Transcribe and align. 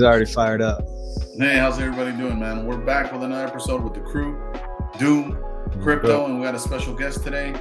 He's 0.00 0.06
already 0.06 0.24
fired 0.24 0.62
up. 0.62 0.88
Hey, 1.36 1.58
how's 1.58 1.78
everybody 1.78 2.16
doing, 2.16 2.40
man? 2.40 2.64
We're 2.64 2.78
back 2.78 3.12
with 3.12 3.22
another 3.22 3.46
episode 3.46 3.82
with 3.82 3.92
the 3.92 4.00
crew, 4.00 4.50
Doom, 4.98 5.36
Crypto, 5.82 6.24
and 6.24 6.38
we 6.38 6.42
got 6.46 6.54
a 6.54 6.58
special 6.58 6.94
guest 6.94 7.22
today, 7.22 7.52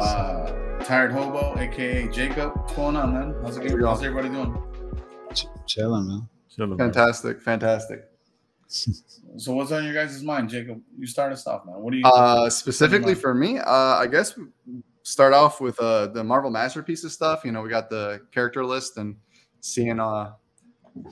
uh, 0.00 0.52
Tired 0.84 1.12
Hobo, 1.12 1.54
aka 1.58 2.08
Jacob. 2.08 2.56
What's 2.56 2.72
going 2.72 2.96
on, 2.96 3.12
man? 3.12 3.34
How's 3.42 3.58
it 3.58 3.68
going? 3.68 3.78
How's 3.84 4.02
everybody 4.02 4.30
doing? 4.30 4.56
Ch- 5.34 5.48
chilling, 5.66 6.08
man. 6.08 6.26
Chilling, 6.48 6.78
fantastic, 6.78 7.42
fantastic. 7.42 8.04
So, 9.36 9.52
what's 9.52 9.70
on 9.70 9.84
your 9.84 9.92
guys' 9.92 10.22
mind, 10.22 10.48
Jacob? 10.48 10.80
You 10.98 11.06
start 11.06 11.30
us 11.30 11.46
off, 11.46 11.66
man. 11.66 11.74
What 11.76 11.90
do 11.92 11.98
you? 11.98 12.06
Uh, 12.06 12.48
specifically 12.48 13.14
for 13.14 13.34
me, 13.34 13.58
uh, 13.58 13.70
I 13.70 14.06
guess 14.06 14.38
start 15.02 15.34
off 15.34 15.60
with 15.60 15.78
uh, 15.78 16.06
the 16.06 16.24
Marvel 16.24 16.50
masterpieces 16.50 17.12
stuff. 17.12 17.44
You 17.44 17.52
know, 17.52 17.60
we 17.60 17.68
got 17.68 17.90
the 17.90 18.22
character 18.32 18.64
list 18.64 18.96
and 18.96 19.16
seeing 19.60 20.00
uh, 20.00 20.32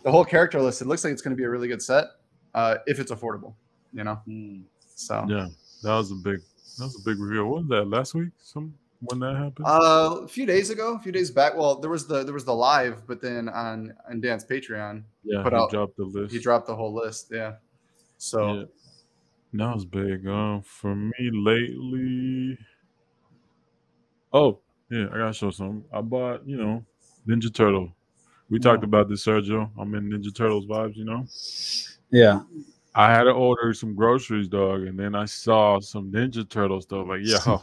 the 0.03 0.11
whole 0.11 0.25
character 0.25 0.61
list. 0.61 0.81
It 0.83 0.87
looks 0.87 1.05
like 1.05 1.13
it's 1.13 1.23
going 1.23 1.37
to 1.37 1.41
be 1.41 1.45
a 1.45 1.51
really 1.51 1.69
good 1.69 1.83
set 1.83 2.07
uh, 2.55 2.77
if 2.87 2.99
it's 2.99 3.11
affordable. 3.13 3.55
You 3.93 4.05
know, 4.05 4.21
Mm. 4.29 4.63
so 4.95 5.25
Yeah, 5.29 5.47
that 5.83 5.95
was 5.95 6.11
a 6.11 6.17
big 6.17 6.41
that 6.79 6.85
was 6.85 7.01
a 7.01 7.05
big 7.09 7.21
reveal. 7.21 7.47
What 7.47 7.61
was 7.61 7.69
that 7.69 7.85
last 7.89 8.15
week? 8.15 8.31
Some 8.39 8.75
when 9.01 9.21
that 9.21 9.37
happened? 9.37 9.67
Uh, 9.67 10.21
a 10.25 10.29
few 10.29 10.47
days 10.47 10.71
ago, 10.71 10.95
a 10.95 10.99
few 10.99 11.13
days 11.13 11.31
back. 11.31 11.57
Well, 11.57 11.79
there 11.81 11.91
was 11.91 12.07
the 12.07 12.25
there 12.25 12.35
was 12.35 12.45
the 12.45 12.55
live, 12.55 13.07
but 13.07 13.21
then 13.21 13.49
on 13.49 13.95
on 14.11 14.21
Dan's 14.21 14.45
Patreon, 14.45 15.05
yeah, 15.23 15.43
put 15.43 15.53
he 15.53 15.59
out- 15.59 15.71
dropped 15.71 15.97
the 15.97 16.05
list. 16.05 16.33
he 16.35 16.41
dropped 16.41 16.67
the 16.67 16.75
whole 16.75 16.93
list. 16.95 17.29
Yeah. 17.31 17.55
So 18.19 18.55
Yeah. 18.55 18.65
That 19.57 19.73
was 19.75 19.85
big. 19.85 20.27
Um, 20.27 20.63
for 20.63 20.97
me 20.97 21.31
lately. 21.33 22.59
Oh 24.33 24.59
yeah, 24.91 25.07
I 25.13 25.19
gotta 25.19 25.33
show 25.33 25.51
some. 25.51 25.85
I 25.93 26.01
bought 26.01 26.47
you 26.47 26.57
know 26.57 26.85
Ninja 27.29 27.53
Turtle. 27.55 27.93
We 28.55 28.61
talked 28.61 28.85
about 28.85 29.09
this, 29.09 29.27
Sergio. 29.27 29.69
I'm 29.77 29.93
in 29.97 30.09
Ninja 30.11 30.33
Turtles 30.33 30.65
vibes. 30.65 30.95
You 30.95 31.05
know, 31.07 31.27
Yeah. 32.13 32.43
I 32.95 33.11
had 33.13 33.25
to 33.25 33.33
order 33.33 33.75
some 33.75 33.97
groceries, 33.97 34.47
dog, 34.47 34.83
and 34.83 34.97
then 34.97 35.17
I 35.17 35.25
saw 35.25 35.81
some 35.81 36.13
Ninja 36.13 36.49
Turtle 36.49 36.81
stuff. 36.81 37.09
Like, 37.09 37.23
yo, 37.25 37.61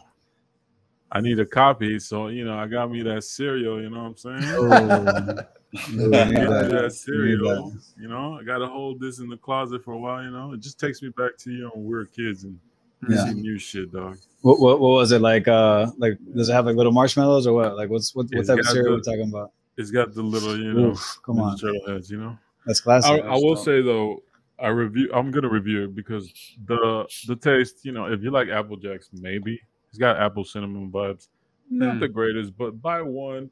I 1.14 1.22
need 1.22 1.40
a 1.40 1.46
copy. 1.46 1.98
So 2.00 2.28
you 2.28 2.44
know, 2.44 2.58
I 2.58 2.68
got 2.68 2.92
me 2.92 3.04
that 3.04 3.24
cereal. 3.24 3.82
You 3.82 3.90
know 3.90 4.04
what 4.04 4.28
I'm 4.28 4.42
saying? 4.42 4.54
Oh, 4.54 4.66
Ooh, 5.94 6.14
I 6.14 6.26
need 6.26 6.36
that. 6.50 6.70
that 6.72 6.92
cereal. 6.92 7.74
You 7.98 8.10
know, 8.10 8.38
I 8.38 8.44
gotta 8.44 8.68
hold 8.68 9.00
this 9.00 9.20
in 9.20 9.30
the 9.30 9.38
closet 9.38 9.86
for 9.86 9.94
a 9.94 9.98
while. 9.98 10.22
You 10.22 10.32
know, 10.32 10.52
it 10.52 10.60
just 10.60 10.78
takes 10.78 11.02
me 11.02 11.08
back 11.16 11.38
to 11.38 11.52
you 11.52 11.62
know 11.64 11.72
when 11.74 11.86
we 11.86 11.94
were 11.94 12.06
kids 12.08 12.44
and 12.44 12.60
Yeah. 13.08 13.24
see 13.28 13.34
new 13.36 13.58
shit, 13.58 13.94
dog. 13.94 14.18
What, 14.42 14.60
what 14.60 14.82
what 14.82 14.90
was 14.96 15.14
it 15.14 15.22
like? 15.22 15.48
Uh, 15.48 15.88
like 15.98 16.18
does 16.36 16.50
it 16.50 16.54
have 16.54 16.66
like 16.66 16.76
little 16.76 16.92
marshmallows 16.92 17.48
or 17.48 17.54
what? 17.54 17.78
Like 17.78 17.90
what's 17.90 18.14
what, 18.14 18.26
what 18.34 18.46
type 18.46 18.60
of 18.60 18.66
cereal 18.68 18.84
the- 18.88 18.92
are 18.92 18.96
we 18.98 19.02
talking 19.20 19.30
about? 19.34 19.52
It's 19.82 19.92
got 19.92 20.14
the 20.14 20.22
little, 20.22 20.58
you 20.58 20.74
know, 20.74 20.90
Oof, 20.92 21.20
come 21.26 21.40
on, 21.40 21.58
Turtle 21.58 21.82
heads. 21.88 22.10
You 22.10 22.20
know, 22.20 22.38
that's 22.66 22.80
classic. 22.80 23.24
I 23.24 23.36
will 23.36 23.56
say 23.56 23.82
though, 23.82 24.24
I 24.60 24.68
review. 24.70 25.10
I'm 25.14 25.32
gonna 25.32 25.50
review 25.50 25.86
it 25.86 25.96
because 25.96 26.32
the 26.66 27.06
the 27.28 27.36
taste. 27.36 27.84
You 27.84 27.92
know, 27.92 28.06
if 28.06 28.22
you 28.22 28.32
like 28.32 28.48
Apple 28.50 28.78
Jacks, 28.78 29.10
maybe 29.14 29.60
it's 29.90 29.98
got 29.98 30.18
apple 30.18 30.44
cinnamon 30.46 30.92
vibes. 30.92 31.28
Not 31.70 31.96
Mm. 31.96 32.00
the 32.02 32.08
greatest, 32.08 32.58
but 32.58 32.82
buy 32.82 33.02
one, 33.02 33.50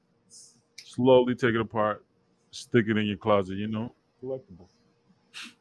slowly 0.84 1.36
take 1.36 1.56
it 1.56 1.62
apart, 1.62 2.06
stick 2.52 2.86
it 2.88 2.98
in 2.98 3.06
your 3.08 3.18
closet. 3.18 3.58
You 3.58 3.68
know, 3.68 3.94
collectible. 4.24 4.68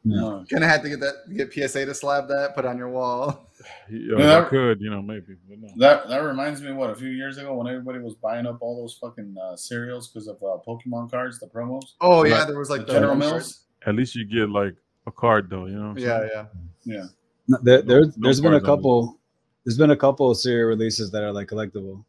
Yeah. 0.03 0.23
Uh, 0.25 0.43
gonna 0.49 0.67
have 0.67 0.81
to 0.83 0.89
get 0.89 0.99
that 1.01 1.15
get 1.35 1.53
PSA 1.53 1.85
to 1.85 1.93
slab 1.93 2.27
that, 2.29 2.55
put 2.55 2.65
on 2.65 2.77
your 2.77 2.89
wall. 2.89 3.45
Yeah, 3.89 4.15
Yeah, 4.17 4.23
I 4.23 4.27
that- 4.41 4.47
could, 4.49 4.79
you 4.79 4.89
know, 4.89 5.01
maybe, 5.01 5.35
but 5.49 5.59
no. 5.59 5.67
that 5.77 6.07
that 6.07 6.19
reminds 6.19 6.61
me, 6.61 6.71
what 6.71 6.89
a 6.91 6.95
few 6.95 7.09
years 7.09 7.37
ago 7.37 7.53
when 7.55 7.67
everybody 7.67 7.99
was 7.99 8.15
buying 8.15 8.45
up 8.47 8.57
all 8.61 8.79
those 8.81 8.93
fucking 9.01 9.35
uh, 9.41 9.57
cereals 9.57 10.07
because 10.07 10.29
of 10.29 10.37
uh, 10.41 10.57
Pokemon 10.65 11.11
cards, 11.11 11.39
the 11.39 11.47
promos. 11.47 11.81
Oh 11.99 12.23
yeah, 12.23 12.35
Right. 12.39 12.47
there 12.47 12.57
was 12.57 12.69
like 12.69 12.87
the 12.87 12.93
General 12.93 13.15
Mills. 13.15 13.65
At 13.85 13.95
least 13.95 14.15
you 14.15 14.23
get 14.23 14.49
like 14.49 14.75
a 15.07 15.11
card 15.11 15.49
though. 15.49 15.65
You 15.65 15.75
know. 15.75 15.89
What 15.89 15.97
I'm 15.97 16.07
Yeah, 16.07 16.27
yeah. 16.33 16.45
Yeah. 16.85 17.05
No, 17.49 17.57
there, 17.61 17.81
there, 17.81 18.01
no 18.05 18.11
there's 18.17 18.39
been 18.39 18.53
a 18.53 18.61
cards 18.61 18.69
on 18.69 18.77
couple. 18.77 19.19
There's 19.65 19.77
been 19.77 19.91
a 19.91 19.97
couple 19.97 20.31
of 20.31 20.37
cereal 20.37 20.69
releases 20.69 21.11
that 21.11 21.21
are 21.23 21.33
like 21.33 21.47
collectible. 21.49 22.03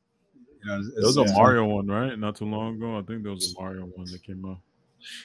You 0.62 0.66
know, 0.66 0.74
it's- 0.78 0.90
There 0.94 1.04
was 1.06 1.16
a 1.16 1.22
it's- 1.22 1.36
Mario 1.36 1.64
one, 1.66 1.88
right? 1.88 2.16
Not 2.16 2.36
too 2.36 2.44
long 2.44 2.76
ago. 2.76 2.96
I 2.96 3.02
think 3.02 3.24
there 3.24 3.32
was 3.32 3.52
a 3.52 3.60
Mario 3.60 3.86
one 3.86 4.06
that 4.12 4.22
came 4.22 4.44
out. 4.44 4.58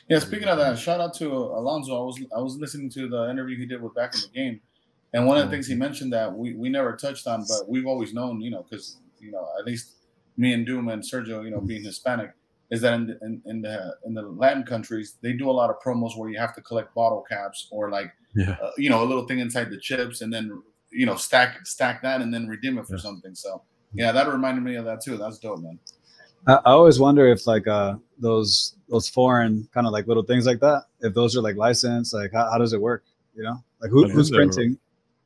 Yeah, 0.10 0.20
speaking 0.20 0.48
of 0.48 0.58
that, 0.58 0.78
shout 0.78 1.00
out 1.02 1.14
to 1.16 1.28
Alonso. 1.32 2.02
I 2.02 2.06
was 2.06 2.20
I 2.38 2.40
was 2.42 2.56
listening 2.58 2.90
to 2.92 3.08
the 3.10 3.30
interview 3.30 3.58
he 3.58 3.66
did 3.66 3.82
with 3.82 3.94
Back 3.96 4.14
in 4.16 4.22
the 4.22 4.28
Game, 4.30 4.62
and 5.14 5.26
one 5.26 5.38
of 5.38 5.46
the 5.46 5.52
things 5.52 5.68
he 5.68 5.76
mentioned 5.76 6.12
that 6.14 6.34
we, 6.34 6.54
we 6.54 6.70
never 6.70 6.96
touched 6.96 7.28
on, 7.28 7.46
but 7.48 7.68
we've 7.70 7.86
always 7.88 8.14
known, 8.14 8.42
you 8.42 8.52
know, 8.52 8.64
because 8.70 8.98
you 9.20 9.32
know 9.32 9.48
at 9.60 9.66
least 9.66 9.94
me 10.38 10.54
and 10.54 10.66
Doom 10.66 10.90
and 10.90 11.02
Sergio, 11.02 11.44
you 11.44 11.52
know, 11.52 11.62
being 11.62 11.84
Hispanic, 11.84 12.32
is 12.72 12.82
that 12.82 12.94
in 12.94 13.08
the, 13.08 13.18
in, 13.22 13.42
in 13.46 13.62
the 13.62 13.96
in 14.06 14.14
the 14.14 14.22
Latin 14.24 14.64
countries 14.64 15.16
they 15.22 15.34
do 15.34 15.50
a 15.50 15.56
lot 15.60 15.70
of 15.70 15.78
promos 15.86 16.18
where 16.18 16.30
you 16.30 16.38
have 16.38 16.54
to 16.56 16.62
collect 16.62 16.94
bottle 16.96 17.24
caps 17.30 17.68
or 17.72 17.90
like 17.90 18.12
Yeah. 18.36 18.58
uh, 18.62 18.72
you 18.78 18.90
know 18.90 19.04
a 19.04 19.08
little 19.08 19.26
thing 19.28 19.40
inside 19.40 19.70
the 19.70 19.80
chips 19.80 20.22
and 20.22 20.32
then 20.34 20.62
you 20.92 21.06
know 21.06 21.16
stack 21.16 21.66
stack 21.66 22.02
that 22.04 22.22
and 22.22 22.34
then 22.34 22.48
redeem 22.48 22.78
it 22.78 22.86
for 22.88 22.96
Yeah. 22.96 23.02
something. 23.02 23.36
So 23.36 23.62
yeah, 23.94 24.12
that 24.12 24.28
reminded 24.28 24.64
me 24.64 24.76
of 24.76 24.86
that 24.86 25.02
too. 25.02 25.18
That's 25.18 25.38
dope, 25.40 25.60
man. 25.62 25.80
I, 26.48 26.54
I 26.54 26.72
always 26.72 27.00
wonder 27.00 27.28
if 27.28 27.48
like 27.48 27.68
uh 27.68 27.96
those 28.20 28.76
those 28.88 29.10
foreign 29.10 29.68
kind 29.74 29.88
of 29.88 29.94
like 29.94 30.08
little 30.08 30.24
things 30.24 30.46
like 30.46 30.60
that, 30.60 30.84
if 31.02 31.14
those 31.14 31.36
are 31.36 31.42
like 31.42 31.56
licensed, 31.56 32.14
like 32.14 32.32
how, 32.32 32.50
how 32.52 32.58
does 32.58 32.74
it 32.74 32.82
work? 32.82 33.04
You 33.36 33.44
know, 33.44 33.64
like 33.82 33.92
who, 33.92 34.08
who's 34.08 34.30
they're- 34.30 34.40
printing? 34.40 34.78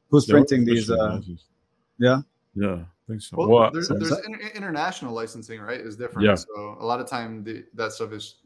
Who's 0.10 0.26
printing 0.26 0.66
these? 0.66 0.90
Uh, 0.90 1.16
licensed. 1.16 1.46
yeah. 2.00 2.22
Yeah, 2.56 2.74
I 2.78 2.86
think 3.08 3.22
so. 3.22 3.38
Well, 3.38 3.48
Well, 3.48 3.72
there's, 3.72 3.90
there's 3.90 4.12
inter- 4.26 4.50
international 4.56 5.14
licensing, 5.14 5.62
right? 5.62 5.80
Is 5.80 5.96
different. 5.96 6.28
Yeah. 6.28 6.34
So 6.34 6.78
a 6.80 6.84
lot 6.86 7.00
of 7.00 7.08
time 7.08 7.44
the, 7.44 7.64
that 7.76 7.92
stuff 7.92 8.12
is 8.12 8.38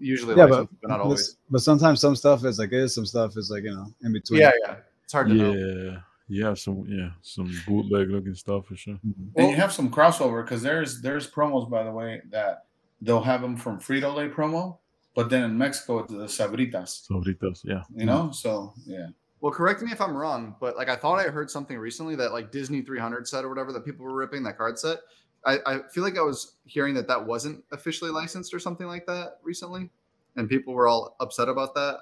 usually 0.00 0.34
yeah, 0.36 0.46
but, 0.46 0.50
licensed, 0.50 0.80
but, 0.82 0.88
not 0.88 1.00
always. 1.00 1.36
but 1.50 1.60
sometimes 1.60 2.00
some 2.00 2.16
stuff 2.16 2.44
is 2.44 2.58
like 2.58 2.72
is, 2.72 2.94
some 2.96 3.06
stuff 3.06 3.36
is 3.36 3.48
like 3.48 3.62
you 3.62 3.70
know 3.70 3.86
in 4.02 4.12
between. 4.12 4.40
Yeah, 4.40 4.50
yeah. 4.66 4.76
It's 5.04 5.12
hard 5.12 5.28
to 5.28 5.34
know. 5.34 6.02
Yeah, 6.28 6.48
yeah, 6.48 6.54
some 6.54 6.84
yeah, 6.88 7.10
some 7.22 7.52
bootleg 7.66 8.10
looking 8.10 8.34
stuff 8.34 8.66
for 8.66 8.76
sure. 8.76 8.98
Mhm. 9.06 9.32
And 9.36 9.50
you 9.50 9.56
have 9.56 9.72
some 9.72 9.90
crossover 9.90 10.44
because 10.44 10.62
there's 10.62 11.00
there's 11.00 11.30
promos 11.30 11.68
by 11.68 11.82
the 11.82 11.90
way 11.90 12.22
that 12.30 12.66
they'll 13.00 13.22
have 13.22 13.40
them 13.40 13.56
from 13.56 13.78
Frito 13.78 14.14
Lay 14.14 14.28
promo, 14.28 14.78
but 15.14 15.30
then 15.30 15.44
in 15.44 15.58
Mexico 15.58 16.00
it's 16.00 16.12
the 16.12 16.26
Sabritas. 16.26 17.08
Sabritas, 17.08 17.60
yeah. 17.64 17.82
You 17.94 18.06
know, 18.06 18.30
so 18.30 18.74
yeah. 18.86 19.08
Well, 19.40 19.52
correct 19.52 19.82
me 19.82 19.92
if 19.92 20.00
I'm 20.00 20.16
wrong, 20.16 20.56
but 20.60 20.76
like 20.76 20.88
I 20.88 20.96
thought 20.96 21.18
I 21.18 21.24
heard 21.30 21.50
something 21.50 21.78
recently 21.78 22.16
that 22.16 22.32
like 22.32 22.50
Disney 22.50 22.82
300 22.82 23.28
set 23.28 23.44
or 23.44 23.48
whatever 23.48 23.72
that 23.72 23.84
people 23.84 24.04
were 24.04 24.14
ripping 24.14 24.42
that 24.44 24.58
card 24.58 24.78
set. 24.78 24.98
I, 25.46 25.58
I 25.64 25.80
feel 25.92 26.02
like 26.02 26.18
I 26.18 26.22
was 26.22 26.56
hearing 26.64 26.94
that 26.94 27.06
that 27.06 27.24
wasn't 27.24 27.64
officially 27.70 28.10
licensed 28.10 28.52
or 28.52 28.58
something 28.58 28.88
like 28.88 29.06
that 29.06 29.38
recently, 29.44 29.90
and 30.36 30.48
people 30.48 30.74
were 30.74 30.88
all 30.88 31.14
upset 31.20 31.48
about 31.48 31.74
that. 31.74 32.00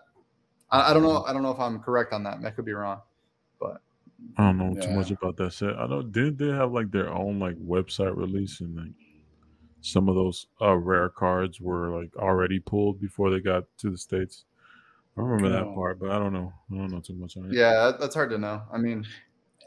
I, 0.71 0.91
I 0.91 0.95
don't 0.95 1.03
know. 1.03 1.23
I 1.25 1.33
don't 1.33 1.43
know 1.43 1.51
if 1.51 1.61
I'm 1.61 1.79
correct 1.81 2.13
on 2.13 2.23
that. 2.25 2.39
I 2.45 2.51
could 2.51 2.65
be 2.65 2.73
wrong, 2.73 3.01
but 3.16 3.16
I 4.39 4.45
don't 4.45 4.59
know 4.59 4.75
too 4.75 4.89
Yeah. 4.89 4.97
much 4.97 5.11
about 5.11 5.37
that 5.39 5.53
set. 5.53 5.77
I 5.77 5.87
don't. 5.87 6.11
Did 6.13 6.39
they 6.39 6.49
have 6.49 6.73
like 6.73 6.91
their 6.91 7.11
own 7.13 7.39
like 7.39 7.57
website 7.57 8.17
release 8.17 8.61
and 8.61 8.77
like 8.77 8.93
some 9.81 10.09
of 10.09 10.15
those 10.15 10.47
uh, 10.61 10.77
rare 10.77 11.09
cards 11.09 11.61
were 11.61 12.01
like 12.01 12.15
already 12.17 12.59
pulled 12.59 13.01
before 13.01 13.31
they 13.31 13.41
got 13.41 13.65
to 13.79 13.91
the 13.91 13.99
states? 13.99 14.45
I 15.17 15.23
remember 15.23 15.49
that 15.49 15.67
No. 15.67 15.75
part, 15.75 15.99
but 15.99 16.11
I 16.11 16.19
don't 16.19 16.33
know. 16.33 16.53
I 16.71 16.77
don't 16.77 16.91
know 16.91 17.01
too 17.01 17.15
much 17.15 17.37
on 17.37 17.47
it. 17.47 17.53
yeah, 17.55 17.73
that- 17.91 18.01
that's 18.01 18.15
hard 18.15 18.31
to 18.31 18.39
know. 18.39 18.63
I 18.73 18.79
mean, 18.79 19.07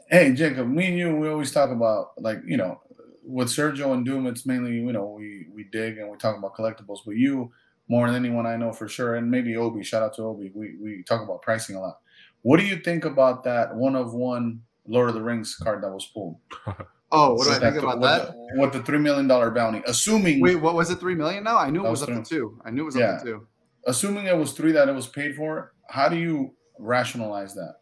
Hey 0.08 0.32
Jacob, 0.34 0.68
me 0.68 0.88
and 0.88 0.98
you 0.98 1.14
we 1.16 1.28
always 1.28 1.52
talk 1.52 1.70
about 1.70 2.12
like 2.18 2.38
you 2.44 2.56
know 2.56 2.80
with 3.24 3.48
Sergio 3.48 3.92
and 3.94 4.04
Doom 4.04 4.26
it's 4.26 4.44
mainly 4.44 4.72
you 4.72 4.92
know 4.92 5.06
we 5.16 5.46
we 5.54 5.64
dig 5.64 5.98
and 5.98 6.10
we 6.10 6.16
talk 6.18 6.36
about 6.36 6.54
collectibles, 6.56 6.98
but 7.06 7.16
you 7.16 7.52
more 7.88 8.06
than 8.06 8.16
anyone 8.24 8.46
I 8.46 8.56
know 8.56 8.72
for 8.72 8.88
sure, 8.88 9.14
and 9.16 9.30
maybe 9.30 9.56
Obi. 9.56 9.82
Shout 9.84 10.02
out 10.02 10.14
to 10.14 10.22
Obi. 10.22 10.50
We 10.54 10.76
we 10.80 11.02
talk 11.04 11.22
about 11.22 11.42
pricing 11.42 11.76
a 11.76 11.80
lot. 11.80 11.98
What 12.42 12.58
do 12.60 12.66
you 12.66 12.76
think 12.76 13.04
about 13.04 13.44
that 13.44 13.74
one 13.74 13.94
of 13.96 14.14
one 14.14 14.62
Lord 14.86 15.08
of 15.08 15.14
the 15.14 15.22
Rings 15.22 15.54
card 15.56 15.82
that 15.84 15.90
was 15.90 16.06
pulled? 16.06 16.36
oh, 17.12 17.34
what 17.34 17.44
do 17.46 17.52
I 17.52 17.58
think 17.58 17.74
the- 17.74 17.80
about 17.86 18.00
that? 18.00 18.28
The, 18.54 18.60
with 18.60 18.72
the 18.72 18.82
three 18.82 18.98
million 18.98 19.26
dollar 19.28 19.50
bounty, 19.50 19.82
assuming 19.86 20.40
Wait, 20.40 20.56
what 20.56 20.74
was 20.74 20.90
it? 20.90 20.98
Three 21.00 21.14
million 21.14 21.44
now? 21.44 21.58
I 21.58 21.70
knew 21.70 21.86
it 21.86 21.90
was, 21.90 22.00
was 22.00 22.08
up 22.10 22.24
to 22.24 22.28
two. 22.28 22.60
I 22.64 22.70
knew 22.70 22.82
it 22.82 22.86
was 22.86 22.96
Yeah. 22.96 23.10
up 23.12 23.18
to 23.20 23.24
two. 23.24 23.46
assuming 23.86 24.26
it 24.26 24.36
was 24.36 24.52
three 24.52 24.72
that 24.72 24.88
it 24.88 24.94
was 24.94 25.06
paid 25.06 25.34
for, 25.36 25.72
how 25.88 26.08
do 26.08 26.16
you 26.16 26.54
rationalize 26.78 27.54
that? 27.54 27.76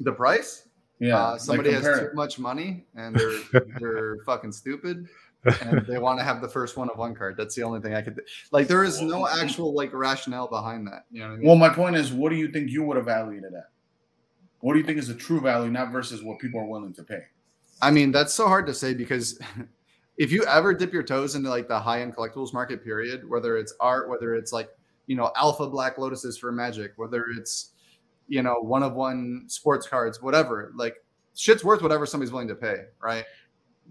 The 0.00 0.12
price? 0.12 0.66
Yeah, 0.98 1.16
uh, 1.18 1.30
like 1.32 1.40
somebody 1.40 1.72
has 1.72 1.82
too 1.84 2.10
much 2.14 2.38
money 2.38 2.84
and 2.94 3.16
they're 3.16 3.62
they're 3.80 4.16
fucking 4.26 4.52
stupid 4.52 5.06
and 5.62 5.86
they 5.86 5.96
want 5.98 6.18
to 6.18 6.24
have 6.24 6.42
the 6.42 6.48
first 6.48 6.76
one 6.76 6.90
of 6.90 6.98
one 6.98 7.14
card. 7.14 7.36
That's 7.38 7.54
the 7.54 7.62
only 7.62 7.80
thing 7.80 7.94
I 7.94 8.02
could 8.02 8.16
th- 8.16 8.28
like. 8.52 8.68
There 8.68 8.84
is 8.84 9.00
no 9.00 9.26
actual 9.26 9.74
like 9.74 9.94
rationale 9.94 10.46
behind 10.48 10.86
that. 10.88 11.06
You 11.10 11.20
know 11.20 11.28
what 11.28 11.32
I 11.32 11.36
mean? 11.38 11.46
Well, 11.46 11.56
my 11.56 11.70
point 11.70 11.96
is, 11.96 12.12
what 12.12 12.28
do 12.28 12.36
you 12.36 12.52
think 12.52 12.70
you 12.70 12.82
would 12.84 12.98
have 12.98 13.06
valued 13.06 13.44
it 13.44 13.52
at? 13.56 13.70
What 14.60 14.74
do 14.74 14.78
you 14.78 14.84
think 14.84 14.98
is 14.98 15.08
the 15.08 15.14
true 15.14 15.40
value, 15.40 15.70
not 15.70 15.90
versus 15.90 16.22
what 16.22 16.38
people 16.38 16.60
are 16.60 16.66
willing 16.66 16.92
to 16.94 17.02
pay? 17.02 17.22
I 17.82 17.90
mean, 17.90 18.12
that's 18.12 18.34
so 18.34 18.46
hard 18.46 18.66
to 18.66 18.74
say 18.74 18.94
because 18.94 19.38
if 20.18 20.30
you 20.30 20.44
ever 20.44 20.74
dip 20.74 20.92
your 20.92 21.02
toes 21.02 21.34
into 21.34 21.48
like 21.48 21.68
the 21.68 21.78
high 21.78 22.02
end 22.02 22.14
collectibles 22.14 22.52
market, 22.52 22.84
period, 22.84 23.28
whether 23.28 23.56
it's 23.56 23.74
art, 23.80 24.08
whether 24.08 24.34
it's 24.34 24.52
like 24.52 24.68
you 25.06 25.16
know 25.16 25.32
alpha 25.36 25.66
black 25.66 25.96
lotuses 25.96 26.38
for 26.38 26.52
Magic, 26.52 26.92
whether 26.96 27.26
it's 27.36 27.72
you 28.28 28.42
know 28.42 28.56
one 28.60 28.82
of 28.82 28.94
one 28.94 29.44
sports 29.46 29.86
cards, 29.86 30.20
whatever, 30.20 30.72
like 30.76 30.96
shit's 31.34 31.64
worth 31.64 31.82
whatever 31.82 32.04
somebody's 32.04 32.32
willing 32.32 32.48
to 32.48 32.54
pay, 32.54 32.84
right? 33.02 33.24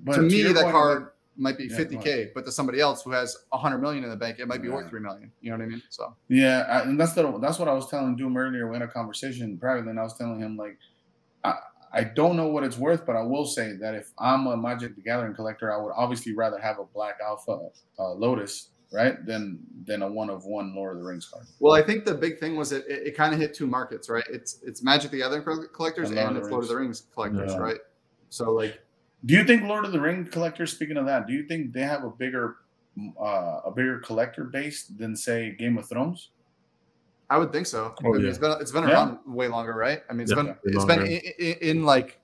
But 0.03 0.17
to 0.17 0.21
me, 0.21 0.43
that 0.43 0.55
point, 0.55 0.71
card 0.71 1.11
might 1.39 1.57
be 1.57 1.65
Yeah, 1.65 1.77
50k, 1.77 2.29
but 2.35 2.45
to 2.45 2.51
somebody 2.51 2.79
else 2.79 3.01
who 3.03 3.11
has 3.11 3.35
100 3.49 3.79
million 3.79 4.03
in 4.03 4.09
the 4.09 4.15
bank, 4.15 4.37
it 4.39 4.47
might 4.47 4.61
be 4.61 4.69
worth 4.69 4.89
three 4.89 4.99
million. 4.99 5.31
You 5.41 5.51
know 5.51 5.57
what 5.57 5.63
I 5.63 5.67
mean? 5.67 5.81
So 5.89 6.15
Yeah, 6.27 6.65
I, 6.69 6.81
and 6.81 6.99
that's 6.99 7.13
the 7.13 7.37
that's 7.39 7.57
what 7.59 7.67
I 7.67 7.73
was 7.73 7.89
telling 7.89 8.15
Doom 8.15 8.37
earlier. 8.37 8.67
We 8.69 8.75
had 8.75 8.81
a 8.81 8.87
conversation 8.91 9.57
privately, 9.57 9.89
and 9.91 9.99
I 9.99 10.03
was 10.03 10.17
telling 10.17 10.39
him 10.39 10.57
like, 10.57 10.77
I 11.43 11.55
I 11.91 12.03
don't 12.03 12.35
know 12.35 12.47
what 12.47 12.63
it's 12.63 12.77
worth, 12.77 13.05
but 13.05 13.15
I 13.15 13.21
will 13.23 13.45
say 13.45 13.73
that 13.77 13.95
if 13.95 14.11
I'm 14.19 14.45
a 14.47 14.55
Magic 14.55 14.95
the 14.95 15.01
Gathering 15.01 15.33
collector, 15.33 15.73
I 15.73 15.81
would 15.81 15.93
obviously 15.95 16.35
rather 16.35 16.59
have 16.59 16.77
a 16.79 16.85
Black 16.85 17.15
Alpha 17.25 17.69
uh, 17.97 18.13
Lotus, 18.13 18.69
right, 18.91 19.25
than 19.25 19.59
than 19.85 20.03
a 20.03 20.07
one 20.07 20.29
of 20.29 20.45
one 20.45 20.75
Lord 20.75 20.97
of 20.97 21.03
the 21.03 21.07
Rings 21.09 21.27
card. 21.27 21.47
Well, 21.59 21.73
I 21.73 21.81
think 21.81 22.05
the 22.05 22.13
big 22.13 22.39
thing 22.39 22.55
was 22.55 22.71
it, 22.71 22.85
it, 22.87 23.07
it 23.07 23.17
kind 23.17 23.33
of 23.33 23.39
hit 23.39 23.53
two 23.55 23.65
markets, 23.65 24.07
right? 24.09 24.23
It's 24.29 24.59
it's 24.61 24.83
Magic 24.83 25.09
the 25.11 25.19
Gathering 25.19 25.43
collectors 25.73 26.09
And 26.09 26.19
and, 26.19 26.37
it's 26.37 26.47
the 26.47 26.51
Lord 26.51 26.63
of 26.63 26.69
the 26.69 26.75
Rings 26.75 27.03
collectors, 27.13 27.53
Yeah. 27.53 27.59
right? 27.59 27.79
So 28.29 28.51
like, 28.51 28.79
Do 29.25 29.33
you 29.33 29.43
think 29.43 29.63
Lord 29.63 29.85
of 29.85 29.91
the 29.91 29.99
Ring 29.99 30.25
collectors? 30.25 30.71
Speaking 30.71 30.97
of 30.97 31.05
that, 31.05 31.27
do 31.27 31.33
you 31.33 31.43
think 31.47 31.73
they 31.73 31.81
have 31.81 32.03
a 32.03 32.09
bigger 32.09 32.57
uh, 33.19 33.61
a 33.65 33.71
bigger 33.71 33.99
collector 33.99 34.45
base 34.45 34.85
than 34.85 35.15
say 35.15 35.55
Game 35.55 35.77
of 35.77 35.87
Thrones? 35.87 36.31
I 37.29 37.37
would 37.37 37.51
think 37.51 37.67
so. 37.67 37.93
Oh, 38.03 38.09
I 38.09 38.11
mean, 38.13 38.21
yeah. 38.23 38.29
it's 38.29 38.37
been 38.37 38.51
it's 38.61 38.71
been 38.71 38.83
Yeah. 38.83 38.91
around 38.91 39.19
way 39.25 39.47
longer, 39.47 39.73
right? 39.73 40.01
I 40.09 40.13
mean, 40.13 40.21
it's 40.21 40.31
Yeah, 40.31 40.35
been 40.35 40.47
way 40.47 40.55
it's 40.65 40.85
been 40.85 41.01
in, 41.01 41.21
in, 41.39 41.55
in 41.77 41.85
like 41.85 42.19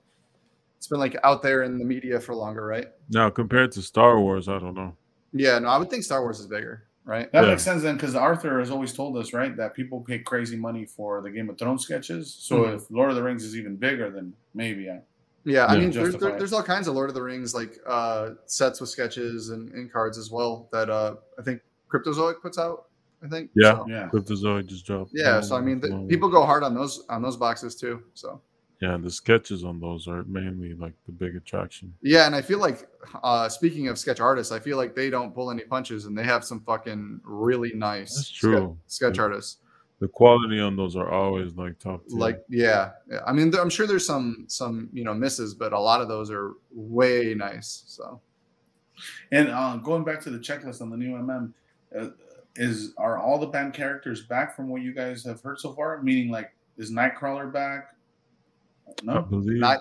it's 0.78 0.88
been 0.88 0.98
like 0.98 1.16
out 1.22 1.42
there 1.42 1.62
in 1.62 1.78
the 1.78 1.84
media 1.84 2.18
for 2.20 2.34
longer, 2.34 2.64
right? 2.66 2.88
Now 3.10 3.30
compared 3.30 3.72
to 3.72 3.82
Star 3.82 4.20
Wars, 4.20 4.48
I 4.48 4.58
don't 4.58 4.74
know. 4.74 4.96
Yeah, 5.32 5.58
no, 5.58 5.68
I 5.68 5.78
would 5.78 5.90
think 5.90 6.02
Star 6.02 6.22
Wars 6.22 6.40
is 6.40 6.46
bigger, 6.46 6.88
right? 7.04 7.30
That 7.32 7.42
Yeah. 7.42 7.50
makes 7.50 7.62
sense 7.62 7.82
then, 7.82 7.96
because 7.96 8.14
Arthur 8.14 8.58
has 8.58 8.70
always 8.70 8.92
told 8.92 9.16
us, 9.18 9.32
right, 9.32 9.54
that 9.56 9.74
people 9.74 10.00
pay 10.00 10.18
crazy 10.20 10.56
money 10.56 10.86
for 10.86 11.20
the 11.20 11.30
Game 11.30 11.50
of 11.50 11.58
Thrones 11.58 11.82
sketches. 11.82 12.34
So 12.34 12.62
Mhm. 12.62 12.76
if 12.76 12.90
Lord 12.90 13.10
of 13.10 13.16
the 13.16 13.22
Rings 13.22 13.44
is 13.44 13.56
even 13.56 13.76
bigger, 13.76 14.10
then 14.10 14.34
maybe 14.54 14.90
I. 14.90 15.02
Yeah, 15.46 15.66
I 15.66 15.78
mean, 15.78 15.90
there's, 15.92 16.16
there, 16.16 16.36
there's 16.36 16.52
all 16.52 16.62
kinds 16.62 16.88
of 16.88 16.94
Lord 16.94 17.08
of 17.08 17.14
the 17.14 17.22
Rings 17.22 17.54
like 17.54 17.78
uh, 17.86 18.30
sets 18.46 18.80
with 18.80 18.90
sketches 18.90 19.50
and, 19.50 19.70
and 19.72 19.90
cards 19.92 20.18
as 20.18 20.30
well 20.30 20.68
that 20.72 20.90
uh, 20.90 21.14
I 21.38 21.42
think 21.42 21.60
Cryptozoic 21.90 22.42
puts 22.42 22.58
out. 22.58 22.86
I 23.24 23.28
think. 23.28 23.50
Yeah. 23.54 23.76
So, 23.76 23.86
Yeah. 23.88 24.08
Cryptozoic 24.12 24.66
just 24.66 24.84
dropped. 24.84 25.12
yeah. 25.14 25.40
So 25.40 25.56
I 25.56 25.60
mean, 25.62 25.80
the, 25.80 26.06
people 26.08 26.28
go 26.28 26.44
hard 26.44 26.62
on 26.62 26.74
those 26.74 27.04
on 27.08 27.22
those 27.22 27.36
boxes 27.36 27.74
too. 27.76 28.02
So 28.14 28.42
Yeah, 28.82 28.94
and 28.94 29.02
the 29.02 29.10
sketches 29.10 29.64
on 29.64 29.80
those 29.80 30.06
are 30.06 30.22
mainly 30.24 30.74
like 30.74 30.92
the 31.06 31.12
big 31.12 31.34
attraction. 31.36 31.94
yeah, 32.02 32.26
and 32.26 32.34
I 32.34 32.42
feel 32.42 32.58
like 32.58 32.88
uh, 33.24 33.48
speaking 33.48 33.88
of 33.88 33.98
sketch 33.98 34.20
artists, 34.20 34.52
I 34.52 34.58
feel 34.58 34.76
like 34.76 34.94
they 34.94 35.08
don't 35.10 35.32
pull 35.34 35.50
any 35.50 35.62
punches, 35.62 36.04
and 36.06 36.16
they 36.18 36.24
have 36.24 36.44
some 36.44 36.60
fucking 36.60 37.20
really 37.24 37.72
nice 37.74 38.14
That's 38.16 38.26
ske- 38.28 38.40
true. 38.40 38.76
sketch 38.86 39.16
Yeah. 39.16 39.22
artists. 39.22 39.58
The 39.98 40.08
quality 40.08 40.60
on 40.60 40.76
those 40.76 40.94
are 40.94 41.10
always 41.10 41.54
like 41.54 41.78
top 41.78 42.06
tier. 42.06 42.18
Like 42.18 42.44
yeah, 42.50 42.90
yeah. 43.10 43.20
I 43.26 43.32
mean, 43.32 43.54
I'm 43.54 43.70
sure 43.70 43.86
there's 43.86 44.06
some 44.06 44.44
some 44.46 44.90
you 44.92 45.04
know 45.04 45.14
misses, 45.14 45.54
but 45.54 45.72
a 45.72 45.78
lot 45.78 46.02
of 46.02 46.08
those 46.08 46.30
are 46.30 46.52
way 46.70 47.34
nice. 47.34 47.84
So 47.86 48.20
And 49.32 49.48
uh, 49.48 49.76
going 49.76 50.04
back 50.04 50.20
to 50.22 50.30
the 50.30 50.38
checklist 50.38 50.82
on 50.82 50.90
the 50.90 50.96
new 50.96 51.16
MM, 51.16 51.52
uh, 51.98 52.08
is 52.56 52.92
are 52.98 53.18
all 53.18 53.38
the 53.38 53.46
banned 53.46 53.74
characters 53.74 54.24
back 54.26 54.54
from 54.54 54.68
what 54.68 54.82
you 54.82 54.92
guys 54.92 55.24
have 55.24 55.40
heard 55.40 55.58
so 55.58 55.72
far? 55.72 56.02
Meaning, 56.02 56.30
like, 56.30 56.52
is 56.76 56.90
Nightcrawler 56.92 57.52
back? 57.52 57.94
No. 59.02 59.22
believe. 59.22 59.60
Not 59.60 59.80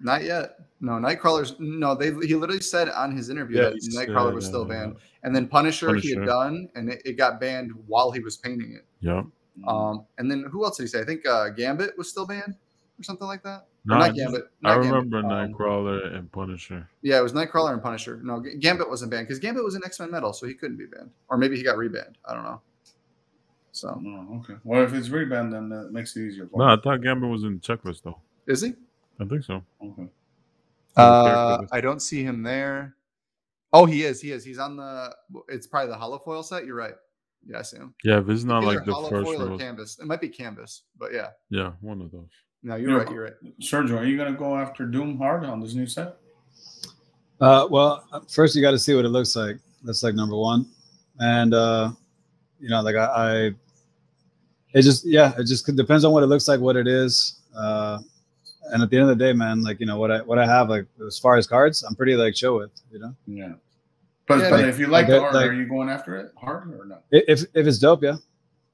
not 0.00 0.24
yet. 0.24 0.56
No, 0.80 0.92
Nightcrawler's 0.92 1.54
no. 1.60 1.94
They 1.94 2.06
he 2.26 2.34
literally 2.34 2.60
said 2.60 2.88
on 2.88 3.16
his 3.16 3.30
interview 3.30 3.58
Yeah, 3.58 3.70
that 3.70 3.92
Nightcrawler 3.94 4.28
said, 4.28 4.34
was 4.34 4.46
still 4.46 4.62
uh, 4.62 4.66
banned, 4.66 4.96
and 5.22 5.34
then 5.34 5.46
Punisher, 5.46 5.94
he 5.94 6.16
had 6.16 6.26
done, 6.26 6.68
and 6.74 6.88
it, 6.90 7.02
it 7.04 7.12
got 7.12 7.38
banned 7.38 7.70
while 7.86 8.10
he 8.10 8.18
was 8.18 8.36
painting 8.36 8.72
it. 8.72 8.84
yeah. 9.00 9.22
Um, 9.66 10.06
and 10.18 10.30
then 10.30 10.44
who 10.50 10.64
else 10.64 10.76
did 10.78 10.84
he 10.84 10.88
say? 10.88 11.00
I 11.00 11.04
think 11.04 11.26
uh, 11.26 11.50
Gambit 11.50 11.96
was 11.98 12.08
still 12.08 12.26
banned 12.26 12.56
or 12.98 13.02
something 13.02 13.26
like 13.26 13.42
that. 13.42 13.60
Or 13.60 13.66
No, 13.86 13.94
I 13.96 13.98
not 13.98 14.06
just- 14.08 14.18
Gambit. 14.18 14.42
I 14.64 14.68
not 14.76 14.82
Gambit, 14.82 14.92
remember 15.02 15.18
um, 15.18 15.52
Nightcrawler 15.52 16.16
and 16.16 16.32
Punisher. 16.32 16.88
Yeah, 17.02 17.18
it 17.18 17.22
was 17.22 17.32
Nightcrawler 17.32 17.72
and 17.72 17.82
Punisher. 17.82 18.20
No, 18.22 18.40
Gambit 18.40 18.88
wasn't 18.88 19.10
banned 19.10 19.26
because 19.28 19.38
Gambit 19.40 19.62
was 19.64 19.74
an 19.74 19.82
X 19.84 20.00
Men 20.00 20.10
metal, 20.10 20.32
so 20.32 20.46
he 20.46 20.54
couldn't 20.54 20.76
be 20.78 20.86
banned, 20.86 21.10
or 21.28 21.36
maybe 21.36 21.56
he 21.56 21.62
got 21.62 21.76
rebanned. 21.76 22.14
I 22.24 22.34
don't 22.34 22.44
know. 22.44 22.60
So 23.72 23.88
Oh, 24.06 24.40
okay. 24.40 24.54
Well, 24.64 24.82
if 24.84 24.92
it's 24.94 25.08
reband, 25.08 25.50
then 25.52 25.68
that 25.70 25.92
makes 25.92 26.14
it 26.16 26.26
easier. 26.26 26.46
For 26.46 26.58
No, 26.58 26.64
I 26.64 26.76
thought 26.82 27.02
Gambit 27.02 27.28
was 27.30 27.44
in 27.44 27.54
the 27.54 27.60
checklist 27.60 28.02
though. 28.02 28.18
is 28.46 28.60
he? 28.62 28.74
I 29.20 29.24
think 29.24 29.44
so. 29.44 29.62
Okay. 29.82 30.06
Uh. 30.96 31.62
I 31.72 31.80
don't 31.80 32.00
see 32.00 32.22
him 32.22 32.42
there. 32.42 32.94
Oh, 33.72 33.86
he 33.86 34.02
is. 34.04 34.20
He 34.20 34.30
is. 34.32 34.44
He's 34.44 34.58
on 34.58 34.76
the. 34.76 35.14
It's 35.48 35.66
probably 35.66 35.88
the 35.90 35.96
hollow 35.96 36.18
foil 36.18 36.42
set. 36.42 36.66
You're 36.66 36.76
right. 36.76 36.94
Yeah, 37.46 37.58
I 37.58 37.62
see 37.62 37.76
him. 37.78 37.94
Yeah, 38.04 38.20
if 38.20 38.28
it's 38.28 38.44
not 38.44 38.62
Either 38.64 38.76
like 38.76 38.84
the 38.84 38.94
first 39.10 39.24
foil 39.24 39.54
or 39.54 39.58
canvas. 39.58 39.98
It 39.98 40.06
might 40.06 40.20
be 40.20 40.28
canvas, 40.28 40.82
but 40.98 41.12
yeah. 41.12 41.30
Yeah, 41.50 41.72
one 41.80 42.00
of 42.00 42.10
those. 42.12 42.28
No, 42.62 42.76
you're 42.76 42.90
Yeah. 42.90 42.96
right. 42.98 43.10
You're 43.10 43.24
right. 43.24 43.58
Sergio, 43.60 43.98
are 43.98 44.04
you 44.04 44.16
gonna 44.16 44.32
go 44.36 44.56
after 44.56 44.86
Doom 44.86 45.18
hard 45.18 45.44
on 45.44 45.60
this 45.60 45.74
new 45.74 45.86
set? 45.86 46.16
Uh, 47.40 47.66
well, 47.70 48.04
first 48.28 48.54
you 48.54 48.62
got 48.62 48.70
to 48.70 48.78
see 48.78 48.94
what 48.94 49.04
it 49.04 49.08
looks 49.08 49.34
like. 49.34 49.56
That's 49.82 50.04
like 50.04 50.14
number 50.14 50.36
one, 50.36 50.66
and 51.18 51.52
uh, 51.54 51.90
you 52.60 52.68
know, 52.68 52.80
like 52.82 52.94
I, 52.94 53.04
I, 53.04 53.34
it 54.74 54.82
just 54.82 55.04
yeah, 55.04 55.32
it 55.36 55.46
just 55.48 55.66
depends 55.74 56.04
on 56.04 56.12
what 56.12 56.22
it 56.22 56.26
looks 56.26 56.46
like, 56.46 56.60
what 56.60 56.76
it 56.76 56.86
is, 56.86 57.40
uh, 57.56 57.98
and 58.70 58.80
at 58.80 58.90
the 58.90 58.96
end 58.96 59.10
of 59.10 59.18
the 59.18 59.24
day, 59.24 59.32
man, 59.32 59.60
like 59.62 59.80
you 59.80 59.86
know 59.86 59.98
what 59.98 60.12
I 60.12 60.20
what 60.22 60.38
I 60.38 60.46
have 60.46 60.68
like 60.70 60.86
as 61.04 61.18
far 61.18 61.36
as 61.36 61.48
cards, 61.48 61.82
I'm 61.82 61.96
pretty 61.96 62.14
like 62.14 62.34
chill 62.34 62.54
with, 62.58 62.70
you 62.92 63.00
know. 63.00 63.16
Yeah. 63.26 63.54
But, 64.28 64.38
Yeah, 64.40 64.50
but 64.50 64.60
like- 64.60 64.66
if 64.66 64.78
you 64.78 64.86
like 64.86 65.08
like- 65.08 65.08
the 65.08 65.20
art, 65.20 65.34
like- 65.34 65.50
are 65.50 65.52
you 65.54 65.66
going 65.68 65.88
after 65.88 66.16
it 66.16 66.32
hard 66.36 66.72
or 66.78 66.84
not? 66.86 67.04
If 67.10 67.44
if 67.54 67.66
it's 67.66 67.78
dope, 67.78 68.02
yeah, 68.02 68.16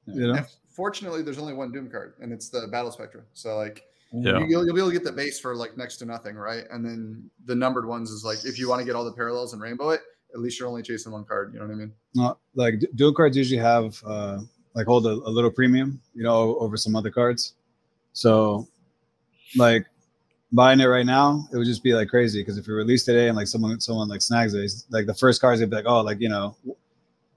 you 0.05 0.27
know. 0.27 0.33
And 0.35 0.45
fortunately, 0.69 1.21
there's 1.23 1.39
only 1.39 1.53
one 1.53 1.71
Doom 1.71 1.89
card, 1.89 2.13
and 2.21 2.31
it's 2.31 2.49
the 2.49 2.67
Battle 2.71 2.91
Spectra. 2.91 3.21
So 3.33 3.57
like, 3.57 3.83
Yeah. 4.13 4.39
you, 4.39 4.45
you'll, 4.47 4.65
you'll 4.65 4.75
be 4.75 4.79
able 4.81 4.89
to 4.91 4.93
get 4.93 5.03
the 5.03 5.11
base 5.11 5.39
for 5.39 5.55
like 5.55 5.75
next 5.77 5.97
to 5.97 6.05
nothing, 6.05 6.35
right? 6.35 6.65
And 6.71 6.85
then 6.85 7.29
the 7.45 7.55
numbered 7.55 7.85
ones 7.87 8.11
is 8.11 8.23
like, 8.23 8.45
if 8.45 8.57
you 8.59 8.69
want 8.69 8.79
to 8.79 8.85
get 8.85 8.95
all 8.95 9.05
the 9.05 9.11
parallels 9.13 9.53
and 9.53 9.61
rainbow 9.61 9.89
it, 9.89 10.01
at 10.33 10.39
least 10.39 10.59
you're 10.59 10.67
only 10.69 10.81
chasing 10.83 11.11
one 11.11 11.25
card. 11.25 11.53
You 11.53 11.59
know 11.59 11.65
what 11.67 11.73
I 11.73 11.77
mean? 11.77 11.93
Uh, 12.19 12.33
like 12.55 12.79
d- 12.79 12.87
dual 12.95 13.13
cards 13.13 13.35
usually 13.35 13.59
have 13.59 14.01
uh, 14.05 14.39
like 14.75 14.85
hold 14.85 15.05
a, 15.07 15.09
a 15.11 15.31
little 15.37 15.51
premium, 15.51 15.99
you 16.13 16.23
know, 16.23 16.55
over 16.59 16.77
some 16.77 16.95
other 16.95 17.09
cards. 17.11 17.55
So, 18.13 18.67
like 19.57 19.85
buying 20.51 20.79
it 20.79 20.85
right 20.85 21.05
now, 21.05 21.47
it 21.51 21.57
would 21.57 21.65
just 21.65 21.83
be 21.83 21.93
like 21.93 22.09
crazy 22.09 22.41
because 22.41 22.57
if 22.57 22.67
you 22.67 22.73
release 22.73 23.05
today 23.05 23.27
and 23.27 23.37
like 23.37 23.47
someone 23.47 23.79
someone 23.79 24.07
like 24.07 24.21
snags 24.21 24.53
it, 24.53 24.63
it's 24.63 24.85
like 24.89 25.05
the 25.05 25.13
first 25.13 25.41
cars, 25.41 25.59
they'd 25.59 25.69
be 25.69 25.75
like, 25.75 25.85
oh, 25.87 26.01
like 26.01 26.19
you 26.19 26.29
know, 26.29 26.55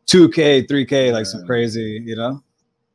two 0.06 0.28
k, 0.28 0.62
three 0.66 0.84
k, 0.84 1.12
like 1.12 1.26
some 1.26 1.44
crazy, 1.46 2.02
you 2.04 2.16
know. 2.16 2.42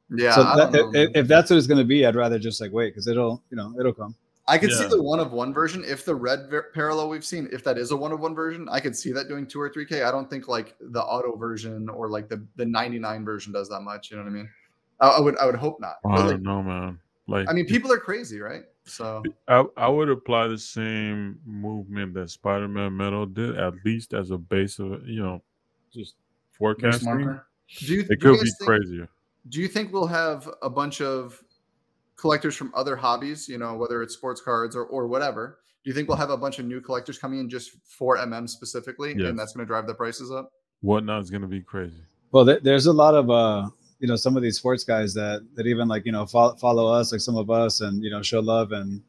Yeah. 0.09 0.35
so 0.35 0.43
that, 0.43 0.71
know, 0.71 0.91
if, 0.93 1.11
if 1.15 1.27
that's 1.27 1.49
what 1.49 1.57
it's 1.57 1.67
gonna 1.67 1.83
be, 1.83 2.05
I'd 2.05 2.15
rather 2.15 2.39
just 2.39 2.61
like 2.61 2.71
wait 2.71 2.91
because 2.91 3.07
it'll 3.07 3.43
you 3.49 3.57
know 3.57 3.73
it'll 3.79 3.93
come. 3.93 4.15
I 4.49 4.57
could 4.57 4.71
see 4.71 4.85
the 4.87 5.01
one 5.01 5.19
of 5.19 5.33
one 5.33 5.53
version. 5.53 5.83
If 5.85 6.05
the 6.05 6.15
red 6.15 6.49
ver- 6.49 6.71
parallel 6.73 7.09
we've 7.09 7.25
seen, 7.25 7.49
if 7.51 7.65
that 7.65 7.77
is 7.77 7.91
a 7.91 7.97
one 7.97 8.13
of 8.13 8.21
one 8.21 8.33
version, 8.33 8.69
I 8.71 8.79
could 8.79 8.95
see 8.95 9.11
that 9.11 9.27
doing 9.27 9.45
two 9.45 9.59
or 9.59 9.69
three 9.69 9.85
K. 9.85 10.03
I 10.03 10.11
don't 10.11 10.29
think 10.29 10.47
like 10.47 10.75
the 10.79 11.03
auto 11.03 11.35
version 11.35 11.89
or 11.89 12.09
like 12.09 12.29
the 12.29 12.41
the 12.55 12.65
99 12.65 13.25
version 13.25 13.51
does 13.51 13.67
that 13.67 13.81
much. 13.81 14.09
You 14.09 14.15
know 14.15 14.23
what 14.23 14.29
I 14.29 14.33
mean? 14.33 14.49
I, 15.01 15.07
I 15.09 15.19
would 15.19 15.37
I 15.37 15.45
would 15.45 15.55
hope 15.55 15.81
not. 15.81 15.97
I 16.05 16.19
like, 16.19 16.29
don't 16.29 16.43
know, 16.43 16.63
man. 16.63 16.97
Like 17.27 17.49
I 17.49 17.53
mean, 17.53 17.65
people 17.65 17.91
are 17.91 17.99
crazy, 17.99 18.39
right? 18.39 18.63
So 18.87 19.21
I, 19.47 19.63
I 19.75 19.87
would 19.87 20.09
apply 20.09 20.47
the 20.47 20.57
same 20.57 21.39
movement 21.45 22.13
that 22.15 22.29
Spider-Man 22.29 22.95
Metal 22.95 23.25
did, 23.25 23.57
at 23.57 23.73
least 23.85 24.13
as 24.13 24.31
a 24.31 24.37
base 24.37 24.79
of 24.79 25.07
you 25.07 25.21
know, 25.21 25.41
just 25.93 26.15
Base 26.15 26.57
forecasting. 26.57 27.05
marker? 27.25 27.47
It 27.69 27.85
do 27.85 27.93
you, 27.93 28.03
do 28.03 28.07
you 28.11 28.17
could 28.17 28.33
be 28.33 28.37
think- 28.39 28.55
crazier. 28.65 29.09
do 29.49 29.59
you 29.61 29.67
think 29.67 29.91
we'll 29.93 30.07
have 30.07 30.49
a 30.61 30.69
bunch 30.69 31.01
of 31.01 31.43
collectors 32.15 32.55
from 32.55 32.71
other 32.73 32.95
hobbies 32.95 33.47
you 33.47 33.57
know 33.57 33.75
whether 33.75 34.01
it's 34.01 34.13
sports 34.15 34.41
cards 34.41 34.75
or, 34.75 34.85
or 34.85 35.05
whatever 35.07 35.59
do 35.83 35.89
you 35.89 35.93
think 35.93 36.07
we'll 36.07 36.17
have 36.17 36.29
a 36.31 36.37
bunch 36.37 36.57
of 36.59 36.65
new 36.65 36.81
collectors 36.81 37.19
coming 37.19 37.39
in 37.39 37.47
just 37.49 37.71
for 37.85 38.17
mm 38.17 38.49
specifically 38.49 39.13
Yes. 39.15 39.27
and 39.29 39.37
that's 39.37 39.53
going 39.53 39.65
to 39.65 39.67
drive 39.67 39.85
the 39.85 39.93
prices 39.93 40.31
up 40.31 40.51
Whatnot's 40.81 41.29
gonna 41.29 41.47
be 41.47 41.61
crazy. 41.61 42.01
Well, 42.31 42.45
there, 42.45 42.59
there's 42.61 42.85
a 42.87 42.93
lot 42.93 43.13
of 43.15 43.29
uh, 43.29 43.69
you 43.99 44.07
know, 44.07 44.15
some 44.15 44.35
of 44.37 44.43
these 44.43 44.57
sports 44.57 44.83
guys 44.83 45.13
that 45.15 45.45
that 45.55 45.65
even 45.67 45.87
like 45.87 46.05
you 46.05 46.11
know 46.11 46.25
follow, 46.25 46.55
follow 46.55 46.87
us, 46.93 47.11
like 47.11 47.21
some 47.21 47.35
of 47.37 47.49
us, 47.49 47.81
and 47.81 48.03
you 48.03 48.09
know 48.11 48.21
show 48.21 48.39
love, 48.39 48.71
and 48.71 49.01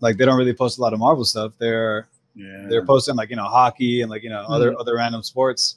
like 0.00 0.16
they 0.18 0.24
don't 0.26 0.36
really 0.38 0.52
post 0.54 0.78
a 0.78 0.82
lot 0.82 0.92
of 0.92 0.98
Marvel 0.98 1.24
stuff. 1.24 1.52
They're 1.58 2.06
Yeah. 2.34 2.66
they're 2.68 2.84
posting 2.84 3.16
like 3.16 3.30
you 3.30 3.36
know 3.36 3.44
hockey 3.48 4.02
and 4.02 4.10
like 4.10 4.22
you 4.22 4.30
know 4.30 4.44
other 4.48 4.70
Mm-hmm. 4.72 4.80
other 4.80 4.94
random 4.96 5.22
sports. 5.22 5.76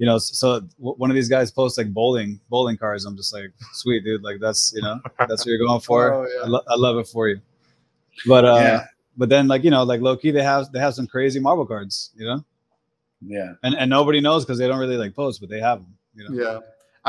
You 0.00 0.06
know, 0.06 0.16
so, 0.18 0.32
so 0.32 0.60
w- 0.78 0.94
one 0.96 1.10
of 1.10 1.16
these 1.16 1.28
guys 1.28 1.50
posts 1.50 1.76
like 1.76 1.92
bowling 1.92 2.40
bowling 2.48 2.76
cards. 2.78 3.04
I'm 3.04 3.16
just 3.16 3.34
like, 3.34 3.50
sweet 3.72 4.04
dude, 4.04 4.22
like 4.22 4.38
that's 4.40 4.72
you 4.74 4.80
know 4.80 5.00
that's 5.18 5.44
what 5.44 5.46
you're 5.46 5.58
going 5.66 5.80
for. 5.80 6.12
Oh, 6.14 6.22
yeah. 6.26 6.44
I, 6.44 6.46
lo- 6.46 6.64
I 6.68 6.76
love 6.76 6.96
it 6.98 7.08
for 7.08 7.28
you. 7.28 7.40
But 8.26 8.44
uh, 8.44 8.54
Yeah. 8.56 8.84
but 9.16 9.28
then 9.28 9.48
like 9.48 9.64
you 9.64 9.70
know 9.70 9.82
like 9.82 10.00
low 10.00 10.16
key 10.16 10.30
they 10.30 10.42
have 10.42 10.70
they 10.72 10.78
have 10.78 10.94
some 10.94 11.06
crazy 11.08 11.40
Marvel 11.40 11.66
cards. 11.66 12.10
You 12.16 12.26
know, 12.26 12.44
yeah. 13.20 13.52
and 13.64 13.74
and 13.74 13.90
nobody 13.90 14.20
knows 14.20 14.44
because 14.44 14.58
they 14.58 14.68
don't 14.68 14.78
really 14.78 14.96
like 14.96 15.14
post, 15.14 15.40
but 15.40 15.50
they 15.50 15.60
have 15.60 15.80
them. 15.80 15.94
You 16.14 16.22
know. 16.30 16.42
yeah 16.42 16.58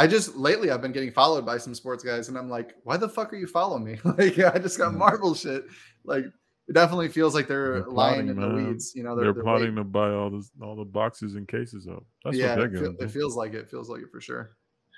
i 0.01 0.07
just 0.07 0.35
lately 0.35 0.67
i've 0.71 0.81
been 0.81 0.91
getting 0.91 1.11
followed 1.11 1.45
by 1.45 1.57
some 1.57 1.73
sports 1.75 2.03
guys 2.03 2.27
and 2.29 2.37
i'm 2.37 2.49
like 2.49 2.69
why 2.83 2.95
the 2.97 3.09
fuck 3.09 3.31
are 3.33 3.37
you 3.37 3.47
following 3.47 3.83
me 3.83 3.95
like 4.17 4.37
i 4.39 4.57
just 4.57 4.77
got 4.77 4.93
Mhm. 4.93 4.97
marvel 4.97 5.33
shit 5.35 5.63
like 6.03 6.25
it 6.69 6.73
definitely 6.73 7.09
feels 7.09 7.33
like 7.33 7.47
they're, 7.47 7.81
They're 7.81 7.89
lying 7.89 8.25
plotting, 8.25 8.29
in 8.29 8.35
man. 8.39 8.49
the 8.49 8.63
weeds 8.69 8.93
you 8.95 9.03
know 9.03 9.15
They're, 9.15 9.25
they're, 9.25 9.33
they're 9.33 9.43
plotting 9.43 9.61
waiting. 9.75 9.75
to 9.77 9.83
buy 9.83 10.09
all 10.11 10.29
this 10.29 10.51
all 10.61 10.75
the 10.75 10.85
boxes 10.85 11.33
and 11.35 11.47
cases 11.47 11.87
up. 11.87 12.03
That's 12.23 12.37
yeah 12.37 12.49
what 12.49 12.55
they're 12.57 12.65
it, 12.65 12.73
gonna 12.73 12.85
feel- 12.97 13.07
it 13.07 13.11
feels 13.11 13.35
like 13.35 13.53
it 13.55 13.69
feels 13.71 13.89
like 13.89 14.01
it 14.01 14.09
for 14.11 14.21
sure 14.21 14.51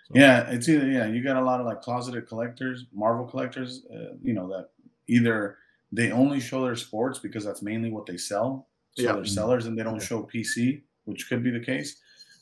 So, 0.07 0.13
Yeah, 0.19 0.49
it's 0.49 0.67
either 0.67 0.87
yeah, 0.97 1.05
you 1.07 1.23
got 1.23 1.37
a 1.37 1.45
lot 1.49 1.59
of 1.61 1.65
like 1.65 1.81
closeted 1.81 2.27
collectors, 2.27 2.77
Marvel 2.93 3.25
collectors, 3.25 3.85
uh, 3.95 4.15
you 4.21 4.33
know 4.33 4.47
that 4.53 4.65
either 5.07 5.57
they 5.93 6.11
only 6.11 6.39
show 6.41 6.63
their 6.65 6.75
sports 6.75 7.19
because 7.19 7.43
that's 7.45 7.61
mainly 7.61 7.89
what 7.91 8.05
they 8.05 8.17
sell, 8.17 8.67
so 8.97 9.03
Yeah. 9.03 9.13
they're 9.13 9.25
sellers 9.39 9.65
and 9.65 9.77
they 9.77 9.83
don't 9.83 9.99
Yeah. 10.01 10.09
show 10.09 10.23
PC, 10.33 10.83
which 11.05 11.27
could 11.29 11.41
be 11.43 11.51
the 11.51 11.59
case. 11.71 11.89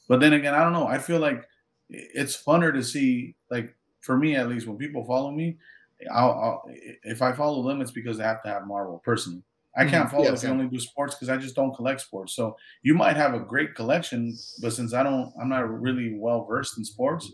But 0.08 0.20
then 0.22 0.34
again, 0.34 0.54
I 0.56 0.62
don't 0.64 0.74
know. 0.74 0.88
I 0.88 0.98
feel 0.98 1.20
like 1.20 1.42
it's 1.90 2.42
funner 2.42 2.74
to 2.74 2.84
see, 2.84 3.36
like 3.50 3.76
for 4.02 4.18
me 4.18 4.36
at 4.36 4.48
least, 4.50 4.68
when 4.68 4.78
people 4.78 5.04
follow 5.06 5.32
me, 5.32 5.58
I'll, 6.14 6.32
I'll 6.32 6.64
if 7.04 7.22
I 7.22 7.32
follow 7.34 7.68
them, 7.68 7.82
it's 7.82 7.92
because 7.92 8.18
they 8.18 8.24
have 8.24 8.42
to 8.44 8.50
have 8.50 8.66
Marvel 8.68 9.02
personally. 9.04 9.44
I 9.78 9.86
can't 9.86 10.08
Mhm. 10.08 10.12
follow 10.12 10.24
Yeah, 10.26 10.34
if 10.34 10.44
you 10.44 10.50
only 10.50 10.68
do 10.68 10.80
sports 10.80 11.16
because 11.16 11.30
I 11.30 11.38
just 11.38 11.56
don't 11.56 11.74
collect 11.76 12.02
sports. 12.02 12.34
So 12.34 12.58
you 12.82 12.96
might 12.96 13.16
have 13.16 13.34
a 13.34 13.40
great 13.40 13.76
collection, 13.76 14.34
but 14.62 14.74
since 14.74 14.94
I 14.94 15.04
don't, 15.04 15.32
I'm 15.40 15.48
not 15.50 15.70
really 15.82 16.16
well 16.18 16.44
versed 16.46 16.78
in 16.78 16.84
sports. 16.84 17.32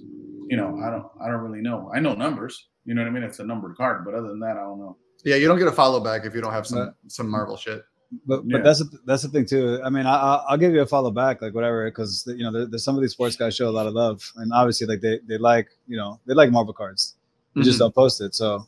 You 0.47 0.57
know, 0.57 0.77
I 0.85 0.89
don't, 0.91 1.07
I 1.23 1.29
don't 1.31 1.41
really 1.41 1.61
know. 1.61 1.89
I 1.95 1.99
know 1.99 2.13
numbers. 2.13 2.67
You 2.83 2.93
know 2.93 3.01
what 3.01 3.07
I 3.07 3.11
mean? 3.11 3.23
It's 3.23 3.39
a 3.39 3.45
numbered 3.45 3.77
card, 3.77 4.03
but 4.05 4.13
other 4.13 4.27
than 4.27 4.39
that, 4.41 4.57
I 4.57 4.61
don't 4.61 4.79
know. 4.79 4.97
Yeah, 5.23 5.37
you 5.37 5.47
don't 5.47 5.57
get 5.57 5.67
a 5.67 5.71
follow 5.71 5.99
back 6.03 6.25
if 6.25 6.35
you 6.35 6.41
don't 6.41 6.53
have 6.53 6.67
some 6.67 6.93
some 7.07 7.29
Marvel 7.29 7.57
shit. 7.57 7.83
But 8.25 8.43
Yeah. 8.45 8.57
but 8.57 8.63
that's 8.63 8.79
the, 8.79 8.99
that's 9.05 9.23
the 9.23 9.29
thing 9.29 9.45
too. 9.45 9.79
I 9.83 9.89
mean, 9.89 10.05
I, 10.05 10.15
I- 10.15 10.43
I'll 10.49 10.57
give 10.57 10.73
you 10.73 10.81
a 10.81 10.85
follow 10.85 11.11
back, 11.11 11.41
like 11.41 11.53
whatever, 11.53 11.85
because 11.89 12.23
you 12.27 12.43
know, 12.43 12.51
there, 12.51 12.65
there's 12.65 12.83
some 12.83 12.95
of 12.95 13.01
these 13.01 13.11
sports 13.11 13.35
guys 13.35 13.55
show 13.55 13.67
a 13.67 13.75
lot 13.79 13.87
of 13.87 13.93
love, 13.93 14.31
and 14.37 14.51
obviously, 14.53 14.87
like 14.87 15.01
they 15.01 15.19
they 15.27 15.37
like 15.37 15.67
you 15.87 15.97
know 15.97 16.19
they 16.25 16.33
like 16.33 16.51
Marvel 16.51 16.73
cards. 16.73 17.15
They 17.55 17.63
just 17.63 17.77
Mhm. 17.77 17.79
don't 17.79 17.95
post 17.95 18.21
it. 18.21 18.35
So, 18.35 18.65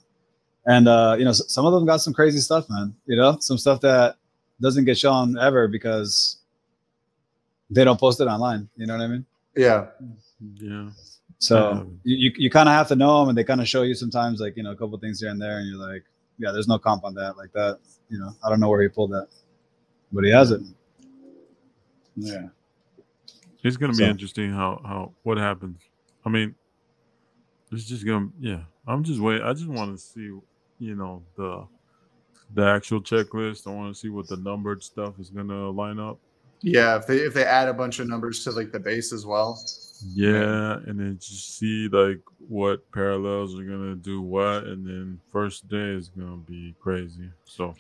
and 0.66 0.88
uh, 0.88 1.16
you 1.20 1.24
know, 1.26 1.32
s- 1.32 1.44
some 1.52 1.66
of 1.66 1.74
them 1.74 1.86
got 1.86 1.98
some 2.02 2.14
crazy 2.14 2.40
stuff, 2.40 2.70
man. 2.70 2.96
You 3.06 3.16
know, 3.18 3.38
some 3.40 3.58
stuff 3.58 3.80
that 3.82 4.16
doesn't 4.60 4.86
get 4.86 4.98
shown 4.98 5.38
ever 5.38 5.68
because 5.68 6.38
they 7.70 7.84
don't 7.84 8.00
post 8.00 8.20
it 8.22 8.26
online. 8.28 8.70
You 8.78 8.86
know 8.88 8.96
what 8.98 9.04
I 9.04 9.08
mean? 9.08 9.26
Yeah. 9.56 9.88
Yeah. 10.56 10.90
So 11.40 11.72
Um, 11.72 12.00
you 12.04 12.16
you, 12.18 12.32
you 12.38 12.50
kind 12.50 12.68
of 12.70 12.74
have 12.74 12.88
to 12.88 12.96
know 12.96 13.20
them, 13.20 13.30
and 13.30 13.38
they 13.38 13.44
kind 13.44 13.62
of 13.62 13.68
show 13.68 13.84
you 13.84 13.94
sometimes, 13.94 14.40
like 14.40 14.58
you 14.58 14.64
know, 14.64 14.72
a 14.72 14.76
couple 14.76 14.98
things 14.98 15.20
here 15.20 15.30
and 15.30 15.40
there, 15.42 15.58
and 15.60 15.68
you're 15.70 15.78
like, 15.94 16.04
yeah, 16.38 16.52
there's 16.52 16.68
no 16.68 16.78
comp 16.80 17.04
on 17.04 17.14
that, 17.16 17.38
like 17.38 17.52
that. 17.54 17.80
You 18.10 18.20
know, 18.20 18.32
I 18.44 18.50
don't 18.50 18.60
know 18.60 18.70
where 18.70 18.82
he 18.82 18.88
pulled 18.88 19.12
that, 19.12 19.28
but 20.12 20.24
he 20.24 20.32
has 20.32 20.52
it. 20.52 20.62
Yeah. 22.16 22.48
It's 23.64 23.78
gonna 23.78 23.94
be 23.94 23.98
So- 24.00 24.06
interesting 24.06 24.52
how 24.52 24.82
how 24.86 25.14
what 25.24 25.38
happens. 25.38 25.82
I 26.26 26.30
mean, 26.30 26.56
it's 27.72 27.86
just 27.86 28.06
gonna 28.06 28.30
yeah. 28.40 28.62
I'm 28.88 29.04
just 29.04 29.20
wait. 29.20 29.42
I 29.42 29.54
just 29.54 29.68
want 29.68 29.98
to 29.98 30.02
see 30.02 30.30
you 30.80 30.96
know 30.96 31.24
the 31.36 31.66
the 32.54 32.64
actual 32.66 33.02
checklist. 33.02 33.68
I 33.68 33.72
want 33.72 33.94
to 33.94 34.00
see 34.00 34.10
what 34.10 34.28
the 34.28 34.38
numbered 34.38 34.84
stuff 34.84 35.20
is 35.20 35.30
gonna 35.30 35.70
line 35.70 36.00
up. 36.00 36.18
Yeah, 36.62 36.98
if 36.98 37.08
they 37.08 37.18
if 37.18 37.34
they 37.34 37.44
add 37.44 37.68
a 37.68 37.74
bunch 37.74 38.00
of 38.00 38.08
numbers 38.08 38.44
to 38.46 38.52
like 38.52 38.72
the 38.72 38.80
base 38.80 39.12
as 39.12 39.26
well. 39.26 39.60
Yeah, 40.06 40.78
and 40.86 41.00
then 41.00 41.18
just 41.20 41.58
see 41.58 41.88
like 41.88 42.22
what 42.48 42.90
parallels 42.92 43.60
are 43.60 43.64
gonna 43.64 43.96
do 43.96 44.22
what, 44.22 44.66
and 44.66 44.86
then 44.86 45.20
first 45.32 45.68
day 45.68 45.78
is 45.78 46.10
gonna 46.10 46.38
be 46.38 46.76
crazy. 46.80 47.30
So 47.46 47.76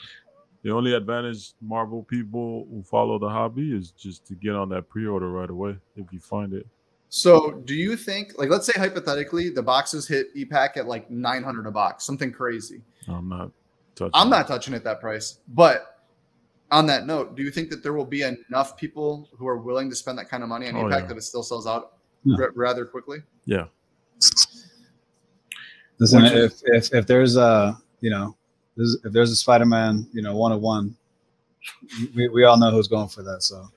the 0.63 0.71
only 0.71 0.93
advantage 0.93 1.53
Marvel 1.61 2.03
people 2.03 2.67
who 2.69 2.83
follow 2.83 3.19
the 3.19 3.29
hobby 3.29 3.75
is 3.75 3.91
just 3.91 4.25
to 4.27 4.35
get 4.35 4.55
on 4.55 4.69
that 4.69 4.89
pre-order 4.89 5.29
right 5.29 5.49
away 5.49 5.77
if 5.95 6.11
you 6.11 6.19
find 6.19 6.53
it. 6.53 6.67
So, 7.09 7.61
do 7.63 7.73
you 7.73 7.95
think, 7.95 8.37
like, 8.37 8.49
let's 8.49 8.65
say 8.65 8.73
hypothetically, 8.77 9.49
the 9.49 9.63
boxes 9.63 10.05
hit 10.07 10.35
ePack 10.35 10.75
at 10.75 10.87
like 10.87 11.09
900 11.09 11.65
a 11.65 11.71
box, 11.71 12.03
something 12.03 12.33
crazy? 12.33 12.81
I'm 13.07 13.29
not 13.29 13.51
touching. 13.95 14.11
I'm 14.13 14.27
it. 14.27 14.31
not 14.31 14.47
touching 14.47 14.73
it 14.73 14.83
that 14.83 14.99
price. 14.99 15.39
But 15.47 16.01
on 16.69 16.85
that 16.87 17.05
note, 17.05 17.37
do 17.37 17.43
you 17.43 17.49
think 17.49 17.69
that 17.69 17.81
there 17.81 17.93
will 17.93 18.03
be 18.05 18.23
enough 18.23 18.75
people 18.75 19.29
who 19.37 19.47
are 19.47 19.57
willing 19.57 19.89
to 19.89 19.95
spend 19.95 20.17
that 20.17 20.27
kind 20.27 20.43
of 20.43 20.49
money 20.49 20.67
on 20.67 20.75
Oh, 20.75 20.83
ePack 20.83 21.01
yeah. 21.01 21.07
that 21.07 21.17
it 21.17 21.21
still 21.21 21.43
sells 21.43 21.65
out 21.65 21.93
Yeah. 22.27 22.45
ra- 22.45 22.51
rather 22.55 22.85
quickly? 22.85 23.19
Yeah. 23.45 23.65
Listen, 25.99 26.23
Which 26.23 26.31
if, 26.33 26.53
if 26.65 26.93
if 26.93 27.07
there's 27.07 27.35
a 27.37 27.77
you 28.01 28.09
know, 28.11 28.35
there's, 28.75 28.97
if 29.03 29.11
there's 29.11 29.31
a 29.31 29.35
Spider-Man, 29.35 30.07
you 30.13 30.21
know, 30.21 30.35
one 30.35 30.51
of 30.51 30.61
one, 30.61 30.95
we, 32.15 32.27
we 32.29 32.43
all 32.43 32.57
know 32.59 32.69
who's 32.69 32.87
going 32.87 33.07
for 33.07 33.23
that. 33.23 33.41
So 33.41 33.67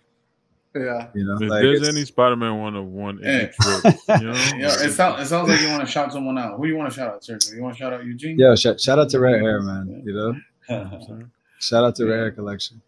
Yeah. 0.74 1.08
you 1.14 1.24
know, 1.24 1.34
If 1.40 1.48
like 1.50 1.62
there's 1.62 1.88
any 1.88 2.04
Spider-Man 2.04 2.58
one 2.60 2.76
of 2.76 2.84
one 2.86 3.18
in 3.18 3.24
Hey. 3.24 3.50
Detroit, 3.58 3.94
you 4.20 4.26
know, 4.26 4.32
Yeah, 4.58 4.84
it 4.84 4.92
sounds 4.92 5.22
it 5.22 5.26
sounds 5.26 5.48
like 5.48 5.60
you 5.62 5.68
want 5.68 5.80
to 5.80 5.86
shout 5.90 6.12
someone 6.12 6.36
out. 6.36 6.56
Who 6.56 6.64
do 6.64 6.68
you 6.68 6.76
want 6.76 6.92
to 6.92 6.96
shout 6.96 7.08
out? 7.14 7.24
Seriously, 7.24 7.56
you 7.56 7.62
want 7.62 7.74
to 7.76 7.78
shout 7.78 7.92
out 7.94 8.04
Eugene? 8.04 8.38
Yeah, 8.38 8.54
shout, 8.54 8.80
shout 8.80 8.98
out 8.98 9.08
to 9.10 9.18
Rare 9.20 9.40
Hair, 9.40 9.62
man. 9.62 10.02
You 10.04 10.12
know, 10.12 10.26
You 10.28 10.34
know 10.68 10.82
what 10.84 10.92
I'm 10.92 11.02
saying? 11.02 11.30
shout 11.58 11.84
out 11.84 11.96
to 11.96 12.04
Yeah. 12.04 12.10
Rare 12.10 12.18
Hair 12.18 12.30
Collection. 12.32 12.82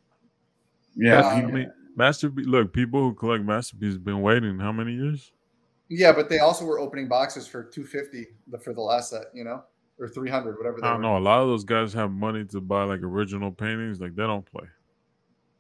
yeah. 0.95 1.27
I 1.27 1.41
he- 1.41 1.47
mean, 1.47 1.73
masterpiece. 1.97 2.47
Look, 2.47 2.75
people 2.75 3.01
who 3.01 3.15
collect 3.15 3.45
masterpieces 3.45 3.95
have 3.95 4.05
been 4.05 4.21
waiting 4.21 4.59
how 4.59 4.73
many 4.73 4.93
years? 4.93 5.33
Yeah, 5.95 6.13
but 6.13 6.29
they 6.31 6.39
also 6.39 6.65
were 6.65 6.79
opening 6.79 7.07
boxes 7.07 7.47
for 7.47 7.63
250 7.63 8.27
for 8.63 8.73
the 8.73 8.81
last 8.81 9.11
set, 9.11 9.25
you 9.35 9.45
know, 9.45 9.63
or 9.99 10.09
300, 10.09 10.57
whatever. 10.57 10.81
They 10.81 10.87
I 10.87 10.91
don't 10.93 11.03
were. 11.03 11.03
know. 11.03 11.19
A 11.19 11.21
lot 11.21 11.43
of 11.43 11.49
those 11.49 11.65
guys 11.65 11.93
have 11.93 12.11
money 12.11 12.45
to 12.47 12.61
buy 12.63 12.85
like 12.85 13.01
original 13.03 13.51
paintings. 13.53 14.01
Like 14.01 14.15
they 14.15 14.23
don't 14.23 14.45
play. 14.51 14.65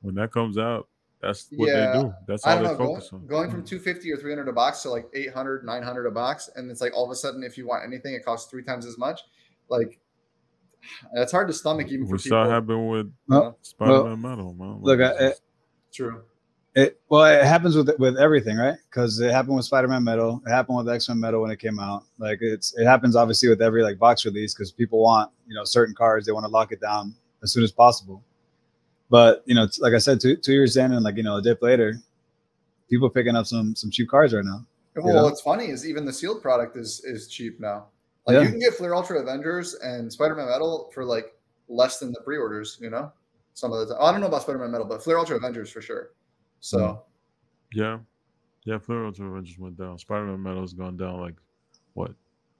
When 0.01 0.15
that 0.15 0.33
comes 0.33 0.57
out, 0.57 0.89
that's 1.21 1.49
what 1.55 1.67
Yeah, 1.69 1.93
they 1.93 1.99
do. 2.01 2.15
That's 2.27 2.47
I 2.47 2.57
they 2.57 2.63
know, 2.63 2.77
going, 2.77 2.95
focus 2.95 3.13
on. 3.13 3.27
going 3.27 3.51
from 3.51 3.63
mm. 3.63 3.67
250 3.69 4.11
or 4.11 4.17
300 4.17 4.49
a 4.49 4.53
box 4.53 4.83
to 4.83 4.91
like 4.91 5.07
800, 5.13 5.65
900 5.65 6.07
a 6.07 6.11
box. 6.11 6.49
And 6.57 6.71
it's 6.71 6.81
like 6.81 6.95
all 6.97 7.05
of 7.05 7.11
a 7.11 7.15
sudden, 7.15 7.45
if 7.45 7.59
you 7.59 7.67
want 7.67 7.85
anything, 7.85 8.15
it 8.15 8.25
costs 8.25 8.51
three 8.51 8.65
times 8.65 8.87
as 8.87 8.97
much. 8.99 9.21
Like, 9.69 10.01
it's 11.15 11.31
hard 11.31 11.47
to 11.49 11.55
stomach 11.55 11.89
even 11.91 12.07
for 12.07 12.13
we 12.13 12.19
people. 12.19 12.31
saw 12.31 12.45
it 12.45 12.51
happen 12.51 12.89
with 12.89 13.13
Well, 13.29 13.57
Spider-Man 13.63 14.21
Metal, 14.21 14.55
man. 14.55 14.79
look, 14.81 14.99
Like, 14.99 15.13
I- 15.13 15.25
it's 15.27 15.41
True. 15.93 16.23
It 16.75 16.99
well, 17.11 17.25
it 17.25 17.45
happens 17.45 17.77
with 17.77 17.91
with 17.99 18.17
everything, 18.17 18.57
right? 18.57 18.77
Because 18.89 19.21
it 19.21 19.31
happened 19.31 19.57
with 19.57 19.67
Spider-Man 19.67 20.03
Metal. 20.03 20.41
It 20.47 20.51
happened 20.51 20.79
with 20.79 20.89
X-Men 20.89 21.21
Metal 21.21 21.43
when 21.43 21.51
it 21.51 21.59
came 21.59 21.79
out. 21.79 22.05
Like 22.19 22.39
it's 22.41 22.75
it 22.79 22.87
happens 22.87 23.15
obviously 23.15 23.51
with 23.51 23.61
every 23.61 23.83
like 23.83 23.99
box 23.99 24.25
release 24.25 24.55
because 24.55 24.73
people 24.73 25.03
want 25.03 25.31
you 25.47 25.55
know 25.55 25.65
certain 25.65 25.95
cards. 25.95 26.25
They 26.25 26.33
want 26.33 26.45
to 26.47 26.51
lock 26.51 26.73
it 26.73 26.81
down 26.81 27.15
as 27.43 27.53
soon 27.53 27.63
as 27.63 27.73
possible. 27.73 28.23
But 29.11 29.43
you 29.45 29.55
know, 29.55 29.69
like 29.81 29.93
I 29.93 29.99
said, 29.99 30.19
two 30.19 30.35
two 30.37 30.53
years 30.55 30.79
in 30.79 30.93
and 30.93 31.05
like 31.05 31.17
you 31.17 31.23
know 31.23 31.37
a 31.37 31.43
dip 31.43 31.61
later, 31.61 31.97
people 32.89 33.11
picking 33.11 33.37
up 33.37 33.45
some 33.45 33.75
some 33.77 33.91
cheap 33.91 34.09
cards 34.09 34.33
right 34.33 34.45
now. 34.45 34.65
Well, 34.97 35.15
Yeah. 35.15 35.23
what's 35.23 35.43
funny 35.43 35.67
is 35.69 35.87
even 35.87 36.07
the 36.07 36.13
sealed 36.13 36.41
product 36.41 36.79
is 36.79 37.05
is 37.05 37.29
cheap 37.29 37.61
now. 37.61 37.89
Like 38.27 38.37
Yeah. 38.37 38.43
you 38.45 38.49
can 38.49 38.61
get 38.61 38.73
Fleer 38.73 38.95
Ultra 38.95 39.21
Avengers 39.21 39.75
and 39.75 40.11
Spider-Man 40.11 40.47
Metal 40.47 40.91
for 40.95 41.05
like 41.05 41.35
less 41.69 41.99
than 41.99 42.13
the 42.13 42.21
pre-orders. 42.23 42.79
You 42.81 42.89
know, 42.89 43.13
some 43.53 43.73
of 43.75 43.87
the 43.87 43.95
time. 43.95 44.03
I 44.03 44.11
don't 44.11 44.23
know 44.23 44.29
about 44.29 44.41
Spider-Man 44.43 44.71
Metal, 44.71 44.87
but 44.87 45.03
Fleer 45.03 45.19
Ultra 45.19 45.37
Avengers 45.37 45.71
for 45.71 45.83
sure. 45.83 46.13
So 46.63 46.79
Mm. 46.79 46.99
yeah, 47.75 47.99
yeah. 48.65 48.79
Fleer 48.79 49.05
Ultra 49.05 49.27
Avengers 49.31 49.59
went 49.59 49.77
down. 49.77 49.99
Spider-Man 49.99 50.43
Metal's 50.43 50.73
gone 50.73 50.97
down 50.97 51.21
like 51.21 51.35
what, 51.95 52.13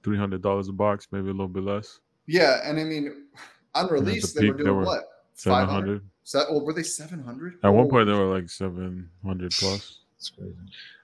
three 0.03 0.17
hundred 0.17 0.41
dollars 0.41 0.67
a 0.67 0.73
box, 0.73 1.07
maybe 1.11 1.29
a 1.29 1.31
little 1.31 1.47
bit 1.47 1.63
less. 1.63 1.99
yeah, 2.27 2.61
and 2.69 2.79
I 2.79 2.83
mean, 2.83 3.27
on 3.73 3.87
release 3.89 4.33
the 4.33 4.41
they 4.41 4.47
were 4.47 4.53
peak, 4.53 4.57
they 4.57 4.63
doing 4.65 4.75
were 4.77 4.83
what 4.85 5.03
Seven 5.35 5.65
500? 5.67 5.71
hundred. 5.73 6.01
Se- 6.25 6.45
well, 6.51 6.63
were 6.65 6.73
they 6.73 6.83
seven 6.83 7.23
hundred? 7.23 7.59
At 7.63 7.69
one 7.69 7.89
point, 7.89 8.05
they 8.07 8.13
were 8.13 8.25
like 8.33 8.49
seven 8.49 9.09
hundred 9.25 9.51
plus. 9.51 9.99
It's 10.17 10.29
crazy. 10.29 10.53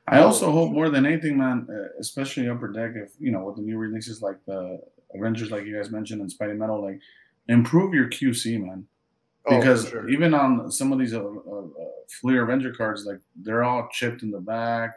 I 0.08 0.20
also 0.22 0.52
hope 0.52 0.72
more 0.72 0.90
than 0.90 1.06
anything, 1.06 1.38
man, 1.38 1.68
uh, 1.70 1.90
especially 2.00 2.50
Upper 2.50 2.68
Deck, 2.68 2.92
if 2.96 3.12
you 3.20 3.32
know 3.32 3.44
with 3.46 3.56
the 3.58 3.62
new 3.62 3.78
releases 3.78 4.22
like 4.22 4.38
the 4.46 4.80
Avengers, 5.16 5.52
like 5.52 5.66
you 5.66 5.76
guys 5.76 5.90
mentioned, 5.92 6.22
and 6.22 6.30
Spidey 6.32 6.58
Metal, 6.58 6.82
like 6.82 7.00
improve 7.48 7.94
your 7.94 8.08
QC, 8.10 8.60
man. 8.62 8.86
Because 9.50 9.86
oh, 9.88 9.90
sure. 9.90 10.10
even 10.10 10.34
on 10.34 10.72
some 10.72 10.92
of 10.92 11.00
these 11.00 11.14
uh, 11.14 11.24
uh, 11.24 11.60
uh, 11.60 11.66
Fleer 12.22 12.44
Avenger 12.44 12.74
cards, 12.74 13.06
like 13.06 13.20
they're 13.36 13.64
all 13.64 13.88
chipped 13.92 14.24
in 14.24 14.32
the 14.32 14.40
back. 14.40 14.92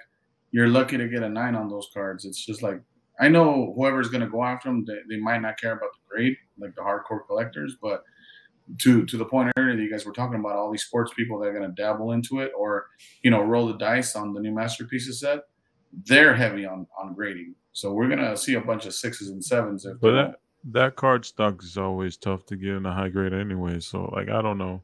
You're 0.51 0.69
lucky 0.69 0.99
to 0.99 1.09
get 1.09 1.23
a 1.23 1.29
nine 1.29 1.55
on 1.55 1.69
those 1.69 1.89
cards. 1.95 2.25
It's 2.25 2.45
just 2.45 2.63
like 2.63 2.81
I 3.21 3.29
know 3.29 3.73
whoever's 3.77 4.09
gonna 4.09 4.29
go 4.29 4.45
after 4.45 4.69
them, 4.69 4.85
they, 4.85 4.99
they 5.09 5.21
might 5.21 5.41
not 5.43 5.59
care 5.61 5.73
about 5.73 5.91
the 5.93 5.99
grade, 6.09 6.37
like 6.59 6.75
the 6.75 6.83
hardcore 6.83 7.27
collectors, 7.27 7.77
but 7.81 8.03
to 8.79 9.05
to 9.07 9.17
the 9.17 9.25
point 9.25 9.53
earlier 9.57 9.77
that 9.77 9.83
you 9.83 9.91
guys 9.91 10.07
were 10.07 10.13
talking 10.13 10.39
about, 10.39 10.53
all 10.57 10.71
these 10.71 10.85
sports 10.85 11.13
people 11.15 11.39
that 11.39 11.49
are 11.49 11.53
gonna 11.53 11.75
dabble 11.77 12.13
into 12.13 12.41
it 12.41 12.53
or 12.57 12.87
you 13.23 13.31
know 13.31 13.43
roll 13.43 13.67
the 13.67 13.79
dice 13.79 14.15
on 14.17 14.33
the 14.33 14.41
new 14.41 14.53
masterpieces 14.53 15.21
set, 15.21 15.41
they're 16.07 16.35
heavy 16.35 16.65
on 16.65 16.87
on 16.99 17.15
grading. 17.15 17.55
So 17.73 17.93
we're 17.93 18.09
gonna 18.09 18.37
see 18.37 18.55
a 18.55 18.61
bunch 18.61 18.87
of 18.87 18.95
sixes 18.95 19.31
and 19.31 19.43
sevens 19.45 19.85
if 19.87 19.99
But 20.01 20.13
that 20.13 20.23
don't- 20.23 20.37
that 20.65 20.97
card 20.97 21.25
stock 21.25 21.63
is 21.63 21.77
always 21.77 22.17
tough 22.17 22.47
to 22.47 22.57
get 22.57 22.71
in 22.75 22.87
a 22.87 22.93
high 22.93 23.09
grade 23.09 23.33
anyway. 23.33 23.81
So 23.81 24.05
like 24.15 24.29
I 24.29 24.41
don't 24.43 24.59
know. 24.59 24.83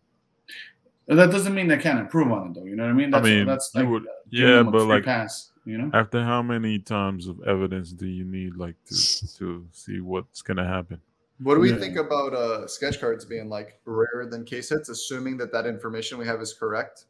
that 1.06 1.30
doesn't 1.30 1.54
mean 1.54 1.68
they 1.68 1.78
can't 1.78 1.98
improve 2.00 2.30
on 2.32 2.48
it 2.48 2.54
though. 2.54 2.64
You 2.64 2.76
know 2.76 2.84
what 2.84 2.90
I 2.90 2.94
mean? 2.94 3.14
I 3.14 3.18
That's, 3.20 3.30
mean, 3.30 3.46
that's 3.46 3.74
like 3.74 3.88
would- 3.88 4.06
yeah, 4.30 4.60
a 4.60 4.64
but 4.64 4.86
like 4.86 5.04
pass. 5.04 5.52
You 5.64 5.76
know? 5.76 5.90
after 5.92 6.24
how 6.24 6.40
many 6.40 6.78
times 6.78 7.26
of 7.28 7.42
evidence 7.46 7.92
do 7.92 8.06
you 8.06 8.24
need 8.24 8.56
like 8.56 8.76
to 8.86 8.94
to 9.38 9.66
see 9.72 10.00
what's 10.00 10.40
gonna 10.42 10.66
happen? 10.66 11.00
What 11.40 11.54
do 11.54 11.60
we 11.60 11.70
Yeah. 11.70 11.76
think 11.78 11.96
about 11.96 12.32
uh, 12.34 12.66
sketch 12.66 12.98
cards 13.00 13.24
being 13.24 13.48
like 13.48 13.78
rarer 13.84 14.26
than 14.30 14.44
case 14.44 14.70
hits, 14.70 14.88
assuming 14.88 15.36
that 15.36 15.52
that 15.52 15.66
information 15.66 16.18
we 16.18 16.26
have 16.26 16.40
is 16.40 16.52
correct? 16.54 17.04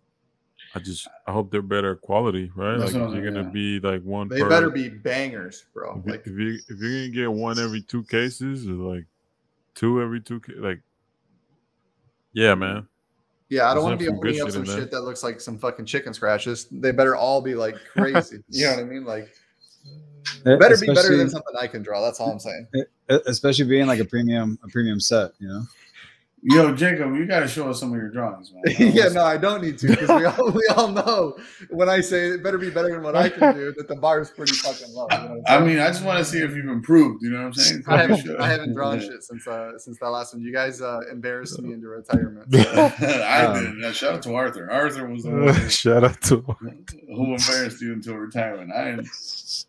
I 0.74 0.80
just 0.80 1.08
I 1.26 1.32
hope 1.32 1.50
they're 1.50 1.62
better 1.62 1.96
quality, 1.96 2.50
right? 2.54 2.78
That's 2.78 2.92
like 2.92 3.08
if 3.08 3.14
you're 3.14 3.24
gonna 3.24 3.44
yeah. 3.44 3.50
be 3.50 3.80
like 3.80 4.02
one. 4.02 4.28
They 4.28 4.40
per- 4.40 4.48
better 4.48 4.70
be 4.70 4.88
bangers, 4.88 5.64
bro. 5.72 6.02
If, 6.04 6.10
Like, 6.10 6.26
if 6.26 6.38
you 6.38 6.58
if 6.68 6.78
you're 6.78 7.00
gonna 7.00 7.08
get 7.08 7.32
one 7.32 7.58
every 7.58 7.82
two 7.82 8.02
cases 8.04 8.68
or 8.68 8.72
like 8.72 9.04
two 9.74 10.02
every 10.02 10.20
two, 10.20 10.40
like 10.58 10.80
yeah, 12.32 12.54
man. 12.54 12.86
yeah, 13.48 13.70
I 13.70 13.74
don't 13.74 13.82
want 13.82 13.98
to 13.98 13.98
be 13.98 14.06
some 14.06 14.20
good 14.20 14.40
opening 14.40 14.42
up 14.42 14.50
some 14.50 14.64
shit 14.64 14.90
that 14.90 15.00
looks 15.00 15.22
like 15.22 15.40
some 15.40 15.58
fucking 15.58 15.86
chicken 15.86 16.12
scratches. 16.12 16.66
They 16.70 16.92
better 16.92 17.16
all 17.16 17.40
be 17.40 17.54
like 17.54 17.76
crazy. 17.92 18.42
you 18.50 18.66
know 18.66 18.74
what 18.74 18.80
I 18.80 18.84
mean? 18.84 19.04
Like, 19.04 19.34
better 20.44 20.76
be 20.76 20.86
better 20.88 21.16
than 21.16 21.30
something 21.30 21.54
I 21.58 21.66
can 21.66 21.82
draw. 21.82 22.02
That's 22.02 22.20
all 22.20 22.30
I'm 22.30 22.38
saying. 22.38 22.66
especially 23.08 23.64
being 23.64 23.86
like 23.86 24.00
a 24.00 24.04
premium 24.04 24.58
a 24.62 24.68
premium 24.68 25.00
set. 25.00 25.32
You 25.38 25.48
know, 25.48 25.62
Yo, 26.42 26.72
Jacob, 26.74 27.14
you 27.16 27.26
got 27.26 27.40
to 27.40 27.48
show 27.48 27.68
us 27.68 27.80
some 27.80 27.90
of 27.92 27.96
your 27.96 28.10
drawings, 28.10 28.52
man. 28.52 28.62
Yeah, 28.94 29.08
no, 29.08 29.24
I 29.24 29.36
don't 29.36 29.60
need 29.60 29.76
to 29.78 29.88
because 29.88 30.08
we 30.08 30.24
all 30.24 30.50
we 30.52 30.62
all 30.76 30.88
know 30.88 31.36
when 31.70 31.88
I 31.88 32.00
say 32.00 32.28
it 32.28 32.42
better 32.44 32.58
be 32.58 32.70
better 32.70 32.90
than 32.92 33.02
what 33.02 33.16
I 33.16 33.28
can 33.28 33.54
do 33.54 33.72
that 33.76 33.88
the 33.88 33.96
bar 33.96 34.20
is 34.20 34.30
pretty 34.30 34.52
fucking 34.54 34.94
low. 34.94 35.08
You 35.10 35.18
know 35.18 35.24
I'm 35.24 35.42
I 35.46 35.50
saying? 35.56 35.66
mean, 35.66 35.78
I 35.80 35.88
just 35.88 36.04
want 36.04 36.18
to 36.18 36.24
see 36.24 36.38
if 36.38 36.54
you've 36.54 36.68
improved. 36.68 37.22
You 37.22 37.30
know 37.30 37.38
what 37.38 37.46
I'm 37.46 37.52
saying? 37.54 37.82
I 37.88 37.96
haven't, 37.96 38.24
Sure. 38.24 38.40
I 38.40 38.46
haven't 38.48 38.74
drawn 38.74 39.00
shit 39.00 39.22
since 39.24 39.46
uh 39.48 39.76
since 39.78 39.98
that 39.98 40.08
last 40.10 40.32
one. 40.34 40.42
You 40.42 40.52
guys 40.52 40.80
uh, 40.80 41.00
embarrassed 41.10 41.60
me 41.60 41.72
into 41.72 41.88
retirement. 41.88 42.54
I 42.54 43.44
Um, 43.46 43.64
did. 43.80 43.84
Uh, 43.84 43.92
Shout 43.92 44.14
out 44.14 44.22
to 44.22 44.34
Arthur. 44.34 44.70
Arthur 44.70 45.08
was 45.08 45.24
the 45.24 45.30
one 45.30 45.68
Shout 45.68 46.04
out 46.04 46.20
to 46.22 46.36
who 47.08 47.34
embarrassed 47.34 47.80
you 47.80 47.92
until 47.94 48.14
retirement. 48.14 48.70
I. 48.72 48.98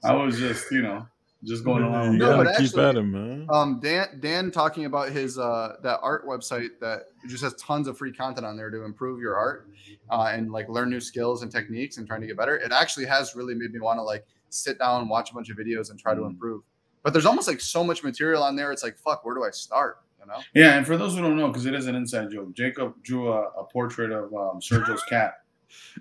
I 0.08 0.14
was 0.14 0.38
just, 0.38 0.70
you 0.72 0.82
know, 0.84 1.08
just 1.46 1.64
going 1.64 1.84
along. 1.84 2.06
You 2.06 2.12
with 2.12 2.20
No, 2.20 2.44
gotta 2.44 2.50
keep 2.58 2.66
actually- 2.68 2.84
at 2.86 2.96
him, 2.98 3.12
man. 3.12 3.48
Um, 3.50 3.80
Dan 3.82 4.20
Dan 4.20 4.52
talking 4.52 4.86
about 4.86 5.10
his 5.10 5.38
uh 5.40 5.76
that 5.84 6.00
art 6.02 6.28
website 6.28 6.70
that 6.82 7.04
just 7.28 7.44
has 7.44 7.54
tons 7.56 7.88
of 7.88 7.98
free 7.98 8.12
content 8.12 8.46
on 8.46 8.58
there 8.58 8.70
to 8.70 8.84
improve 8.84 9.20
your 9.22 9.36
art 9.36 9.70
uh, 10.10 10.32
and 10.34 10.52
like 10.52 10.68
learn 10.70 10.90
new 10.90 11.00
skills 11.00 11.42
and 11.44 11.52
techniques 11.52 11.98
and 11.98 12.06
trying 12.08 12.22
to 12.22 12.28
get 12.28 12.36
better. 12.38 12.58
It 12.58 12.72
actually 12.72 13.06
has 13.06 13.36
really 13.36 13.56
made 13.56 13.72
me 13.72 13.80
want 13.80 13.98
to 14.00 14.04
like 14.04 14.26
sit 14.50 14.78
down 14.80 15.08
watch 15.08 15.32
a 15.32 15.34
bunch 15.34 15.50
of 15.50 15.58
videos 15.58 15.92
and 15.92 16.00
try 16.00 16.14
to 16.16 16.22
Mhm. 16.22 16.32
improve. 16.32 16.64
But 17.04 17.14
there's 17.14 17.26
almost 17.26 17.48
like 17.48 17.62
so 17.62 17.84
much 17.84 18.04
material 18.04 18.44
on 18.44 18.56
there. 18.56 18.72
It's 18.72 18.84
like 18.84 18.98
fuck, 18.98 19.24
where 19.26 19.36
do 19.36 19.44
I 19.46 19.52
start? 19.52 20.00
You 20.20 20.26
know? 20.26 20.40
Yeah, 20.54 20.76
and 20.78 20.86
for 20.86 20.98
those 20.98 21.16
who 21.16 21.22
don't 21.22 21.38
know, 21.38 21.48
because 21.48 21.66
it 21.66 21.74
is 21.74 21.88
an 21.88 21.96
inside 21.96 22.30
joke, 22.32 22.54
Jacob 22.54 23.02
drew 23.04 23.32
a, 23.32 23.44
a 23.58 23.64
portrait 23.64 24.12
of 24.12 24.26
um, 24.34 24.60
Sergio's 24.60 25.02
cat. 25.04 25.36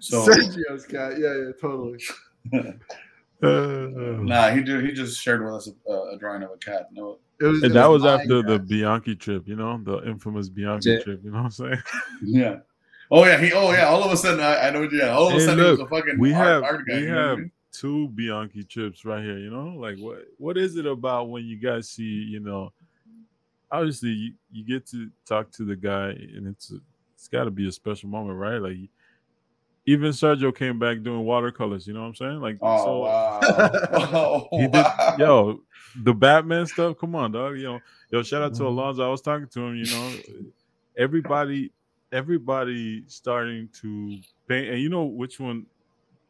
So 0.01 0.23
Sergio's 0.29 0.85
cat. 0.87 1.13
Yeah, 1.19 1.35
yeah, 1.37 1.53
totally. 1.61 2.01
Uh, 3.43 4.19
nah, 4.23 4.51
he 4.51 4.63
did. 4.63 4.85
He 4.85 4.93
just 4.93 5.21
shared 5.21 5.45
with 5.45 5.55
us 5.55 5.71
a, 5.89 5.93
a 5.93 6.19
drawing 6.19 6.43
of 6.43 6.51
a 6.51 6.57
cat. 6.57 6.89
No, 6.93 7.19
It 7.41 7.45
was, 7.45 7.63
and 7.63 7.71
it 7.71 7.75
that 7.75 7.87
was 7.87 8.03
mine, 8.03 8.21
after 8.21 8.43
the. 8.43 8.59
Bianchi 8.59 9.15
trip, 9.15 9.47
you 9.47 9.57
know, 9.57 9.81
the 9.83 10.03
infamous 10.09 10.49
Bianchi 10.49 10.91
Yeah. 10.91 11.03
trip. 11.03 11.21
You 11.23 11.31
know 11.31 11.39
what 11.39 11.45
I'm 11.45 11.51
saying? 11.51 11.83
yeah. 12.25 12.57
Oh 13.11 13.25
yeah, 13.25 13.39
he. 13.39 13.53
Oh 13.53 13.71
yeah. 13.73 13.87
All 13.87 14.03
of 14.03 14.11
a 14.13 14.17
sudden, 14.17 14.41
I, 14.41 14.69
I 14.69 14.71
know. 14.71 14.89
Yeah. 14.91 15.11
All 15.11 15.29
of 15.29 15.35
a 15.35 15.39
Hey, 15.39 15.47
sudden, 15.47 15.65
he 15.65 15.71
was 15.71 15.81
a 15.81 15.87
fucking 15.87 16.19
we 16.19 16.33
art, 16.35 16.47
have 16.47 16.63
art 16.65 16.87
guy. 16.89 16.95
we 16.97 17.01
you 17.03 17.07
know 17.09 17.15
what 17.15 17.23
I 17.23 17.29
have 17.29 17.39
mean? 17.39 17.51
two 17.73 18.09
Bianchi 18.09 18.65
trips 18.65 19.05
right 19.05 19.23
here. 19.23 19.39
You 19.39 19.51
know, 19.51 19.75
like 19.79 19.99
what 19.99 20.25
what 20.39 20.59
is 20.59 20.77
it 20.77 20.87
about 20.87 21.31
when 21.31 21.45
you 21.45 21.59
guys 21.59 21.89
see 21.89 22.03
you 22.03 22.41
know? 22.41 22.73
Obviously, 23.71 24.09
you, 24.11 24.33
you 24.51 24.65
get 24.65 24.87
to 24.89 25.11
talk 25.27 25.51
to 25.53 25.65
the 25.65 25.77
guy, 25.77 26.09
and 26.09 26.47
it's 26.49 26.73
a, 26.73 26.77
it's 27.15 27.29
got 27.29 27.45
to 27.45 27.51
be 27.51 27.69
a 27.69 27.73
special 27.73 28.09
moment, 28.09 28.39
right? 28.39 28.57
Like 28.59 28.77
even 29.89 30.11
Sergio 30.13 30.55
came 30.55 30.79
back 30.79 31.03
doing 31.03 31.25
watercolors. 31.25 31.87
You 31.87 31.95
know 31.95 32.01
what 32.03 32.09
I'm 32.09 32.15
saying? 32.15 32.41
Like 32.41 32.59
Oh 32.61 32.85
so. 32.85 32.99
wow. 33.01 34.49
He 34.53 34.69
did, 34.69 34.87
yo, 35.19 35.61
the 36.05 36.13
Batman 36.13 36.67
stuff. 36.67 36.99
Come 36.99 37.15
on, 37.15 37.33
dog. 37.33 37.57
You 37.57 37.65
know, 37.65 37.81
yo, 38.11 38.23
shout 38.23 38.43
out 38.43 38.55
to 38.57 38.63
Mm-hmm. 38.63 38.79
Alonzo. 38.79 39.07
I 39.07 39.11
was 39.11 39.23
talking 39.23 39.49
to 39.49 39.61
him. 39.61 39.77
You 39.77 39.87
know, 39.87 40.13
everybody, 40.99 41.73
everybody 42.13 43.05
starting 43.07 43.69
to 43.81 44.19
paint, 44.47 44.69
and 44.69 44.83
you 44.83 44.91
know 44.91 45.05
which 45.05 45.41
one, 45.41 45.65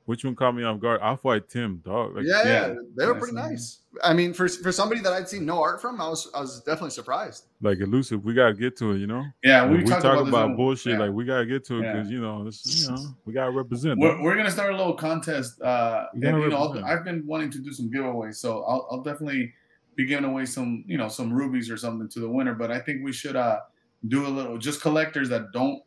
which 0.08 0.24
one 0.24 0.34
caught 0.34 0.52
me 0.54 0.64
off 0.64 0.80
guard? 0.80 1.02
Off 1.02 1.22
White 1.22 1.50
Tim, 1.50 1.82
dog. 1.84 2.16
Like, 2.16 2.24
yeah, 2.26 2.42
yeah, 2.44 2.66
yeah. 2.68 2.74
they 2.96 3.04
were 3.04 3.14
pretty 3.14 3.34
nice. 3.34 3.50
nice. 3.50 3.78
I 4.02 4.14
mean, 4.14 4.32
for 4.32 4.48
for 4.48 4.72
somebody 4.72 5.02
that 5.02 5.12
I'd 5.12 5.28
seen 5.28 5.44
no 5.44 5.60
art 5.62 5.82
from, 5.82 6.00
I 6.00 6.08
was 6.08 6.30
I 6.34 6.40
was 6.40 6.60
definitely 6.62 6.90
surprised. 6.90 7.44
like 7.60 7.78
elusive. 7.80 8.24
We 8.24 8.32
gotta 8.32 8.54
get 8.54 8.74
to 8.78 8.92
it. 8.92 8.98
You 8.98 9.06
know, 9.06 9.24
Yeah, 9.44 9.66
we, 9.66 9.78
we, 9.78 9.84
talked 9.84 10.02
talk 10.02 10.14
about, 10.14 10.28
about, 10.28 10.46
this 10.46 10.50
on- 10.50 10.56
bullshit. 10.56 10.92
yeah. 10.94 10.98
Like 11.00 11.12
we 11.12 11.24
gotta 11.26 11.44
get 11.44 11.64
to 11.66 11.78
it 11.78 11.82
Yeah. 11.82 11.92
because 11.92 12.10
you 12.10 12.20
know, 12.20 12.42
this, 12.44 12.82
you 12.88 12.94
know, 12.94 13.02
we 13.26 13.34
gotta 13.34 13.50
represent. 13.50 14.00
We're, 14.00 14.20
we're 14.22 14.34
gonna 14.36 14.50
start 14.50 14.72
a 14.72 14.76
little 14.76 14.94
contest. 14.94 15.60
Uh, 15.60 16.06
You 16.14 16.26
and, 16.28 16.42
you 16.42 16.48
know, 16.48 16.56
I'll, 16.56 16.84
I've 16.84 17.04
been 17.04 17.26
wanting 17.26 17.50
to 17.50 17.58
do 17.58 17.72
some 17.72 17.90
giveaways, 17.90 18.36
so 18.36 18.62
I'll, 18.64 18.88
I'll 18.90 19.02
definitely 19.02 19.52
be 19.94 20.06
giving 20.06 20.24
away 20.24 20.46
some, 20.46 20.84
you 20.86 20.96
know, 20.96 21.08
some 21.08 21.30
rubies 21.32 21.70
or 21.70 21.76
something 21.76 22.08
to 22.08 22.20
the 22.20 22.28
winner. 22.30 22.54
But 22.54 22.70
I 22.70 22.78
think 22.78 23.04
we 23.04 23.12
should 23.12 23.36
uh 23.36 23.58
do 24.06 24.26
a 24.26 24.28
little 24.28 24.56
just 24.56 24.80
collectors 24.80 25.28
that 25.28 25.52
don't 25.52 25.82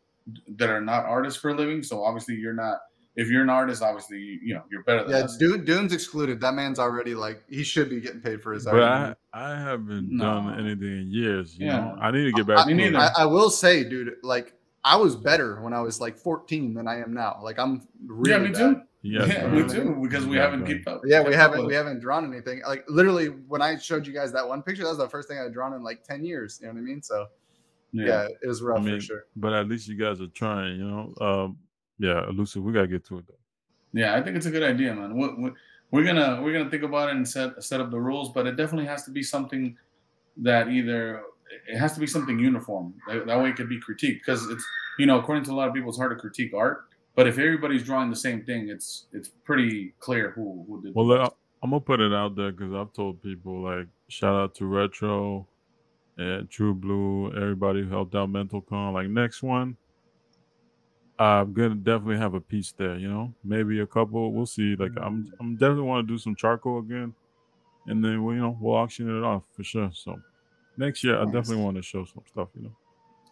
that 0.57 0.69
are 0.69 0.81
not 0.81 1.05
artists 1.05 1.39
for 1.41 1.49
a 1.49 1.55
living. 1.55 1.81
So 1.81 2.03
obviously, 2.03 2.35
you're 2.35 2.53
not. 2.53 2.77
If 3.15 3.27
you're 3.30 3.41
an 3.44 3.50
artist, 3.50 3.82
obviously, 3.82 4.20
you, 4.20 4.39
you 4.41 4.53
know, 4.56 4.63
you're 4.72 4.84
better 4.84 5.03
than 5.03 5.12
Yeah, 5.12 5.24
us. 5.25 5.38
Doom, 5.38 5.65
Doom's 5.65 5.93
excluded. 5.93 6.39
That 6.39 6.54
man's 6.54 6.80
already 6.80 7.13
like 7.13 7.43
he 7.50 7.63
should 7.63 7.89
be 7.89 8.00
getting 8.00 8.21
paid 8.21 8.41
for 8.41 8.54
his 8.54 8.65
art. 8.65 8.78
But 8.78 9.17
I, 9.34 9.52
I 9.54 9.56
haven't 9.60 10.17
done 10.17 10.54
anything 10.60 11.02
in 11.02 11.12
years. 11.12 11.58
You 11.58 11.67
Yeah. 11.67 11.80
know, 11.80 11.97
I 12.02 12.12
need 12.12 12.24
to 12.24 12.32
get 12.32 12.47
back. 12.47 12.67
Me 12.67 12.74
to 12.74 12.80
neither. 12.80 12.97
I, 12.97 13.10
I 13.19 13.26
will 13.26 13.50
say, 13.50 13.84
dude, 13.84 14.13
like 14.24 14.54
I 14.84 14.95
was 14.95 15.15
better 15.15 15.62
when 15.62 15.74
I 15.74 15.82
was 15.82 16.00
like 16.00 16.17
14 16.17 16.74
than 16.74 16.88
I 16.88 17.02
am 17.02 17.13
now. 17.13 17.39
Like 17.43 17.60
I'm 17.60 17.88
really 18.06 18.32
yeah, 18.32 18.43
me 18.43 18.52
bad. 18.54 18.58
too. 18.76 18.82
Yes, 19.04 19.28
yeah, 19.30 19.47
bro. 19.47 19.63
me 19.63 19.74
too. 19.74 20.00
Because 20.02 20.26
we 20.26 20.38
Yeah, 20.38 20.43
haven't 20.43 20.60
bro. 20.65 20.67
kept 20.76 20.88
up. 20.88 21.02
Yeah, 21.06 21.24
we 21.24 21.34
haven't 21.34 21.60
with 21.62 21.67
we 21.67 21.74
haven't 21.74 22.00
drawn 22.00 22.24
anything. 22.32 22.62
Like 22.65 22.86
literally, 22.88 23.28
when 23.28 23.62
I 23.62 23.78
showed 23.78 24.08
you 24.08 24.13
guys 24.13 24.32
that 24.34 24.47
one 24.47 24.62
picture, 24.62 24.84
that 24.84 24.89
was 24.89 25.00
the 25.00 25.10
first 25.10 25.28
thing 25.28 25.38
I'd 25.39 25.54
drawn 25.54 25.74
in 25.74 25.84
like 25.84 26.04
10 26.04 26.24
years. 26.24 26.60
You 26.62 26.67
know 26.67 26.74
what 26.74 26.80
I 26.80 26.84
mean? 26.84 27.02
So 27.02 27.28
yeah, 27.91 28.28
it 28.41 28.47
was 28.47 28.62
rough 28.62 28.80
I 28.80 28.82
mean, 28.84 29.00
for 29.00 29.06
sure. 29.06 29.24
but 29.36 29.54
at 29.54 29.67
least 29.67 29.88
you 29.88 29.95
guys 29.97 30.21
are 30.21 30.28
trying, 30.28 30.78
you 30.80 30.86
know. 30.86 31.13
Um, 31.19 31.58
yeah, 32.01 32.27
elusive. 32.27 32.63
We 32.63 32.73
gotta 32.73 32.87
get 32.87 33.05
to 33.05 33.19
it 33.19 33.27
though. 33.27 33.35
Yeah, 33.93 34.15
I 34.15 34.21
think 34.21 34.35
it's 34.37 34.45
a 34.45 34.51
good 34.51 34.63
idea, 34.63 34.93
man. 34.93 35.15
We, 35.15 35.27
we, 35.43 35.51
we're 35.91 36.03
gonna 36.03 36.41
we're 36.41 36.53
gonna 36.53 36.69
think 36.69 36.83
about 36.83 37.09
it 37.09 37.15
and 37.15 37.27
set 37.27 37.63
set 37.63 37.79
up 37.79 37.91
the 37.91 37.99
rules, 37.99 38.31
but 38.33 38.47
it 38.47 38.55
definitely 38.57 38.87
has 38.87 39.03
to 39.03 39.11
be 39.11 39.21
something 39.21 39.77
that 40.37 40.69
either 40.69 41.21
it 41.67 41.77
has 41.77 41.93
to 41.93 41.99
be 41.99 42.07
something 42.07 42.39
uniform. 42.39 42.93
That, 43.07 43.27
that 43.27 43.39
way, 43.39 43.49
it 43.49 43.55
could 43.55 43.69
be 43.69 43.79
critiqued 43.79 44.19
because 44.25 44.49
it's 44.49 44.65
you 44.97 45.05
know 45.05 45.19
according 45.19 45.43
to 45.45 45.51
a 45.51 45.53
lot 45.55 45.67
of 45.67 45.73
people, 45.73 45.89
it's 45.89 45.97
hard 45.97 46.11
to 46.11 46.19
critique 46.19 46.53
art. 46.55 46.85
But 47.15 47.27
if 47.27 47.37
everybody's 47.37 47.83
drawing 47.83 48.09
the 48.09 48.15
same 48.15 48.43
thing, 48.43 48.69
it's 48.69 49.05
it's 49.13 49.29
pretty 49.29 49.93
clear 49.99 50.31
who 50.31 50.65
who 50.67 50.81
did. 50.81 50.95
Well, 50.95 51.11
uh. 51.11 51.29
I'm 51.63 51.69
gonna 51.69 51.81
put 51.81 51.99
it 51.99 52.11
out 52.11 52.35
there 52.35 52.51
because 52.51 52.73
I've 52.73 52.91
told 52.91 53.21
people 53.21 53.61
like 53.61 53.87
shout 54.07 54.35
out 54.35 54.55
to 54.55 54.65
Retro 54.65 55.47
and 56.17 56.49
True 56.49 56.73
Blue, 56.73 57.31
everybody 57.35 57.83
who 57.83 57.89
helped 57.89 58.15
out 58.15 58.31
Mental 58.31 58.61
Con. 58.61 58.93
Like 58.93 59.09
next 59.09 59.43
one, 59.43 59.77
I'm 61.23 61.53
gonna 61.53 61.75
definitely 61.75 62.17
have 62.17 62.34
a 62.34 62.41
piece 62.41 62.73
there. 62.77 62.97
You 62.97 63.10
know, 63.10 63.34
maybe 63.43 63.79
a 63.79 63.88
couple. 63.88 64.31
We'll 64.31 64.45
see. 64.45 64.75
Like 64.75 64.91
I'm, 65.01 65.31
I'm 65.39 65.55
definitely 65.55 65.84
want 65.84 66.07
to 66.07 66.13
do 66.13 66.17
some 66.17 66.36
charcoal 66.36 66.79
again, 66.79 67.13
and 67.88 68.03
then 68.03 68.23
we, 68.23 68.36
you 68.36 68.41
know, 68.41 68.57
we'll 68.60 68.75
auction 68.75 69.10
it 69.10 69.23
off 69.23 69.43
for 69.55 69.63
sure. 69.63 69.91
So 69.93 70.19
next 70.77 71.03
year, 71.03 71.19
I 71.19 71.25
definitely 71.25 71.57
want 71.57 71.77
to 71.77 71.84
show 71.84 72.05
some 72.05 72.23
stuff. 72.27 72.49
You 72.55 72.63
know. 72.63 72.75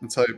It's 0.01 0.17
like 0.17 0.29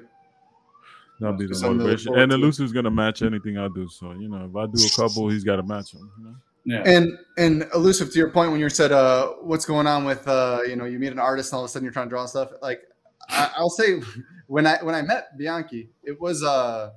That'll 1.22 1.38
be 1.38 1.46
the 1.46 1.54
Something 1.54 1.78
to 1.78 1.84
motivation. 1.84 2.18
And 2.18 2.32
to. 2.32 2.36
Elusive's 2.36 2.72
gonna 2.72 2.90
match 2.92 3.22
anything 3.22 3.58
I 3.58 3.68
do. 3.68 3.88
So 3.88 4.12
you 4.14 4.28
know, 4.28 4.46
if 4.50 4.56
I 4.56 4.66
do 4.66 4.84
a 4.84 4.90
couple, 4.96 5.30
he's 5.30 5.44
got 5.44 5.58
to 5.58 5.64
match 5.64 5.92
them. 5.92 6.12
You 6.18 6.26
know? 6.26 6.36
yeah, 6.64 6.82
and 6.86 7.18
and 7.38 7.68
elusive 7.76 8.12
to 8.12 8.18
your 8.18 8.30
point 8.30 8.52
when 8.52 8.60
you 8.60 8.70
said 8.70 8.92
uh 8.92 9.30
what's 9.42 9.66
going 9.66 9.88
on 9.88 10.06
with 10.06 10.28
uh 10.28 10.60
you 10.68 10.76
know 10.76 10.86
you 10.86 11.00
meet 11.00 11.12
an 11.12 11.20
artist 11.20 11.52
and 11.52 11.58
all 11.58 11.64
of 11.64 11.70
a 11.70 11.72
sudden 11.72 11.84
you're 11.84 11.94
trying 11.94 12.08
to 12.08 12.10
draw 12.10 12.26
stuff 12.26 12.52
like 12.62 12.82
I, 13.30 13.52
I'll 13.58 13.70
say 13.70 14.02
when 14.48 14.68
I 14.68 14.78
when 14.84 14.94
I 14.94 15.02
met 15.02 15.38
Bianchi 15.38 15.90
it 16.04 16.20
was 16.20 16.44
uh 16.44 16.92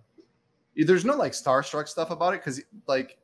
there's 0.76 1.04
no 1.04 1.14
like 1.16 1.32
starstruck 1.32 1.88
stuff 1.88 2.10
about 2.10 2.34
it 2.34 2.40
because 2.40 2.60
like 2.86 3.18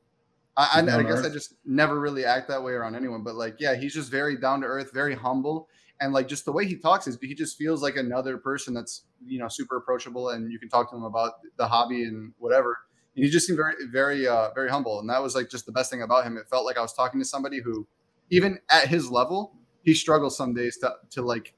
I, 0.57 0.83
I, 0.83 0.99
I 0.99 1.03
guess 1.03 1.25
I 1.25 1.29
just 1.31 1.55
never 1.65 1.99
really 1.99 2.25
act 2.25 2.49
that 2.49 2.63
way 2.63 2.73
around 2.73 2.95
anyone 2.97 3.23
but 3.23 3.35
like 3.35 3.57
yeah 3.59 3.75
he's 3.75 3.95
just 3.95 4.11
very 4.11 4.37
down 4.37 4.61
to 4.61 4.67
earth 4.67 4.91
very 4.93 5.15
humble 5.15 5.69
and 6.01 6.13
like 6.13 6.29
just 6.29 6.45
the 6.45 6.53
way 6.53 6.67
he 6.67 6.77
talks 6.77 7.07
is 7.07 7.19
he 7.21 7.35
just 7.35 7.57
feels 7.59 7.83
like 7.83 7.97
another 7.97 8.37
person 8.39 8.75
that's 8.75 9.05
you 9.25 9.39
know 9.39 9.49
super 9.49 9.77
approachable 9.77 10.31
and 10.31 10.51
you 10.53 10.59
can 10.59 10.69
talk 10.69 10.91
to 10.91 10.97
him 10.97 11.05
about 11.05 11.35
the 11.57 11.67
hobby 11.67 12.05
and 12.05 12.33
whatever 12.39 12.79
and 13.17 13.25
he 13.25 13.31
just 13.31 13.47
seemed 13.47 13.57
very 13.59 13.75
very 13.93 14.27
uh 14.29 14.51
very 14.55 14.69
humble 14.71 15.01
and 15.01 15.09
that 15.11 15.23
was 15.23 15.35
like 15.35 15.49
just 15.51 15.67
the 15.67 15.73
best 15.73 15.91
thing 15.91 16.03
about 16.03 16.25
him 16.25 16.37
it 16.37 16.49
felt 16.49 16.65
like 16.65 16.77
i 16.77 16.81
was 16.83 16.93
talking 16.93 17.21
to 17.21 17.25
somebody 17.25 17.61
who 17.61 17.87
even 18.31 18.59
at 18.71 18.89
his 18.89 19.11
level 19.11 19.55
he 19.83 19.95
struggles 19.95 20.37
some 20.37 20.53
days 20.55 20.77
to 20.79 20.93
to 21.11 21.23
like 21.23 21.55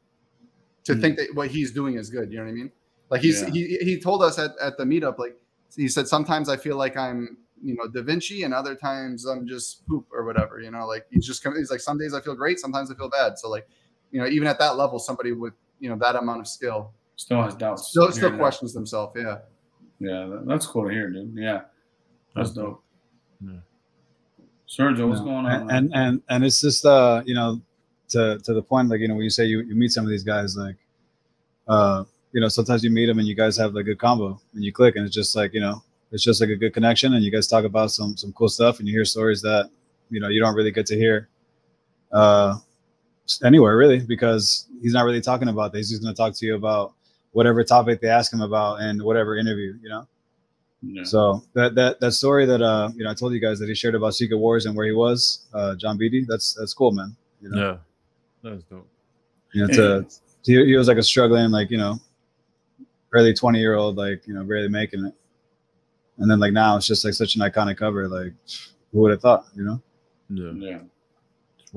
to 0.84 0.94
Hmm. 0.94 1.00
think 1.00 1.16
that 1.18 1.28
what 1.34 1.50
he's 1.50 1.72
doing 1.72 1.94
is 1.96 2.10
good 2.10 2.30
you 2.30 2.38
know 2.38 2.44
what 2.44 2.50
i 2.50 2.54
mean 2.54 2.72
like 3.10 3.20
he's 3.22 3.42
Yeah. 3.42 3.50
he 3.50 3.78
he 3.82 4.00
told 4.00 4.22
us 4.22 4.38
at, 4.38 4.52
at 4.60 4.76
the 4.76 4.84
meetup 4.84 5.18
like 5.18 5.36
he 5.76 5.88
said 5.88 6.06
sometimes 6.08 6.48
i 6.48 6.56
feel 6.56 6.76
like 6.76 6.96
i'm 6.96 7.36
you 7.62 7.74
know 7.76 7.86
da 7.88 8.02
vinci 8.02 8.42
and 8.42 8.52
other 8.52 8.74
times 8.74 9.24
i'm 9.26 9.46
just 9.46 9.86
poop 9.86 10.06
or 10.12 10.24
whatever 10.24 10.60
you 10.60 10.70
know 10.70 10.86
like 10.86 11.06
he's 11.10 11.26
just 11.26 11.42
come 11.42 11.54
he's 11.56 11.70
like 11.70 11.80
some 11.80 11.96
days 11.98 12.12
i 12.14 12.20
feel 12.20 12.34
great 12.34 12.58
sometimes 12.58 12.90
i 12.90 12.94
feel 12.94 13.08
bad 13.08 13.38
so 13.38 13.48
like 13.48 13.66
you 14.10 14.20
know 14.20 14.26
even 14.26 14.46
at 14.48 14.58
that 14.58 14.76
level 14.76 14.98
somebody 14.98 15.32
with 15.32 15.54
you 15.80 15.88
know 15.88 15.96
that 15.96 16.16
amount 16.16 16.40
of 16.40 16.46
skill 16.48 16.92
still 17.16 17.42
has 17.42 17.54
doubts. 17.54 17.88
still 17.88 18.10
still 18.10 18.26
and 18.26 18.34
there. 18.34 18.40
questions 18.40 18.72
themselves 18.72 19.12
yeah 19.16 19.38
Yeah, 20.00 20.40
that's 20.46 20.66
cool 20.66 20.88
to 20.88 20.90
hear, 20.92 21.08
dude. 21.10 21.32
Yeah, 21.36 21.62
that's 22.34 22.50
That's 22.50 22.50
dope. 22.52 22.82
Yeah. 23.40 23.60
Sergio, 24.68 25.06
what's 25.08 25.20
No, 25.20 25.26
going 25.26 25.46
on? 25.46 25.52
and, 25.52 25.70
and 25.70 25.94
and 25.94 26.22
and 26.28 26.44
it's 26.44 26.60
just 26.60 26.84
uh 26.84 27.22
you 27.24 27.34
know 27.34 27.60
to 28.08 28.38
to 28.42 28.52
the 28.54 28.62
point 28.62 28.88
like 28.88 29.00
you 29.00 29.06
know 29.08 29.14
when 29.14 29.22
you 29.24 29.30
say 29.30 29.44
you, 29.44 29.60
you 29.62 29.74
meet 29.76 29.92
some 29.92 30.04
of 30.04 30.10
these 30.10 30.24
guys 30.24 30.56
like 30.56 30.76
uh 31.68 32.02
you 32.32 32.40
know 32.40 32.48
sometimes 32.48 32.82
you 32.82 32.90
meet 32.90 33.06
them 33.06 33.18
and 33.18 33.28
you 33.28 33.34
guys 33.34 33.56
have 33.56 33.74
like 33.74 33.82
a 33.82 33.84
good 33.84 33.98
combo 33.98 34.40
and 34.54 34.64
you 34.64 34.72
click 34.72 34.96
and 34.96 35.04
it's 35.06 35.14
just 35.14 35.34
like 35.36 35.52
you 35.54 35.60
know 35.60 35.82
it's 36.12 36.22
just 36.22 36.40
like 36.40 36.50
a 36.50 36.56
good 36.56 36.72
connection 36.74 37.14
and 37.14 37.22
you 37.24 37.30
guys 37.30 37.46
talk 37.46 37.64
about 37.64 37.90
some 37.90 38.16
some 38.16 38.32
cool 38.32 38.48
stuff 38.48 38.78
and 38.78 38.88
you 38.88 38.94
hear 38.94 39.04
stories 39.04 39.40
that 39.42 39.70
you 40.10 40.20
know 40.20 40.28
you 40.28 40.40
don't 40.40 40.54
really 40.54 40.70
get 40.70 40.86
to 40.86 40.96
hear 40.96 41.28
uh 42.12 42.56
anywhere 43.44 43.76
really 43.76 44.00
because 44.00 44.66
he's 44.82 44.92
not 44.92 45.04
really 45.04 45.20
talking 45.20 45.48
about 45.48 45.72
this 45.72 45.88
he's 45.88 45.90
just 45.90 46.02
going 46.02 46.14
to 46.14 46.16
talk 46.16 46.34
to 46.34 46.44
you 46.44 46.54
about 46.54 46.92
whatever 47.32 47.62
topic 47.64 48.00
they 48.00 48.08
ask 48.08 48.32
him 48.32 48.40
about 48.42 48.80
and 48.80 49.00
whatever 49.02 49.36
interview 49.36 49.74
you 49.82 49.88
know 49.88 50.06
Yeah. 50.82 51.04
so 51.04 51.42
that 51.54 51.74
that 51.76 52.00
that 52.00 52.12
story 52.12 52.44
that 52.46 52.60
uh 52.60 52.90
you 52.96 53.04
know 53.04 53.10
I 53.10 53.14
told 53.14 53.32
you 53.32 53.40
guys 53.40 53.58
that 53.60 53.68
he 53.68 53.74
shared 53.74 53.94
about 53.94 54.14
Secret 54.14 54.36
Wars 54.38 54.66
and 54.66 54.76
where 54.76 54.86
he 54.86 54.92
was, 54.92 55.46
uh 55.54 55.76
John 55.76 55.96
Beatty, 55.96 56.24
that's 56.28 56.54
that's 56.58 56.74
cool, 56.74 56.90
man. 56.92 57.14
You 57.40 57.48
know, 57.50 57.58
Yeah, 57.62 57.76
that's 58.50 58.64
dope. 58.64 58.88
you 59.54 59.60
know, 59.66 59.72
to, 59.74 60.06
he, 60.44 60.52
he 60.70 60.76
was 60.76 60.88
like 60.88 60.98
a 60.98 61.02
struggling 61.02 61.50
like 61.52 61.70
you 61.70 61.78
know 61.78 61.94
early 63.12 63.34
20 63.34 63.58
year 63.58 63.74
old, 63.74 63.96
like, 63.96 64.26
you 64.26 64.34
know, 64.34 64.42
barely 64.44 64.68
making 64.68 65.04
it. 65.04 65.14
And 66.18 66.30
then 66.30 66.38
like 66.40 66.52
now 66.52 66.76
it's 66.76 66.86
just 66.86 67.04
like 67.04 67.14
such 67.14 67.36
an 67.36 67.42
iconic 67.42 67.76
cover. 67.76 68.08
Like, 68.08 68.32
who 68.92 69.00
would 69.00 69.10
have 69.10 69.20
thought, 69.20 69.46
you 69.54 69.64
know? 69.64 69.82
Yeah. 70.28 70.52
Yeah. 70.54 70.78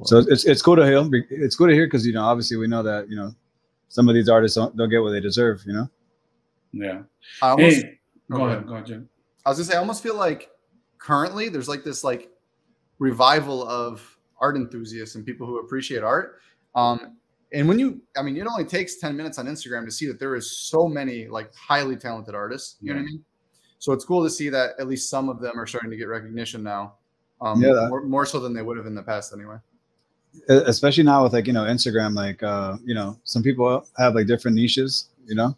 So 0.04 0.17
it's 0.19 0.43
it's 0.45 0.62
cool 0.62 0.76
to 0.76 0.86
hear. 0.86 1.08
It's 1.30 1.56
cool 1.56 1.67
to 1.67 1.74
hear 1.74 1.88
because 1.88 2.06
you 2.06 2.12
know 2.13 2.24
obviously 2.24 2.58
we 2.58 2.67
know 2.67 2.84
that 2.84 3.10
you 3.10 3.15
know 3.15 3.34
some 3.88 4.10
of 4.10 4.15
these 4.15 4.28
artists 4.28 4.56
don't, 4.56 4.76
don't 4.76 4.89
get 4.89 5.02
what 5.02 5.12
they 5.12 5.21
deserve. 5.21 5.63
You 5.65 5.74
know. 5.74 5.89
Yeah. 6.74 7.02
I 7.41 7.50
almost, 7.52 7.78
Hey, 7.78 8.00
go 8.30 8.38
go 8.38 8.45
ahead. 8.45 8.58
ahead. 8.58 8.67
Go 8.67 8.74
ahead, 8.74 8.86
Jim. 8.86 9.10
I 9.45 9.50
was 9.50 9.58
gonna 9.60 9.65
say, 9.71 9.76
I 9.76 9.80
almost 9.80 10.04
feel 10.04 10.15
like 10.15 10.50
currently 10.98 11.48
there's 11.48 11.69
like 11.69 11.84
this 11.86 12.04
like 12.04 12.30
revival 13.00 13.65
of 13.67 14.17
art 14.41 14.58
enthusiasts 14.58 15.15
and 15.15 15.26
people 15.26 15.48
who 15.48 15.60
appreciate 15.60 16.04
art. 16.04 16.39
Um, 16.76 17.15
and 17.53 17.67
when 17.67 17.79
you, 17.79 18.01
I 18.17 18.21
mean, 18.21 18.38
it 18.38 18.45
only 18.47 18.65
takes 18.65 18.97
10 18.97 19.15
minutes 19.15 19.38
on 19.38 19.45
Instagram 19.45 19.86
to 19.86 19.91
see 19.91 20.08
that 20.08 20.19
there 20.19 20.36
is 20.36 20.58
so 20.58 20.88
many 20.88 21.27
like 21.27 21.53
highly 21.55 21.95
talented 21.95 22.36
artists. 22.36 22.77
You 22.81 22.93
know 22.93 22.99
what 22.99 23.03
I 23.03 23.05
mean? 23.05 23.25
So 23.79 23.93
it's 23.93 24.03
cool 24.05 24.23
to 24.23 24.29
see 24.29 24.49
that 24.49 24.71
at 24.79 24.88
least 24.88 25.10
some 25.10 25.29
of 25.29 25.39
them 25.39 25.60
are 25.60 25.65
starting 25.67 25.91
to 25.91 25.97
get 25.97 26.08
recognition 26.08 26.63
now. 26.63 26.95
Um, 27.41 27.62
Yeah, 27.62 27.73
that- 27.73 27.89
more, 27.89 28.03
more 28.05 28.25
so 28.25 28.39
than 28.39 28.53
they 28.53 28.62
would 28.62 28.77
have 28.77 28.86
in 28.88 28.95
the 28.95 29.03
past 29.03 29.34
anyway. 29.34 29.58
Especially 30.49 31.03
now 31.03 31.23
with 31.23 31.31
like 31.31 31.47
you 31.47 31.53
know 31.53 31.63
Instagram, 31.63 32.13
like 32.13 32.43
uh, 32.43 32.75
you 32.84 32.93
know 32.93 33.17
some 33.23 33.41
people 33.41 33.88
have 33.97 34.15
like 34.15 34.27
different 34.27 34.55
niches. 34.55 35.08
You 35.25 35.36
know. 35.36 35.55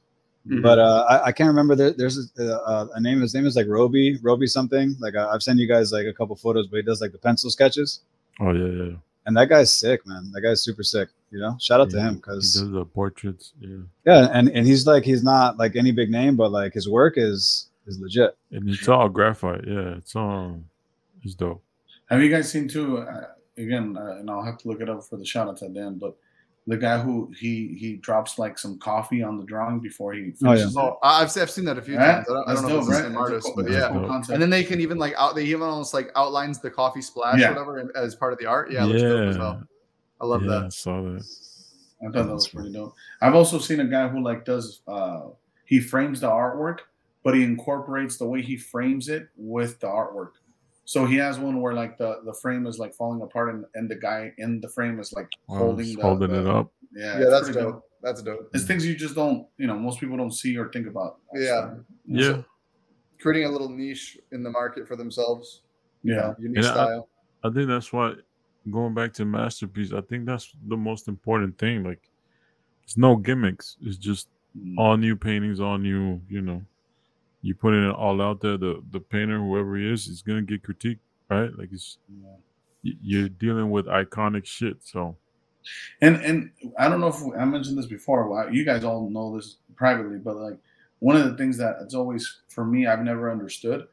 Mhm. 0.47 0.61
But 0.61 0.77
uh, 0.77 1.05
I, 1.09 1.25
I 1.25 1.31
can't 1.31 1.47
remember. 1.47 1.75
There, 1.75 1.91
there's 1.91 2.31
a, 2.37 2.43
a, 2.43 2.89
a 2.93 2.99
name. 3.01 3.19
His 3.21 3.33
name 3.33 3.47
is 3.47 3.55
like 3.55 3.65
Roby, 3.67 4.19
Roby 4.21 4.45
something. 4.45 4.95
Like 4.99 5.15
I, 5.15 5.29
I've 5.33 5.41
sent 5.41 5.57
you 5.59 5.67
guys 5.67 5.91
like 5.91 6.05
a 6.05 6.13
couple 6.13 6.35
photos, 6.35 6.67
but 6.67 6.77
he 6.77 6.83
does 6.83 7.01
like 7.01 7.11
the 7.11 7.17
pencil 7.17 7.49
sketches, 7.49 8.01
Oh 8.39 8.51
yeah, 8.53 8.83
yeah. 8.83 8.95
And 9.27 9.37
that 9.37 9.49
guy's 9.49 9.71
sick, 9.71 10.07
man. 10.07 10.31
That 10.33 10.41
guy's 10.41 10.63
super 10.63 10.81
sick. 10.83 11.09
You 11.29 11.39
know, 11.39 11.55
shout 11.59 11.81
out 11.81 11.89
to 11.91 11.97
Yeah, 11.97 12.07
him 12.07 12.13
He 12.15 12.19
because 12.21 12.53
does 12.55 12.71
the 12.71 12.85
portraits. 12.85 13.53
Yeah, 13.59 13.77
yeah, 14.05 14.29
and 14.33 14.49
and 14.49 14.65
he's 14.65 14.87
like 14.87 15.03
he's 15.03 15.23
not 15.23 15.57
like 15.57 15.75
any 15.75 15.91
big 15.91 16.09
name, 16.09 16.35
but 16.37 16.51
like 16.51 16.73
his 16.73 16.89
work 16.89 17.15
is 17.17 17.67
is 17.85 17.99
legit. 17.99 18.35
and 18.51 18.67
it's 18.69 18.87
all 18.87 19.07
graphite. 19.09 19.65
Yeah, 19.67 19.95
it's 19.97 20.15
all. 20.15 20.59
It's 21.23 21.35
dope. 21.35 21.61
Have 22.09 22.21
you 22.23 22.29
guys 22.29 22.49
seen 22.51 22.67
too? 22.67 22.99
Uh, 22.99 23.27
again, 23.57 23.97
uh, 23.97 24.17
and 24.19 24.29
I'll 24.29 24.43
have 24.43 24.57
to 24.59 24.67
look 24.69 24.81
it 24.81 24.89
up 24.89 25.03
for 25.03 25.17
the 25.17 25.25
shout 25.25 25.47
out 25.49 25.57
to 25.57 25.69
Dan, 25.69 25.97
but 25.97 26.15
the 26.67 26.75
guy 26.77 26.99
who 26.99 27.31
he 27.37 27.75
he 27.79 27.95
drops 27.95 28.37
like 28.37 28.59
some 28.59 28.77
coffee 28.79 29.23
on 29.23 29.37
the 29.37 29.43
drawing 29.45 29.79
before 29.79 30.13
he 30.13 30.19
Oh, 30.19 30.23
yeah. 30.25 30.55
finishes 30.57 30.75
it. 30.75 30.79
Oh, 30.79 30.99
I- 31.01 31.21
I've, 31.21 31.31
seen- 31.31 31.43
I've 31.43 31.49
seen 31.51 31.65
that 31.65 31.77
a 31.77 31.81
few 31.81 31.95
Right? 31.97 32.05
times. 32.25 32.27
I 32.29 32.33
don't, 32.33 32.49
I 32.49 32.53
don't 32.53 32.63
know 32.63 32.67
if 32.69 32.73
dope, 32.73 32.79
it's 32.79 32.87
the 32.89 32.93
same 33.03 33.11
That's 33.13 33.17
artist, 33.21 33.45
cool- 33.47 33.63
but 33.63 33.71
yeah. 33.71 33.87
cool 33.89 34.11
And 34.33 34.41
then 34.41 34.49
they 34.49 34.63
can 34.63 34.81
even 34.81 34.97
like 34.97 35.13
out. 35.17 35.35
They 35.35 35.45
even 35.45 35.61
almost 35.63 35.93
like 35.93 36.11
outlines 36.15 36.59
the 36.59 36.69
coffee 36.69 37.01
splash, 37.01 37.39
Yeah. 37.39 37.47
or 37.55 37.65
whatever, 37.65 37.91
as 37.95 38.15
part 38.15 38.33
of 38.33 38.39
the 38.39 38.45
art. 38.47 38.71
Yeah, 38.71 38.83
it 38.83 38.87
looks 38.87 39.01
dope 39.01 39.29
as 39.29 39.35
Yeah. 39.37 39.41
well. 39.41 39.63
I 40.19 40.25
love 40.25 40.43
yeah, 40.43 40.57
I 40.57 40.61
that. 40.63 40.73
saw 40.73 41.01
that. 41.03 41.23
I 42.01 42.05
thought 42.11 42.27
that 42.27 42.33
was 42.33 42.47
pretty 42.49 42.73
dope. 42.73 42.93
I've 43.21 43.33
also 43.35 43.57
seen 43.59 43.79
a 43.79 43.85
guy 43.85 44.07
who 44.07 44.21
like 44.21 44.43
does 44.45 44.81
uh 44.87 45.21
he 45.65 45.79
frames 45.79 46.19
the 46.21 46.27
artwork, 46.29 46.79
but 47.23 47.33
he 47.33 47.43
incorporates 47.43 48.17
the 48.17 48.25
way 48.25 48.41
he 48.41 48.57
frames 48.57 49.09
it 49.09 49.29
with 49.37 49.79
the 49.79 49.87
artwork. 49.87 50.31
So 50.87 51.05
he 51.05 51.17
has 51.17 51.37
one 51.37 51.59
where 51.61 51.73
like 51.73 51.97
the 51.97 52.21
the 52.23 52.33
frame 52.33 52.65
is 52.65 52.79
like 52.79 52.93
falling 52.95 53.21
apart 53.21 53.53
and, 53.53 53.65
and 53.75 53.89
the 53.91 53.95
guy 54.09 54.31
in 54.37 54.61
the 54.61 54.69
frame 54.69 55.01
is 55.01 55.11
like 55.11 55.27
Wow, 55.49 55.57
holding 55.57 55.95
the, 55.97 56.01
holding 56.01 56.31
the- 56.31 56.39
it 56.41 56.47
up. 56.47 56.71
Yeah, 56.95 57.19
Yeah, 57.19 57.25
that's 57.29 57.49
pretty 57.49 57.59
dope. 57.59 57.83
That's 58.01 58.21
dope. 58.21 58.49
It's 58.53 58.63
things 58.63 58.85
you 58.85 58.95
just 58.95 59.13
don't, 59.13 59.45
you 59.57 59.67
know, 59.67 59.75
most 59.77 59.99
people 59.99 60.15
don't 60.15 60.31
see 60.31 60.57
or 60.57 60.69
think 60.71 60.87
about. 60.87 61.17
Yeah. 61.33 61.73
Yeah, 62.05 62.41
Creating 63.19 63.47
a 63.49 63.51
little 63.51 63.67
niche 63.69 64.17
in 64.31 64.43
the 64.43 64.49
market 64.49 64.87
for 64.87 64.95
themselves. 64.95 65.63
Yeah. 66.03 66.33
Unique 66.39 66.57
And 66.59 66.65
I- 66.67 66.71
style. 66.73 67.09
I 67.43 67.49
think 67.49 67.67
that's 67.67 67.91
why 67.91 68.13
going 68.71 68.93
back 68.93 69.11
to 69.15 69.25
masterpiece. 69.25 69.91
I 69.91 70.01
think 70.01 70.25
that's 70.25 70.55
the 70.67 70.77
most 70.77 71.07
important 71.09 71.57
thing. 71.57 71.83
Like, 71.83 72.09
it's 72.83 72.95
no 72.97 73.17
gimmicks. 73.17 73.75
It's 73.81 73.97
just 73.97 74.29
Mm. 74.57 74.75
all 74.77 74.95
new 74.97 75.15
paintings, 75.17 75.59
all 75.59 75.77
new. 75.77 76.21
You 76.29 76.41
know, 76.41 76.61
you 77.41 77.55
putting 77.55 77.83
it 77.87 77.93
all 77.93 78.21
out 78.21 78.41
there. 78.41 78.57
The 78.57 78.83
the 78.91 78.99
painter, 78.99 79.39
whoever 79.39 79.77
he 79.77 79.91
is, 79.91 80.07
is 80.07 80.21
gonna 80.21 80.41
get 80.41 80.63
critiqued, 80.63 80.99
right? 81.29 81.51
Like 81.57 81.69
it's 81.71 81.97
Yeah. 82.09 82.93
you're 83.01 83.29
dealing 83.29 83.69
with 83.69 83.85
iconic 83.87 84.45
shit. 84.45 84.77
So 84.83 85.17
And 86.01 86.15
and 86.17 86.51
I 86.77 86.89
don't 86.89 87.01
know 87.01 87.07
if 87.07 87.21
I 87.37 87.45
mentioned 87.45 87.77
this 87.77 87.85
before. 87.87 88.29
well, 88.29 88.53
You 88.53 88.63
guys 88.65 88.83
all 88.83 89.09
know 89.09 89.35
this 89.35 89.57
privately, 89.75 90.17
but 90.17 90.37
like 90.37 90.57
one 90.99 91.15
of 91.15 91.25
the 91.29 91.37
things 91.37 91.57
that 91.57 91.77
it's 91.81 91.93
always 91.93 92.41
for 92.49 92.65
me 92.65 92.87
I've 92.87 93.03
never 93.03 93.31
understood 93.31 93.87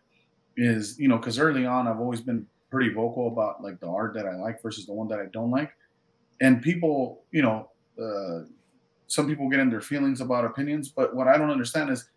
is 0.57 0.99
you 0.99 1.09
know 1.09 1.19
because 1.19 1.39
early 1.39 1.67
on 1.67 1.89
I've 1.89 1.99
always 2.01 2.21
been 2.21 2.47
pretty 2.71 2.93
vocal 2.93 3.29
about 3.29 3.63
like 3.63 3.79
the 3.81 3.89
art 3.89 4.15
that 4.15 4.27
I 4.27 4.35
like 4.37 4.63
versus 4.63 4.87
the 4.87 4.93
one 4.93 5.09
that 5.09 5.19
I 5.19 5.27
don't 5.33 5.51
like, 5.51 5.71
and 6.41 6.63
people 6.63 7.25
you 7.31 7.43
know 7.43 7.71
uh, 8.01 8.45
some 9.07 9.27
people 9.27 9.49
get 9.49 9.61
in 9.61 9.71
their 9.71 9.81
feelings 9.81 10.21
about 10.21 10.45
opinions, 10.45 10.89
but 10.89 11.15
what 11.15 11.29
I 11.29 11.37
don't 11.37 11.51
understand 11.51 11.91
is 11.91 12.09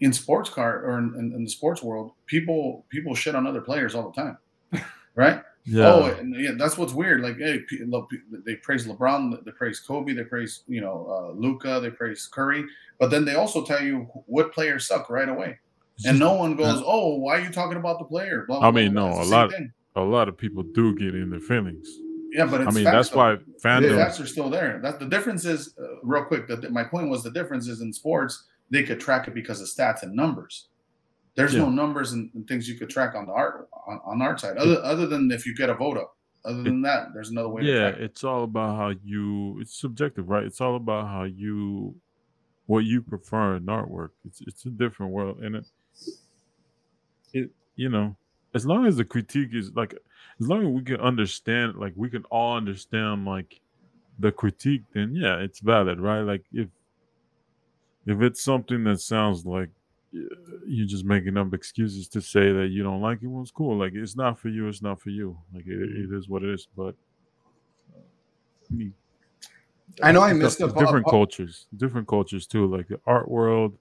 in 0.00 0.12
sports 0.12 0.50
car 0.50 0.82
or 0.84 0.98
in, 0.98 1.14
in, 1.18 1.32
in 1.32 1.44
the 1.44 1.50
sports 1.50 1.82
world, 1.82 2.12
people 2.26 2.84
people 2.88 3.14
shit 3.14 3.34
on 3.34 3.46
other 3.46 3.60
players 3.60 3.94
all 3.94 4.10
the 4.10 4.22
time, 4.22 4.38
right? 5.14 5.42
yeah, 5.64 5.92
Oh, 5.92 6.04
and 6.04 6.34
yeah, 6.40 6.52
that's 6.56 6.78
what's 6.78 6.92
weird. 6.92 7.22
Like, 7.22 7.38
hey, 7.38 7.60
look, 7.86 8.08
they 8.44 8.56
praise 8.56 8.86
LeBron, 8.86 9.44
they 9.44 9.50
praise 9.52 9.80
Kobe, 9.80 10.12
they 10.12 10.24
praise 10.24 10.62
you 10.68 10.80
know 10.80 11.06
uh, 11.10 11.32
Luka, 11.32 11.80
they 11.80 11.90
praise 11.90 12.28
Curry, 12.32 12.64
but 13.00 13.10
then 13.10 13.24
they 13.24 13.34
also 13.34 13.64
tell 13.64 13.82
you 13.82 14.06
what 14.26 14.52
players 14.52 14.86
suck 14.86 15.08
right 15.10 15.28
away, 15.28 15.58
It's 15.96 16.04
and 16.06 16.18
just- 16.18 16.20
no 16.20 16.34
one 16.34 16.56
goes, 16.56 16.82
"Oh, 16.84 17.16
why 17.16 17.36
are 17.38 17.40
you 17.40 17.50
talking 17.50 17.78
about 17.78 17.98
the 17.98 18.04
player?" 18.04 18.44
Blah, 18.46 18.60
I 18.60 18.70
mean, 18.70 18.92
blah, 18.92 19.08
no, 19.08 19.14
blah. 19.14 19.22
A 19.24 19.24
lot- 19.24 19.50
thing. 19.52 19.72
a 19.96 20.02
lot 20.02 20.28
of 20.28 20.36
people 20.36 20.62
do 20.62 20.94
get 20.94 21.14
in 21.14 21.30
their 21.30 21.40
feelings. 21.40 21.88
Yeah, 22.32 22.44
but 22.44 22.60
it's 22.60 22.68
I 22.70 22.74
mean, 22.74 22.84
that's 22.84 23.08
though. 23.08 23.16
why 23.18 23.34
the 23.36 23.94
facts 23.96 24.20
are 24.20 24.26
still 24.26 24.50
there. 24.50 24.78
That 24.82 24.98
the 25.00 25.06
difference 25.06 25.46
is 25.46 25.74
uh, 25.80 25.84
real 26.02 26.24
quick. 26.24 26.46
That 26.48 26.70
my 26.70 26.84
point 26.84 27.08
was 27.08 27.22
the 27.22 27.30
difference 27.30 27.66
is 27.66 27.80
in 27.80 27.92
sports 27.94 28.44
they 28.70 28.82
could 28.82 29.00
track 29.00 29.28
it 29.28 29.34
because 29.34 29.60
of 29.60 29.68
stats 29.68 30.02
and 30.02 30.14
numbers. 30.14 30.68
There's 31.36 31.52
Yeah. 31.54 31.60
no 31.60 31.70
numbers 31.70 32.12
and, 32.12 32.30
and 32.34 32.46
things 32.48 32.68
you 32.68 32.76
could 32.76 32.88
track 32.90 33.14
on 33.14 33.26
the 33.26 33.32
art 33.32 33.68
on, 33.86 34.00
on 34.04 34.22
art 34.22 34.40
side, 34.40 34.56
other 34.56 34.80
other 34.82 35.06
than 35.06 35.30
if 35.30 35.46
you 35.46 35.54
get 35.54 35.70
a 35.70 35.74
vote 35.74 35.98
up. 35.98 36.12
Other 36.44 36.62
than 36.62 36.80
that, 36.82 37.08
there's 37.12 37.30
another 37.30 37.48
way. 37.48 37.62
yeah 37.62 37.88
it. 37.88 38.00
it's 38.00 38.22
all 38.24 38.44
about 38.44 38.76
how 38.76 38.92
you 39.04 39.58
it's 39.60 39.78
subjective 39.78 40.28
right 40.28 40.44
it's 40.44 40.60
all 40.60 40.76
about 40.76 41.08
how 41.08 41.24
you 41.24 41.94
what 42.66 42.84
you 42.84 43.02
prefer 43.02 43.56
in 43.56 43.64
artwork 43.66 44.10
it's 44.24 44.40
it's 44.42 44.64
a 44.64 44.70
different 44.70 45.10
world 45.12 45.38
and 45.40 45.56
it 45.56 45.64
it 47.32 47.50
you 47.74 47.88
know 47.88 48.16
as 48.54 48.64
long 48.64 48.86
as 48.86 48.96
the 48.96 49.04
critique 49.04 49.50
is 49.54 49.72
like 49.74 49.94
as 50.40 50.48
long 50.48 50.62
as 50.62 50.68
we 50.68 50.82
can 50.82 51.00
understand 51.00 51.74
like 51.76 51.92
we 51.96 52.08
can 52.08 52.24
all 52.26 52.56
understand 52.56 53.24
like 53.24 53.60
the 54.18 54.30
critique 54.32 54.82
then 54.94 55.14
yeah 55.14 55.36
it's 55.38 55.60
valid 55.60 56.00
right 56.00 56.20
like 56.20 56.44
if 56.52 56.68
if 58.06 58.20
it's 58.20 58.42
something 58.42 58.84
that 58.84 59.00
sounds 59.00 59.44
like 59.44 59.68
uh, 60.14 60.20
you're 60.66 60.86
just 60.86 61.04
making 61.04 61.36
up 61.36 61.52
excuses 61.52 62.08
to 62.08 62.20
say 62.20 62.52
that 62.52 62.68
you 62.68 62.82
don't 62.82 63.00
like 63.00 63.22
it 63.22 63.26
well 63.26 63.42
it's 63.42 63.50
cool. 63.50 63.76
Like 63.78 63.92
it's 63.94 64.16
not 64.16 64.38
for 64.38 64.48
you 64.48 64.68
it's 64.68 64.82
not 64.82 65.00
for 65.00 65.10
you. 65.10 65.38
Like 65.52 65.66
it, 65.66 65.80
it 65.80 66.12
is 66.12 66.28
what 66.28 66.42
it 66.42 66.50
is 66.50 66.68
but 66.76 66.94
uh, 68.72 68.82
I 70.02 70.12
know 70.12 70.22
I 70.22 70.32
missed 70.32 70.60
it's 70.60 70.72
different 70.74 71.06
cultures 71.06 71.66
different 71.76 72.08
cultures 72.08 72.46
too 72.46 72.66
like 72.66 72.88
the 72.88 73.00
art 73.06 73.28
world 73.30 73.76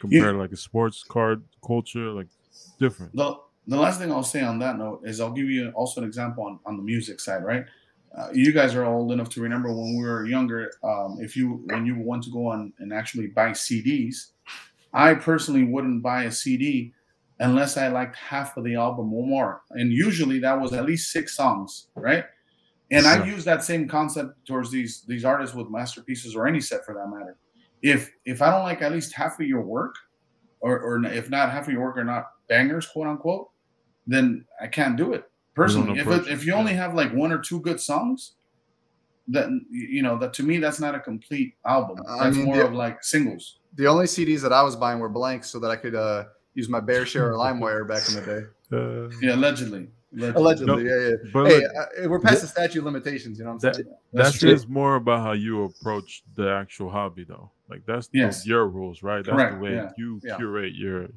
compared 0.00 0.34
to 0.34 0.38
like 0.38 0.52
a 0.52 0.56
sports 0.56 1.02
card 1.02 1.42
culture 1.64 2.10
like 2.12 2.28
different. 2.78 3.14
The 3.14 3.36
the 3.66 3.76
last 3.76 4.00
thing 4.00 4.10
I'll 4.10 4.22
say 4.22 4.42
on 4.42 4.58
that 4.60 4.78
note 4.78 5.02
is 5.04 5.20
I'll 5.20 5.32
give 5.32 5.50
you 5.50 5.70
also 5.70 6.00
an 6.00 6.06
example 6.06 6.44
on, 6.44 6.58
on 6.64 6.76
the 6.76 6.82
music 6.82 7.20
side, 7.20 7.44
right? 7.44 7.66
Uh, 8.16 8.28
you 8.32 8.52
guys 8.52 8.74
are 8.74 8.84
old 8.84 9.12
enough 9.12 9.28
to 9.30 9.40
remember 9.40 9.72
when 9.72 9.96
we 9.96 10.04
were 10.04 10.26
younger. 10.26 10.72
Um, 10.82 11.18
if 11.20 11.36
you 11.36 11.62
when 11.66 11.84
you 11.86 11.96
want 11.96 12.22
to 12.24 12.30
go 12.30 12.46
on 12.46 12.72
and 12.78 12.92
actually 12.92 13.28
buy 13.28 13.50
CDs, 13.50 14.32
I 14.92 15.14
personally 15.14 15.64
wouldn't 15.64 16.02
buy 16.02 16.24
a 16.24 16.30
CD 16.30 16.92
unless 17.40 17.76
I 17.76 17.88
liked 17.88 18.16
half 18.16 18.56
of 18.56 18.64
the 18.64 18.74
album 18.74 19.12
or 19.12 19.26
more, 19.26 19.62
and 19.70 19.92
usually 19.92 20.38
that 20.40 20.60
was 20.60 20.72
at 20.72 20.86
least 20.86 21.12
six 21.12 21.36
songs, 21.36 21.88
right? 21.94 22.24
And 22.90 23.06
I 23.06 23.24
use 23.26 23.44
that 23.44 23.62
same 23.62 23.86
concept 23.86 24.46
towards 24.46 24.70
these 24.70 25.02
these 25.02 25.24
artists 25.24 25.54
with 25.54 25.70
masterpieces 25.70 26.34
or 26.34 26.46
any 26.46 26.60
set 26.60 26.84
for 26.84 26.94
that 26.94 27.08
matter. 27.14 27.36
If 27.82 28.10
if 28.24 28.40
I 28.40 28.50
don't 28.50 28.62
like 28.62 28.80
at 28.82 28.92
least 28.92 29.14
half 29.14 29.38
of 29.38 29.46
your 29.46 29.62
work, 29.62 29.94
or, 30.60 30.80
or 30.80 31.04
if 31.04 31.28
not 31.28 31.52
half 31.52 31.66
of 31.66 31.72
your 31.72 31.82
work 31.82 31.98
are 31.98 32.04
not 32.04 32.30
bangers, 32.48 32.86
quote 32.86 33.06
unquote, 33.06 33.50
then 34.06 34.46
I 34.60 34.66
can't 34.66 34.96
do 34.96 35.12
it 35.12 35.24
personally. 35.58 36.00
If 36.00 36.06
it, 36.06 36.26
it, 36.26 36.28
if 36.32 36.46
you 36.46 36.52
yeah. 36.52 36.58
only 36.58 36.72
have 36.74 36.94
like 36.94 37.12
one 37.12 37.32
or 37.32 37.38
two 37.38 37.60
good 37.60 37.80
songs, 37.80 38.32
then 39.26 39.66
you 39.70 40.02
know 40.02 40.16
that 40.18 40.32
to 40.34 40.42
me 40.42 40.58
that's 40.58 40.80
not 40.80 40.94
a 40.94 41.00
complete 41.00 41.54
album. 41.66 41.98
I 42.08 42.24
That's 42.24 42.36
mean, 42.36 42.46
more 42.46 42.56
the- 42.56 42.66
of 42.66 42.72
like 42.72 43.02
singles. 43.04 43.58
The 43.74 43.86
only 43.86 44.06
CDs 44.06 44.40
that 44.42 44.52
I 44.52 44.62
was 44.62 44.74
buying 44.76 44.98
were 44.98 45.10
blanks 45.10 45.50
so 45.50 45.58
that 45.60 45.70
I 45.70 45.76
could 45.76 45.94
uh, 45.94 46.24
use 46.54 46.68
my 46.68 46.80
BearShare 46.80 47.20
or 47.30 47.32
LimeWire 47.44 47.86
back 47.86 48.08
in 48.08 48.14
the 48.16 48.22
day. 48.32 48.42
Uh, 48.72 49.08
Yeah, 49.20 49.34
allegedly. 49.36 49.88
Allegedly. 50.16 50.40
Allegedly, 50.40 50.84
yeah, 50.86 51.08
yeah. 51.10 51.16
but 51.34 51.46
Hey, 51.50 51.58
look, 51.60 51.76
uh, 51.76 52.08
we're 52.08 52.18
past 52.20 52.40
the 52.40 52.46
statute 52.48 52.78
of 52.78 52.86
limitations. 52.86 53.38
You 53.38 53.44
know 53.44 53.50
what 53.52 53.64
I'm 53.64 53.68
That- 53.68 53.74
saying? 53.76 53.88
That's 54.14 54.28
that's 54.30 54.38
true. 54.38 54.50
just 54.54 54.68
more 54.68 54.94
about 54.96 55.20
how 55.20 55.32
you 55.32 55.64
approach 55.64 56.22
the 56.34 56.50
actual 56.50 56.88
hobby 56.90 57.24
though 57.24 57.50
like 57.68 57.82
that's 57.84 58.08
the- 58.08 58.32
your 58.46 58.66
rules 58.66 59.02
right 59.02 59.22
that's 59.22 59.36
Correct, 59.36 59.54
the 59.56 59.60
way 59.60 59.74
yeah. 59.74 59.90
you 59.98 60.18
Yeah. 60.24 60.36
curate 60.38 60.74
your 60.74 61.08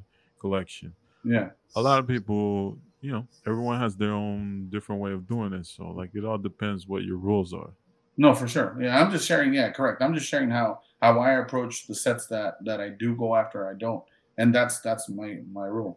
collection 0.41 0.93
Yeah. 1.23 1.51
a 1.77 1.81
lot 1.81 1.99
of 1.99 2.07
people 2.07 2.77
you 3.01 3.11
know 3.11 3.27
everyone 3.47 3.79
has 3.79 3.95
their 3.95 4.11
own 4.13 4.67
different 4.69 5.01
way 5.01 5.11
of 5.11 5.27
doing 5.27 5.51
it 5.53 5.65
so 5.65 5.83
like 5.89 6.11
it 6.13 6.23
all 6.23 6.37
depends 6.37 6.87
what 6.87 7.03
your 7.03 7.17
rules 7.17 7.51
are 7.53 7.71
No, 8.17 8.33
for 8.35 8.47
sure. 8.47 8.77
Yeah, 8.79 8.99
I'm 8.99 9.09
just 9.09 9.25
sharing. 9.25 9.53
Yeah, 9.53 9.71
correct. 9.71 10.01
I'm 10.03 10.13
just 10.13 10.27
sharing 10.27 10.51
how 10.51 10.67
how 11.01 11.17
I 11.19 11.31
approach 11.43 11.87
the 11.87 11.95
sets 11.95 12.27
that 12.27 12.51
that 12.67 12.79
I 12.85 12.89
do 13.03 13.15
go 13.15 13.35
after. 13.41 13.59
I 13.71 13.73
don't, 13.85 14.03
and 14.39 14.53
that's 14.53 14.75
that's 14.85 15.05
my 15.09 15.29
my 15.59 15.65
rule. 15.77 15.93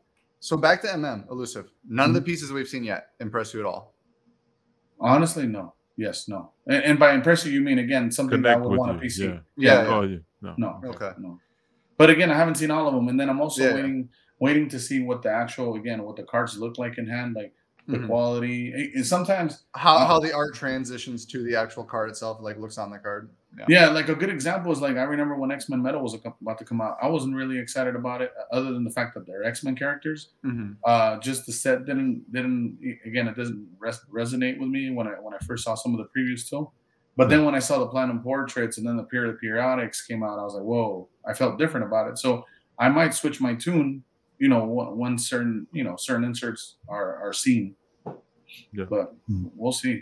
So 0.48 0.56
back 0.56 0.80
to 0.82 0.88
MM 0.88 1.20
elusive. 1.34 1.66
None 1.98 2.08
of 2.10 2.14
the 2.14 2.22
pieces 2.30 2.46
we've 2.52 2.68
seen 2.74 2.84
yet 2.84 3.02
impress 3.20 3.52
you 3.52 3.60
at 3.60 3.66
all. 3.66 3.82
Honestly, 5.00 5.46
no. 5.46 5.74
Yes, 5.96 6.28
no. 6.28 6.52
And, 6.66 6.82
and 6.84 6.98
by 6.98 7.12
impress 7.14 7.44
you, 7.44 7.52
you 7.52 7.60
mean 7.60 7.78
again 7.78 8.10
something 8.10 8.42
that 8.42 8.56
I 8.56 8.60
would 8.60 8.70
with 8.70 8.78
want 8.78 8.92
a 8.92 8.94
you. 8.94 9.00
PC. 9.10 9.18
Yeah. 9.18 9.40
Yeah, 9.56 9.82
Yeah. 9.82 9.94
Oh, 9.94 10.02
yeah. 10.02 10.18
No. 10.40 10.54
No. 10.56 10.70
Okay. 10.90 11.10
No. 11.18 11.38
But 11.98 12.10
again, 12.10 12.30
I 12.30 12.36
haven't 12.36 12.56
seen 12.56 12.70
all 12.70 12.86
of 12.88 12.94
them, 12.94 13.08
and 13.08 13.18
then 13.20 13.28
I'm 13.30 13.40
also 13.40 13.62
Yeah. 13.62 13.74
waiting 13.74 14.08
waiting 14.38 14.68
to 14.68 14.78
see 14.80 15.02
what 15.02 15.22
the 15.22 15.30
actual 15.30 15.76
again 15.76 16.02
what 16.02 16.16
the 16.16 16.22
cards 16.24 16.58
look 16.58 16.78
like 16.78 16.98
in 16.98 17.06
hand, 17.06 17.34
like 17.34 17.52
the 17.86 17.98
Mhm. 17.98 18.06
quality. 18.06 18.90
And 18.94 19.04
sometimes 19.06 19.64
How 19.74 19.96
Uh, 19.96 20.06
how 20.06 20.18
the 20.18 20.32
art 20.34 20.54
transitions 20.54 21.26
to 21.26 21.42
the 21.44 21.54
actual 21.56 21.84
card 21.84 22.08
itself, 22.08 22.38
like 22.40 22.56
looks 22.58 22.78
on 22.78 22.90
the 22.90 22.98
card. 22.98 23.28
Yeah. 23.58 23.66
Yeah, 23.68 23.88
like 23.90 24.08
a 24.08 24.14
good 24.16 24.30
example 24.30 24.72
is 24.72 24.80
like 24.80 24.96
I 24.96 25.02
remember 25.02 25.36
when 25.36 25.52
X 25.52 25.68
Men 25.68 25.80
Metal 25.82 26.02
was 26.02 26.14
about 26.14 26.58
to 26.58 26.64
come 26.64 26.80
out. 26.80 26.96
I 27.00 27.06
wasn't 27.08 27.36
really 27.36 27.58
excited 27.58 27.94
about 27.94 28.22
it, 28.22 28.32
uh, 28.38 28.56
other 28.56 28.72
than 28.72 28.84
the 28.84 28.90
fact 28.90 29.14
that 29.14 29.26
they're 29.26 29.44
X 29.44 29.62
Men 29.62 29.76
characters. 29.76 30.30
Mhm. 30.44 30.76
Uh, 30.82 31.18
just 31.20 31.44
the 31.46 31.52
set 31.52 31.84
didn't 31.84 32.32
didn't 32.32 32.78
again 33.04 33.28
it 33.28 33.36
doesn't 33.36 33.68
res- 33.78 34.04
resonate 34.10 34.58
with 34.58 34.68
me 34.70 34.90
when 34.90 35.06
I 35.06 35.12
when 35.20 35.34
I 35.34 35.38
first 35.46 35.62
saw 35.64 35.74
some 35.74 35.94
of 35.94 35.98
the 35.98 36.08
previews 36.18 36.48
too. 36.48 36.70
But 37.16 37.28
then 37.28 37.44
when 37.44 37.54
I 37.54 37.60
saw 37.60 37.78
the 37.78 37.86
Platinum 37.86 38.20
portraits 38.22 38.76
and 38.78 38.84
then 38.88 38.96
the 38.96 39.04
period 39.04 39.36
periodics 39.44 40.04
came 40.08 40.24
out, 40.24 40.38
I 40.40 40.42
was 40.42 40.54
like, 40.54 40.64
whoa! 40.64 41.08
I 41.24 41.32
felt 41.34 41.58
different 41.58 41.86
about 41.86 42.08
it. 42.10 42.18
So 42.18 42.44
I 42.76 42.88
might 42.88 43.14
switch 43.14 43.40
my 43.40 43.54
tune, 43.54 44.02
you 44.44 44.48
know, 44.52 44.62
when 44.76 44.88
when 45.00 45.14
certain 45.18 45.66
you 45.78 45.84
know 45.86 45.96
certain 46.08 46.24
inserts 46.30 46.62
are 46.88 47.10
are 47.24 47.32
seen. 47.44 47.64
Yeah. 48.78 48.86
But 48.94 49.06
Hmm. 49.26 49.46
we'll 49.60 49.72
see. 49.82 49.96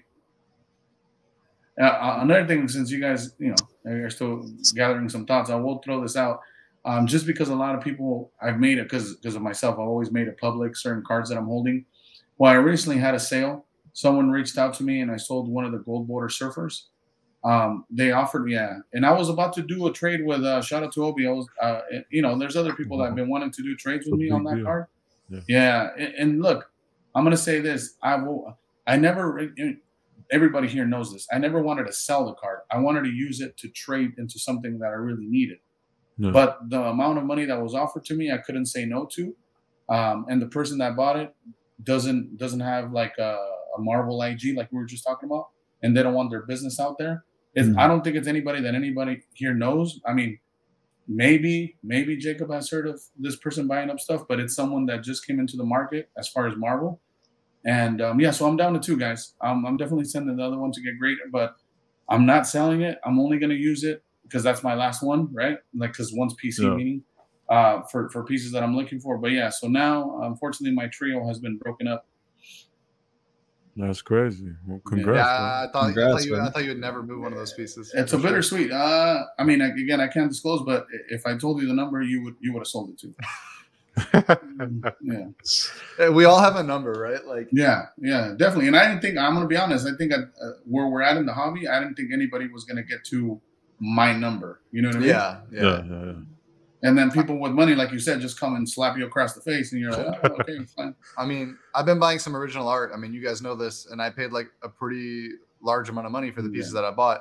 Uh, 1.81 2.19
another 2.21 2.47
thing, 2.47 2.69
since 2.69 2.91
you 2.91 3.01
guys, 3.01 3.35
you 3.39 3.55
know, 3.55 3.93
are 3.93 4.11
still 4.11 4.45
gathering 4.75 5.09
some 5.09 5.25
thoughts, 5.25 5.49
I 5.51 5.55
will 5.57 5.79
throw 5.79 6.03
this 6.03 6.17
out. 6.17 6.41
Um, 6.85 7.07
just 7.07 7.27
because 7.27 7.49
a 7.49 7.55
lot 7.55 7.75
of 7.77 7.81
people, 7.83 8.33
I've 8.43 8.59
made 8.59 8.79
it 8.79 8.85
because 8.85 9.17
because 9.17 9.37
of 9.37 9.43
myself. 9.43 9.75
I've 9.75 9.89
always 9.95 10.11
made 10.11 10.29
it 10.29 10.39
public. 10.39 10.77
Certain 10.77 11.03
cards 11.07 11.31
that 11.31 11.39
I'm 11.39 11.47
holding. 11.47 11.87
Well, 12.39 12.51
I 12.51 12.57
recently 12.57 12.99
had 12.99 13.15
a 13.15 13.21
sale. 13.21 13.67
Someone 13.95 14.31
reached 14.31 14.59
out 14.59 14.75
to 14.75 14.83
me, 14.83 15.01
and 15.01 15.11
I 15.11 15.17
sold 15.17 15.49
one 15.49 15.65
of 15.65 15.73
the 15.73 15.79
gold 15.79 16.09
border 16.09 16.29
surfers. 16.29 16.75
Um, 17.45 17.85
they 17.91 18.13
offered, 18.13 18.45
me, 18.45 18.55
yeah, 18.55 18.79
and 18.93 19.05
I 19.05 19.13
was 19.13 19.29
about 19.29 19.53
to 19.55 19.63
do 19.63 19.87
a 19.89 19.93
trade 19.93 20.25
with. 20.25 20.45
Uh, 20.45 20.63
shout 20.63 20.85
out 20.85 20.93
to 20.93 21.05
Obi. 21.05 21.27
I 21.27 21.31
was, 21.31 21.47
uh, 21.61 21.81
you 22.11 22.23
know, 22.23 22.39
there's 22.39 22.57
other 22.57 22.73
people 22.73 22.99
that 22.99 23.07
have 23.07 23.17
been 23.17 23.29
wanting 23.29 23.51
to 23.51 23.63
do 23.63 23.75
trades 23.75 24.07
with 24.09 24.21
me 24.21 24.31
on 24.31 24.45
that 24.45 24.57
deal. 24.57 24.65
card. 24.65 24.87
Yeah. 25.29 25.41
Yeah, 25.49 25.89
and, 25.99 26.15
and 26.15 26.43
look, 26.43 26.71
I'm 27.15 27.25
gonna 27.25 27.37
say 27.37 27.61
this. 27.61 27.97
I 28.03 28.17
will. 28.17 28.57
I 28.87 28.97
never. 28.97 29.51
Everybody 30.31 30.69
here 30.69 30.87
knows 30.87 31.13
this. 31.13 31.27
I 31.33 31.39
never 31.39 31.61
wanted 31.61 31.87
to 31.87 31.93
sell 31.93 32.25
the 32.27 32.35
card. 32.35 32.61
I 32.71 32.79
wanted 32.79 33.03
to 33.05 33.11
use 33.11 33.41
it 33.41 33.57
to 33.59 33.69
trade 33.69 34.13
into 34.19 34.39
something 34.39 34.79
that 34.79 34.87
I 34.87 34.95
really 34.95 35.27
needed. 35.27 35.59
Yeah. 36.19 36.31
But 36.31 36.71
the 36.71 36.81
amount 36.83 37.19
of 37.19 37.25
money 37.25 37.45
that 37.45 37.61
was 37.61 37.75
offered 37.75 38.05
to 38.07 38.15
me, 38.15 38.31
I 38.31 38.39
couldn't 38.39 38.67
say 38.67 38.85
no 38.85 39.07
to. 39.13 39.35
Um, 39.89 40.27
and 40.29 40.41
the 40.41 40.47
person 40.47 40.79
that 40.79 40.97
bought 40.97 41.17
it 41.17 41.35
doesn't 41.83 42.39
doesn't 42.39 42.61
have 42.61 42.93
like 42.93 43.15
a, 43.19 43.37
a 43.77 43.81
Marvel 43.81 44.23
IG 44.23 44.57
like 44.57 44.71
we 44.71 44.79
were 44.79 44.87
just 44.87 45.05
talking 45.05 45.29
about, 45.29 45.49
and 45.83 45.97
they 45.97 46.03
don't 46.03 46.15
want 46.15 46.31
their 46.31 46.43
business 46.43 46.79
out 46.79 46.97
there. 46.99 47.25
It's, 47.55 47.69
Mhm. 47.69 47.79
I 47.79 47.87
don't 47.87 48.03
think 48.03 48.17
it's 48.17 48.29
anybody 48.29 48.61
that 48.63 48.75
anybody 48.75 49.23
here 49.35 49.55
knows. 49.55 50.01
I 50.07 50.13
mean, 50.15 50.39
maybe 51.09 51.77
maybe 51.83 52.17
Jacob 52.17 52.51
has 52.53 52.71
heard 52.71 52.87
of 52.87 53.01
this 53.19 53.37
person 53.37 53.67
buying 53.67 53.91
up 53.91 54.01
stuff, 54.01 54.27
but 54.29 54.41
it's 54.41 54.55
someone 54.55 54.87
that 54.87 55.03
just 55.03 55.27
came 55.27 55.39
into 55.41 55.57
the 55.57 55.65
market 55.65 56.11
as 56.17 56.29
far 56.29 56.47
as 56.47 56.57
Marvel. 56.57 57.01
And 57.65 58.01
um, 58.01 58.21
yeah, 58.21 58.31
so 58.31 58.47
I'm 58.47 58.57
down 58.57 58.73
to 58.75 58.81
two 58.81 58.97
guys. 58.97 59.35
Um, 59.41 59.65
I'm 59.67 59.77
definitely 59.77 60.05
sending 60.07 60.37
the 60.37 60.43
other 60.45 60.59
one 60.59 60.73
to 60.73 60.81
get 60.81 60.99
greater, 60.99 61.23
but 61.31 61.57
I'm 62.09 62.27
not 62.27 62.47
selling 62.47 62.83
it. 62.83 62.99
I'm 63.05 63.19
only 63.21 63.39
going 63.39 63.51
to 63.51 63.57
use 63.57 63.85
it 63.85 64.03
because 64.25 64.43
that's 64.43 64.63
my 64.63 64.75
last 64.75 65.03
one, 65.03 65.33
right? 65.33 65.59
Like 65.75 65.93
because 65.93 66.13
one's 66.13 66.35
PC 66.43 66.63
Yeah. 66.65 66.75
meaning 66.75 67.03
uh, 67.49 67.83
for 67.83 68.09
for 68.11 68.25
pieces 68.25 68.53
that 68.53 68.63
I'm 68.63 68.75
looking 68.75 68.99
for. 69.01 69.19
But 69.19 69.33
yeah, 69.33 69.51
so 69.51 69.69
now 69.69 70.21
unfortunately 70.23 70.75
my 70.75 70.87
trio 70.89 71.27
has 71.27 71.39
been 71.39 71.59
broken 71.59 71.87
up. 71.87 72.07
That's 73.77 74.03
crazy. 74.03 74.53
Well, 74.67 74.81
congrats. 74.87 75.17
Yeah, 75.17 75.23
man. 75.23 75.69
I 75.69 75.73
thought, 75.73 75.91
I, 75.91 75.95
thought 75.95 76.25
you, 76.25 76.41
I 76.41 76.51
thought 76.51 76.63
you 76.63 76.71
would 76.71 76.81
never 76.81 77.03
move 77.03 77.23
one 77.23 77.33
of 77.33 77.39
those 77.39 77.55
pieces. 77.55 77.93
It's 77.95 78.13
a 78.13 78.21
sure. 78.21 78.29
bittersweet. 78.29 78.71
Uh, 78.71 79.25
I 79.39 79.45
mean, 79.45 79.63
again, 79.63 80.01
I 80.01 80.09
can't 80.09 80.31
disclose, 80.31 80.63
but 80.63 80.87
if 81.09 81.27
I 81.27 81.37
told 81.39 81.61
you 81.63 81.69
the 81.69 81.75
number, 81.75 82.03
you 82.03 82.23
would 82.23 82.37
you 82.41 82.53
would 82.53 82.61
have 82.61 82.67
sold 82.67 82.91
it 82.91 82.99
to. 82.99 83.15
Yeah, 85.03 85.27
Yeah, 85.99 86.09
We 86.09 86.25
all 86.25 86.41
have 86.41 86.57
a 86.57 86.63
number, 86.63 86.93
right? 86.93 87.25
Like, 87.27 87.49
yeah, 87.53 87.87
yeah, 88.01 88.33
definitely. 88.37 88.69
And 88.69 88.77
I 88.77 88.89
didn't 88.89 89.03
think 89.03 89.19
I'm 89.19 89.35
gonna 89.35 89.47
be 89.47 89.57
honest. 89.57 89.87
I 89.87 89.95
think 89.97 90.13
I, 90.13 90.17
uh, 90.17 90.53
where 90.65 90.87
we're 90.87 91.03
at 91.03 91.17
in 91.17 91.27
the 91.27 91.35
hobby, 91.35 91.69
I 91.69 91.79
didn't 91.79 91.97
think 91.97 92.11
anybody 92.11 92.49
was 92.49 92.65
gonna 92.65 92.83
get 92.83 93.05
to 93.07 93.41
my 93.79 94.15
number. 94.15 94.61
You 94.71 94.83
know 94.83 94.89
what 94.89 94.97
I 94.97 95.01
mean? 95.01 95.09
yeah, 95.09 95.41
yeah. 95.51 95.63
yeah, 95.63 95.83
yeah, 95.85 96.05
yeah. 96.05 96.13
And 96.85 96.99
then 96.99 97.11
people 97.13 97.39
with 97.39 97.53
money, 97.53 97.75
like 97.77 97.93
you 97.93 98.01
said, 98.01 98.21
just 98.21 98.41
come 98.41 98.57
and 98.57 98.69
slap 98.69 98.99
you 98.99 99.07
across 99.07 99.35
the 99.35 99.41
face, 99.41 99.73
and 99.73 99.81
you're 99.81 99.93
like, 99.93 100.07
oh, 100.25 100.31
okay, 100.41 100.59
fine. 100.77 100.95
I 101.17 101.25
mean, 101.25 101.57
I've 101.75 101.87
been 101.87 102.01
buying 102.01 102.19
some 102.19 102.35
original 102.37 102.67
art. 102.67 102.91
I 102.93 102.97
mean, 102.97 103.13
you 103.13 103.23
guys 103.23 103.41
know 103.41 103.55
this, 103.55 103.87
and 103.87 104.03
I 104.03 104.11
paid 104.11 104.33
like 104.33 104.49
a 104.65 104.69
pretty 104.69 105.29
large 105.63 105.89
amount 105.89 106.07
of 106.07 106.13
money 106.13 106.33
for 106.33 106.43
the 106.43 106.49
Yeah. 106.49 106.55
pieces 106.55 106.73
that 106.73 106.85
I 106.85 106.91
bought. 106.91 107.21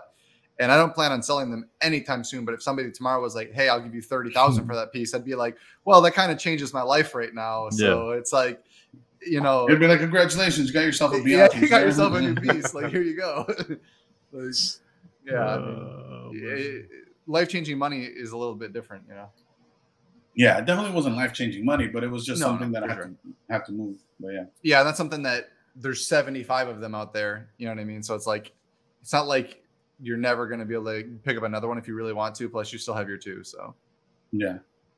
And 0.59 0.71
I 0.71 0.77
don't 0.77 0.93
plan 0.93 1.11
on 1.11 1.21
selling 1.23 1.49
them 1.51 1.69
anytime 1.81 2.23
soon. 2.23 2.43
But 2.45 2.53
if 2.53 2.61
somebody 2.61 2.91
tomorrow 2.91 3.21
was 3.21 3.35
like, 3.35 3.51
"Hey, 3.51 3.69
I'll 3.69 3.79
give 3.79 3.93
you 3.95 4.01
thirty 4.01 4.31
thousand 4.31 4.65
for 4.67 4.75
that 4.79 4.91
piece," 4.91 5.13
I'd 5.13 5.25
be 5.25 5.35
like, 5.35 5.57
"Well, 5.85 6.01
that 6.01 6.11
kind 6.13 6.31
of 6.31 6.37
changes 6.39 6.73
my 6.73 6.81
life 6.81 7.13
right 7.15 7.33
now." 7.33 7.69
So 7.69 8.11
it's 8.11 8.33
like, 8.33 8.63
you 9.25 9.41
know, 9.41 9.67
It'd 9.67 9.79
be 9.79 9.87
like, 9.87 9.99
congratulations, 9.99 10.67
you 10.67 10.73
got 10.73 10.81
yourself 10.85 11.13
a 11.13 11.17
yeah, 11.25 11.47
piece, 11.47 11.61
you 11.61 11.69
got 11.69 11.81
yourself 11.81 12.13
a 12.13 12.21
new 12.21 12.35
piece. 12.35 12.73
Like, 12.73 12.89
here 12.91 13.01
you 13.03 13.15
go. 13.15 13.45
Like, 14.31 14.53
yeah, 15.25 15.45
I 15.45 15.57
mean, 15.59 16.31
Uh, 16.31 16.97
life 17.27 17.49
changing 17.49 17.77
money 17.77 18.03
is 18.03 18.31
a 18.31 18.37
little 18.37 18.55
bit 18.55 18.73
different, 18.73 19.05
you 19.07 19.13
know. 19.13 19.29
Yeah, 20.35 20.57
it 20.57 20.65
definitely 20.65 20.93
wasn't 20.93 21.15
life 21.15 21.33
changing 21.33 21.65
money, 21.65 21.87
but 21.87 22.03
it 22.03 22.09
was 22.11 22.25
just 22.25 22.39
No, 22.41 22.47
no, 22.47 22.51
something 22.53 22.71
that 22.71 22.83
I 22.83 22.87
for 22.87 22.93
had 22.93 23.03
to 23.03 23.17
have 23.49 23.65
to 23.65 23.71
move. 23.71 23.97
But 24.19 24.29
yeah, 24.33 24.43
Yeah, 24.63 24.83
that's 24.83 24.97
something 24.97 25.23
that 25.23 25.49
there's 25.75 26.05
75 26.07 26.67
of 26.67 26.79
them 26.81 26.93
out 26.95 27.13
there. 27.13 27.49
You 27.57 27.67
know 27.67 27.73
what 27.73 27.81
I 27.81 27.85
mean? 27.85 28.03
So 28.03 28.15
it's 28.15 28.27
like, 28.27 28.51
it's 29.01 29.13
not 29.13 29.27
like 29.27 29.63
you're 30.01 30.17
never 30.17 30.47
going 30.47 30.59
to 30.59 30.65
be 30.65 30.73
able 30.73 30.85
to 30.85 31.03
pick 31.23 31.37
up 31.37 31.43
another 31.43 31.67
one 31.67 31.77
if 31.77 31.87
you 31.87 31.95
really 31.95 32.13
want 32.13 32.35
to. 32.35 32.49
Plus, 32.49 32.71
you 32.73 32.79
still 32.79 32.93
have 32.93 33.07
your 33.07 33.17
two. 33.17 33.43
So 33.43 33.73
yeah, 34.31 34.57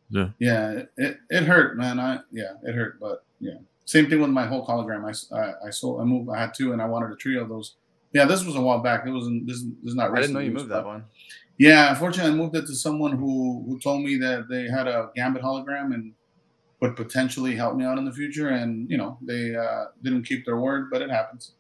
Yeah. 0.10 0.30
yeah. 0.40 0.72
It, 0.72 0.90
it, 0.98 1.18
it 1.30 1.44
hurt, 1.44 1.78
man. 1.78 2.00
I 2.00 2.20
yeah, 2.32 2.54
it 2.64 2.74
hurt, 2.76 3.00
but 3.00 3.24
yeah. 3.40 3.58
Same 3.86 4.10
thing 4.10 4.22
with 4.22 4.30
my 4.30 4.46
whole 4.46 4.66
hologram. 4.66 5.04
I 5.06 5.68
I 5.68 5.70
sold. 5.72 6.00
I 6.00 6.06
moved. 6.06 6.30
I 6.30 6.40
had 6.40 6.54
two, 6.54 6.72
and 6.72 6.82
I 6.82 6.86
wanted 6.86 7.12
a 7.12 7.16
trio 7.18 7.42
of 7.44 7.50
those. 7.50 7.76
Yeah, 8.14 8.24
this 8.26 8.46
was 8.46 8.56
a 8.56 8.62
while 8.62 8.80
back. 8.80 9.06
It 9.06 9.12
wasn't. 9.12 9.46
This, 9.46 9.62
this 9.62 9.90
is 9.92 9.96
not. 9.96 10.12
I 10.12 10.22
didn't 10.22 10.34
know 10.34 10.40
you 10.40 10.52
moved 10.52 10.70
that 10.70 10.78
back- 10.78 10.86
one. 10.86 11.04
Yeah, 11.60 11.92
unfortunately, 11.92 12.32
I 12.32 12.36
moved 12.36 12.56
it 12.56 12.66
to 12.68 12.76
someone 12.76 13.12
who 13.18 13.64
who 13.68 13.80
told 13.80 14.04
me 14.04 14.18
that 14.18 14.48
they 14.50 14.68
had 14.68 14.88
a 14.88 15.10
Gambit 15.16 15.44
hologram 15.44 15.94
and 15.94 16.14
would 16.82 16.96
potentially 16.96 17.56
help 17.56 17.76
me 17.78 17.86
out 17.86 17.98
in 17.98 18.06
the 18.06 18.12
future. 18.12 18.50
And 18.50 18.90
you 18.90 18.98
know, 18.98 19.18
they 19.22 19.56
uh, 19.56 19.86
didn't 20.02 20.24
keep 20.24 20.46
their 20.46 20.58
word, 20.58 20.90
but 20.92 21.02
it 21.02 21.10
happens. 21.10 21.54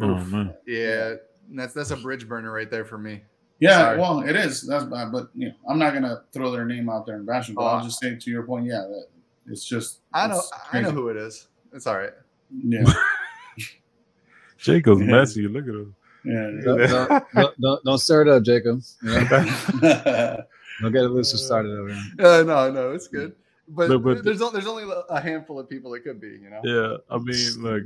oh 0.00 0.18
man. 0.24 0.54
Yeah, 0.66 1.14
that's 1.52 1.74
that's 1.74 1.90
a 1.90 1.96
bridge 1.96 2.28
burner 2.28 2.52
right 2.52 2.70
there 2.70 2.84
for 2.84 2.96
me. 2.98 3.22
Yeah, 3.60 3.78
Sorry. 3.78 3.98
well, 3.98 4.20
it 4.20 4.36
is. 4.36 4.62
That's 4.66 4.84
bad, 4.84 5.10
but 5.12 5.28
you 5.34 5.48
know, 5.48 5.54
I'm 5.68 5.78
not 5.78 5.94
gonna 5.94 6.22
throw 6.32 6.50
their 6.50 6.64
name 6.64 6.88
out 6.88 7.04
there 7.06 7.16
and 7.16 7.26
bash 7.26 7.46
them. 7.46 7.56
But 7.56 7.62
Oh, 7.62 7.66
I'll 7.66 7.84
just 7.84 8.00
say 8.00 8.14
to 8.16 8.30
your 8.30 8.42
point, 8.44 8.66
yeah, 8.66 8.82
that 8.88 9.06
it's 9.50 9.64
just. 9.64 10.00
I 10.12 10.26
know, 10.28 10.38
it's 10.38 10.50
I 10.72 10.80
know 10.80 10.90
who 10.90 11.08
it 11.08 11.16
is. 11.16 11.48
It's 11.72 11.86
all 11.86 11.96
right. 11.98 12.12
Yeah, 12.50 12.84
Jacob's 14.58 15.00
Yeah. 15.04 15.06
messy. 15.06 15.46
Look 15.48 15.64
at 15.64 15.74
him. 15.74 15.94
Yeah. 16.24 16.50
Don't, 16.64 16.78
don't, 16.78 17.24
don't, 17.34 17.60
don't, 17.60 17.84
don't 17.84 17.98
stir 17.98 18.22
it 18.22 18.28
up, 18.28 18.42
Jacob. 18.42 18.82
You 19.02 19.10
know? 19.10 20.44
Don't 20.80 20.92
get 20.92 21.04
it 21.04 21.08
loose 21.08 21.32
or 21.34 21.38
started 21.38 21.78
over 21.78 21.92
here. 21.92 22.02
Uh, 22.18 22.42
no, 22.42 22.70
no, 22.70 22.92
it's 22.92 23.08
good. 23.08 23.34
But, 23.68 23.88
No, 23.88 23.98
but- 23.98 24.24
there's 24.24 24.40
there's 24.40 24.66
only 24.66 24.84
a 25.08 25.20
handful 25.20 25.58
of 25.58 25.68
people 25.68 25.94
it 25.94 26.04
could 26.04 26.20
be. 26.20 26.38
You 26.42 26.50
know. 26.50 26.60
Yeah, 26.64 26.96
I 27.14 27.18
mean, 27.18 27.62
like 27.62 27.82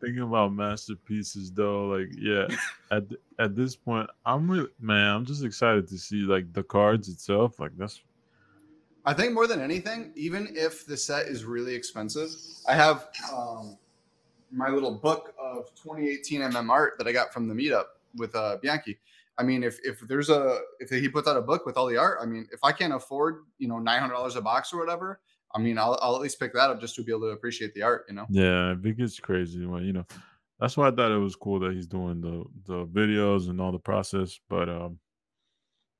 thinking 0.00 0.22
about 0.22 0.52
masterpieces 0.52 1.52
though, 1.52 1.86
like 1.86 2.08
yeah, 2.18 2.48
at 2.90 3.04
at 3.38 3.54
this 3.54 3.76
point, 3.76 4.08
I'm 4.24 4.50
really 4.50 4.70
man, 4.80 5.14
I'm 5.14 5.24
just 5.24 5.44
excited 5.44 5.88
to 5.88 5.98
see 5.98 6.22
like 6.22 6.52
the 6.52 6.62
cards 6.62 7.08
itself. 7.08 7.60
Like 7.60 7.76
that's 7.76 8.00
I 9.04 9.14
think 9.14 9.32
more 9.32 9.46
than 9.46 9.60
anything, 9.60 10.12
even 10.14 10.48
if 10.56 10.84
the 10.84 10.96
set 10.96 11.26
is 11.26 11.44
really 11.44 11.74
expensive, 11.74 12.30
I 12.68 12.74
have 12.74 13.08
um, 13.32 13.78
my 14.52 14.68
little 14.68 14.92
book 14.92 15.34
of 15.40 15.74
2018 15.74 16.40
MM 16.40 16.70
art 16.70 16.94
that 16.98 17.06
I 17.06 17.12
got 17.12 17.32
from 17.32 17.48
the 17.48 17.54
meetup 17.54 17.84
with 18.16 18.34
uh, 18.34 18.58
Bianchi. 18.60 18.98
I 19.38 19.42
mean, 19.42 19.62
if 19.62 19.78
if 19.84 20.00
there's 20.00 20.28
a 20.28 20.60
if 20.80 20.90
he 20.90 21.08
puts 21.08 21.28
out 21.28 21.36
a 21.36 21.40
book 21.40 21.64
with 21.64 21.76
all 21.76 21.86
the 21.86 21.96
art, 21.96 22.18
I 22.20 22.26
mean, 22.26 22.46
if 22.52 22.60
I 22.62 22.72
can't 22.72 22.92
afford 22.92 23.44
you 23.58 23.68
know 23.68 23.78
nine 23.78 24.00
hundred 24.00 24.14
dollars 24.14 24.36
a 24.36 24.42
box 24.42 24.72
or 24.72 24.78
whatever, 24.78 25.20
I 25.54 25.58
mean, 25.60 25.78
I'll, 25.78 25.98
I'll 26.02 26.14
at 26.14 26.20
least 26.20 26.38
pick 26.38 26.52
that 26.54 26.70
up 26.70 26.80
just 26.80 26.94
to 26.96 27.02
be 27.02 27.12
able 27.12 27.22
to 27.22 27.28
appreciate 27.28 27.74
the 27.74 27.82
art. 27.82 28.04
You 28.08 28.16
know. 28.16 28.26
yeah, 28.28 28.72
it 28.72 28.96
gets 28.98 29.18
crazy 29.18 29.64
when 29.66 29.84
you 29.84 29.92
know. 29.92 30.06
That's 30.58 30.76
why 30.76 30.88
I 30.88 30.90
thought 30.90 31.10
it 31.10 31.16
was 31.16 31.36
cool 31.36 31.58
that 31.60 31.72
he's 31.72 31.86
doing 31.86 32.20
the 32.20 32.44
the 32.66 32.86
videos 32.86 33.48
and 33.48 33.60
all 33.60 33.72
the 33.72 33.78
process. 33.78 34.38
But 34.50 34.68
um, 34.68 34.98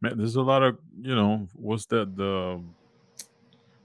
man, 0.02 0.18
there's 0.18 0.36
a 0.36 0.42
lot 0.42 0.62
of 0.62 0.76
you 1.00 1.14
know 1.14 1.48
what's 1.54 1.86
that 1.86 2.14
the 2.14 2.62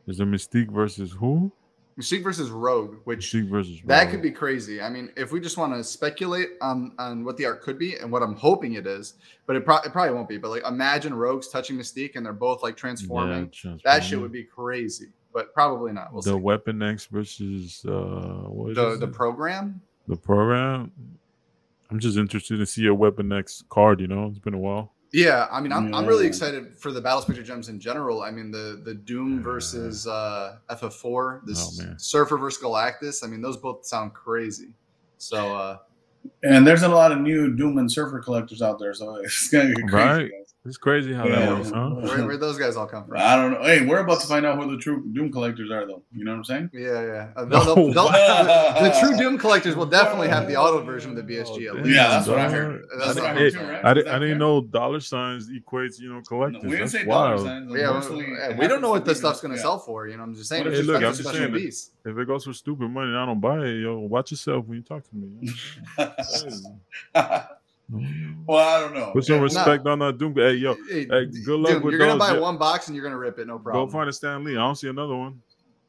there's 0.05 0.19
a 0.19 0.23
Mystique 0.23 0.71
versus 0.71 1.11
who? 1.11 1.51
Mystique 1.99 2.23
versus 2.23 2.49
Rogue, 2.49 2.97
which 3.05 3.31
versus 3.31 3.79
that 3.85 4.09
could 4.09 4.21
be 4.21 4.29
crazy. 4.31 4.81
I 4.81 4.89
mean, 4.89 5.11
if 5.15 5.31
we 5.31 5.39
just 5.39 5.57
want 5.57 5.73
to 5.73 5.81
speculate 5.83 6.49
on 6.61 6.91
on 6.99 7.23
what 7.23 7.37
the 7.37 7.45
art 7.45 7.61
could 7.61 7.79
be 7.79 7.95
and 7.95 8.11
what 8.11 8.21
I'm 8.21 8.35
hoping 8.35 8.73
it 8.73 8.85
is, 8.85 9.13
but 9.45 9.55
it, 9.55 9.63
pro- 9.63 9.77
it 9.77 9.93
probably 9.93 10.13
won't 10.13 10.27
be. 10.27 10.37
But 10.37 10.49
like, 10.49 10.67
imagine 10.67 11.13
Rogues 11.13 11.47
touching 11.47 11.77
Mystique 11.77 12.17
and 12.17 12.25
they're 12.25 12.33
both 12.33 12.63
like 12.63 12.75
transforming. 12.75 13.49
Yeah, 13.63 13.77
that 13.85 14.03
shit 14.03 14.19
would 14.19 14.33
be 14.33 14.43
crazy, 14.43 15.07
but 15.33 15.53
probably 15.53 15.93
not. 15.93 16.11
We'll 16.11 16.21
the 16.21 16.31
see. 16.31 16.35
Weapon 16.39 16.81
X 16.83 17.05
versus 17.05 17.85
uh 17.87 17.91
what 18.49 18.71
is 18.71 18.75
The 18.75 18.97
the 18.97 19.07
it? 19.07 19.13
program. 19.13 19.79
the 20.09 20.17
program. 20.17 20.91
I'm 21.89 21.99
just 21.99 22.17
interested 22.17 22.57
to 22.57 22.65
see 22.65 22.87
a 22.87 22.93
Weapon 22.93 23.31
X 23.31 23.63
card. 23.69 24.01
You 24.01 24.07
know, 24.07 24.25
it's 24.27 24.39
been 24.39 24.53
a 24.53 24.57
while. 24.59 24.91
Yeah, 25.13 25.47
I 25.51 25.61
mean, 25.61 25.71
I'm, 25.71 25.93
I'm 25.93 26.05
really 26.05 26.27
excited 26.27 26.75
for 26.77 26.91
the 26.91 26.99
Battle 26.99 27.21
Spectra 27.21 27.43
gems 27.43 27.69
in 27.69 27.79
general. 27.79 28.21
I 28.21 28.31
mean, 28.31 28.51
the 28.51 28.81
the 28.83 28.93
Doom 28.93 29.41
versus 29.41 30.07
uh, 30.07 30.57
FF4, 30.69 31.45
this 31.45 31.81
Oh. 31.81 31.93
Surfer 31.97 32.37
versus 32.37 32.61
Galactus. 32.61 33.23
I 33.23 33.27
mean, 33.27 33.41
those 33.41 33.55
both 33.57 33.85
sound 33.85 34.13
crazy. 34.13 34.73
So 35.17 35.55
uh, 35.55 35.77
And 36.43 36.65
there's 36.65 36.83
a 36.83 36.87
lot 36.89 37.11
of 37.11 37.19
new 37.19 37.55
Doom 37.55 37.77
and 37.77 37.91
Surfer 37.91 38.19
collectors 38.19 38.61
out 38.61 38.79
there, 38.79 38.93
so 38.93 39.15
it's 39.17 39.47
gonna 39.49 39.73
get 39.73 39.87
crazy. 39.87 39.95
Right. 40.07 40.31
guys. 40.31 40.51
It's 40.67 40.77
crazy 40.77 41.13
how 41.13 41.27
Yeah. 41.27 41.39
that 41.41 41.57
works, 41.57 41.69
huh? 41.69 41.89
where 41.91 42.25
where 42.25 42.37
those 42.37 42.57
guys 42.57 42.75
all 42.75 42.87
come 42.87 43.05
from? 43.05 43.17
I 43.19 43.35
don't 43.35 43.51
know. 43.51 43.61
Hey, 43.61 43.85
we're 43.85 43.99
about 43.99 44.19
to 44.21 44.27
find 44.27 44.47
out 44.47 44.57
who 44.59 44.71
the 44.71 44.77
true 44.81 45.03
Doom 45.13 45.31
collectors 45.31 45.69
are, 45.69 45.85
though. 45.85 46.01
You 46.11 46.25
know 46.25 46.31
what 46.31 46.37
I'm 46.37 46.43
saying? 46.43 46.69
Yeah, 46.73 47.05
yeah. 47.05 47.27
Uh, 47.35 47.45
they'll- 47.45 47.63
they'll- 47.65 47.75
Oh, 47.77 47.93
they'll- 47.93 48.05
wow. 48.05 48.73
the, 48.79 48.89
the 48.89 48.95
true 48.99 49.15
Doom 49.19 49.37
collectors 49.37 49.75
will 49.75 49.85
definitely 49.85 50.27
have 50.29 50.47
the 50.47 50.55
auto 50.55 50.81
version 50.83 51.11
of 51.11 51.17
the 51.17 51.21
BSG 51.35 51.67
at 51.67 51.73
Oh, 51.73 51.77
least. 51.77 51.89
Yeah, 51.95 52.07
that's 52.07 52.27
what 52.27 52.39
I 52.39 52.43
dog. 52.43 52.51
heard. 52.51 52.81
That's 52.97 53.05
That's 53.05 53.15
what 53.19 53.25
I 53.25 53.33
what 53.33 53.37
heard 53.41 53.53
Hey, 53.53 53.59
too, 53.59 53.65
right? 53.71 53.85
I, 53.85 53.89
Is 53.91 53.95
di- 53.95 54.01
that 54.01 54.15
I 54.15 54.19
didn't 54.19 54.29
fair? 54.29 54.35
know 54.39 54.61
dollar 54.61 54.99
signs 55.01 55.49
equates, 55.51 55.99
you 55.99 56.09
know, 56.09 56.15
No, 56.15 56.21
collectors. 56.21 56.63
we 56.63 56.69
didn't 56.71 56.79
That's 56.79 56.91
say 56.93 57.05
dollar 57.05 57.37
signs. 57.37 57.71
Yeah, 57.71 57.91
Mostly 57.91 58.25
well, 58.31 58.57
we 58.57 58.67
don't 58.67 58.81
know 58.81 58.89
what 58.89 59.05
this 59.05 59.19
stuff's 59.19 59.41
gonna 59.41 59.55
yeah. 59.55 59.61
sell 59.61 59.77
for. 59.77 60.07
You 60.07 60.17
know, 60.17 60.23
I'm 60.23 60.33
just 60.33 60.49
saying. 60.49 60.63
What 60.63 60.73
It's 60.73 60.79
if 60.81 60.87
just 60.87 60.95
it's- 60.97 61.19
I'm 61.19 61.23
just 61.23 61.37
saying 61.37 61.55
it. 61.55 62.09
If 62.11 62.17
it 62.19 62.27
goes 62.27 62.43
for 62.45 62.53
stupid 62.53 62.89
money 62.89 63.15
I 63.15 63.25
don't 63.25 63.39
buy 63.39 63.59
it, 63.65 63.81
yo, 63.81 63.97
watch 63.99 64.29
yourself 64.31 64.65
when 64.67 64.77
you 64.77 64.83
talk 64.83 65.03
to 65.09 65.15
me. 65.15 65.49
well, 67.13 67.47
I 68.49 68.79
don't 68.79 68.93
know. 68.93 69.11
Put 69.13 69.25
some 69.25 69.35
Yeah, 69.35 69.41
respect 69.41 69.85
on 69.87 69.99
that 69.99 70.17
Doom. 70.17 70.33
Hey, 70.35 70.53
yo, 70.55 70.75
Hey, 70.89 71.07
Hey, 71.09 71.25
good 71.45 71.59
luck 71.59 71.73
Doom, 71.73 71.83
with 71.83 71.93
you're 71.93 72.07
gonna 72.07 72.19
buy 72.19 72.33
yeah. 72.33 72.39
one 72.39 72.57
box 72.57 72.87
and 72.87 72.95
you're 72.95 73.03
gonna 73.03 73.17
rip 73.17 73.39
it, 73.39 73.47
no 73.47 73.59
problem. 73.59 73.87
go 73.87 73.91
find 73.91 74.09
a 74.09 74.13
Stan 74.13 74.43
Lee. 74.43 74.53
I 74.53 74.59
don't 74.59 74.75
see 74.75 74.89
another 74.89 75.15
one. 75.15 75.41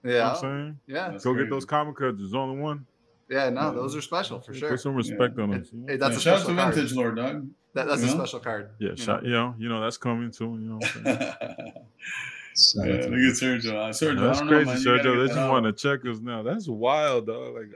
You 0.03 0.11
know 0.11 0.17
yeah, 0.17 0.23
what 0.29 0.37
I'm 0.37 0.41
saying? 0.41 0.81
yeah, 0.87 1.09
That's 1.11 1.25
Go 1.25 1.33
crazy. 1.33 1.45
get 1.45 1.51
those 1.51 1.65
comic 1.65 1.97
cards. 1.97 2.19
There's 2.19 2.35
only 2.35 2.61
one. 2.61 2.87
yeah. 3.29 3.51
No, 3.51 3.73
those 3.75 3.97
are 3.97 4.01
special 4.01 4.41
for 4.41 4.55
sure. 4.55 4.71
Put 4.71 4.81
some 4.81 4.95
respect 4.95 5.39
on 5.39 5.53
Hey, 5.53 5.59
us. 5.59 5.71
hey, 5.89 5.97
that's 5.97 6.13
Yeah, 6.13 6.19
a 6.19 6.21
shout 6.21 6.35
out 6.35 6.41
special 6.41 6.57
to 6.57 6.63
card. 6.63 6.75
Vintage 6.75 6.93
Lord, 6.95 7.17
dog. 7.17 7.47
That, 7.75 7.87
that's 7.89 8.01
you 8.03 8.07
a 8.07 8.11
know? 8.11 8.17
special 8.19 8.41
card. 8.41 8.71
yeah, 8.79 8.91
you 8.91 8.97
shot, 8.97 9.23
know? 9.23 9.29
you 9.29 9.35
know, 9.35 9.55
you 9.59 9.69
know 9.69 9.81
that's 9.81 9.97
coming 9.97 10.31
too. 10.31 10.45
You 10.61 10.81
know 10.81 10.81
what 12.75 12.89
yeah, 12.89 12.95
look 12.95 13.03
at 13.03 13.09
Sergio. 13.37 13.73
Uh, 13.73 13.91
Sergio, 13.91 14.21
That's 14.21 14.41
crazy, 14.41 14.45
know, 14.45 14.65
man. 14.65 14.79
You 14.79 14.85
gotta 14.85 15.03
Sergio. 15.09 15.21
They 15.29 15.35
just 15.35 15.51
want 15.51 15.65
to 15.67 15.73
check 15.73 16.07
us 16.07 16.19
now. 16.21 16.43
That's 16.43 16.69
wild, 16.69 17.27
dog. 17.27 17.55
Like 17.55 17.67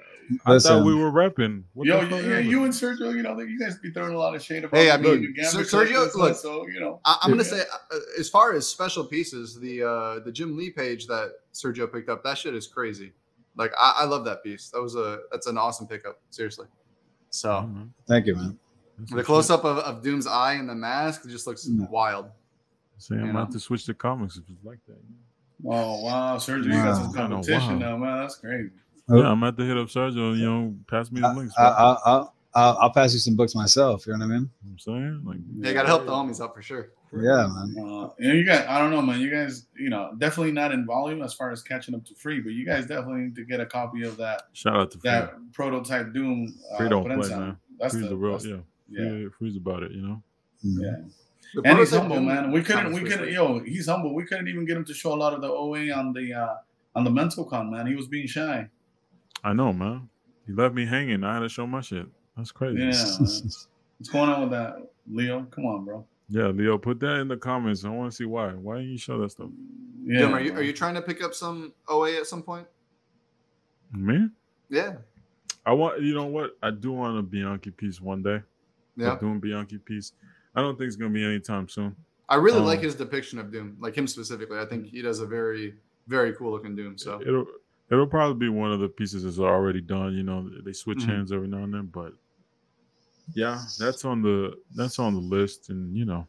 I 0.46 0.52
Listen. 0.52 0.78
thought 0.78 0.86
we 0.86 0.94
were 0.94 1.10
repping. 1.10 1.64
What 1.74 1.86
Yo, 1.86 2.04
the 2.06 2.16
yeah, 2.28 2.38
you 2.38 2.64
and 2.64 2.72
Sergio, 2.72 3.14
you 3.14 3.22
know, 3.22 3.38
you 3.40 3.58
guys 3.58 3.78
be 3.78 3.90
throwing 3.90 4.14
a 4.14 4.18
lot 4.18 4.34
of 4.34 4.42
shade 4.42 4.64
about. 4.64 4.76
Hey, 4.78 4.90
I 4.90 4.96
mean, 4.96 5.34
look, 5.54 5.66
Sergio, 5.66 6.14
look, 6.14 6.36
so, 6.36 6.66
you 6.68 6.80
know, 6.80 7.00
I, 7.04 7.18
I'm 7.22 7.30
gonna 7.30 7.42
Yeah. 7.42 7.48
say, 7.48 7.60
uh, 7.92 7.98
as 8.18 8.28
far 8.28 8.54
as 8.54 8.66
special 8.68 9.04
pieces, 9.04 9.58
the 9.58 9.82
uh, 9.82 10.20
the 10.20 10.32
Jim 10.32 10.56
Lee 10.56 10.70
page 10.70 11.06
that 11.08 11.32
Sergio 11.52 11.92
picked 11.92 12.08
up, 12.08 12.22
that 12.24 12.38
shit 12.38 12.54
is 12.54 12.66
crazy. 12.66 13.12
Like, 13.56 13.72
I, 13.78 14.00
I 14.00 14.04
love 14.04 14.24
that 14.26 14.42
piece. 14.44 14.70
That 14.70 14.80
was 14.80 14.94
a 14.94 15.18
that's 15.32 15.46
an 15.46 15.58
awesome 15.58 15.86
pickup. 15.88 16.20
Seriously. 16.30 16.66
So 17.30 17.48
Mhm. 17.50 17.90
thank 18.06 18.26
you, 18.26 18.34
man. 18.36 18.58
The 19.12 19.24
close 19.24 19.50
up 19.50 19.64
of, 19.64 19.78
of 19.78 20.02
Doom's 20.02 20.26
eye 20.26 20.54
and 20.54 20.68
the 20.68 20.74
mask 20.74 21.28
just 21.28 21.46
looks 21.46 21.66
No. 21.66 21.88
wild. 21.90 22.26
Saying 23.00 23.22
I'm 23.22 23.30
about 23.30 23.50
to 23.52 23.60
switch 23.60 23.84
to 23.86 23.94
comics 23.94 24.36
if 24.36 24.44
it's 24.50 24.64
like 24.64 24.78
that. 24.86 24.98
oh 25.66 26.02
wow, 26.02 26.36
Sergio, 26.36 26.64
you 26.64 26.72
got 26.72 26.96
some 26.96 27.12
competition 27.12 27.78
now, 27.78 27.96
man. 27.96 28.18
That's 28.18 28.36
crazy. 28.36 28.70
Oh. 29.08 29.16
Yeah, 29.16 29.30
I'm 29.30 29.42
at 29.42 29.56
the 29.56 29.64
hit 29.64 29.76
up 29.76 29.88
Sergio. 29.88 30.36
You 30.36 30.44
know, 30.44 30.74
pass 30.88 31.10
me 31.10 31.20
the 31.20 31.26
I, 31.28 31.34
links. 31.34 31.54
I, 31.58 31.62
bro. 31.62 31.70
I, 31.72 31.92
I, 31.92 32.26
I'll, 32.52 32.78
I'll 32.82 32.90
pass 32.92 33.12
you 33.12 33.18
some 33.20 33.36
books 33.36 33.54
myself. 33.54 34.06
You 34.06 34.12
know 34.12 34.26
what 34.26 34.32
I 34.32 34.38
mean? 34.38 34.50
I'm 34.68 34.78
saying, 34.78 35.22
like, 35.24 35.38
Yeah, 35.58 35.68
you 35.68 35.74
gotta 35.74 35.88
help 35.88 36.04
the 36.04 36.12
homies 36.12 36.40
out 36.42 36.54
for 36.54 36.62
sure. 36.62 36.90
Yeah, 37.12 37.48
man. 37.48 37.74
Uh, 37.78 38.10
you, 38.18 38.28
know, 38.28 38.34
you 38.34 38.44
guys, 38.44 38.64
I 38.68 38.78
don't 38.78 38.90
know, 38.90 39.02
man. 39.02 39.18
You 39.20 39.30
guys, 39.30 39.66
you 39.76 39.88
know, 39.90 40.12
definitely 40.18 40.52
not 40.52 40.70
in 40.72 40.84
volume 40.86 41.22
as 41.22 41.32
far 41.34 41.50
as 41.50 41.62
catching 41.62 41.94
up 41.94 42.04
to 42.06 42.14
free, 42.14 42.40
but 42.40 42.52
you 42.52 42.64
guys 42.66 42.86
definitely 42.86 43.22
need 43.22 43.36
to 43.36 43.44
get 43.44 43.58
a 43.60 43.66
copy 43.66 44.02
of 44.04 44.16
that 44.18 44.42
shout 44.52 44.76
out 44.76 44.90
to 44.92 44.98
Free. 44.98 45.10
that 45.10 45.32
prototype 45.52 46.12
Doom. 46.12 46.54
Uh, 46.72 46.76
Free 46.76 46.88
don't 46.88 47.04
play, 47.04 47.16
Prensa. 47.16 47.38
man. 47.38 47.56
That's 47.80 47.94
Free's 47.94 48.04
the, 48.04 48.10
the 48.10 48.16
real, 48.16 48.38
that's- 48.38 48.46
yeah. 48.88 49.02
yeah, 49.02 49.08
Free, 49.08 49.28
Free's 49.38 49.56
about 49.56 49.82
it, 49.82 49.92
you 49.92 50.02
know. 50.02 50.22
Mm. 50.64 50.82
yeah. 50.82 51.08
The 51.54 51.62
And 51.64 51.78
he's 51.78 51.90
humble, 51.90 52.20
man. 52.20 52.52
We 52.52 52.62
couldn't, 52.62 52.92
we 52.92 53.00
couldn't, 53.00 53.26
was- 53.26 53.34
yo, 53.34 53.60
he's 53.60 53.88
humble. 53.88 54.14
We 54.14 54.24
couldn't 54.24 54.48
even 54.48 54.64
get 54.64 54.76
him 54.76 54.84
to 54.84 54.94
show 54.94 55.12
a 55.12 55.16
lot 55.16 55.34
of 55.34 55.40
the 55.40 55.48
OA 55.48 55.90
on 55.90 56.12
the 56.12 56.32
uh 56.32 56.56
on 56.94 57.04
the 57.04 57.10
mental 57.10 57.44
con, 57.44 57.70
man. 57.70 57.86
He 57.86 57.94
was 57.94 58.06
being 58.06 58.26
shy. 58.26 58.68
I 59.42 59.52
know, 59.52 59.72
man. 59.72 60.08
He 60.46 60.52
left 60.52 60.74
me 60.74 60.86
hanging. 60.86 61.24
I 61.24 61.34
had 61.34 61.40
to 61.40 61.48
show 61.48 61.66
my 61.66 61.80
shit. 61.80 62.06
That's 62.36 62.52
crazy. 62.52 62.78
Yeah. 62.78 62.86
man. 63.20 63.50
What's 63.98 64.08
going 64.10 64.30
on 64.30 64.40
with 64.42 64.50
that, 64.50 64.76
Leo? 65.10 65.42
Come 65.50 65.66
on, 65.66 65.84
bro. 65.84 66.06
Yeah, 66.28 66.46
Leo, 66.46 66.78
put 66.78 67.00
that 67.00 67.16
in 67.16 67.28
the 67.28 67.36
comments. 67.36 67.84
I 67.84 67.88
want 67.88 68.10
to 68.12 68.16
see 68.16 68.24
why. 68.24 68.50
Why 68.52 68.76
didn't 68.76 68.92
you 68.92 68.98
show 68.98 69.18
that 69.20 69.32
stuff? 69.32 69.48
Yeah. 70.04 70.20
Doom, 70.20 70.34
are 70.34 70.40
you 70.40 70.52
are 70.54 70.62
you 70.62 70.72
trying 70.72 70.94
to 70.94 71.02
pick 71.02 71.22
up 71.22 71.34
some 71.34 71.72
OA 71.88 72.12
at 72.16 72.26
some 72.26 72.42
point? 72.42 72.66
Me? 73.92 74.28
Yeah. 74.68 74.94
I 75.66 75.72
want. 75.72 76.00
You 76.00 76.14
know 76.14 76.26
what? 76.26 76.56
I 76.62 76.70
do 76.70 76.92
want 76.92 77.18
a 77.18 77.22
Bianchi 77.22 77.72
piece 77.72 78.00
one 78.00 78.22
day. 78.22 78.40
Yeah. 78.96 79.16
A 79.16 79.20
Doom 79.20 79.40
Bianchi 79.40 79.78
piece. 79.78 80.12
I 80.54 80.60
don't 80.60 80.76
think 80.76 80.88
it's 80.88 80.96
gonna 80.96 81.12
be 81.12 81.24
anytime 81.24 81.68
soon. 81.68 81.94
I 82.28 82.36
really 82.36 82.60
Um, 82.60 82.64
like 82.66 82.80
his 82.80 82.94
depiction 82.94 83.38
of 83.38 83.50
Doom, 83.50 83.76
like 83.80 83.94
him 83.96 84.06
specifically. 84.06 84.58
I 84.58 84.64
think 84.64 84.86
he 84.86 85.02
does 85.02 85.20
a 85.20 85.26
very, 85.26 85.74
very 86.06 86.32
cool 86.34 86.52
looking 86.52 86.76
Doom. 86.76 86.96
So 86.98 87.20
It'll 87.20 87.46
it'll 87.90 88.06
probably 88.06 88.38
be 88.38 88.48
one 88.48 88.72
of 88.72 88.80
the 88.80 88.88
pieces 88.88 89.24
that's 89.24 89.38
already 89.38 89.80
done. 89.80 90.14
You 90.14 90.22
know, 90.22 90.48
they 90.64 90.72
switch 90.72 90.98
Mhm. 90.98 91.08
hands 91.08 91.32
every 91.32 91.48
now 91.48 91.64
and 91.64 91.74
then, 91.74 91.86
but 91.86 92.14
yeah, 93.34 93.62
that's 93.78 94.04
on 94.04 94.22
the 94.22 94.56
that's 94.74 94.98
on 94.98 95.14
the 95.14 95.20
list. 95.20 95.70
And 95.70 95.96
you 95.96 96.04
know, 96.04 96.26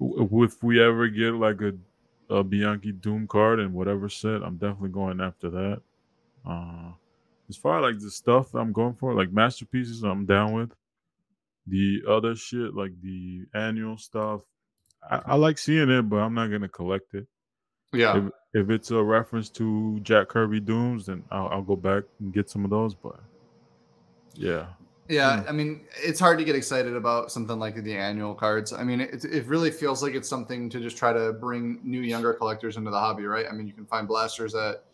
if 0.00 0.62
we 0.62 0.80
ever 0.80 1.08
get 1.08 1.34
like 1.34 1.60
a 1.60 1.74
a 2.28 2.44
Bianchi 2.44 2.92
Doom 2.92 3.26
card 3.26 3.58
and 3.58 3.74
whatever 3.74 4.08
set, 4.08 4.42
I'm 4.44 4.56
definitely 4.56 4.90
going 4.90 5.20
after 5.20 5.50
that. 5.50 5.82
Uh, 6.46 6.92
as 7.48 7.56
far 7.56 7.78
as 7.78 7.92
like 7.92 8.00
the 8.00 8.10
stuff 8.10 8.54
I'm 8.54 8.72
going 8.72 8.94
for, 8.94 9.14
like 9.14 9.32
masterpieces, 9.32 10.04
I'm 10.04 10.26
down 10.26 10.52
with. 10.52 10.72
The 11.66 12.02
other 12.08 12.34
shit, 12.34 12.74
like 12.74 12.92
the 13.02 13.44
annual 13.54 13.96
stuff, 13.98 14.40
I, 15.08 15.20
I 15.26 15.34
like 15.36 15.58
seeing 15.58 15.90
it, 15.90 16.02
but 16.02 16.16
I'm 16.16 16.34
not 16.34 16.48
gonna 16.48 16.68
collect 16.68 17.14
it. 17.14 17.26
yeah, 17.92 18.16
If, 18.52 18.64
if 18.64 18.70
it's 18.70 18.90
a 18.90 19.02
reference 19.02 19.48
to 19.50 20.00
Jack 20.02 20.28
Kirby 20.28 20.60
Dooms, 20.60 21.06
then 21.06 21.24
I'll, 21.30 21.48
I'll 21.48 21.62
go 21.62 21.76
back 21.76 22.04
and 22.18 22.32
get 22.32 22.50
some 22.50 22.64
of 22.64 22.70
those. 22.70 22.94
But 22.94 23.20
yeah, 24.34 24.66
yeah. 25.08 25.42
Hmm. 25.42 25.48
I 25.48 25.52
mean, 25.52 25.80
it's 25.96 26.20
hard 26.20 26.38
to 26.38 26.44
get 26.44 26.54
excited 26.56 26.94
about 26.94 27.32
something 27.32 27.58
like 27.58 27.82
the 27.82 27.96
annual 27.96 28.34
cards. 28.34 28.72
I 28.72 28.84
mean, 28.84 29.00
it, 29.00 29.24
it 29.24 29.46
really 29.46 29.70
feels 29.70 30.02
like 30.02 30.14
it's 30.14 30.28
something 30.28 30.70
to 30.70 30.80
just 30.80 30.96
try 30.96 31.12
to 31.12 31.32
bring 31.32 31.80
new 31.82 32.00
younger 32.00 32.32
collectors 32.32 32.76
into 32.76 32.90
the 32.90 32.98
hobby, 32.98 33.24
right? 33.24 33.46
I 33.48 33.52
mean, 33.52 33.66
you 33.66 33.72
can 33.72 33.86
find 33.86 34.08
blasters 34.08 34.54
at 34.54 34.84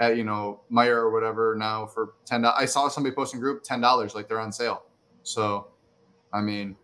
at 0.00 0.16
you 0.16 0.24
know 0.24 0.60
Meijer 0.70 0.96
or 0.96 1.10
whatever 1.10 1.54
now 1.56 1.86
for 1.86 2.14
ten. 2.24 2.44
I 2.44 2.64
saw 2.64 2.88
somebody 2.88 3.14
posting 3.14 3.40
group 3.40 3.62
ten 3.62 3.80
dollars, 3.80 4.14
like 4.14 4.28
they're 4.28 4.40
on 4.40 4.52
sale. 4.52 4.84
So, 5.22 5.68
I 6.32 6.40
mean, 6.40 6.76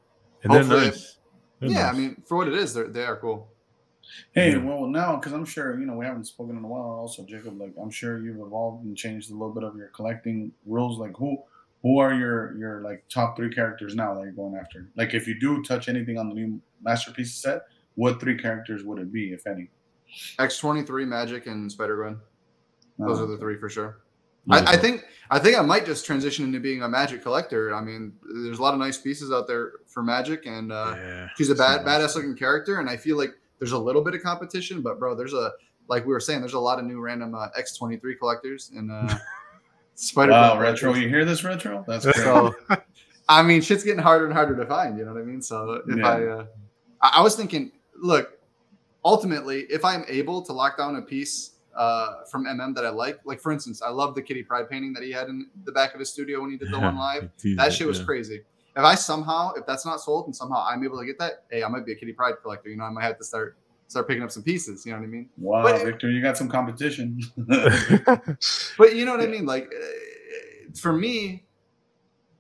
and 0.43 0.53
they're 0.53 0.61
Hopefully- 0.63 0.87
nice. 0.87 1.19
They're 1.61 1.71
yeah, 1.71 1.83
nice. 1.87 1.95
I 1.95 1.99
mean, 1.99 2.23
for 2.27 2.37
what 2.37 2.49
it 2.49 2.55
is, 2.55 2.75
they're 2.75 2.89
they 2.89 3.05
are 3.05 3.17
cool. 3.17 3.49
Hey, 4.33 4.53
Yeah. 4.53 4.59
well, 4.59 4.87
now 4.87 5.17
because 5.17 5.33
I'm 5.33 5.45
sure 5.47 5.79
you 5.79 5.87
know 5.87 5.95
we 5.97 6.05
haven't 6.05 6.27
spoken 6.27 6.57
in 6.59 6.65
a 6.65 6.69
while. 6.69 6.83
Also, 6.83 7.25
Jacob, 7.25 7.59
like 7.59 7.73
I'm 7.81 7.91
sure 7.91 8.19
you've 8.19 8.41
evolved 8.41 8.85
and 8.85 8.97
changed 8.97 9.31
a 9.31 9.35
little 9.35 9.53
bit 9.55 9.65
of 9.65 9.77
your 9.77 9.89
collecting 9.89 10.53
rules. 10.67 10.99
Like 10.99 11.17
who, 11.17 11.39
who 11.83 11.99
are 11.99 12.13
your 12.13 12.57
your 12.59 12.83
like 12.83 13.05
top 13.09 13.37
three 13.37 13.51
characters 13.51 13.95
now 13.95 14.13
that 14.15 14.23
you're 14.23 14.33
going 14.33 14.57
after? 14.57 14.91
Like 14.97 15.15
if 15.15 15.27
you 15.27 15.39
do 15.41 15.63
touch 15.63 15.89
anything 15.89 16.19
on 16.19 16.29
the 16.29 16.35
new 16.35 16.61
masterpiece 16.83 17.35
set, 17.35 17.63
what 17.95 18.21
three 18.21 18.37
characters 18.37 18.85
would 18.85 18.99
it 18.99 19.11
be, 19.13 19.33
if 19.33 19.47
any? 19.47 19.71
X 20.39 20.59
twenty 20.59 20.83
three, 20.83 21.07
Magik, 21.07 21.47
and 21.47 21.71
Spider 21.73 21.97
Gwen. 21.97 22.19
Those 22.99 23.21
Uh, 23.21 23.25
are 23.25 23.27
the 23.27 23.39
three 23.39 23.57
for 23.59 23.69
sure. 23.71 24.01
Yeah. 24.47 24.57
I, 24.57 24.73
I 24.73 24.77
think 24.77 25.05
I 25.31 25.39
think 25.39 25.59
I 25.59 25.63
might 25.63 25.87
just 25.87 26.05
transition 26.05 26.45
into 26.45 26.61
being 26.61 26.83
a 26.83 26.89
Magik 26.89 27.23
collector. 27.23 27.75
I 27.75 27.81
mean, 27.81 28.13
there's 28.45 28.59
a 28.59 28.63
lot 28.63 28.75
of 28.75 28.81
nice 28.81 28.99
pieces 28.99 29.33
out 29.33 29.47
there 29.47 29.73
for 29.87 30.03
Magik, 30.03 30.47
and 30.47 30.71
uh, 30.71 30.95
yeah, 30.97 31.29
she's 31.37 31.51
a 31.51 31.55
bad 31.55 31.81
so 31.81 31.87
nice. 31.87 32.03
badass 32.03 32.15
looking 32.17 32.37
character. 32.37 32.81
And 32.81 32.89
I 32.91 32.97
feel 32.97 33.17
like 33.17 33.31
there's 33.59 33.73
a 33.73 33.79
little 33.79 34.03
bit 34.03 34.15
of 34.15 34.23
competition, 34.23 34.83
but 34.83 34.99
bro, 34.99 35.15
there's 35.15 35.33
a 35.33 35.53
like 35.89 36.05
we 36.07 36.13
were 36.13 36.21
saying, 36.21 36.41
there's 36.41 36.55
a 36.55 36.59
lot 36.59 36.79
of 36.79 36.85
new 36.85 37.01
random 37.01 37.35
uh, 37.35 37.49
X23 37.59 38.19
collectors 38.19 38.71
and 38.75 38.91
uh, 38.91 39.17
Spider. 39.95 40.33
Wow, 40.33 40.59
retro! 40.59 40.91
collectors. 40.91 41.03
You 41.03 41.09
hear 41.09 41.25
this, 41.25 41.45
retro? 41.45 41.85
That's 41.87 42.05
great. 42.05 42.17
So, 42.17 42.55
I 43.29 43.43
mean, 43.43 43.61
shit's 43.63 43.85
getting 43.85 44.03
harder 44.03 44.25
and 44.27 44.35
harder 44.35 44.57
to 44.57 44.67
find. 44.67 44.99
You 44.99 45.05
know 45.05 45.13
what 45.13 45.21
I 45.21 45.25
mean? 45.25 45.41
So 45.43 45.83
if 45.87 45.97
Yeah. 45.97 46.09
I, 46.09 46.27
uh, 46.27 46.47
I, 47.01 47.13
I 47.17 47.21
was 47.23 47.37
thinking, 47.37 47.73
look, 47.97 48.39
ultimately, 49.05 49.61
if 49.71 49.85
I'm 49.85 50.05
able 50.09 50.43
to 50.43 50.53
lock 50.53 50.79
down 50.79 50.97
a 50.97 51.03
piece 51.03 51.51
uh, 51.77 52.25
from 52.31 52.45
MM 52.47 52.75
that 52.75 52.85
I 52.87 52.91
like, 52.91 53.21
like 53.25 53.41
for 53.41 53.53
instance, 53.53 53.83
I 53.83 53.89
love 53.91 54.15
the 54.15 54.23
Kitty 54.23 54.43
Pryde 54.43 54.69
painting 54.71 54.93
that 54.95 55.03
he 55.03 55.11
had 55.13 55.29
in 55.29 55.49
the 55.65 55.73
back 55.73 55.95
of 55.95 56.01
his 56.01 56.11
studio 56.11 56.41
when 56.41 56.51
he 56.51 56.57
did 56.57 56.71
the 56.71 56.79
one 56.79 56.97
live. 56.97 57.31
That 57.57 57.73
shit 57.73 57.87
was 57.87 58.01
crazy. 58.01 58.43
If 58.77 58.83
I 58.83 58.95
somehow, 58.97 59.53
if 59.55 59.67
that's 59.67 59.87
not 59.87 60.01
sold 60.01 60.27
and 60.27 60.35
somehow 60.35 60.65
I'm 60.69 60.83
able 60.85 60.99
to 60.99 61.07
get 61.07 61.19
that, 61.21 61.45
hey, 61.51 61.63
I 61.63 61.69
might 61.69 61.87
be 61.87 61.93
a 61.93 61.95
Kitty 61.95 62.13
Pryde 62.13 62.35
collector. 62.43 62.69
You 62.71 62.77
know, 62.77 62.85
I 62.85 62.91
might 62.91 63.05
have 63.05 63.19
to 63.19 63.25
start 63.25 63.57
start 63.87 64.09
picking 64.09 64.23
up 64.25 64.31
some 64.33 64.43
pieces. 64.43 64.85
You 64.85 64.93
know 64.93 64.99
what 64.99 65.05
I 65.05 65.09
mean? 65.09 65.29
Wow, 65.39 65.63
But- 65.63 65.85
Victor, 65.85 66.11
you 66.11 66.21
got 66.23 66.37
some 66.37 66.49
competition. 66.49 67.21
But 68.79 68.97
you 68.97 69.05
know 69.05 69.13
what 69.13 69.21
I 69.21 69.27
mean? 69.27 69.47
Like 69.47 69.67
uh, 69.67 70.73
for 70.81 70.93
me, 70.93 71.45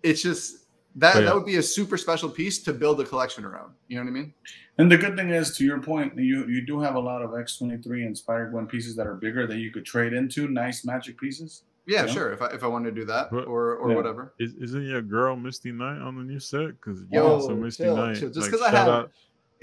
it's 0.02 0.22
just 0.22 0.63
that 0.96 1.14
yeah. 1.16 1.20
that 1.22 1.34
would 1.34 1.46
be 1.46 1.56
a 1.56 1.62
super 1.62 1.96
special 1.96 2.28
piece 2.28 2.62
to 2.62 2.72
build 2.72 3.00
a 3.00 3.04
collection 3.04 3.44
around. 3.44 3.72
You 3.88 3.96
know 3.96 4.04
what 4.04 4.10
I 4.10 4.12
mean? 4.12 4.34
and 4.78 4.90
the 4.90 4.96
good 4.96 5.16
thing 5.16 5.30
is, 5.30 5.56
to 5.56 5.64
your 5.64 5.80
point, 5.80 6.16
you 6.18 6.46
you 6.48 6.64
do 6.66 6.80
have 6.80 6.94
a 6.94 7.00
lot 7.00 7.22
of 7.22 7.38
X 7.38 7.58
twenty 7.58 7.78
three 7.78 8.04
inspired 8.04 8.46
Spider 8.46 8.50
Gwen 8.50 8.66
pieces 8.66 8.94
that 8.96 9.06
are 9.06 9.14
bigger 9.14 9.46
that 9.46 9.58
you 9.58 9.70
could 9.70 9.84
trade 9.84 10.12
into. 10.12 10.48
Nice 10.48 10.84
Magik 10.84 11.16
pieces. 11.18 11.62
Yeah, 11.86 12.06
Yeah. 12.06 12.12
sure. 12.12 12.32
If 12.32 12.40
I 12.42 12.46
if 12.48 12.62
I 12.64 12.66
wanted 12.66 12.94
to 12.94 13.00
do 13.00 13.06
that 13.06 13.30
But- 13.30 13.46
or 13.46 13.74
or 13.76 13.90
Yeah. 13.90 13.96
whatever. 13.96 14.34
Is, 14.38 14.54
isn't 14.54 14.84
your 14.86 15.02
girl 15.02 15.36
Misty 15.36 15.70
Knight 15.72 15.98
on 16.00 16.16
the 16.16 16.22
new 16.22 16.40
set? 16.40 16.68
Because 16.68 17.00
you 17.02 17.08
Yo, 17.12 17.28
want 17.30 17.42
some 17.44 17.60
Misty 17.62 17.82
chill, 17.84 17.96
Knight. 17.96 18.16
chill. 18.18 18.28
Just 18.30 18.40
like, 18.40 18.50
'cause 18.52 18.62
I 18.62 18.70
shout 18.70 18.74
have 18.74 18.88
out, 18.88 19.10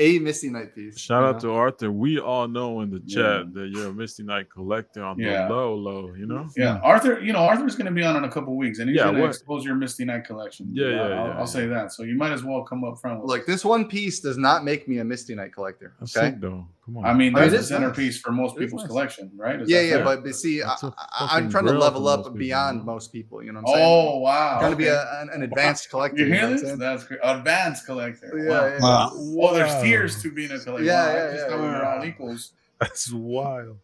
A 0.02 0.20
Misty 0.20 0.49
Knight 0.49 0.74
piece. 0.74 0.97
shout 0.99 1.22
you 1.22 1.28
out 1.28 1.36
know? 1.36 1.49
to 1.49 1.52
Arthur. 1.54 1.91
We 1.91 2.20
all 2.20 2.47
know 2.47 2.82
in 2.82 2.89
the 2.89 3.02
Yeah. 3.06 3.16
chat 3.43 3.54
that 3.54 3.70
you're 3.72 3.88
a 3.88 3.93
Misty 3.93 4.24
Knight 4.24 4.47
collector 4.49 5.04
on 5.04 5.20
Yeah. 5.20 5.47
the 5.47 5.54
low, 5.54 5.76
low. 5.76 6.12
You 6.18 6.26
know. 6.26 6.47
Yeah, 6.58 6.80
Arthur. 6.84 7.20
You 7.22 7.34
know, 7.34 7.39
Arthur's 7.39 7.76
going 7.76 7.86
to 7.86 7.91
be 7.91 8.04
on 8.04 8.16
in 8.16 8.24
a 8.24 8.30
couple 8.32 8.58
weeks, 8.58 8.80
and 8.80 8.89
he's 8.89 8.97
Yeah, 8.97 9.04
going 9.06 9.16
to 9.16 9.22
what- 9.22 9.30
expose 9.30 9.64
your 9.64 9.76
Misty 9.76 10.04
Knight 10.06 10.26
collection. 10.26 10.70
Yeah, 10.74 10.88
yeah, 10.88 11.02
I'll, 11.02 11.10
yeah, 11.10 11.16
I'll 11.34 11.38
yeah. 11.39 11.45
say 11.45 11.68
that. 11.68 11.93
So 11.93 12.04
you 12.04 12.16
might 12.18 12.32
as 12.32 12.43
well 12.43 12.64
come 12.64 12.84
up 12.84 12.99
front. 12.99 13.22
With 13.22 13.30
Like 13.30 13.45
this 13.45 13.64
one 13.64 13.86
piece 13.88 14.20
does 14.20 14.38
not 14.38 14.64
make 14.66 14.88
me 14.88 14.97
a 14.97 15.04
Misty 15.06 15.36
Knight 15.36 15.54
collector. 15.54 15.93
That's 15.99 16.18
Okay. 16.18 16.32
sick 16.32 16.41
though. 16.41 16.66
Come 16.94 17.06
on. 17.06 17.10
I 17.10 17.14
mean, 17.14 17.36
I 17.36 17.42
mean, 17.42 17.52
that's 17.52 17.64
the 17.64 17.76
centerpiece 17.76 18.16
nice. 18.16 18.22
for 18.22 18.32
most 18.32 18.58
people's 18.58 18.82
nice. 18.82 18.89
collection, 18.89 19.32
right? 19.36 19.62
Is 19.62 19.70
Yeah, 19.70 19.82
yeah, 19.82 19.96
fair? 19.96 20.04
but, 20.04 20.24
but 20.24 20.36
see, 20.36 20.62
I, 20.62 20.68
That's 20.68 20.84
a 20.84 20.94
I, 20.98 21.38
I'm 21.38 21.50
trying 21.50 21.66
to 21.66 21.74
level 21.74 22.08
up 22.08 22.20
most 22.20 22.28
people, 22.28 22.39
beyond 22.39 22.78
man. 22.78 22.86
most 22.86 23.14
people. 23.14 23.44
You 23.44 23.54
know 23.54 23.62
what 23.62 23.72
I'm 23.72 23.76
saying? 23.76 23.88
oh 23.88 24.18
wow, 24.20 24.60
trying 24.60 24.72
to 24.72 24.78
be 24.78 24.88
a, 24.88 25.22
an, 25.22 25.30
an 25.34 25.44
advanced 25.44 25.89
collector. 25.89 26.18
You 26.18 26.26
You 26.26 26.32
know 26.32 26.48
hear 26.50 26.60
this? 26.60 26.78
That's 26.78 27.04
great. 27.06 27.20
Advanced 27.24 27.86
collector. 27.86 28.32
Yeah, 28.36 28.50
wow. 28.50 28.66
yeah. 28.68 28.80
Wow. 28.80 29.12
Oh, 29.50 29.54
there's 29.54 29.82
tiers 29.82 30.22
to 30.22 30.32
being 30.32 30.52
a 30.52 30.60
collector. 30.60 30.84
Yeah, 30.84 31.06
Wow, 31.06 31.12
I 31.12 31.14
yeah, 31.14 31.32
just 31.32 31.36
yeah, 31.36 31.50
thought 31.50 31.60
we 31.60 31.68
were 31.68 31.82
yeah. 31.82 31.96
all 31.96 32.06
equals. 32.06 32.52
That's 32.80 33.14
wild. 33.14 33.78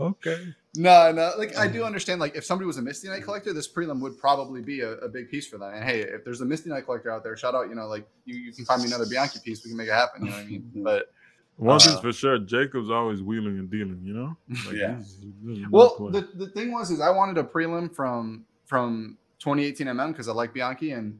Okay. 0.00 0.54
No, 0.76 1.10
no. 1.10 1.32
Like 1.38 1.56
I 1.56 1.66
do 1.66 1.82
understand. 1.82 2.20
Like 2.20 2.36
if 2.36 2.44
somebody 2.44 2.66
was 2.66 2.76
a 2.76 2.82
Misty 2.82 3.08
Knight 3.08 3.24
collector, 3.24 3.52
this 3.52 3.72
prelim 3.72 4.00
would 4.00 4.18
probably 4.18 4.60
be 4.60 4.80
a, 4.80 4.92
a 4.98 5.08
big 5.08 5.30
piece 5.30 5.48
for 5.48 5.58
them. 5.58 5.72
And 5.74 5.82
hey, 5.82 6.00
if 6.00 6.24
there's 6.24 6.40
a 6.40 6.44
Misty 6.44 6.70
Knight 6.70 6.84
collector 6.84 7.10
out 7.10 7.24
there, 7.24 7.36
shout 7.36 7.54
out. 7.54 7.68
You 7.68 7.74
know, 7.74 7.86
like 7.86 8.06
you, 8.24 8.36
you 8.36 8.52
can 8.52 8.64
find 8.64 8.82
me 8.82 8.88
another 8.88 9.06
Bianchi 9.06 9.40
piece. 9.44 9.64
We 9.64 9.70
can 9.70 9.76
make 9.76 9.88
it 9.88 9.94
happen. 9.94 10.24
You 10.24 10.30
know 10.30 10.36
what 10.36 10.44
I 10.44 10.48
mean? 10.48 10.62
Mm-hmm. 10.62 10.82
But 10.84 11.12
One 11.58 11.78
thing's 11.80 11.96
Uh, 11.96 12.00
for 12.00 12.12
sure, 12.12 12.38
Jacob's 12.38 12.88
always 12.90 13.20
wheeling 13.22 13.58
and 13.58 13.68
dealing. 13.70 14.00
You 14.04 14.14
know. 14.14 14.36
Like, 14.66 14.74
Yeah. 14.76 14.96
he's- 14.96 15.18
he's- 15.44 15.66
well, 15.70 16.08
the, 16.10 16.22
the 16.34 16.48
thing 16.50 16.72
was 16.72 16.90
is 16.90 17.00
I 17.00 17.10
wanted 17.10 17.36
a 17.38 17.44
prelim 17.44 17.94
from 17.94 18.44
from 18.64 19.18
2018 19.40 19.86
MM 19.88 20.12
because 20.12 20.28
I 20.28 20.32
like 20.32 20.52
Bianchi 20.54 20.92
and 20.92 21.18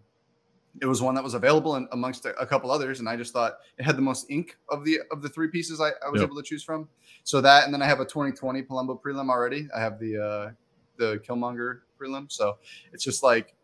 it 0.80 0.86
was 0.86 1.01
one 1.03 1.14
that 1.16 1.24
was 1.24 1.34
available 1.34 1.74
in, 1.76 1.89
amongst 1.93 2.24
a, 2.26 2.36
a 2.39 2.47
couple 2.47 2.70
others, 2.70 3.01
and 3.01 3.09
I 3.09 3.16
just 3.16 3.32
thought 3.32 3.55
it 3.78 3.82
had 3.84 3.97
the 3.97 4.03
most 4.03 4.30
ink 4.30 4.57
of 4.68 4.84
the 4.84 5.01
of 5.11 5.22
the 5.22 5.28
three 5.28 5.49
pieces 5.49 5.80
I, 5.80 5.89
I 6.07 6.09
was 6.11 6.20
Yep. 6.20 6.28
able 6.30 6.36
to 6.36 6.43
choose 6.43 6.62
from. 6.62 6.89
So 7.24 7.41
that, 7.41 7.64
and 7.64 7.74
then 7.74 7.82
I 7.82 7.86
have 7.86 7.99
a 8.01 8.05
2020 8.05 8.62
Palumbo 8.62 9.01
prelim 9.03 9.28
already. 9.30 9.68
I 9.74 9.80
have 9.80 9.99
the 9.99 10.16
uh, 10.22 10.51
the 10.99 11.18
Killmonger 11.26 11.80
prelim, 12.01 12.30
so 12.30 12.59
it's 12.93 13.03
just 13.03 13.22
like 13.24 13.55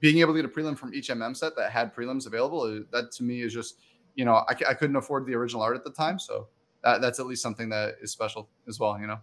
being 0.00 0.18
able 0.18 0.34
to 0.34 0.42
get 0.42 0.50
a 0.50 0.52
prelim 0.52 0.76
from 0.76 0.92
each 0.92 1.08
MM 1.08 1.34
set 1.36 1.56
that 1.56 1.70
had 1.70 1.94
prelims 1.94 2.26
available. 2.26 2.62
uh, 2.62 2.80
That 2.90 3.10
to 3.12 3.22
me 3.22 3.40
is 3.42 3.52
just 3.54 3.78
you 4.14 4.24
know 4.24 4.44
I 4.48 4.74
couldn't 4.74 4.96
afford 4.96 5.26
the 5.26 5.34
original 5.34 5.62
art 5.62 5.76
at 5.76 5.84
the 5.84 5.90
time, 5.90 6.18
so 6.18 6.48
that, 6.84 7.00
that's 7.00 7.18
at 7.20 7.26
least 7.26 7.42
something 7.42 7.68
that 7.70 7.96
is 8.02 8.10
special 8.12 8.48
as 8.68 8.78
well. 8.78 8.98
You 9.00 9.06
know. 9.06 9.18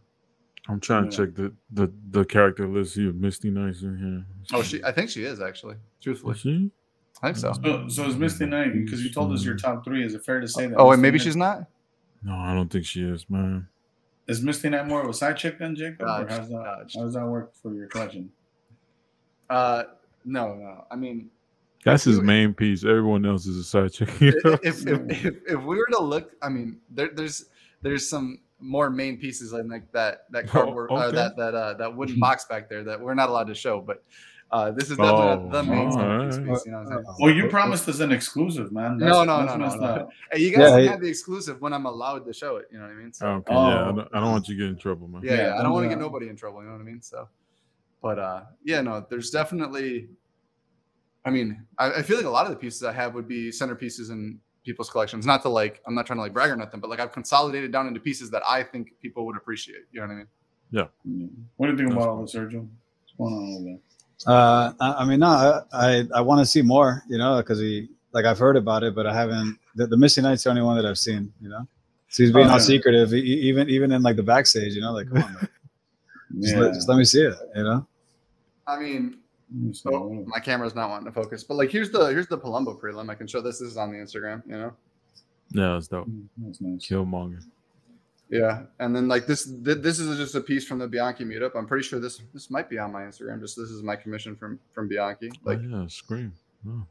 I'm 0.69 0.79
trying 0.81 1.05
Yeah. 1.05 1.11
to 1.11 1.17
check 1.27 1.35
the, 1.35 1.53
the 1.71 1.91
the 2.09 2.25
character 2.25 2.67
list 2.67 2.95
here. 2.95 3.13
Misty 3.13 3.49
Knight's 3.49 3.83
in 3.83 3.97
here. 3.97 4.25
Oh, 4.57 4.61
she. 4.63 4.83
I 4.83 4.91
think 4.91 5.09
she 5.09 5.23
is 5.23 5.39
actually. 5.41 5.75
Truthfully, 6.01 6.33
Is 6.33 6.39
she? 6.41 6.71
I 7.23 7.27
think 7.27 7.37
so. 7.37 7.53
So, 7.63 7.87
so 7.87 8.05
is 8.05 8.15
Misty 8.17 8.45
Knight 8.45 8.73
because 8.73 9.01
you 9.03 9.09
told 9.11 9.31
us 9.33 9.43
your 9.43 9.55
top 9.55 9.83
three? 9.85 10.05
Is 10.05 10.13
it 10.13 10.23
fair 10.25 10.39
to 10.41 10.47
say 10.47 10.67
that? 10.67 10.75
Oh, 10.77 10.85
Misty 10.89 10.93
and 10.93 11.01
maybe 11.01 11.17
Knight- 11.17 11.23
she's 11.23 11.35
not. 11.35 11.65
No, 12.23 12.33
I 12.35 12.53
don't 12.53 12.69
think 12.69 12.85
she 12.85 13.01
is, 13.03 13.29
man. 13.29 13.67
Is 14.27 14.41
Misty 14.41 14.69
Knight 14.69 14.87
more 14.87 15.01
of 15.01 15.07
a 15.09 15.13
side 15.13 15.37
chick 15.37 15.57
than 15.57 15.75
Jacob? 15.75 16.01
or 16.01 16.27
how's 16.27 16.49
that, 16.49 16.63
dodged. 16.63 16.95
how 16.97 17.03
does 17.05 17.13
that 17.13 17.25
work 17.25 17.55
for 17.55 17.73
your 17.73 17.87
collection? 17.87 18.29
Uh, 19.49 19.83
no, 20.25 20.53
no. 20.55 20.85
I 20.91 20.95
mean, 20.95 21.29
That's 21.83 22.03
his 22.03 22.19
main 22.19 22.53
piece. 22.53 22.83
Everyone 22.83 23.25
else 23.25 23.45
is 23.45 23.57
a 23.57 23.63
side 23.63 23.93
chick. 23.93 24.09
you 24.19 24.31
know? 24.43 24.57
if, 24.63 24.85
if, 24.85 24.87
if, 24.87 25.25
if, 25.25 25.35
if 25.47 25.61
we 25.63 25.77
were 25.77 25.87
to 25.91 26.01
look, 26.01 26.31
I 26.41 26.49
mean, 26.49 26.79
there, 26.89 27.09
there's 27.13 27.45
there's 27.81 28.09
some 28.09 28.39
more 28.59 28.89
main 28.89 29.17
pieces 29.17 29.53
in 29.53 29.69
like 29.69 29.91
that 29.93 30.25
that 30.31 30.47
cardboard 30.53 30.91
uh, 30.91 30.95
okay. 31.05 31.15
that 31.15 31.37
that 31.37 31.55
uh, 31.55 31.73
that 31.75 31.95
wooden 31.95 32.19
box 32.19 32.45
back 32.45 32.67
there 32.69 32.83
that 32.83 32.99
we're 32.99 33.13
not 33.13 33.29
allowed 33.29 33.47
to 33.47 33.55
show, 33.55 33.79
but 33.81 34.03
uh, 34.51 34.71
this 34.71 34.89
is 34.89 34.97
definitely 34.97 35.25
not 35.25 35.51
the 35.51 35.59
Oh, 35.59 35.63
main 35.63 35.87
alright. 35.89 36.33
centerpiece 36.33 36.57
piece. 36.57 36.65
You 36.65 36.71
know 36.71 36.77
what 36.79 36.87
I'm 36.87 37.03
saying? 37.03 37.15
Well, 37.19 37.33
you 37.33 37.47
promised 37.49 37.87
us 37.89 37.99
an 37.99 38.11
exclusive, 38.11 38.71
man. 38.71 38.97
No, 38.97 39.23
no, 39.25 39.45
that's 39.45 39.57
no, 39.57 39.67
no, 39.67 39.95
no. 39.95 40.09
Hey, 40.31 40.39
you 40.39 40.51
guys 40.51 40.59
Yeah, 40.61 40.69
can 40.71 40.79
he- 40.81 40.87
have 40.87 41.01
the 41.01 41.07
exclusive 41.09 41.61
when 41.61 41.73
I'm 41.73 41.85
allowed 41.85 42.25
to 42.25 42.33
show 42.33 42.55
it. 42.55 42.65
You 42.71 42.77
know 42.79 42.85
what 42.85 42.91
I 42.91 42.95
mean? 42.95 43.11
So, 43.13 43.27
okay, 43.27 43.53
yeah, 43.53 43.59
I 43.59 43.89
Oh. 43.89 43.91
don't, 43.93 44.07
I 44.13 44.19
don't 44.21 44.31
want 44.31 44.47
you 44.47 44.55
to 44.55 44.59
get 44.61 44.69
in 44.69 44.77
trouble, 44.77 45.07
man. 45.09 45.21
yeah, 45.23 45.31
Yeah, 45.33 45.37
yeah, 45.37 45.43
I 45.45 45.55
don't 45.55 45.63
don't 45.65 45.73
want 45.73 45.83
to 45.85 45.89
get 45.89 45.95
that. 45.99 46.01
nobody 46.01 46.29
in 46.29 46.35
trouble. 46.37 46.61
You 46.61 46.67
know 46.67 46.73
what 46.75 46.81
I 46.81 46.85
mean? 46.85 47.01
So, 47.01 47.27
but 48.01 48.19
uh, 48.19 48.43
yeah, 48.63 48.81
no, 48.81 49.05
there's 49.09 49.29
definitely. 49.31 50.07
I 51.27 51.29
mean, 51.29 51.65
I, 51.77 51.91
I 51.99 52.01
feel 52.01 52.15
like 52.17 52.25
a 52.25 52.29
lot 52.29 52.45
of 52.45 52.51
the 52.51 52.57
pieces 52.57 52.83
I 52.83 52.93
have 52.93 53.13
would 53.13 53.27
be 53.27 53.49
centerpieces 53.49 54.11
in 54.11 54.39
people's 54.65 54.89
collections. 54.89 55.25
Not 55.25 55.41
to 55.41 55.49
like, 55.49 55.81
I'm 55.85 55.93
not 55.93 56.05
trying 56.05 56.17
to 56.17 56.23
like 56.23 56.33
brag 56.33 56.49
or 56.49 56.55
nothing, 56.55 56.79
but 56.79 56.89
like 56.89 56.99
I've 57.01 57.11
consolidated 57.11 57.71
down 57.71 57.85
into 57.87 57.99
pieces 57.99 58.29
that 58.31 58.43
I 58.47 58.63
think 58.63 58.91
people 59.01 59.25
would 59.25 59.35
appreciate. 59.35 59.83
You 59.91 59.99
know 60.01 60.07
what 60.07 60.13
I 60.13 60.17
mean? 60.17 60.27
Yeah. 60.71 60.87
What 61.57 61.67
do 61.67 61.71
you 61.73 61.77
think 61.77 61.91
about 61.91 62.07
all 62.09 62.21
this, 62.21 62.33
Sergio? 62.33 62.61
What's 62.65 63.13
going 63.17 63.33
on 63.33 63.55
over 63.55 63.63
there? 63.65 63.79
Uh, 64.25 64.73
I, 64.79 65.03
I 65.03 65.05
mean, 65.05 65.19
no, 65.19 65.27
I 65.27 65.61
I, 65.73 66.03
I 66.15 66.21
want 66.21 66.39
to 66.39 66.45
see 66.45 66.61
more, 66.61 67.03
you 67.09 67.17
know, 67.17 67.37
because 67.37 67.59
he 67.59 67.87
like 68.13 68.25
I've 68.25 68.39
heard 68.39 68.55
about 68.57 68.83
it, 68.83 68.95
but 68.95 69.05
I 69.05 69.13
haven't. 69.13 69.59
The, 69.75 69.85
the 69.87 69.97
Misty 69.97 70.21
Knight's 70.21 70.43
the 70.43 70.49
only 70.49 70.61
one 70.63 70.75
that 70.77 70.85
I've 70.85 70.97
seen, 70.97 71.31
you 71.41 71.49
know. 71.49 71.67
So 72.09 72.23
he's 72.23 72.31
being 72.33 72.47
Oh, 72.47 72.51
all 72.51 72.57
yeah. 72.57 72.63
secretive, 72.63 73.13
e- 73.13 73.17
e- 73.17 73.41
even 73.49 73.69
even 73.69 73.91
in 73.91 74.01
like 74.01 74.15
the 74.15 74.23
backstage, 74.23 74.73
you 74.73 74.81
know, 74.81 74.93
like 74.93 75.07
come 75.09 75.21
on, 75.23 75.33
man. 75.33 75.47
Just, 76.41 76.55
Yeah. 76.55 76.59
let, 76.61 76.73
just 76.73 76.89
let 76.89 76.97
me 76.97 77.03
see 77.05 77.21
it, 77.21 77.35
you 77.55 77.63
know. 77.63 77.87
I 78.65 78.79
mean, 78.79 79.19
Let 79.53 79.63
me 79.63 79.73
see. 79.73 79.89
oh, 79.89 80.25
my 80.27 80.39
camera's 80.39 80.75
not 80.75 80.89
wanting 80.89 81.05
to 81.05 81.11
focus, 81.11 81.43
but 81.43 81.55
like 81.55 81.71
here's 81.71 81.89
the 81.91 82.05
here's 82.07 82.27
the 82.27 82.37
Palumbo 82.37 82.79
prelim. 82.79 83.09
I 83.09 83.15
can 83.15 83.27
show 83.27 83.41
this. 83.41 83.59
This 83.59 83.69
is 83.69 83.77
on 83.77 83.91
the 83.91 83.97
Instagram. 83.97 84.43
You 84.45 84.57
know? 84.57 84.73
Yeah, 85.51 85.73
that's 85.73 85.87
dope. 85.87 86.07
That's 86.37 86.59
nice. 86.59 86.85
Killmonger. 86.85 87.43
Yeah, 88.29 88.63
and 88.79 88.93
then 88.93 89.07
like 89.07 89.25
this, 89.25 89.45
th- 89.45 89.77
this 89.77 89.99
is 89.99 90.17
just 90.17 90.35
a 90.35 90.41
piece 90.41 90.67
from 90.67 90.79
the 90.79 90.87
Bianchi 90.87 91.23
meetup. 91.23 91.55
I'm 91.55 91.65
pretty 91.65 91.87
sure 91.87 91.99
this 91.99 92.21
this 92.33 92.49
might 92.49 92.69
be 92.69 92.77
on 92.77 92.91
my 92.91 93.03
Instagram. 93.03 93.39
Just 93.39 93.55
this 93.55 93.69
is 93.69 93.83
my 93.83 93.95
commission 93.95 94.35
from 94.35 94.59
from 94.73 94.89
Bianchi. 94.89 95.31
Like, 95.43 95.59
oh, 95.59 95.81
yeah, 95.81 95.87
scream. 95.87 96.33
Oh. 96.67 96.85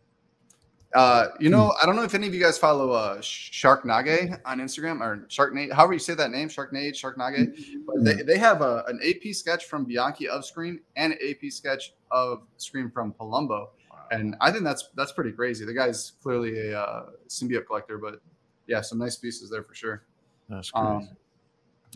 Uh, 0.95 1.29
you 1.41 1.51
know, 1.51 1.75
I 1.83 1.87
don't 1.87 1.97
know 1.97 2.05
if 2.05 2.15
any 2.15 2.27
of 2.27 2.35
you 2.35 2.41
guys 2.41 2.57
follow 2.57 2.93
uh 2.93 3.19
Sharknage 3.19 4.41
on 4.45 4.61
Instagram 4.61 5.01
or 5.01 5.27
Shark 5.29 5.53
Sharknade, 5.53 5.73
however 5.73 5.95
you 5.95 5.99
say 5.99 6.15
that 6.15 6.31
name, 6.31 6.49
Sharknade, 6.49 6.93
Sharknage. 6.93 7.61
But 7.87 8.05
they, 8.05 8.23
they 8.23 8.39
have 8.39 8.63
a, 8.63 8.85
an 8.87 9.01
AP 9.07 9.35
sketch 9.35 9.67
from 9.67 9.85
Bianchi 9.85 10.29
of 10.29 10.45
Scream 10.45 10.81
and 10.97 11.13
an 11.13 11.19
AP 11.29 11.51
sketch 11.51 11.93
of 12.11 12.43
Scream 12.57 12.91
from 12.91 13.13
Palumbo, 13.13 13.69
and 14.11 14.37
I 14.41 14.51
think 14.53 14.65
that's 14.65 14.89
that's 14.95 15.13
pretty 15.13 15.33
crazy. 15.33 15.65
The 15.65 15.75
guy's 15.75 16.13
clearly 16.23 16.71
a 16.71 16.81
uh, 16.81 17.07
symbiote 17.29 17.67
collector, 17.67 17.99
but 17.99 18.21
yeah, 18.67 18.81
some 18.81 18.99
nice 18.99 19.17
pieces 19.17 19.51
there 19.51 19.63
for 19.63 19.75
sure. 19.75 20.05
That's 20.49 20.71
crazy. 20.71 20.87
Um, 20.87 21.09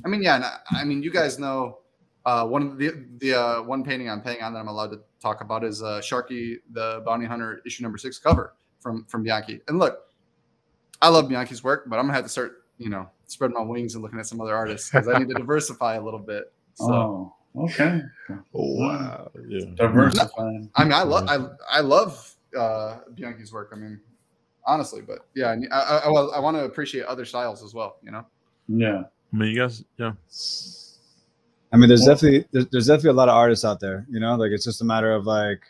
I 0.04 0.08
mean, 0.08 0.22
yeah, 0.22 0.36
and 0.36 0.44
I, 0.44 0.58
I 0.72 0.84
mean, 0.84 1.02
you 1.02 1.10
guys 1.10 1.38
know 1.38 1.78
uh, 2.26 2.46
one 2.46 2.62
of 2.62 2.78
the 2.78 2.92
the 3.18 3.34
uh, 3.34 3.62
one 3.62 3.84
painting 3.84 4.10
I'm 4.10 4.20
paying 4.20 4.42
on 4.42 4.52
that 4.52 4.58
I'm 4.58 4.68
allowed 4.68 4.90
to 4.90 5.00
talk 5.20 5.40
about 5.40 5.64
is 5.64 5.82
uh, 5.82 6.00
Sharkey 6.00 6.58
the 6.72 7.02
Bounty 7.06 7.26
Hunter 7.26 7.62
issue 7.64 7.82
number 7.82 7.98
six 7.98 8.18
cover 8.18 8.54
from 8.80 9.04
from 9.04 9.22
Bianchi. 9.22 9.60
And 9.68 9.78
look, 9.78 10.08
I 11.00 11.08
love 11.08 11.28
Bianchi's 11.28 11.62
work, 11.62 11.84
but 11.88 11.98
I'm 11.98 12.04
gonna 12.06 12.14
have 12.14 12.24
to 12.24 12.28
start, 12.30 12.64
you 12.78 12.88
know, 12.90 13.08
spreading 13.26 13.56
my 13.56 13.62
wings 13.62 13.94
and 13.94 14.02
looking 14.02 14.18
at 14.18 14.26
some 14.26 14.40
other 14.40 14.54
artists 14.54 14.90
because 14.90 15.08
I 15.08 15.18
need 15.18 15.28
to 15.28 15.34
diversify 15.38 15.94
a 15.94 16.02
little 16.02 16.20
bit. 16.20 16.52
So. 16.74 16.92
Oh, 16.92 17.64
okay. 17.64 18.00
wow. 18.52 19.30
Yeah. 19.48 19.66
Diversifying. 19.74 20.70
I 20.74 20.84
mean, 20.84 20.92
I 20.92 21.02
love 21.02 21.28
I 21.28 21.78
I 21.78 21.80
love 21.80 22.34
uh, 22.58 22.98
Bianchi's 23.14 23.52
work. 23.52 23.70
I 23.72 23.76
mean, 23.76 24.00
honestly, 24.66 25.00
but 25.00 25.26
yeah, 25.34 25.54
I 25.72 25.76
I, 25.76 25.98
I, 25.98 26.10
I 26.36 26.38
want 26.40 26.56
to 26.56 26.64
appreciate 26.64 27.04
other 27.04 27.24
styles 27.24 27.62
as 27.62 27.74
well. 27.74 27.96
You 28.02 28.10
know. 28.12 28.26
Yeah. 28.68 29.02
I 29.32 29.36
mean, 29.36 29.50
you 29.54 29.60
guys, 29.60 29.84
yeah. 29.96 30.12
I 31.72 31.76
mean, 31.76 31.88
there's 31.88 32.00
Well- 32.00 32.14
definitely 32.14 32.46
there's, 32.52 32.66
there's 32.68 32.86
definitely 32.86 33.10
a 33.10 33.14
lot 33.14 33.28
of 33.28 33.34
artists 33.36 33.64
out 33.64 33.80
there, 33.80 34.06
you 34.10 34.20
know. 34.20 34.34
Like 34.34 34.50
it's 34.50 34.64
just 34.64 34.80
a 34.80 34.84
matter 34.84 35.12
of 35.12 35.26
like, 35.26 35.60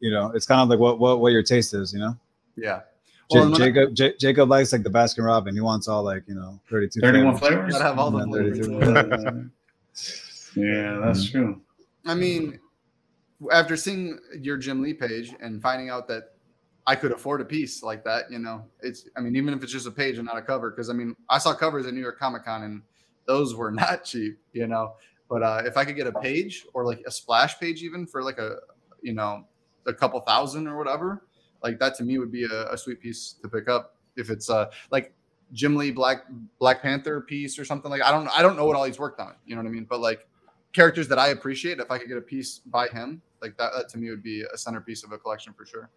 you 0.00 0.10
know, 0.10 0.30
it's 0.34 0.46
kind 0.46 0.60
of 0.60 0.68
like 0.68 0.78
what 0.78 0.98
what 0.98 1.20
what 1.20 1.32
your 1.32 1.42
taste 1.42 1.74
is, 1.74 1.92
you 1.92 1.98
know. 2.00 2.16
Yeah. 2.56 2.80
Ja- 3.30 3.40
Well, 3.40 3.42
and 3.44 3.52
when 3.52 3.62
I- 3.62 3.64
Jacob 3.66 3.94
J- 3.94 4.16
Jacob 4.18 4.48
likes 4.48 4.72
like 4.72 4.82
the 4.82 4.90
Baskin 4.90 5.24
Robin. 5.24 5.54
He 5.54 5.60
wants 5.60 5.88
all 5.88 6.02
like 6.02 6.22
you 6.26 6.34
know 6.34 6.58
32. 6.70 7.00
31 7.00 7.36
flavors. 7.36 7.48
flavors? 7.56 7.72
Gotta 7.74 7.84
have 7.84 7.98
all 7.98 8.10
the 8.10 8.18
Yeah, 8.18 9.32
flavors. 9.94 10.54
yeah, 10.56 11.00
that's 11.04 11.30
true. 11.30 11.60
I 12.06 12.14
mean, 12.14 12.58
after 13.52 13.76
seeing 13.76 14.18
your 14.40 14.56
Jim 14.56 14.82
Lee 14.82 14.94
page 14.94 15.34
and 15.40 15.60
finding 15.60 15.90
out 15.90 16.08
that 16.08 16.32
I 16.86 16.94
could 16.96 17.12
afford 17.12 17.40
a 17.40 17.44
piece 17.44 17.82
like 17.82 18.02
that, 18.04 18.30
you 18.30 18.38
know, 18.38 18.64
it's, 18.80 19.06
I 19.16 19.20
mean, 19.20 19.36
even 19.36 19.52
if 19.52 19.62
it's 19.62 19.72
just 19.72 19.86
a 19.86 19.90
page 19.90 20.16
and 20.16 20.26
not 20.26 20.38
a 20.38 20.42
cover, 20.42 20.70
because 20.70 20.88
I 20.88 20.94
mean, 20.94 21.14
I 21.28 21.36
saw 21.38 21.52
covers 21.54 21.86
at 21.86 21.92
New 21.92 22.00
York 22.00 22.18
Comic 22.18 22.44
Con 22.46 22.62
and 22.62 22.82
those 23.26 23.54
were 23.54 23.70
not 23.82 24.04
cheap, 24.04 24.38
you 24.52 24.66
know. 24.66 24.94
But 25.28 25.42
uh, 25.42 25.62
if 25.66 25.76
I 25.76 25.84
could 25.84 25.96
get 25.96 26.06
a 26.06 26.12
page 26.12 26.64
or 26.72 26.86
like 26.86 27.02
a 27.06 27.10
splash 27.10 27.58
page, 27.60 27.82
even 27.82 28.06
for 28.06 28.22
like 28.22 28.38
a, 28.38 28.56
you 29.02 29.12
know, 29.12 29.44
a 29.88 29.94
couple 29.94 30.20
thousand 30.20 30.68
or 30.68 30.76
whatever, 30.78 31.24
like 31.62 31.78
that 31.80 31.96
to 31.96 32.04
me 32.04 32.18
would 32.18 32.30
be 32.30 32.44
a, 32.44 32.72
a 32.72 32.78
sweet 32.78 33.00
piece 33.00 33.34
to 33.42 33.48
pick 33.48 33.68
up. 33.68 33.96
If 34.16 34.30
it's 34.30 34.48
uh, 34.50 34.70
like, 34.90 35.12
Jim 35.52 35.76
Lee 35.76 35.90
Black 35.90 36.24
Black 36.58 36.82
Panther 36.82 37.20
piece 37.22 37.58
or 37.58 37.64
something 37.64 37.90
like 37.90 38.02
I 38.02 38.10
don't 38.10 38.28
I 38.28 38.42
don't 38.42 38.56
know 38.56 38.66
what 38.66 38.76
all 38.76 38.84
he's 38.84 38.98
worked 38.98 39.20
on. 39.20 39.34
You 39.46 39.54
know 39.56 39.62
what 39.62 39.68
I 39.68 39.72
mean? 39.72 39.86
But 39.88 40.00
like 40.00 40.26
characters 40.72 41.08
that 41.08 41.18
I 41.18 41.28
appreciate, 41.28 41.78
if 41.78 41.90
I 41.90 41.98
could 41.98 42.08
get 42.08 42.18
a 42.18 42.22
piece 42.22 42.58
by 42.58 42.88
him, 42.88 43.22
like 43.40 43.56
that, 43.56 43.72
that 43.74 43.88
to 43.90 43.98
me 43.98 44.10
would 44.10 44.22
be 44.22 44.44
a 44.52 44.58
centerpiece 44.58 45.04
of 45.04 45.12
a 45.12 45.18
collection 45.18 45.52
for 45.52 45.64
sure. 45.64 45.90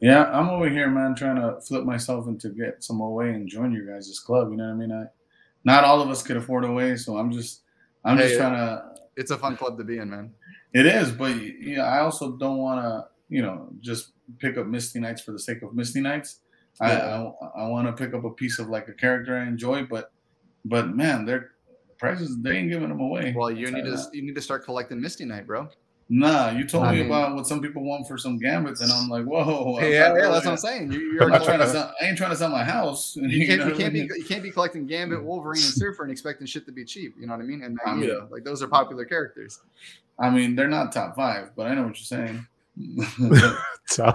Yeah, 0.00 0.24
I'm 0.24 0.48
over 0.48 0.68
here, 0.68 0.88
man, 0.88 1.14
trying 1.14 1.36
to 1.36 1.60
flip 1.60 1.84
myself 1.84 2.28
into 2.28 2.50
get 2.50 2.84
some 2.84 3.00
OA 3.00 3.26
and 3.26 3.48
join 3.48 3.72
your 3.72 3.86
guys' 3.86 4.18
club. 4.20 4.50
You 4.50 4.56
know 4.56 4.66
what 4.66 4.74
I 4.74 4.76
mean? 4.76 4.92
I, 4.92 5.04
not 5.64 5.84
all 5.84 6.00
of 6.00 6.08
us 6.08 6.22
could 6.22 6.36
afford 6.36 6.64
OA, 6.64 6.96
so 6.96 7.16
I'm 7.16 7.32
just, 7.32 7.62
I'm 8.04 8.16
Hey, 8.16 8.28
just 8.28 8.40
uh, 8.40 8.48
trying 8.48 8.54
to. 8.54 8.84
It's 9.16 9.32
a 9.32 9.38
fun 9.38 9.56
club 9.56 9.76
to 9.78 9.84
be 9.84 9.98
in, 9.98 10.08
man. 10.08 10.32
It 10.72 10.86
is, 10.86 11.12
but 11.12 11.34
yeah, 11.60 11.84
I 11.84 12.00
also 12.00 12.36
don't 12.36 12.58
want 12.58 12.82
to, 12.82 13.06
you 13.28 13.42
know, 13.42 13.68
just 13.80 14.12
pick 14.38 14.56
up 14.58 14.66
Misty 14.66 15.00
Knights 15.00 15.22
for 15.22 15.32
the 15.32 15.38
sake 15.38 15.62
of 15.62 15.74
Misty 15.74 16.00
Knights. 16.00 16.40
I, 16.80 16.92
Yeah. 16.92 17.30
I, 17.56 17.62
I 17.62 17.68
want 17.68 17.86
to 17.86 17.92
pick 17.92 18.14
up 18.14 18.24
a 18.24 18.30
piece 18.30 18.58
of 18.58 18.68
like 18.68 18.88
a 18.88 18.92
character 18.92 19.36
I 19.36 19.46
enjoy, 19.46 19.84
but, 19.84 20.12
but 20.64 20.94
man, 20.94 21.24
their 21.24 21.52
prices 21.98 22.36
they 22.40 22.58
ain't 22.58 22.70
giving 22.70 22.88
them 22.88 23.00
away. 23.00 23.34
Well, 23.36 23.50
you 23.50 23.70
need 23.70 23.84
to 23.84 23.92
that. 23.92 24.10
you 24.12 24.22
need 24.22 24.34
to 24.34 24.42
start 24.42 24.64
collecting 24.64 25.00
Misty 25.00 25.24
Knight, 25.24 25.46
bro. 25.46 25.68
Nah, 26.10 26.50
you 26.52 26.66
told 26.66 26.84
I 26.84 26.92
me 26.92 26.98
mean- 26.98 27.06
about 27.06 27.34
what 27.34 27.46
some 27.46 27.60
people 27.60 27.84
want 27.84 28.08
for 28.08 28.16
some 28.16 28.38
gambits, 28.38 28.80
and 28.80 28.90
I'm 28.90 29.08
like, 29.10 29.24
whoa. 29.26 29.78
Yeah, 29.80 29.88
yeah, 29.88 30.28
that's 30.30 30.46
what 30.46 30.52
I'm 30.52 30.56
saying. 30.56 30.90
You, 30.90 31.00
you're 31.12 31.24
I'm 31.24 31.28
not 31.28 31.44
trying 31.44 31.58
to 31.58 31.68
sell. 31.68 31.92
I 32.00 32.06
ain't 32.06 32.16
trying 32.16 32.30
to 32.30 32.36
sell 32.36 32.48
my 32.48 32.64
house. 32.64 33.14
You 33.20 33.46
can't, 33.46 33.68
you 33.68 33.74
can't 33.74 33.92
be 33.92 34.00
mean? 34.00 34.10
you 34.16 34.24
can't 34.24 34.42
be 34.42 34.50
collecting 34.50 34.86
Gambit, 34.86 35.22
Wolverine, 35.22 35.62
and 35.62 35.72
Surfer 35.74 36.02
and 36.04 36.10
expecting 36.10 36.46
shit 36.46 36.64
to 36.64 36.72
be 36.72 36.84
cheap. 36.84 37.14
You 37.20 37.26
know 37.26 37.34
what 37.34 37.42
I 37.42 37.46
mean? 37.46 37.62
And 37.62 37.78
I 37.84 37.90
mean- 37.92 38.00
Magneto, 38.08 38.28
like 38.30 38.44
those 38.44 38.62
are 38.62 38.68
popular 38.68 39.04
characters. 39.04 39.60
I 40.18 40.30
mean, 40.30 40.56
they're 40.56 40.66
not 40.68 40.92
top 40.92 41.14
five, 41.14 41.50
but 41.54 41.66
I 41.66 41.74
know 41.74 41.82
what 41.82 41.96
you're 41.98 42.04
saying. 42.06 42.46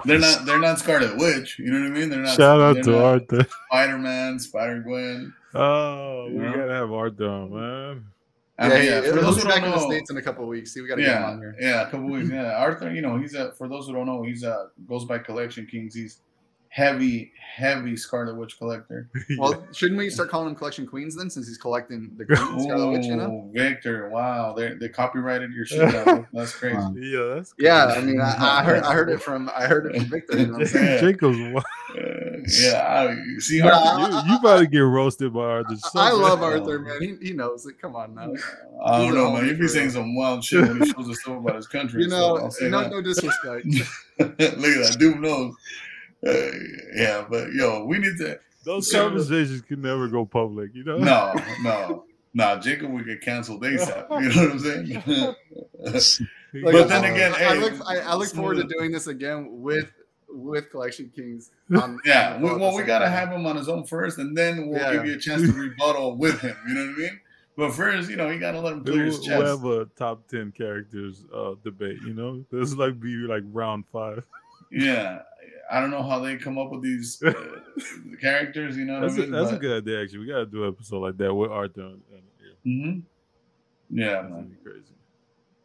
They're 0.04 0.18
not. 0.18 0.46
They're 0.46 0.58
not 0.58 0.78
Scarlet 0.78 1.16
Witch. 1.16 1.58
You 1.58 1.70
know 1.72 1.80
what 1.80 1.96
I 1.96 2.00
mean? 2.00 2.10
They're 2.10 2.20
not. 2.20 2.36
Shout 2.36 2.60
out 2.60 2.82
to 2.84 3.02
Arthur. 3.04 3.46
Spider 3.68 3.98
Man, 3.98 4.38
Spider 4.38 4.80
Gwen. 4.80 5.32
Oh, 5.54 6.26
we 6.30 6.38
know? 6.38 6.52
gotta 6.54 6.72
have 6.74 6.92
Arthur 6.92 7.46
man. 7.46 8.04
I 8.58 8.68
yeah, 8.68 8.74
mean, 8.74 8.84
yeah. 8.84 8.92
Uh, 8.92 9.02
for 9.02 9.06
He'll 9.06 9.22
those 9.22 9.42
who 9.42 9.48
back 9.48 9.62
don't 9.62 9.70
know, 9.70 9.74
in 9.74 9.80
the 9.80 9.94
states 9.94 10.10
in 10.10 10.16
a 10.16 10.22
couple 10.22 10.44
of 10.44 10.48
weeks. 10.48 10.72
See, 10.72 10.80
we 10.80 10.88
got 10.88 10.96
to 10.96 11.02
get 11.02 11.16
him 11.16 11.24
on 11.24 11.32
yeah, 11.32 11.38
here. 11.38 11.56
yeah, 11.60 11.82
a 11.82 11.90
couple 11.90 12.06
weeks. 12.06 12.28
Yeah, 12.32 12.56
Arthur. 12.56 12.92
You 12.92 13.02
know, 13.02 13.16
he's 13.16 13.34
a. 13.34 13.52
For 13.52 13.68
those 13.68 13.86
who 13.86 13.94
don't 13.94 14.06
know, 14.06 14.22
he's 14.22 14.44
a 14.44 14.68
goes 14.88 15.04
by 15.04 15.18
Collection 15.18 15.66
Kings. 15.66 15.94
He's 15.94 16.20
heavy, 16.74 17.32
heavy 17.56 17.96
Scarlet 17.96 18.36
Witch 18.36 18.58
collector. 18.58 19.08
Well, 19.38 19.64
shouldn't 19.72 19.98
we 19.98 20.10
start 20.10 20.28
calling 20.28 20.48
him 20.48 20.54
Collection 20.56 20.86
Queens 20.86 21.16
then, 21.16 21.30
since 21.30 21.46
he's 21.46 21.58
collecting 21.58 22.12
the 22.16 22.24
Queen 22.36 22.60
Scarlet 22.60 22.92
Witch? 22.92 23.06
You 23.06 23.16
know? 23.16 23.50
Victor, 23.52 24.08
wow, 24.10 24.52
they 24.52 24.74
they 24.74 24.88
copyrighted 24.88 25.52
your 25.52 25.66
shit. 25.66 25.92
Now. 25.92 26.26
That's 26.32 26.54
crazy. 26.54 26.76
Wow. 26.76 26.94
yeah, 26.96 27.34
that's 27.34 27.54
Yeah, 27.58 27.86
I 27.86 28.00
mean, 28.02 28.20
I, 28.20 28.60
I 28.60 28.64
heard 28.64 28.82
I 28.82 28.92
heard 28.92 29.10
it 29.10 29.22
from 29.22 29.50
I 29.54 29.66
heard 29.66 29.86
it 29.86 30.00
from 30.00 30.10
Victor. 30.10 30.38
You 30.38 30.46
know 30.46 30.52
what 30.52 30.60
I'm 30.62 30.66
saying? 30.66 31.00
Jacob's. 31.00 31.38
wild. 31.38 31.64
Yeah, 32.46 32.82
I, 32.86 33.38
see, 33.38 33.58
Nah, 33.60 33.68
Arthur, 33.70 34.16
You, 34.16 34.32
you 34.32 34.38
about 34.38 34.58
to 34.58 34.66
get 34.66 34.78
roasted 34.80 35.32
by 35.32 35.40
Arthur. 35.40 35.76
so 35.76 35.98
I 35.98 36.10
love 36.12 36.40
bad. 36.40 36.60
Arthur, 36.60 36.78
man. 36.78 37.00
He, 37.00 37.28
he 37.28 37.32
knows 37.32 37.64
it. 37.66 37.80
Come 37.80 37.96
on 37.96 38.14
now. 38.14 38.32
I 38.84 38.98
don't 38.98 39.12
a 39.12 39.14
know, 39.14 39.32
man. 39.32 39.44
homie 39.44 39.48
He 39.50 39.54
be 39.54 39.68
saying 39.68 39.90
some 39.90 40.14
wild 40.14 40.44
shit 40.44 40.60
when 40.68 40.82
he 40.82 40.90
shows 40.90 41.08
us 41.08 41.20
stuff 41.20 41.38
about 41.38 41.56
his 41.56 41.66
country. 41.66 42.02
You 42.02 42.08
know, 42.08 42.36
I'll 42.36 42.52
no, 42.70 42.88
no 42.88 43.00
disrespect. 43.02 43.66
Look 44.18 44.40
at 44.40 44.48
that 44.58 44.96
dude 44.98 45.20
knows. 45.20 45.54
Uh, 46.26 46.32
yeah, 46.94 47.24
but 47.28 47.52
yo, 47.52 47.84
we 47.84 47.98
need 47.98 48.16
to. 48.18 48.38
Those 48.64 48.90
So- 48.90 49.04
conversations 49.08 49.62
can 49.62 49.82
never 49.82 50.08
go 50.08 50.24
public. 50.24 50.74
You 50.74 50.84
know. 50.84 50.98
No, 50.98 51.34
no, 51.62 52.04
no. 52.34 52.58
Jacob 52.60 52.90
would 52.92 53.06
get 53.06 53.20
canceled 53.20 53.62
ASAP. 53.62 54.08
You 54.22 54.28
know 54.34 54.42
what 54.42 54.52
I'm 54.52 55.34
saying? 55.86 56.24
Like, 56.62 56.72
But 56.72 56.88
then 56.88 57.04
I- 57.04 57.08
again, 57.08 57.32
I, 57.34 57.38
hey, 57.38 57.58
look 57.58 57.72
I, 57.84 57.98
I 57.98 58.14
look 58.14 58.28
forward 58.28 58.58
to 58.58 58.62
doing 58.64 58.92
this 58.92 59.08
again 59.08 59.48
with 59.60 59.90
with 60.34 60.70
Collection 60.70 61.10
Kings. 61.14 61.50
on- 61.74 61.98
yeah. 62.04 62.34
on 62.34 62.42
We, 62.42 62.52
well, 62.56 62.76
we 62.76 62.82
gotta 62.82 63.08
have 63.08 63.30
him 63.30 63.46
on 63.46 63.56
his 63.56 63.68
own 63.68 63.84
first, 63.84 64.18
and 64.18 64.36
then 64.36 64.68
we'll 64.68 64.80
Yeah. 64.80 64.92
give 64.94 65.06
you 65.06 65.14
a 65.14 65.18
chance 65.18 65.42
to 65.42 65.52
rebuttal 65.52 66.16
with 66.16 66.40
him. 66.40 66.56
You 66.68 66.74
know 66.74 66.86
what 66.86 66.94
I 66.94 66.98
mean? 66.98 67.20
But 67.56 67.70
first, 67.72 68.10
you 68.10 68.16
know, 68.16 68.30
you 68.30 68.40
gotta 68.40 68.60
let 68.60 68.72
him 68.72 68.84
clear 68.84 69.04
his 69.04 69.18
We'll, 69.20 69.26
chest. 69.26 69.62
we'll 69.62 69.78
have 69.78 69.88
a 69.88 69.90
top 69.96 70.26
ten 70.28 70.50
characters 70.52 71.24
uh, 71.32 71.54
debate. 71.62 71.98
You 72.04 72.12
know, 72.14 72.44
this 72.50 72.68
is 72.70 72.76
like 72.76 72.98
be 73.00 73.14
like 73.16 73.44
round 73.52 73.84
five. 73.92 74.26
Yeah, 74.72 75.20
I 75.70 75.78
don't 75.78 75.90
know 75.92 76.02
how 76.02 76.18
they 76.18 76.36
come 76.36 76.58
up 76.58 76.72
with 76.72 76.82
these 76.82 77.22
uh, 77.22 77.32
characters. 78.20 78.76
You 78.76 78.86
know 78.86 78.94
what 78.94 79.02
That's, 79.02 79.14
I 79.14 79.16
a, 79.18 79.20
mean? 79.22 79.30
that's 79.32 79.52
a 79.52 79.56
good 79.58 79.82
idea. 79.84 80.02
Actually, 80.02 80.18
we 80.20 80.26
gotta 80.26 80.46
do 80.46 80.64
an 80.64 80.70
episode 80.70 80.98
like 81.00 81.16
that 81.18 81.32
with 81.32 81.50
Arthur. 81.50 81.82
And, 81.82 82.00
and, 82.12 82.22
yeah, 82.64 82.72
Mhm. 82.72 83.02
Yeah, 83.90 84.06
that's 84.14 84.22
gonna 84.24 84.34
man. 84.36 84.48
be 84.48 84.56
crazy. 84.68 84.84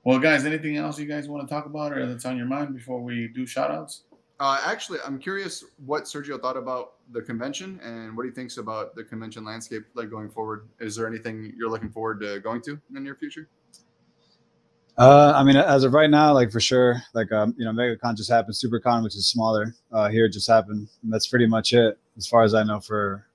Well, 0.04 0.20
guys, 0.20 0.46
anything 0.46 0.78
else 0.78 1.00
you 1.00 1.08
guys 1.08 1.28
want 1.28 1.48
to 1.48 1.52
talk 1.54 1.66
about 1.66 1.92
or 1.94 2.06
that's 2.06 2.26
on 2.26 2.38
your 2.38 2.46
mind 2.46 2.76
before 2.76 3.02
we 3.02 3.30
do 3.34 3.46
shout 3.48 3.72
outs? 3.72 4.04
Uh, 4.40 4.62
actually, 4.66 5.00
I'm 5.06 5.20
curious 5.20 5.66
what 5.86 6.04
Sergio 6.04 6.40
thought 6.40 6.56
about 6.56 6.94
the 7.12 7.22
convention 7.22 7.80
and 7.84 8.16
what 8.16 8.26
he 8.26 8.32
thinks 8.32 8.58
about 8.58 8.96
the 8.96 9.04
convention 9.04 9.44
landscape 9.44 9.84
like 9.96 10.10
going 10.10 10.30
forward. 10.30 10.70
Is 10.80 10.96
there 10.96 11.08
anything 11.08 11.54
you're 11.58 11.70
looking 11.70 11.90
forward 11.90 12.22
to 12.22 12.40
going 12.40 12.62
to 12.62 12.72
in 12.72 12.94
the 12.94 13.02
near 13.02 13.16
future? 13.16 13.50
Uh, 14.98 15.34
I 15.36 15.44
mean, 15.44 15.58
as 15.58 15.84
of 15.84 15.94
right 15.94 16.10
now, 16.10 16.34
like 16.34 16.52
for 16.52 16.60
sure, 16.60 17.02
like 17.14 17.32
um, 17.32 17.54
you 17.58 17.66
know, 17.66 17.72
MegaCon 17.72 18.16
just 18.16 18.30
happened. 18.30 18.56
SuperCon, 18.56 19.04
which 19.04 19.16
is 19.16 19.28
smaller, 19.28 19.76
uh, 19.92 20.10
here 20.10 20.28
just 20.30 20.48
happened. 20.48 20.88
And 21.04 21.12
that's 21.12 21.28
pretty 21.28 21.48
much 21.48 21.74
it, 21.74 21.98
as 22.18 22.28
far 22.28 22.44
as 22.44 22.54
I 22.54 22.64
know. 22.64 22.80
For 22.80 23.26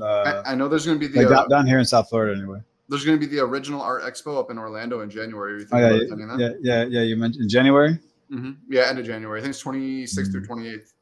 uh, 0.00 0.42
I, 0.44 0.52
I 0.52 0.54
know 0.54 0.68
there's 0.68 0.86
going 0.86 0.98
to 0.98 1.06
be 1.06 1.12
the 1.12 1.22
like 1.22 1.32
uh, 1.32 1.40
down, 1.40 1.48
down 1.48 1.66
here 1.66 1.78
in 1.78 1.84
South 1.84 2.08
Florida, 2.08 2.38
anyway. 2.38 2.60
there's 2.88 3.04
going 3.04 3.18
to 3.18 3.26
be 3.26 3.34
the 3.34 3.42
original 3.42 3.80
art 3.80 4.02
expo 4.04 4.38
up 4.38 4.50
in 4.50 4.58
Orlando 4.58 5.00
in 5.00 5.10
January. 5.10 5.66
Oh 5.72 5.78
yeah, 5.78 5.86
about 5.86 5.96
yeah, 5.96 6.04
attending 6.04 6.28
that? 6.28 6.38
yeah, 6.38 6.50
yeah, 6.60 6.84
yeah. 6.84 7.00
You 7.02 7.16
mentioned 7.16 7.44
in 7.44 7.48
January. 7.48 7.98
Hmm 8.28 8.52
Yeah, 8.68 8.88
end 8.88 8.98
of 8.98 9.06
January. 9.06 9.40
I 9.40 9.42
think 9.42 9.54
it's 9.54 9.62
26th 9.62 10.32
Mm. 10.32 10.34
or 10.36 10.40
28th. 10.40 10.92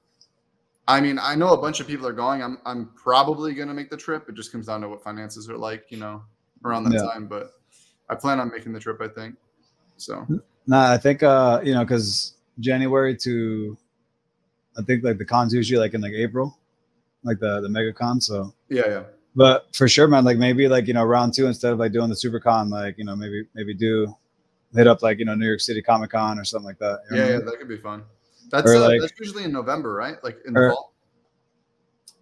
I 0.86 1.00
mean, 1.00 1.18
I 1.18 1.34
know 1.34 1.48
a 1.54 1.60
bunch 1.60 1.80
of 1.80 1.86
people 1.86 2.06
are 2.06 2.12
going. 2.12 2.42
I'm 2.42 2.58
I'm 2.66 2.90
probably 2.94 3.54
going 3.54 3.68
to 3.68 3.74
make 3.74 3.88
the 3.90 3.96
trip. 3.96 4.28
It 4.28 4.34
just 4.34 4.52
comes 4.52 4.66
down 4.66 4.82
to 4.82 4.88
what 4.88 5.02
finances 5.02 5.48
are 5.48 5.56
like, 5.56 5.84
you 5.90 5.96
know, 5.96 6.22
around 6.64 6.84
that 6.84 6.94
Yeah. 6.94 7.10
time. 7.12 7.26
But 7.26 7.52
I 8.10 8.14
plan 8.14 8.38
on 8.38 8.50
making 8.50 8.72
the 8.74 8.80
trip. 8.80 9.00
I 9.00 9.08
think 9.08 9.36
so. 9.96 10.26
Nah, 10.66 10.92
I 10.92 10.98
think 10.98 11.22
uh, 11.22 11.60
you 11.64 11.72
know, 11.72 11.84
because 11.84 12.34
January 12.60 13.16
to, 13.18 13.76
I 14.78 14.82
think 14.82 15.04
like 15.04 15.18
the 15.18 15.24
cons 15.24 15.54
usually 15.54 15.78
like 15.78 15.94
in 15.94 16.02
like 16.02 16.12
April, 16.12 16.58
like 17.22 17.38
the 17.38 17.60
the 17.62 17.68
MegaCon. 17.68 18.22
So, 18.22 18.52
Yeah, 18.68 18.88
yeah. 18.88 19.02
but 19.34 19.74
for 19.74 19.88
sure, 19.88 20.06
man, 20.06 20.24
like 20.24 20.36
maybe 20.36 20.68
like 20.68 20.86
you 20.86 20.92
know 20.94 21.04
round 21.04 21.32
two 21.32 21.46
instead 21.46 21.72
of 21.72 21.78
like 21.78 21.92
doing 21.92 22.10
the 22.10 22.16
super 22.16 22.40
con, 22.40 22.68
like 22.68 22.98
you 22.98 23.04
know 23.04 23.16
maybe 23.16 23.46
maybe 23.54 23.72
do 23.72 24.14
hit 24.74 24.86
up 24.86 25.02
like 25.02 25.18
you 25.18 25.24
know 25.24 25.34
New 25.34 25.46
York 25.46 25.60
City 25.60 25.80
Comic 25.82 26.10
Con 26.10 26.38
or 26.38 26.44
something 26.44 26.66
like 26.66 26.78
that. 26.78 27.00
you 27.10 27.16
know 27.16 27.24
Yeah, 27.24 27.30
yeah, 27.32 27.38
that 27.38 27.58
could 27.58 27.68
be 27.68 27.76
fun. 27.78 28.02
That's 28.50 28.70
uh, 28.70 28.80
like- 28.80 29.00
that's 29.00 29.12
usually 29.18 29.44
in 29.44 29.52
November, 29.52 29.94
right? 29.94 30.16
Like 30.22 30.38
in 30.46 30.52
the 30.54 30.70
fall. 30.74 30.92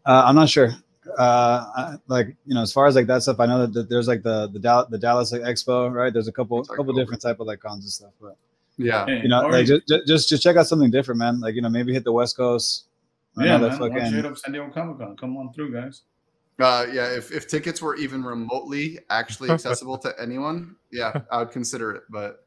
Uh, 0.04 0.22
I'm 0.26 0.34
not 0.34 0.48
sure. 0.48 0.70
Uh, 1.18 1.64
I, 1.76 1.94
like 2.06 2.28
you 2.46 2.54
know, 2.54 2.62
as 2.62 2.72
far 2.72 2.86
as 2.86 2.94
like 2.94 3.06
that 3.08 3.22
stuff, 3.22 3.40
I 3.40 3.46
know 3.46 3.60
that, 3.62 3.72
that 3.74 3.88
there's 3.88 4.06
like 4.08 4.22
the 4.22 4.48
the, 4.52 4.58
Dal- 4.58 4.86
the 4.88 4.98
Dallas 4.98 5.32
like, 5.32 5.42
Expo, 5.42 5.92
right? 5.92 6.12
There's 6.12 6.28
a 6.28 6.32
couple 6.32 6.60
It's 6.60 6.68
couple 6.68 6.84
October. 6.84 7.00
different 7.00 7.22
type 7.22 7.40
of 7.40 7.46
like 7.46 7.60
cons 7.60 7.84
and 7.84 7.90
stuff, 7.92 8.12
but 8.20 8.36
Yeah, 8.76 9.04
Hey, 9.06 9.20
you 9.22 9.28
know, 9.28 9.42
or 9.44 9.52
like 9.52 9.66
just, 9.66 9.82
just 10.06 10.28
just 10.28 10.42
check 10.42 10.56
out 10.56 10.66
something 10.66 10.90
different, 10.90 11.18
man. 11.18 11.40
Like 11.40 11.54
you 11.54 11.62
know, 11.62 11.68
maybe 11.68 11.92
hit 11.92 12.04
the 12.04 12.12
West 12.12 12.36
Coast. 12.36 12.86
yeah, 13.36 13.56
another 13.56 13.70
man. 13.70 13.80
Why 13.80 13.88
don't 13.88 13.94
you 13.96 14.00
fucking- 14.02 14.14
hit 14.14 14.26
up 14.26 14.38
San 14.38 14.52
Diego 14.52 14.70
Comic 14.72 14.98
Con? 14.98 15.16
Come 15.16 15.36
on 15.36 15.52
through, 15.52 15.72
guys. 15.72 16.02
uh, 16.60 16.86
yeah. 16.92 17.08
If 17.16 17.32
if 17.32 17.48
tickets 17.48 17.82
were 17.82 17.96
even 17.96 18.22
remotely 18.24 18.98
actually 19.10 19.50
accessible 19.50 19.98
to 19.98 20.14
anyone, 20.20 20.76
yeah, 20.92 21.12
I 21.32 21.38
would 21.38 21.50
consider 21.50 21.90
it. 21.92 22.04
But 22.10 22.41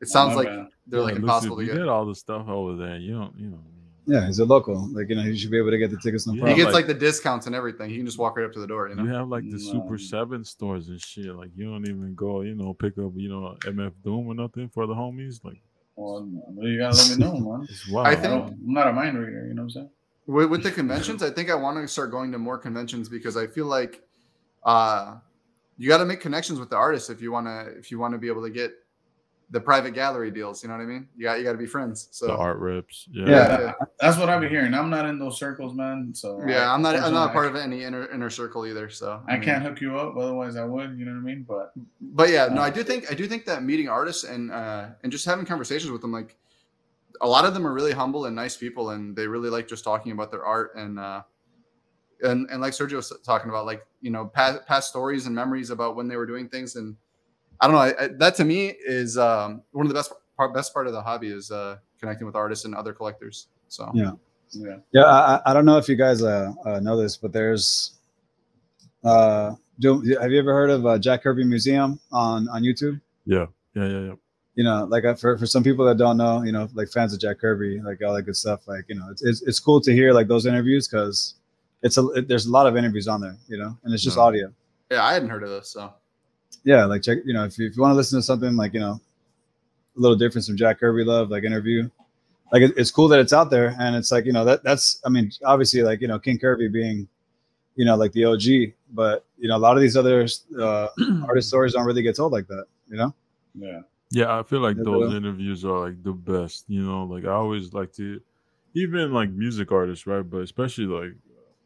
it 0.00 0.08
sounds 0.08 0.30
My 0.30 0.42
like 0.42 0.48
bad. 0.48 0.66
they're 0.86 1.00
like 1.00 1.14
Yeah, 1.14 1.20
impossible 1.20 1.56
listen, 1.56 1.66
to 1.68 1.72
you 1.74 1.78
get. 1.80 1.84
get 1.86 1.88
all 1.92 2.06
the 2.06 2.14
stuff 2.14 2.48
over 2.48 2.76
there. 2.76 2.96
You 2.98 3.12
don't, 3.18 3.38
you 3.38 3.48
know. 3.50 3.60
Yeah, 4.06 4.26
he's 4.26 4.38
a 4.38 4.44
local. 4.46 4.88
Like 4.94 5.10
you 5.10 5.16
know, 5.16 5.22
he 5.22 5.36
should 5.36 5.50
be 5.50 5.58
able 5.58 5.70
to 5.70 5.76
get 5.78 5.90
the 5.90 5.98
tickets 5.98 6.26
no 6.26 6.32
Yeah, 6.32 6.48
He 6.48 6.54
gets 6.54 6.66
like- 6.66 6.74
like 6.74 6.86
the 6.86 6.94
discounts 6.94 7.46
and 7.46 7.54
everything. 7.54 7.90
He 7.90 7.96
can 7.98 8.06
just 8.06 8.16
walk 8.18 8.36
right 8.38 8.46
up 8.46 8.52
to 8.54 8.58
the 8.60 8.66
door. 8.66 8.88
You 8.88 8.94
know. 8.94 9.02
You 9.04 9.10
have 9.10 9.28
like 9.28 9.44
the 9.50 9.58
Super 9.58 9.98
Seven 9.98 10.44
stores 10.44 10.88
and 10.88 10.98
shit. 11.00 11.26
Like 11.34 11.50
you 11.54 11.64
don't 11.70 11.86
even 11.86 12.14
go, 12.14 12.40
you 12.40 12.54
know, 12.54 12.72
pick 12.72 12.96
up, 12.98 13.12
you 13.16 13.28
know, 13.28 13.56
MF 13.66 13.92
Doom 14.02 14.26
or 14.28 14.34
nothing 14.34 14.68
for 14.70 14.86
the 14.86 14.94
homies. 14.94 15.44
Like 15.44 15.60
Well, 15.94 16.26
you 16.62 16.78
gotta 16.78 16.96
let 16.96 17.18
me 17.18 17.24
know, 17.24 17.32
man. 17.38 17.66
it's. 17.70 17.92
I 17.94 17.98
I 18.00 18.14
think- 18.14 18.22
don't- 18.24 18.48
I'm 18.52 18.72
not 18.72 18.86
a 18.88 18.92
mind 18.94 19.18
reader. 19.18 19.46
You 19.46 19.52
know 19.54 19.62
what 19.62 19.66
I'm 19.66 19.70
saying? 19.70 19.90
With, 20.26 20.48
with 20.50 20.62
the 20.62 20.70
conventions, 20.70 21.22
I 21.22 21.30
think 21.30 21.50
I 21.50 21.54
want 21.54 21.76
to 21.78 21.86
start 21.88 22.10
going 22.10 22.32
to 22.32 22.38
more 22.38 22.56
conventions 22.58 23.08
because 23.10 23.36
I 23.36 23.46
feel 23.46 23.66
like 23.66 24.02
uh, 24.64 25.16
you 25.76 25.88
got 25.88 25.98
to 25.98 26.04
make 26.06 26.20
connections 26.20 26.58
with 26.58 26.70
the 26.70 26.76
artists 26.76 27.10
if 27.10 27.20
you 27.22 27.30
want 27.32 27.46
to 27.46 27.76
if 27.78 27.90
you 27.90 27.98
want 27.98 28.12
to 28.14 28.18
be 28.18 28.28
able 28.28 28.42
to 28.42 28.50
get 28.50 28.72
the 29.50 29.60
private 29.60 29.92
gallery 29.94 30.30
deals. 30.30 30.62
You 30.62 30.68
know 30.68 30.76
what 30.76 30.82
I 30.82 30.86
mean? 30.86 31.08
You 31.16 31.24
got 31.24 31.38
you 31.38 31.44
got 31.44 31.52
to 31.52 31.58
be 31.58 31.66
friends. 31.66 32.08
So 32.10 32.26
the 32.26 32.36
art 32.36 32.58
rips. 32.58 33.08
Yeah. 33.10 33.26
Yeah. 33.28 33.60
yeah, 33.60 33.72
That's 34.00 34.18
what 34.18 34.28
I've 34.28 34.40
been 34.42 34.50
hearing. 34.50 34.74
I'm 34.74 34.90
not 34.90 35.06
in 35.06 35.18
those 35.18 35.38
circles, 35.38 35.72
man. 35.74 36.12
So 36.14 36.42
yeah. 36.46 36.70
I- 36.70 36.74
I'm 36.74 36.82
not 36.82 36.96
I'm 36.96 37.14
not 37.14 37.30
a 37.30 37.32
part 37.32 37.46
of 37.46 37.56
any 37.56 37.82
inner 37.84 38.06
inner 38.12 38.28
circle 38.30 38.66
either. 38.66 38.90
So 38.90 39.22
I, 39.26 39.36
I 39.36 39.38
can't 39.38 39.62
hook 39.62 39.80
you 39.80 39.98
up. 39.98 40.16
Otherwise, 40.16 40.56
I 40.56 40.64
would. 40.64 40.98
You 40.98 41.06
know 41.06 41.12
what 41.12 41.18
I 41.18 41.22
mean? 41.22 41.46
But 41.48 41.72
But 42.00 42.28
yeah, 42.30 42.48
no, 42.48 42.60
Uh, 42.60 42.64
I 42.64 42.70
do 42.70 42.82
think 42.82 43.10
I 43.10 43.14
do 43.14 43.26
think 43.26 43.46
that 43.46 43.62
meeting 43.62 43.88
artists 43.88 44.24
and 44.24 44.50
uh, 44.52 44.88
and 45.02 45.10
just 45.10 45.24
having 45.24 45.46
conversations 45.46 45.90
with 45.90 46.02
them, 46.02 46.12
like 46.12 46.36
a 47.20 47.26
lot 47.28 47.44
of 47.46 47.54
them 47.54 47.66
are 47.66 47.72
really 47.72 47.92
humble 47.92 48.26
and 48.26 48.36
nice 48.36 48.56
people, 48.56 48.90
and 48.90 49.16
they 49.16 49.26
really 49.26 49.50
like 49.50 49.66
just 49.66 49.82
talking 49.82 50.12
about 50.12 50.30
their 50.30 50.44
art 50.44 50.74
and 50.76 50.98
uh, 50.98 51.22
and 52.22 52.48
and 52.50 52.60
like 52.60 52.74
Sergio 52.74 52.96
was 52.96 53.12
talking 53.24 53.48
about, 53.48 53.64
like 53.64 53.86
you 54.02 54.10
know, 54.10 54.26
past 54.26 54.66
past 54.66 54.88
stories 54.90 55.26
and 55.26 55.34
memories 55.34 55.70
about 55.70 55.96
when 55.96 56.06
they 56.06 56.16
were 56.16 56.26
doing 56.26 56.48
things, 56.50 56.76
and 56.76 56.96
I 57.60 57.66
don't 57.66 57.74
know, 57.74 57.80
I, 57.82 58.04
I, 58.04 58.08
that 58.18 58.34
to 58.36 58.44
me 58.44 58.74
is 58.86 59.18
um, 59.18 59.62
one 59.72 59.84
of 59.86 59.88
the 59.88 59.94
best 59.94 60.12
part 60.36 60.54
best 60.54 60.72
part 60.72 60.86
of 60.86 60.92
the 60.92 61.02
hobby 61.02 61.28
is 61.28 61.50
uh, 61.50 61.78
connecting 62.00 62.26
with 62.26 62.36
artists 62.36 62.64
and 62.64 62.74
other 62.74 62.92
collectors. 62.92 63.48
So 63.68 63.90
Yeah. 63.94 64.12
yeah, 64.52 64.76
Yeah, 64.92 65.04
I, 65.04 65.34
I- 65.36 65.42
I 65.50 65.54
don't 65.54 65.64
know 65.64 65.76
if 65.78 65.88
you 65.88 65.96
guys 65.96 66.22
uh, 66.22 66.52
uh, 66.64 66.80
know 66.80 66.96
this, 67.00 67.16
but 67.16 67.32
there's 67.32 67.94
Uh, 69.04 69.54
do, 69.78 70.02
have 70.20 70.32
you 70.32 70.38
ever 70.38 70.52
heard 70.52 70.70
of 70.70 70.84
uh, 70.86 70.98
Jack 70.98 71.22
Kirby 71.22 71.44
Museum 71.44 71.98
on 72.12 72.48
on 72.48 72.62
YouTube? 72.62 73.00
Yeah, 73.26 73.46
yeah, 73.74 73.86
yeah, 73.86 74.00
yeah. 74.08 74.14
You 74.56 74.64
know, 74.64 74.84
like 74.86 75.04
uh, 75.04 75.14
for, 75.14 75.38
for 75.38 75.46
some 75.46 75.62
people 75.62 75.84
that 75.86 75.98
don't 75.98 76.16
know, 76.16 76.42
you 76.42 76.50
know, 76.50 76.68
like 76.74 76.88
fans 76.88 77.12
of 77.14 77.20
Jack 77.20 77.38
Kirby, 77.38 77.80
like 77.80 78.02
all 78.02 78.12
that 78.14 78.22
good 78.22 78.36
stuff. 78.36 78.66
Like 78.66 78.84
you 78.88 78.96
know, 78.96 79.06
it's 79.10 79.22
it's, 79.22 79.42
it's 79.42 79.60
cool 79.60 79.80
to 79.82 79.92
hear 79.92 80.12
like 80.12 80.26
those 80.26 80.46
interviews 80.46 80.88
because 80.88 81.34
it's 81.82 81.96
a 81.96 82.08
it, 82.10 82.26
there's 82.26 82.46
a 82.46 82.50
lot 82.50 82.66
of 82.66 82.76
interviews 82.76 83.06
on 83.06 83.20
there, 83.20 83.36
you 83.46 83.56
know, 83.56 83.76
and 83.84 83.94
it's 83.94 84.02
just 84.02 84.16
No. 84.16 84.24
audio. 84.24 84.52
Yeah, 84.90 85.04
I 85.04 85.12
hadn't 85.12 85.28
heard 85.28 85.44
of 85.44 85.50
this. 85.50 85.68
So 85.70 85.92
Yeah, 86.64 86.84
like 86.84 87.02
check, 87.02 87.18
you 87.24 87.32
know, 87.34 87.44
if 87.44 87.58
you, 87.58 87.66
if 87.66 87.76
you 87.76 87.82
want 87.82 87.92
to 87.92 87.96
listen 87.96 88.18
to 88.18 88.22
something 88.22 88.56
like 88.56 88.74
you 88.74 88.80
know, 88.80 89.00
a 89.96 90.00
little 90.00 90.16
different 90.16 90.46
from 90.46 90.56
Jack 90.56 90.80
Kirby 90.80 91.04
love, 91.04 91.30
like 91.30 91.44
interview, 91.44 91.88
like 92.52 92.62
it, 92.62 92.72
it's 92.76 92.90
cool 92.90 93.08
that 93.08 93.20
it's 93.20 93.32
out 93.32 93.50
there, 93.50 93.76
and 93.78 93.96
it's 93.96 94.12
like 94.12 94.24
you 94.26 94.32
know 94.32 94.44
that 94.44 94.62
that's 94.64 95.00
I 95.04 95.08
mean 95.08 95.30
obviously 95.44 95.82
like 95.82 96.00
you 96.00 96.08
know 96.08 96.18
King 96.18 96.38
Kirby 96.38 96.68
being, 96.68 97.08
you 97.76 97.84
know, 97.84 97.96
like 97.96 98.12
the 98.12 98.24
OG, 98.24 98.74
but 98.92 99.24
you 99.38 99.48
know 99.48 99.56
a 99.56 99.58
lot 99.58 99.76
of 99.76 99.82
these 99.82 99.96
other 99.96 100.26
uh, 100.60 100.88
artist 101.28 101.48
stories 101.50 101.72
don't 101.74 101.86
really 101.86 102.02
get 102.02 102.16
told 102.16 102.32
like 102.32 102.46
that, 102.48 102.66
you 102.88 102.96
know. 102.96 103.14
Yeah. 103.54 103.80
Yeah, 104.10 104.38
I 104.38 104.42
feel 104.42 104.60
like 104.60 104.76
Yeah, 104.76 104.84
those 104.84 105.08
bro. 105.08 105.16
interviews 105.16 105.64
are 105.64 105.88
like 105.88 106.02
the 106.02 106.12
best. 106.12 106.64
You 106.68 106.82
know, 106.82 107.04
like 107.04 107.24
I 107.24 107.32
always 107.32 107.74
like 107.74 107.92
to, 107.94 108.20
even 108.74 109.12
like 109.12 109.30
music 109.30 109.70
artists, 109.72 110.06
right? 110.06 110.22
But 110.22 110.38
especially 110.42 110.86
like 110.86 111.12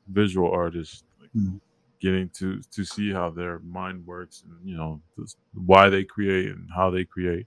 visual 0.09 0.51
artists, 0.51 1.05
like 1.21 1.31
Mhm. 1.37 1.61
Getting 2.03 2.29
to 2.31 2.61
to 2.73 2.85
see 2.85 3.13
how 3.13 3.31
their 3.31 3.61
mind 3.61 4.05
works 4.07 4.43
and 4.45 4.69
you 4.69 4.77
know 4.77 5.01
this, 5.17 5.37
why 5.55 5.89
they 5.89 6.05
create 6.05 6.49
and 6.49 6.69
how 6.75 6.91
they 6.91 7.05
create, 7.05 7.47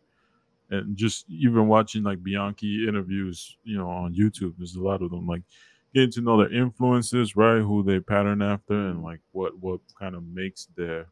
and 0.72 0.96
just 0.98 1.26
even 1.30 1.68
watching 1.68 2.04
like 2.04 2.24
Bianchi 2.24 2.88
interviews, 2.88 3.58
you 3.64 3.78
know, 3.78 3.90
on 3.90 4.16
YouTube. 4.16 4.54
There's 4.58 4.76
a 4.76 4.82
lot 4.82 5.02
of 5.02 5.12
them, 5.12 5.28
like 5.28 5.44
getting 5.94 6.12
to 6.12 6.22
know 6.22 6.38
their 6.38 6.54
influences, 6.54 7.36
right? 7.36 7.60
Who 7.62 7.84
they 7.84 8.00
pattern 8.00 8.42
after, 8.42 8.74
and 8.74 9.04
like 9.04 9.20
what 9.34 9.52
what 9.60 9.82
kind 10.00 10.16
of 10.16 10.24
makes 10.24 10.68
their 10.78 11.08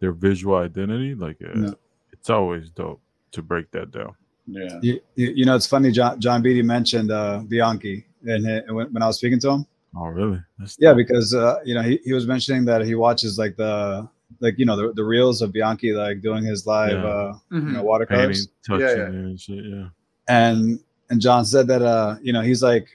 their 0.00 0.12
visual 0.12 0.56
identity. 0.56 1.14
Like, 1.14 1.38
uh, 1.42 1.58
Yeah. 1.58 1.70
it's 2.12 2.28
always 2.28 2.68
dope 2.70 3.00
to 3.32 3.42
break 3.42 3.70
that 3.70 3.90
down. 3.92 4.14
Yeah. 4.46 4.78
You, 4.82 5.00
you, 5.14 5.32
you 5.36 5.44
know, 5.46 5.56
it's 5.56 5.66
funny. 5.66 5.90
John 5.90 6.20
John 6.20 6.42
Beatty 6.42 6.62
mentioned 6.62 7.10
uh, 7.10 7.42
Bianchi, 7.48 8.04
and 8.24 8.44
when, 8.74 8.92
when 8.92 9.02
I 9.02 9.06
was 9.06 9.18
speaking 9.18 9.40
to 9.40 9.50
him, 9.52 9.66
Oh, 9.98 10.06
really? 10.06 10.38
That's 10.58 10.76
yeah, 10.78 10.90
dope. 10.90 10.98
because 10.98 11.34
uh, 11.34 11.60
you 11.64 11.74
know 11.74 11.82
he, 11.82 11.98
he 12.04 12.12
was 12.12 12.26
mentioning 12.26 12.64
that 12.66 12.84
he 12.84 12.94
watches 12.94 13.38
like 13.38 13.56
the 13.56 14.08
like 14.40 14.54
you 14.58 14.66
know 14.66 14.76
the, 14.76 14.92
the 14.92 15.04
reels 15.04 15.40
of 15.42 15.52
Bianchi 15.52 15.92
like 15.92 16.20
doing 16.20 16.44
his 16.44 16.66
live 16.66 16.92
Yeah. 16.92 17.04
uh, 17.04 17.38
you 17.50 17.60
Mhm. 17.60 17.62
know 17.64 17.68
painting, 17.70 17.84
watercolors, 17.86 18.48
touching 18.66 18.86
yeah. 18.86 18.92
it 18.92 19.08
and 19.08 19.40
shit. 19.40 19.64
Yeah. 19.64 19.88
and 20.28 20.80
and 21.10 21.20
John 21.20 21.44
said 21.44 21.66
that 21.68 21.82
uh 21.82 22.16
you 22.20 22.32
know 22.32 22.40
he's 22.42 22.62
like 22.62 22.88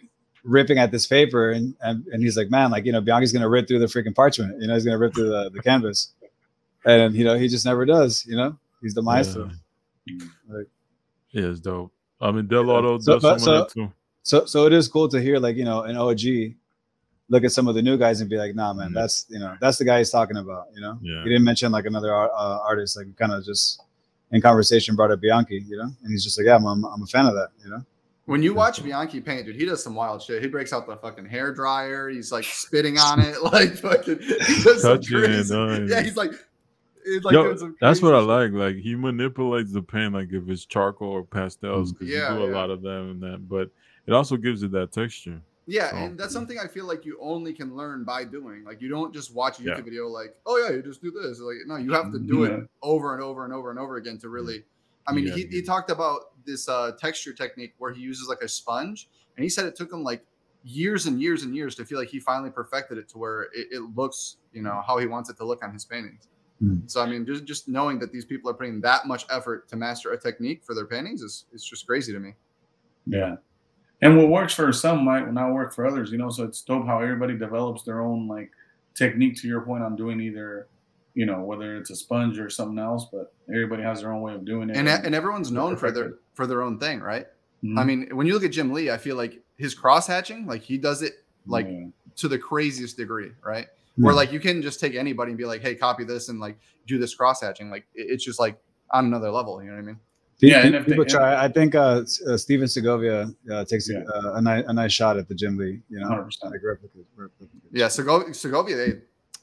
ripping 0.43 0.77
at 0.77 0.91
this 0.91 1.07
paper 1.07 1.51
and 1.51 1.75
and, 1.81 2.05
and 2.07 2.21
he's 2.21 2.35
like 2.37 2.49
man 2.51 2.69
like 2.71 2.85
you 2.85 2.91
know 2.91 3.01
Bianchi's 3.01 3.31
gonna 3.31 3.49
rip 3.49 3.67
through 3.67 3.79
the 3.79 3.85
freaking 3.87 4.13
parchment 4.15 4.61
you 4.61 4.67
know 4.67 4.73
he's 4.73 4.83
gonna 4.85 4.97
rip 4.97 5.13
through 5.15 5.29
the, 5.29 5.49
the 5.51 5.61
canvas 5.69 6.13
and 6.85 7.15
you 7.15 7.23
know 7.23 7.35
he 7.37 7.47
just 7.47 7.65
never 7.65 7.85
does 7.85 8.25
you 8.27 8.35
know 8.35 8.57
he's 8.81 8.93
the 8.93 9.01
maestro 9.01 9.49
Yeah. 10.05 10.25
Like- 10.49 10.67
Yeah, 11.31 11.45
it's 11.51 11.59
dope. 11.61 11.91
I 12.19 12.31
mean, 12.31 12.47
Del 12.47 12.65
Yeah. 12.65 12.73
Auto 12.73 12.99
So- 12.99 13.13
does 13.19 13.21
some 13.23 13.39
so- 13.39 13.53
of 13.53 13.67
that 13.67 13.73
too. 13.73 13.91
so 14.23 14.45
so 14.45 14.65
it 14.67 14.73
is 14.73 14.87
cool 14.87 15.07
to 15.09 15.21
hear 15.21 15.37
like 15.39 15.55
you 15.55 15.63
know 15.63 15.83
an 15.83 15.95
OG 15.95 16.55
look 17.31 17.43
at 17.43 17.51
some 17.51 17.67
of 17.67 17.73
the 17.75 17.81
new 17.81 17.97
guys 17.97 18.19
and 18.21 18.29
be 18.29 18.37
like 18.37 18.53
nah 18.55 18.73
man 18.73 18.89
Mhm. 18.91 18.93
that's 18.93 19.25
you 19.29 19.39
know 19.39 19.55
that's 19.61 19.77
the 19.79 19.85
guy 19.85 19.97
he's 19.99 20.11
talking 20.11 20.37
about 20.37 20.65
you 20.75 20.81
know 20.81 20.99
Yeah. 21.01 21.23
he 21.23 21.29
didn't 21.29 21.45
mention 21.45 21.71
like 21.71 21.85
another 21.85 22.13
uh, 22.13 22.59
artist 22.69 22.97
like 22.97 23.15
kind 23.17 23.31
of 23.31 23.43
just 23.45 23.81
in 24.31 24.41
conversation 24.41 24.95
brought 24.95 25.11
up 25.11 25.21
Bianchi 25.21 25.63
you 25.67 25.77
know 25.77 25.89
and 26.03 26.09
he's 26.11 26.23
just 26.23 26.37
like 26.37 26.45
yeah 26.45 26.55
I'm, 26.57 26.65
I'm, 26.65 26.83
I'm 26.85 27.01
a 27.03 27.07
fan 27.07 27.25
of 27.25 27.33
that 27.35 27.49
you 27.63 27.69
know 27.71 27.83
when 28.25 28.43
you 28.43 28.53
watch 28.53 28.81
Bianchi 28.83 29.19
paint, 29.19 29.45
dude, 29.47 29.55
he 29.55 29.65
does 29.65 29.83
some 29.83 29.95
wild 29.95 30.21
shit. 30.21 30.41
He 30.43 30.47
breaks 30.47 30.71
out 30.71 30.85
the 30.87 30.95
fucking 30.95 31.25
hair 31.25 31.51
dryer. 31.53 32.07
He's 32.07 32.31
like 32.31 32.45
spitting 32.45 32.97
on 32.99 33.19
it, 33.19 33.41
like 33.55 33.73
fucking. 33.75 34.19
He 34.21 34.63
does 34.63 34.83
some 34.83 34.97
Touching 34.97 35.17
it, 35.17 35.25
crazy- 35.25 35.55
uh, 35.55 35.79
Yeah, 35.87 36.01
he's 36.03 36.15
like, 36.15 36.31
he's 37.03 37.23
like 37.23 37.33
Yo, 37.33 37.43
doing 37.45 37.57
some 37.57 37.75
that's 37.81 38.01
what 38.01 38.13
I 38.13 38.19
like. 38.19 38.51
Like 38.53 38.75
he 38.77 38.95
manipulates 38.95 39.73
the 39.73 39.81
paint, 39.81 40.13
like 40.13 40.31
if 40.31 40.47
it's 40.47 40.65
charcoal 40.65 41.09
or 41.09 41.23
pastels, 41.25 41.91
because 41.91 42.07
Yeah, 42.07 42.31
you 42.33 42.37
do 42.39 42.43
a 42.45 42.49
yeah. 42.51 42.55
lot 42.55 42.69
of 42.69 42.81
them 42.83 43.09
and 43.11 43.21
that. 43.23 43.49
But 43.49 43.69
it 44.05 44.13
also 44.13 44.37
gives 44.37 44.61
it 44.63 44.71
that 44.73 44.91
texture. 44.93 45.41
Yeah, 45.67 45.91
So- 45.91 45.95
and 45.97 46.19
that's 46.19 46.33
something 46.33 46.57
I 46.59 46.67
feel 46.67 46.85
like 46.85 47.05
you 47.05 47.17
only 47.21 47.53
can 47.53 47.75
learn 47.75 48.03
by 48.03 48.23
doing. 48.25 48.63
Like 48.63 48.81
you 48.81 48.89
don't 48.89 49.13
just 49.13 49.33
watch 49.33 49.59
a 49.59 49.63
YouTube 49.63 49.77
Yeah. 49.77 49.81
video 49.81 50.07
like, 50.07 50.35
oh 50.45 50.57
yeah, 50.57 50.71
you 50.75 50.81
just 50.81 51.01
do 51.01 51.11
this. 51.11 51.39
Like 51.39 51.57
no, 51.67 51.75
you 51.77 51.93
have 51.93 52.11
to 52.11 52.19
do 52.19 52.43
Yeah. 52.43 52.57
it 52.57 52.69
over 52.81 53.13
and 53.13 53.23
over 53.23 53.45
and 53.45 53.53
over 53.53 53.69
and 53.69 53.79
over 53.79 53.97
again 53.97 54.17
to 54.19 54.29
really. 54.29 54.65
I 55.07 55.13
mean, 55.13 55.27
Yeah, 55.27 55.35
he, 55.35 55.45
he 55.47 55.61
talked 55.63 55.89
about 55.89 56.31
this 56.45 56.67
uh, 56.69 56.91
texture 56.99 57.33
technique 57.33 57.73
where 57.79 57.91
he 57.91 58.01
uses 58.01 58.27
like 58.27 58.41
a 58.41 58.47
sponge, 58.47 59.09
and 59.35 59.43
he 59.43 59.49
said 59.49 59.65
it 59.65 59.75
took 59.75 59.91
him 59.91 60.03
like 60.03 60.25
years 60.63 61.07
and 61.07 61.19
years 61.21 61.41
and 61.43 61.55
years 61.55 61.73
to 61.75 61.85
feel 61.85 61.97
like 61.97 62.07
he 62.09 62.19
finally 62.19 62.51
perfected 62.51 62.97
it 62.99 63.07
to 63.09 63.17
where 63.17 63.43
it, 63.53 63.67
it 63.71 63.81
looks, 63.95 64.37
you 64.53 64.61
know, 64.61 64.81
how 64.85 64.97
he 64.99 65.07
wants 65.07 65.27
it 65.29 65.37
to 65.37 65.43
look 65.43 65.63
on 65.63 65.73
his 65.73 65.85
paintings. 65.85 66.27
Mhm. 66.61 66.89
So 66.89 67.01
I 67.01 67.07
mean, 67.07 67.25
just 67.25 67.45
just 67.45 67.67
knowing 67.67 67.97
that 67.99 68.11
these 68.11 68.25
people 68.25 68.49
are 68.49 68.53
putting 68.53 68.79
that 68.81 69.07
much 69.07 69.25
effort 69.31 69.67
to 69.69 69.75
master 69.75 70.11
a 70.11 70.17
technique 70.19 70.63
for 70.63 70.75
their 70.75 70.85
paintings 70.85 71.21
is 71.23 71.45
is 71.51 71.63
just 71.63 71.87
crazy 71.87 72.13
to 72.13 72.19
me. 72.19 72.35
Yeah. 73.07 73.37
And 74.01 74.17
what 74.17 74.29
works 74.29 74.55
for 74.55 74.71
some 74.73 75.05
might 75.05 75.31
not 75.31 75.53
work 75.53 75.73
for 75.73 75.85
others, 75.85 76.11
you 76.11 76.17
know. 76.17 76.29
So 76.29 76.43
it's 76.43 76.61
dope 76.61 76.85
how 76.87 76.99
everybody 76.99 77.37
develops 77.37 77.83
their 77.83 78.01
own 78.01 78.27
like 78.27 78.51
technique 78.95 79.39
to 79.41 79.47
your 79.47 79.61
point 79.61 79.83
on 79.83 79.95
doing 79.95 80.19
either, 80.19 80.67
you 81.13 81.25
know, 81.25 81.41
whether 81.41 81.77
it's 81.77 81.91
a 81.91 81.95
sponge 81.95 82.39
or 82.39 82.49
something 82.49 82.79
else, 82.79 83.05
but 83.11 83.33
everybody 83.49 83.83
has 83.83 84.01
their 84.01 84.11
own 84.11 84.21
way 84.21 84.33
of 84.33 84.43
doing 84.45 84.69
it. 84.69 84.75
And 84.77 84.87
and 84.89 85.13
everyone's 85.13 85.51
known 85.51 85.77
for 85.77 85.91
their 85.91 86.13
for 86.33 86.47
their 86.47 86.61
own 86.63 86.79
thing, 86.79 86.99
right? 87.01 87.27
Mhm. 87.63 87.77
I 87.79 87.83
mean, 87.83 88.09
when 88.15 88.25
you 88.25 88.33
look 88.33 88.43
at 88.43 88.51
Jim 88.51 88.73
Lee, 88.73 88.89
I 88.89 88.97
feel 88.97 89.15
like 89.15 89.39
his 89.57 89.75
cross 89.75 90.07
hatching, 90.07 90.47
like 90.47 90.63
he 90.63 90.77
does 90.79 91.03
it 91.03 91.13
like 91.45 91.67
Yeah. 91.67 91.87
to 92.15 92.27
the 92.27 92.39
craziest 92.39 92.97
degree, 92.97 93.31
right? 93.45 93.67
Where 93.97 94.15
like 94.15 94.31
you 94.31 94.39
can 94.39 94.61
just 94.63 94.79
take 94.79 94.95
anybody 94.95 95.31
and 95.31 95.37
be 95.37 95.45
like, 95.45 95.61
hey, 95.61 95.75
copy 95.75 96.05
this 96.05 96.29
and 96.29 96.39
like 96.39 96.57
do 96.87 96.97
this 96.97 97.13
cross 97.13 97.41
hatching. 97.41 97.69
Like 97.69 97.85
it's 97.93 98.23
just 98.25 98.39
like 98.39 98.57
on 98.89 99.05
another 99.05 99.29
level. 99.29 99.61
You 99.61 99.69
know 99.69 99.75
what 99.75 99.83
I 99.83 99.85
mean? 99.85 99.99
Pe- 100.41 100.47
Yeah, 100.49 100.61
and 100.65 100.73
pe- 100.73 100.79
they- 100.79 100.85
people 100.85 101.05
try 101.05 101.43
I 101.43 101.47
think 101.47 101.75
uh, 101.75 102.03
uh 102.27 102.37
Stephen 102.37 102.67
Segovia 102.67 103.31
uh, 103.51 103.63
takes 103.65 103.89
Yeah. 103.89 103.99
a, 104.13 104.17
uh, 104.29 104.33
a, 104.37 104.41
nice, 104.41 104.63
a 104.67 104.73
nice 104.73 104.91
shot 104.91 105.17
at 105.17 105.27
the 105.27 105.35
Jim 105.35 105.57
Lee 105.57 105.81
you 105.89 105.99
know 105.99 106.07
100%. 106.09 106.43
like 106.45 106.61
replicate, 106.63 107.05
replicate. 107.15 107.49
Yeah, 107.71 107.87
Segovia, 107.87 108.33
Segovia 108.33 108.75
they, 108.75 108.91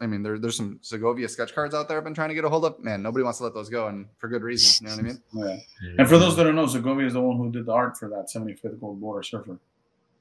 I 0.01 0.07
mean, 0.07 0.23
there, 0.23 0.39
there's 0.39 0.57
some 0.57 0.79
Segovia 0.83 1.29
sketch 1.29 1.53
cards 1.55 1.75
out 1.75 1.89
there 1.89 1.99
I've 1.99 2.05
been 2.05 2.15
trying 2.15 2.29
to 2.29 2.35
get 2.35 2.45
a 2.45 2.49
hold 2.49 2.65
of. 2.65 2.79
Man, 2.79 3.03
nobody 3.03 3.25
wants 3.25 3.39
to 3.39 3.45
let 3.45 3.53
those 3.55 3.69
go, 3.69 3.89
and 3.89 4.07
for 4.19 4.29
good 4.29 4.43
reason. 4.45 4.87
You 4.87 4.91
know 4.91 4.97
what 5.03 5.05
I 5.05 5.09
mean? 5.09 5.63
Yeah. 5.83 5.95
And 5.99 6.09
for 6.09 6.19
those 6.19 6.37
that 6.37 6.45
don't 6.45 6.55
know, 6.55 6.67
Segovia 6.69 7.05
is 7.07 7.15
the 7.15 7.21
one 7.21 7.37
who 7.37 7.51
did 7.51 7.67
the 7.67 7.73
art 7.73 7.97
for 7.97 8.09
that 8.11 8.29
75th 8.33 8.79
Gold 8.81 9.01
Border 9.01 9.25
Surfer. 9.25 9.59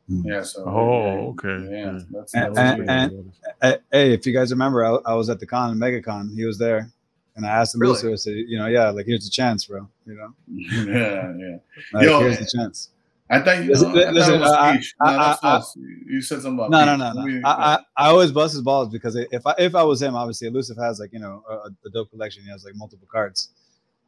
Mm. 0.09 0.23
Yeah. 0.25 0.41
So. 0.41 0.63
Oh, 0.65 1.03
yeah, 1.03 1.11
okay. 1.29 1.67
Yeah. 1.69 1.77
Yeah. 1.93 1.99
That's, 2.11 2.33
And- 2.33 2.55
that's 2.55 2.59
and- 2.59 2.77
weird. 2.79 2.89
and- 2.89 3.33
Hey, 3.61 3.77
hey, 3.91 4.13
if 4.13 4.25
you 4.25 4.33
guys 4.33 4.49
remember, 4.51 4.83
I, 4.83 4.97
I 5.05 5.13
was 5.13 5.29
at 5.29 5.39
the 5.39 5.45
con, 5.45 5.77
MegaCon. 5.77 6.33
He 6.35 6.45
was 6.45 6.57
there, 6.57 6.89
and 7.37 7.45
I 7.45 7.49
asked 7.49 7.73
him, 7.75 7.81
Really? 7.81 7.93
Lucio, 7.93 8.11
I 8.11 8.15
said, 8.15 8.33
you 8.35 8.57
know, 8.59 8.67
yeah, 8.67 8.89
like 8.89 9.05
here's 9.05 9.23
the 9.23 9.31
chance, 9.31 9.65
bro. 9.65 9.87
You 10.05 10.15
know, 10.15 10.33
yeah, 10.51 11.33
yeah. 11.37 11.57
like, 11.93 12.03
Yo, 12.05 12.19
here's 12.19 12.39
the 12.39 12.51
chance. 12.57 12.89
I 13.29 13.41
thought 13.41 13.61
you. 13.63 13.69
Listen- 13.71 13.89
I 13.91 14.09
listen, 14.11 14.41
I- 14.41 14.47
I- 14.47 14.79
I- 15.01 15.31
I- 15.31 15.35
false. 15.41 15.75
You 15.77 16.21
said 16.21 16.41
something 16.41 16.53
about 16.65 16.71
No, 16.71 16.95
no, 16.95 17.05
Peach. 17.09 17.15
no, 17.15 17.39
no. 17.39 17.47
I, 17.49 17.51
I, 17.75 17.79
I 17.97 18.09
always 18.09 18.31
bust 18.31 18.53
his 18.53 18.61
balls 18.61 18.89
because 18.89 19.15
if 19.15 19.45
I 19.45 19.53
if 19.57 19.75
I 19.75 19.83
was 19.83 20.01
him, 20.01 20.15
obviously, 20.15 20.47
Elusive 20.47 20.77
has 20.77 20.99
like 20.99 21.11
you 21.13 21.19
know 21.19 21.43
a, 21.49 21.53
a 21.85 21.89
dope 21.93 22.09
collection. 22.09 22.43
He 22.43 22.49
has 22.49 22.63
like 22.65 22.75
multiple 22.75 23.07
cards. 23.11 23.49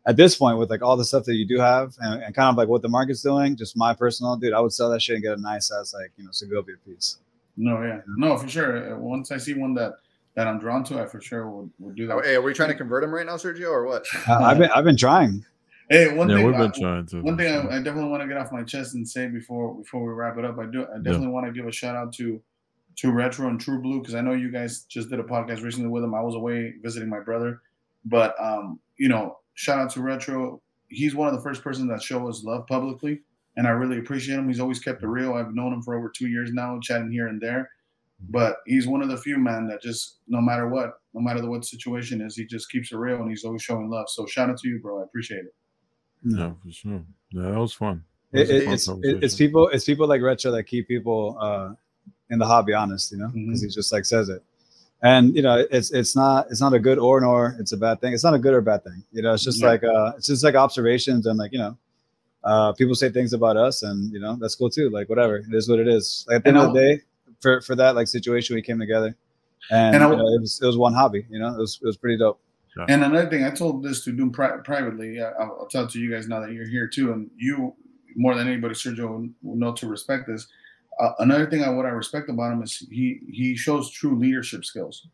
At 0.07 0.15
this 0.15 0.35
point, 0.37 0.57
with 0.57 0.69
like 0.69 0.81
all 0.81 0.95
the 0.95 1.03
stuff 1.03 1.25
that 1.25 1.35
you 1.35 1.45
do 1.45 1.59
have, 1.59 1.93
and, 1.99 2.23
and 2.23 2.33
kind 2.33 2.47
of 2.49 2.55
like 2.55 2.69
what 2.69 2.81
the 2.81 2.87
market's 2.87 3.21
doing, 3.21 3.57
just 3.57 3.75
my 3.75 3.93
personal 3.93 4.37
dude, 4.37 4.53
I 4.53 4.61
would 4.61 4.71
sell 4.71 4.89
that 4.91 5.01
shit 5.01 5.15
and 5.15 5.23
get 5.23 5.37
a 5.37 5.41
nice 5.41 5.69
ass 5.71 5.93
like 5.93 6.11
you 6.17 6.23
know 6.23 6.31
Segovia 6.31 6.75
piece. 6.85 7.17
No, 7.57 7.81
yeah, 7.83 7.99
no, 8.07 8.37
for 8.37 8.47
sure. 8.47 8.97
Once 8.97 9.31
I 9.31 9.37
see 9.37 9.53
one 9.53 9.73
that 9.73 9.95
that 10.39 10.47
I'm 10.47 10.57
drawn 10.57 10.85
to, 10.85 11.01
I 11.01 11.05
for 11.05 11.19
sure 11.19 11.49
would, 11.49 11.69
would 11.79 11.95
do 11.95 12.07
that. 12.07 12.13
Oh, 12.15 12.21
hey, 12.21 12.35
are 12.35 12.41
we 12.41 12.53
trying 12.53 12.69
to 12.69 12.75
convert 12.75 13.03
him 13.03 13.11
right 13.13 13.25
now, 13.25 13.35
Sergio, 13.35 13.71
or 13.71 13.85
what? 13.85 14.05
I, 14.25 14.35
I've 14.35 14.57
been 14.57 14.69
I've 14.71 14.85
been 14.85 14.95
trying. 14.95 15.43
Hey, 15.89 16.13
one 16.15 16.29
Yeah, 16.29 16.37
thing. 16.37 16.45
we've 16.45 16.55
I- 16.55 16.59
been 16.59 16.71
trying 16.71 17.05
to. 17.07 17.21
one 17.21 17.35
thing 17.37 17.47
so. 17.49 17.67
I, 17.67 17.75
I 17.75 17.77
definitely 17.81 18.09
want 18.09 18.23
to 18.23 18.27
get 18.29 18.37
off 18.37 18.49
my 18.53 18.63
chest 18.63 18.95
and 18.95 19.05
say 19.05 19.27
before 19.27 19.75
before 19.75 20.01
we 20.07 20.13
wrap 20.13 20.37
it 20.37 20.45
up, 20.45 20.57
I 20.57 20.65
do 20.65 20.83
I 20.93 20.97
definitely 20.99 21.27
want 21.27 21.45
to 21.47 21.51
give 21.51 21.67
a 21.67 21.71
shout 21.73 21.97
out 21.97 22.13
to 22.13 22.41
to 22.99 23.11
Retro 23.11 23.49
and 23.49 23.59
True 23.59 23.81
Blue 23.81 23.99
because 23.99 24.15
I 24.15 24.21
know 24.21 24.31
you 24.31 24.49
guys 24.49 24.83
just 24.83 25.09
did 25.09 25.19
a 25.19 25.23
podcast 25.23 25.61
recently 25.61 25.89
with 25.89 26.03
them. 26.03 26.15
I 26.15 26.21
was 26.21 26.35
away 26.35 26.75
visiting 26.81 27.09
my 27.09 27.19
brother, 27.19 27.59
but 28.05 28.33
um, 28.41 28.79
you 28.97 29.09
know, 29.09 29.39
shout 29.55 29.77
out 29.79 29.89
to 29.91 30.01
Retro. 30.01 30.61
He's 30.87 31.15
one 31.15 31.27
of 31.27 31.33
the 31.35 31.41
first 31.41 31.61
persons 31.63 31.89
that 31.89 32.01
show 32.01 32.29
us 32.29 32.45
love 32.45 32.65
publicly, 32.65 33.19
and 33.57 33.67
I 33.67 33.71
really 33.71 33.99
appreciate 33.99 34.37
him. 34.39 34.47
He's 34.47 34.61
always 34.61 34.79
kept 34.79 35.03
it 35.03 35.07
real. 35.07 35.33
I've 35.33 35.53
known 35.53 35.73
him 35.73 35.81
for 35.83 35.97
over 35.97 36.09
two 36.09 36.27
years 36.27 36.53
now, 36.53 36.79
chatting 36.81 37.11
here 37.11 37.27
and 37.27 37.41
there. 37.41 37.69
But 38.27 38.57
he's 38.65 38.87
one 38.87 39.01
of 39.01 39.09
the 39.09 39.17
few 39.17 39.37
men 39.37 39.67
that 39.67 39.81
just 39.81 40.17
no 40.27 40.41
matter 40.41 40.67
what, 40.67 40.99
no 41.13 41.21
matter 41.21 41.47
what 41.49 41.65
situation 41.65 42.21
is, 42.21 42.35
he 42.35 42.45
just 42.45 42.69
keeps 42.71 42.91
it 42.91 42.97
real 42.97 43.21
and 43.21 43.29
he's 43.29 43.43
always 43.45 43.61
showing 43.63 43.89
love. 43.89 44.09
So 44.09 44.25
shout 44.25 44.49
out 44.49 44.57
to 44.57 44.67
you, 44.67 44.79
bro. 44.79 44.99
I 44.99 45.03
appreciate 45.03 45.45
it. 45.45 45.55
Yeah, 46.23 46.53
for 46.63 46.71
sure. 46.71 47.03
Yeah, 47.31 47.51
that 47.51 47.59
was 47.59 47.73
fun. 47.73 48.03
It, 48.33 48.47
That 48.47 48.49
was 48.49 48.59
it, 48.59 48.63
fun 48.63 48.73
it's 48.73 48.87
it's 49.23 49.35
people 49.35 49.67
it's 49.69 49.85
people 49.85 50.07
like 50.07 50.21
Retro 50.21 50.51
that 50.51 50.63
keep 50.63 50.87
people 50.87 51.37
uh, 51.39 51.73
in 52.29 52.39
the 52.39 52.45
hobby 52.45 52.73
honest, 52.73 53.11
you 53.11 53.17
know, 53.17 53.29
because 53.45 53.61
Mhm. 53.61 53.63
he 53.63 53.69
just 53.69 53.91
like 53.91 54.05
says 54.05 54.29
it. 54.29 54.43
And 55.01 55.35
you 55.35 55.41
know, 55.41 55.65
it's 55.71 55.91
it's 55.91 56.15
not 56.15 56.47
it's 56.51 56.61
not 56.61 56.73
a 56.73 56.79
good 56.79 56.99
or 56.99 57.21
nor 57.21 57.55
it's 57.59 57.71
a 57.71 57.77
bad 57.77 58.01
thing. 58.01 58.13
It's 58.13 58.23
not 58.23 58.33
a 58.33 58.39
good 58.39 58.53
or 58.53 58.61
bad 58.61 58.83
thing. 58.83 59.03
You 59.11 59.21
know, 59.23 59.33
it's 59.33 59.43
just 59.43 59.61
Yeah. 59.61 59.69
like 59.69 59.83
uh, 59.83 60.13
it's 60.17 60.27
just 60.27 60.43
like 60.43 60.55
observations 60.55 61.25
and 61.25 61.39
like 61.39 61.53
you 61.53 61.59
know, 61.59 61.77
uh, 62.43 62.73
people 62.73 62.95
say 62.95 63.09
things 63.09 63.33
about 63.33 63.57
us, 63.57 63.83
and 63.83 64.11
you 64.13 64.19
know 64.19 64.35
that's 64.35 64.55
cool 64.55 64.69
too. 64.69 64.89
Like 64.89 65.09
whatever, 65.09 65.37
it 65.37 65.53
is 65.53 65.69
what 65.69 65.79
it 65.79 65.87
is. 65.87 66.25
Like 66.27 66.37
at 66.37 66.43
the 66.43 66.49
end 66.49 66.57
And 66.57 66.67
of 66.67 66.73
the 66.73 66.79
day, 66.79 67.01
for 67.41 67.61
for 67.61 67.75
that 67.75 67.95
like 67.95 68.07
situation, 68.07 68.55
we 68.55 68.61
came 68.61 68.79
together. 68.79 69.15
and, 69.71 69.95
And 69.95 70.03
I- 70.03 70.09
you 70.11 70.15
know, 70.17 70.27
it 70.27 70.41
was 70.41 70.59
it 70.61 70.65
was 70.65 70.77
one 70.77 70.93
hobby. 70.93 71.25
You 71.29 71.39
know, 71.39 71.53
it 71.53 71.57
was 71.57 71.79
it 71.81 71.85
was 71.85 71.97
pretty 71.97 72.17
dope. 72.17 72.39
And 72.87 73.03
another 73.03 73.29
thing, 73.29 73.43
I 73.43 73.49
told 73.49 73.83
this 73.83 74.03
to 74.05 74.11
Doom 74.13 74.31
pri- 74.31 74.59
privately. 74.63 75.19
uh, 75.19 75.31
I'll, 75.39 75.57
I'll 75.61 75.67
tell 75.67 75.83
it 75.83 75.89
to 75.91 75.99
you 75.99 76.09
guys 76.11 76.29
now 76.29 76.39
that 76.39 76.53
you're 76.53 76.67
here 76.67 76.87
too, 76.87 77.11
and 77.11 77.29
you 77.35 77.73
more 78.15 78.35
than 78.35 78.47
anybody, 78.47 78.73
Sergio, 78.73 79.09
will- 79.09 79.29
will 79.41 79.55
know 79.57 79.73
to 79.73 79.87
respect 79.87 80.27
this. 80.27 80.47
Uh, 80.99 81.11
another 81.19 81.49
thing, 81.49 81.63
I 81.63 81.69
what 81.69 81.85
I 81.85 81.89
respect 81.89 82.29
about 82.29 82.53
him 82.53 82.61
is 82.63 82.77
he 82.91 83.19
he 83.29 83.55
shows 83.55 83.89
true 83.91 84.17
leadership 84.17 84.63
skills, 84.65 85.07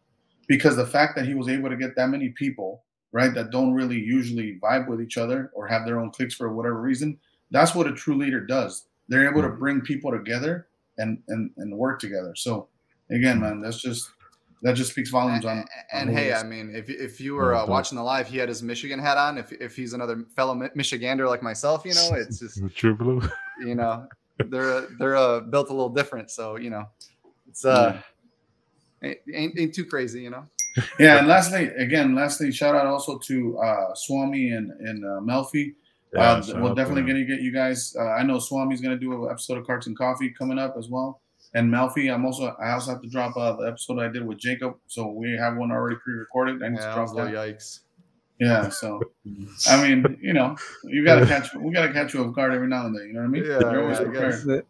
because 0.48 0.76
the 0.76 0.86
fact 0.86 1.16
that 1.16 1.26
he 1.26 1.34
was 1.34 1.48
able 1.48 1.70
to 1.70 1.76
get 1.78 1.96
that 1.96 2.10
many 2.10 2.30
people 2.30 2.84
right 3.12 3.34
that 3.34 3.50
don't 3.52 3.74
really 3.74 4.00
usually 4.00 4.60
vibe 4.62 4.88
with 4.88 5.02
each 5.02 5.18
other 5.18 5.50
or 5.56 5.66
have 5.68 5.86
their 5.86 6.00
own 6.00 6.12
cliques 6.12 6.36
for 6.36 6.54
whatever 6.54 6.80
reason, 6.82 7.18
that's 7.50 7.74
what 7.74 7.88
a 7.88 7.94
true 7.94 8.16
leader 8.18 8.42
does. 8.42 8.88
They're 9.08 9.28
able 9.30 9.42
to 9.42 9.50
bring 9.50 9.82
people 9.82 10.12
together 10.12 10.68
and 10.98 11.20
and 11.28 11.52
and 11.58 11.78
work 11.78 12.00
together. 12.00 12.34
So 12.36 12.68
again, 13.10 13.40
man, 13.40 13.62
that's 13.62 13.82
just 13.82 14.10
that 14.62 14.74
just 14.74 14.92
speaks 14.92 15.10
volumes 15.10 15.46
on. 15.46 15.60
And, 15.60 15.68
and 15.94 16.10
on 16.10 16.16
who 16.16 16.22
hey. 16.22 16.34
I 16.34 16.44
mean, 16.44 16.74
if 16.76 16.90
if 16.90 17.20
you 17.22 17.36
were 17.36 17.54
uh, 17.56 17.66
watching 17.66 17.98
the 17.98 18.04
live, 18.04 18.28
he 18.28 18.38
had 18.38 18.50
his 18.50 18.64
Michigan 18.64 19.00
hat 19.00 19.18
on. 19.18 19.38
If 19.38 19.52
if 19.52 19.76
he's 19.76 19.94
another 19.94 20.26
fellow 20.36 20.56
Michigander 20.56 21.28
like 21.28 21.44
myself, 21.44 21.86
you 21.86 21.94
know, 21.94 22.10
it's 22.14 22.40
just 22.40 22.62
The 22.62 22.70
True 22.76 22.96
Blue. 22.96 23.22
you 23.60 23.76
know 23.76 24.08
they're 24.50 24.88
they're 25.00 25.16
uh, 25.16 25.42
built 25.42 25.70
a 25.70 25.74
little 25.74 25.90
different. 25.90 26.32
So 26.32 26.58
you 26.58 26.70
know, 26.70 26.86
it's 27.48 27.66
uh 27.66 28.02
ain't, 29.04 29.20
ain't 29.34 29.60
ain't 29.60 29.74
too 29.74 29.86
crazy, 29.86 30.22
you 30.22 30.30
know. 30.30 30.46
Yeah, 31.00 31.20
and 31.20 31.28
lastly, 31.28 31.68
again, 31.78 32.16
lastly, 32.16 32.52
shout 32.52 32.76
out 32.76 32.86
also 32.86 33.18
to 33.20 33.58
uh, 33.60 33.96
Swami 33.96 34.50
and 34.50 34.72
and 34.72 35.06
uh, 35.06 35.22
Melfi. 35.22 35.76
Yeah, 36.16 36.22
uh, 36.22 36.42
shout 36.42 36.62
we're 36.62 36.74
definitely 36.74 37.04
going 37.04 37.18
to 37.18 37.26
get 37.26 37.42
you 37.42 37.52
guys. 37.54 37.96
Uh, 37.98 38.04
I 38.04 38.24
know 38.24 38.38
Swami's 38.38 38.82
going 38.82 38.98
to 38.98 39.00
do 39.00 39.26
an 39.26 39.30
episode 39.32 39.58
of 39.58 39.68
Carts 39.68 39.88
and 39.88 39.98
Coffee 39.98 40.30
coming 40.32 40.58
up 40.58 40.76
as 40.78 40.90
well. 40.90 41.22
And 41.54 41.72
Melfi, 41.72 42.14
I'm 42.14 42.26
also 42.26 42.56
I 42.62 42.72
also 42.72 42.92
have 42.92 43.02
to 43.02 43.08
drop 43.10 43.38
uh, 43.38 43.56
the 43.56 43.68
episode 43.68 44.00
I 44.00 44.08
did 44.10 44.26
with 44.26 44.38
Jacob. 44.38 44.76
So 44.88 45.08
we 45.12 45.32
have 45.38 45.56
one 45.56 45.72
already 45.72 45.96
pre-recorded. 46.04 46.62
I 46.64 46.70
need 46.70 46.80
Yeah, 46.80 46.88
to 46.90 46.94
drop 46.94 47.16
that. 47.16 47.28
yikes. 47.34 47.80
Yeah, 48.40 48.68
so 48.68 49.02
I 49.70 49.82
mean, 49.82 50.18
you 50.22 50.34
know, 50.34 50.58
you 50.84 51.06
got 51.06 51.20
to 51.20 51.26
catch 51.34 51.54
we 51.56 51.72
got 51.72 51.88
to 51.88 51.94
catch 51.94 52.14
you 52.14 52.26
off 52.26 52.36
guard 52.36 52.54
every 52.54 52.68
now 52.68 52.86
and 52.88 52.96
then. 52.96 53.08
You 53.08 53.14
know 53.14 53.20
what 53.22 53.26
I 53.28 53.30
mean? 53.30 53.46
Yeah, 53.46 53.60
You're 53.72 53.84
always 53.84 54.00
yeah, 54.00 54.06
prepared. 54.06 54.66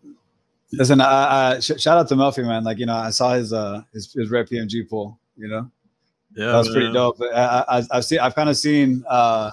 Listen, 0.71 1.01
I, 1.01 1.53
I, 1.55 1.59
sh- 1.59 1.79
shout 1.79 1.97
out 1.97 2.07
to 2.09 2.15
Melfi, 2.15 2.45
man. 2.45 2.63
Like 2.63 2.77
you 2.77 2.85
know, 2.85 2.95
I 2.95 3.09
saw 3.09 3.33
his 3.33 3.51
uh 3.53 3.81
his, 3.93 4.13
his 4.13 4.29
red 4.29 4.47
PMG 4.47 4.87
pool. 4.87 5.17
You 5.37 5.47
know, 5.47 5.71
Yeah, 6.35 6.47
that 6.47 6.57
was 6.57 6.69
pretty 6.69 6.91
dope. 6.93 7.17
I, 7.21 7.63
I, 7.67 7.83
I've 7.91 8.05
seen, 8.05 8.19
I've 8.19 8.35
kind 8.35 8.49
of 8.49 8.57
seen. 8.57 9.03
uh 9.07 9.51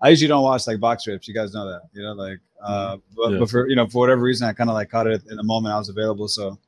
I 0.00 0.08
usually 0.10 0.28
don't 0.28 0.42
watch 0.42 0.66
like 0.66 0.78
box 0.80 1.04
trips. 1.04 1.26
You 1.28 1.34
guys 1.34 1.52
know 1.54 1.66
that, 1.70 1.82
you 1.92 2.02
know, 2.02 2.12
like. 2.12 2.38
uh 2.62 2.96
But, 3.16 3.30
Yeah. 3.32 3.38
but 3.40 3.50
for 3.50 3.68
you 3.68 3.76
know, 3.76 3.86
for 3.86 3.98
whatever 4.02 4.22
reason, 4.22 4.48
I 4.48 4.52
kind 4.52 4.70
of 4.70 4.74
like 4.74 4.90
caught 4.90 5.06
it 5.06 5.22
in 5.30 5.36
the 5.36 5.42
moment 5.52 5.74
I 5.74 5.78
was 5.78 5.88
available. 5.88 6.28
So 6.28 6.58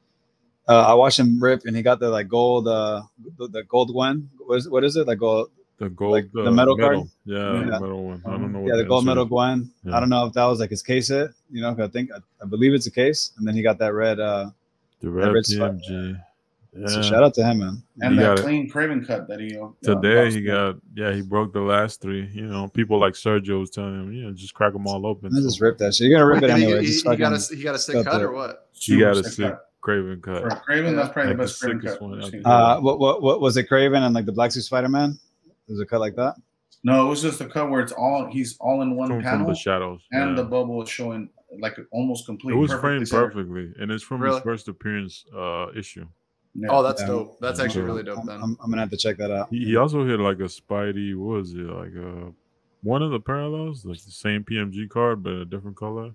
uh 0.69 0.85
I 0.93 0.95
watched 0.95 1.19
him 1.19 1.43
rip, 1.43 1.61
and 1.67 1.75
he 1.77 1.83
got 1.83 1.99
the 2.01 2.11
like 2.11 2.29
gold, 2.29 2.69
uh 2.69 3.03
the, 3.39 3.49
the 3.49 3.63
gold 3.65 3.95
one. 3.95 4.29
What 4.47 4.57
is 4.59 4.69
what 4.69 4.83
is 4.85 4.97
it? 4.97 5.07
Like 5.07 5.19
gold? 5.19 5.51
The 5.79 5.89
gold, 5.89 6.13
Like 6.13 6.29
the 6.33 6.47
uh, 6.47 6.51
metal 6.51 6.77
card? 6.77 6.99
Yeah, 7.25 7.39
Yeah. 7.55 7.65
the 7.65 7.81
metal 7.81 8.05
one. 8.13 8.23
I 8.27 8.31
don't 8.41 8.53
know. 8.53 8.67
Yeah, 8.69 8.77
the 8.77 8.85
gold 8.85 9.09
is. 9.09 9.29
Gwen. 9.29 9.71
Yeah. 9.85 9.97
I 9.97 10.01
don't 10.01 10.11
know 10.11 10.27
if 10.27 10.33
that 10.35 10.45
was 10.45 10.61
like 10.61 10.71
his 10.71 10.83
case 10.83 11.09
hit. 11.09 11.31
You 11.51 11.63
know, 11.63 11.75
I 11.79 11.89
think 11.89 12.11
I, 12.13 12.19
I 12.43 12.47
believe 12.47 12.75
it's 12.75 12.87
a 12.87 12.91
case, 13.03 13.33
and 13.39 13.47
then 13.47 13.55
he 13.55 13.63
got 13.63 13.79
that 13.79 13.95
red. 13.95 14.21
uh 14.21 14.51
The 15.01 15.09
red 15.11 15.33
red 15.33 15.47
spot. 15.47 15.75
PMG. 16.75 16.81
Yeah. 16.83 16.87
So 16.89 17.03
shout 17.03 17.23
out 17.23 17.35
to 17.35 17.43
him, 17.45 17.59
man. 17.59 17.83
And 18.01 18.15
He 18.15 18.21
that 18.21 18.27
got 18.27 18.39
it. 18.39 18.43
clean 18.43 18.71
Kraven 18.71 19.07
cut 19.07 19.27
that 19.29 19.41
he 19.41 19.59
uh, 19.59 19.69
Today 19.83 20.25
lost. 20.25 20.37
he 20.37 20.43
got 20.43 20.77
yeah 20.95 21.13
he 21.13 21.23
broke 21.23 21.53
the 21.53 21.61
last 21.61 22.01
three. 22.01 22.29
You 22.33 22.47
know, 22.47 22.69
people 22.69 22.99
like 23.01 23.15
Sergio 23.15 23.61
was 23.61 23.71
telling 23.71 23.95
him, 23.95 24.13
you 24.13 24.23
know, 24.25 24.33
just 24.33 24.55
crack 24.55 24.73
them 24.73 24.87
all 24.87 25.05
open. 25.07 25.37
I 25.37 25.41
just 25.41 25.61
rip 25.61 25.79
that 25.79 25.95
shit. 25.95 26.09
You're 26.09 26.19
gonna 26.21 26.33
rip 26.33 26.43
it 26.43 26.49
Wait, 26.51 26.59
he, 26.59 26.65
anyway. 26.65 26.85
he, 26.87 26.93
he 26.93 27.17
got 27.17 27.33
a 27.33 27.55
he 27.57 27.63
got 27.63 27.75
a 27.75 27.79
sick 27.79 27.95
cut 27.97 28.07
cut 28.07 28.23
or 28.23 28.33
what? 28.33 28.69
He 28.73 28.99
got 28.99 29.17
a 29.17 29.25
sick 29.25 29.49
cut. 29.51 29.67
Kraven 29.83 30.23
cut. 30.23 30.43
For 30.43 30.49
Kraven, 30.51 30.95
that's 30.95 31.13
probably 31.13 31.31
Like 31.35 31.37
the 31.37 31.37
the 31.37 31.37
best 31.37 31.63
Kraven 31.63 31.83
cut. 31.83 32.03
one 32.03 32.19
I've 32.19 32.25
out 32.25 32.31
seen. 32.31 32.43
there. 32.43 32.53
Uh, 32.53 32.81
what, 32.81 32.99
what 33.01 33.23
what 33.23 33.41
was 33.41 33.57
it? 33.57 33.69
Kraven 33.69 34.03
and 34.05 34.15
like 34.15 34.27
the 34.27 34.33
Black 34.33 34.53
Suit 34.53 34.63
Spider 34.63 34.89
Man. 34.89 35.19
Was 35.69 35.81
it 35.81 35.89
cut 35.89 36.01
like 36.01 36.17
that? 36.17 36.35
No, 36.85 37.07
it 37.07 37.09
was 37.11 37.21
just 37.23 37.41
a 37.41 37.47
cut 37.47 37.69
where 37.71 37.81
it's 37.81 37.93
all 37.93 38.27
he's 38.31 38.57
all 38.61 38.83
in 38.83 38.95
one 38.97 39.09
From, 39.09 39.17
from 39.23 39.25
panel, 39.31 39.49
the 39.49 39.55
shadows. 39.55 40.01
and 40.13 40.31
yeah. 40.37 40.43
the 40.43 40.49
bubble 40.49 40.83
is 40.83 40.89
showing 40.89 41.29
like 41.61 41.77
almost 41.93 42.27
complete. 42.27 42.53
it 42.55 42.57
was 42.57 42.71
perfectly 42.71 43.05
framed 43.07 43.11
perfectly, 43.35 43.73
and 43.81 43.91
it's 43.91 44.03
from 44.05 44.21
Really? 44.23 44.37
his 44.37 44.43
first 44.45 44.69
appearance 44.69 45.25
uh, 45.37 45.67
issue. 45.77 46.07
Yeah. 46.55 46.69
Oh, 46.71 46.83
that's 46.83 47.01
Yeah. 47.03 47.07
dope. 47.09 47.41
That's 47.41 47.61
actually 47.61 47.83
really 47.83 48.03
dope. 48.03 48.19
I'm, 48.19 48.27
Then 48.27 48.41
I'm, 48.43 48.57
I'm 48.63 48.71
gonna 48.71 48.83
have 48.83 48.91
to 48.91 48.97
check 48.97 49.17
that 49.19 49.31
out. 49.31 49.49
He, 49.51 49.65
he 49.67 49.77
also 49.77 50.05
hit 50.05 50.19
like 50.21 50.39
a 50.41 50.45
Spidey. 50.51 51.15
What 51.17 51.39
was 51.39 51.53
it 51.55 51.59
like? 51.59 51.93
Uh, 51.97 52.31
one 52.83 53.03
of 53.03 53.11
the 53.11 53.21
parallels, 53.21 53.85
like 53.85 54.03
the 54.05 54.11
same 54.11 54.43
PMG 54.43 54.89
card 54.89 55.23
but 55.23 55.33
a 55.33 55.45
different 55.45 55.77
color. 55.77 56.13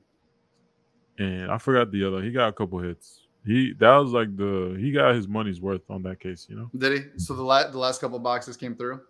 And 1.17 1.49
I 1.49 1.57
forgot 1.57 1.91
the 1.91 2.05
other. 2.05 2.21
He 2.21 2.31
got 2.31 2.49
a 2.49 2.51
couple 2.53 2.79
hits. 2.79 3.21
He 3.45 3.73
that 3.79 3.95
was 3.97 4.11
like 4.11 4.35
the 4.35 4.75
he 4.79 4.91
got 4.91 5.15
his 5.15 5.27
money's 5.27 5.61
worth 5.61 5.89
on 5.89 6.01
that 6.03 6.19
case. 6.19 6.47
You 6.49 6.55
know, 6.57 6.69
did 6.77 6.91
he? 7.13 7.19
So 7.19 7.35
the 7.35 7.43
la- 7.43 7.69
the 7.69 7.77
last 7.77 8.01
couple 8.01 8.17
boxes 8.19 8.57
came 8.57 8.75
through. 8.75 9.01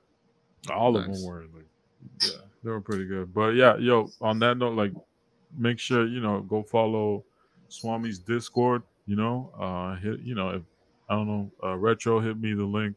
all 0.71 0.95
of 0.97 1.03
them 1.05 1.23
were 1.23 1.45
like, 1.55 1.65
yeah, 2.21 2.41
they 2.63 2.69
were 2.69 2.81
pretty 2.81 3.05
good. 3.05 3.33
But 3.33 3.55
yeah, 3.55 3.77
yo, 3.77 4.09
on 4.21 4.39
that 4.39 4.57
note, 4.57 4.75
like, 4.75 4.91
make 5.57 5.79
sure 5.79 6.05
you 6.05 6.19
know 6.19 6.41
go 6.41 6.61
follow 6.63 7.23
Swami's 7.69 8.19
Discord. 8.19 8.83
You 9.07 9.15
know, 9.15 9.51
uh, 9.57 9.95
hit 9.95 10.19
you 10.19 10.35
know 10.35 10.49
if 10.49 10.61
I 11.09 11.15
don't 11.15 11.27
know 11.27 11.51
uh, 11.63 11.75
retro 11.75 12.19
hit 12.19 12.37
me 12.39 12.53
the 12.53 12.63
link. 12.63 12.95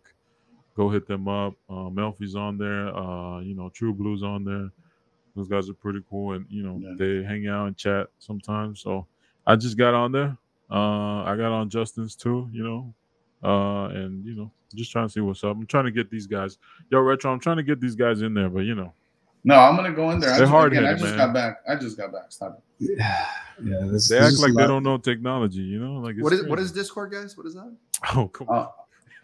Go 0.77 0.89
hit 0.89 1.07
them 1.07 1.27
up. 1.29 1.55
Uh, 1.69 1.91
Melfi's 1.91 2.37
on 2.37 2.57
there. 2.57 2.95
Uh, 2.97 3.41
you 3.41 3.55
know, 3.55 3.69
True 3.69 3.93
Blues 3.93 4.23
on 4.23 4.45
there. 4.45 4.71
Those 5.35 5.49
guys 5.49 5.69
are 5.69 5.75
pretty 5.75 6.01
cool, 6.09 6.33
and 6.35 6.47
you 6.49 6.63
know 6.63 6.79
Yeah. 6.81 6.95
they 6.97 7.23
hang 7.25 7.47
out 7.49 7.67
and 7.67 7.77
chat 7.77 8.09
sometimes. 8.19 8.81
So 8.81 9.07
I 9.47 9.57
just 9.57 9.77
got 9.77 9.95
on 9.95 10.13
there. 10.13 10.37
Uh, 10.71 11.23
I 11.25 11.35
got 11.37 11.53
on 11.53 11.69
Justin's 11.71 12.15
too. 12.15 12.49
You 12.53 12.63
know, 12.63 12.95
uh, 13.49 13.89
and 13.89 14.25
you 14.25 14.35
know, 14.35 14.51
just 14.75 14.93
trying 14.93 15.07
to 15.07 15.13
see 15.13 15.21
what's 15.21 15.43
up. 15.45 15.57
I'm 15.57 15.67
trying 15.67 15.85
to 15.87 15.91
get 15.91 16.11
these 16.11 16.27
guys. 16.27 16.59
Yo, 16.91 17.01
retro. 17.01 17.33
I'm 17.33 17.41
trying 17.41 17.57
to 17.59 17.63
get 17.63 17.81
these 17.81 17.95
guys 17.97 18.23
in 18.23 18.35
there, 18.35 18.49
but 18.49 18.61
you 18.61 18.75
know, 18.75 18.93
No, 19.49 19.55
I'm 19.59 19.77
gonna 19.77 19.93
go 19.93 20.11
in 20.11 20.21
there. 20.21 20.29
I 20.31 20.39
They're 20.39 20.47
just, 20.47 20.67
again, 20.67 20.85
I 20.85 20.93
just 20.93 21.05
man. 21.05 21.17
got 21.17 21.33
back. 21.33 21.61
I 21.67 21.75
just 21.77 21.97
got 21.97 22.13
back. 22.13 22.27
Stop 22.29 22.63
it. 22.81 22.91
Yeah, 22.99 23.27
yeah. 23.65 23.79
This, 23.93 24.07
they 24.11 24.19
this 24.21 24.35
act 24.35 24.43
like 24.43 24.53
they 24.55 24.67
don't 24.67 24.83
know 24.83 24.99
technology. 24.99 25.63
You 25.63 25.79
know, 25.81 25.95
like 26.07 26.17
it's 26.17 26.23
What 26.23 26.35
is 26.35 26.43
crazy. 26.43 26.63
is 26.65 26.73
Discord, 26.73 27.13
guys? 27.13 27.35
What 27.35 27.47
is 27.47 27.55
that? 27.55 27.75
Oh, 28.15 28.29
come 28.29 28.47
on. 28.51 28.59
Uh, 28.59 28.69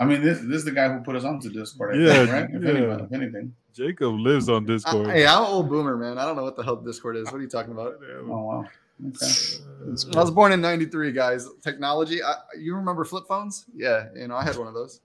I 0.00 0.06
mean, 0.06 0.22
this 0.22 0.38
this 0.40 0.56
is 0.56 0.64
the 0.64 0.70
guy 0.70 0.88
who 0.88 1.00
put 1.00 1.14
us 1.14 1.24
onto 1.24 1.50
Discord. 1.50 1.94
I 1.94 1.98
Yeah, 1.98 2.14
think, 2.14 2.32
right? 2.32 2.48
If, 2.54 2.62
yeah. 2.62 2.70
anybody, 2.70 3.04
if 3.04 3.12
anything. 3.12 3.54
Jacob 3.74 4.14
lives 4.14 4.48
on 4.48 4.64
Discord. 4.64 5.08
Uh, 5.08 5.10
hey, 5.10 5.26
I'm 5.26 5.42
an 5.42 5.50
old 5.50 5.68
boomer, 5.68 5.98
man. 5.98 6.16
I 6.16 6.24
don't 6.24 6.36
know 6.36 6.44
what 6.44 6.56
the 6.56 6.62
hell 6.62 6.76
Discord 6.76 7.16
is. 7.18 7.26
What 7.26 7.34
are 7.34 7.42
you 7.42 7.48
talking 7.48 7.72
about? 7.72 7.96
Oh 8.26 8.40
wow. 8.48 8.64
Okay. 9.08 9.26
I 10.16 10.20
was 10.20 10.30
born 10.30 10.52
in 10.52 10.60
'93, 10.62 11.12
guys. 11.12 11.46
Technology. 11.62 12.22
I, 12.22 12.34
you 12.58 12.74
remember 12.76 13.04
flip 13.04 13.24
phones? 13.28 13.66
Yeah, 13.76 14.06
you 14.16 14.26
know 14.28 14.36
I 14.36 14.44
had 14.44 14.56
one 14.56 14.68
of 14.68 14.74
those. 14.74 15.00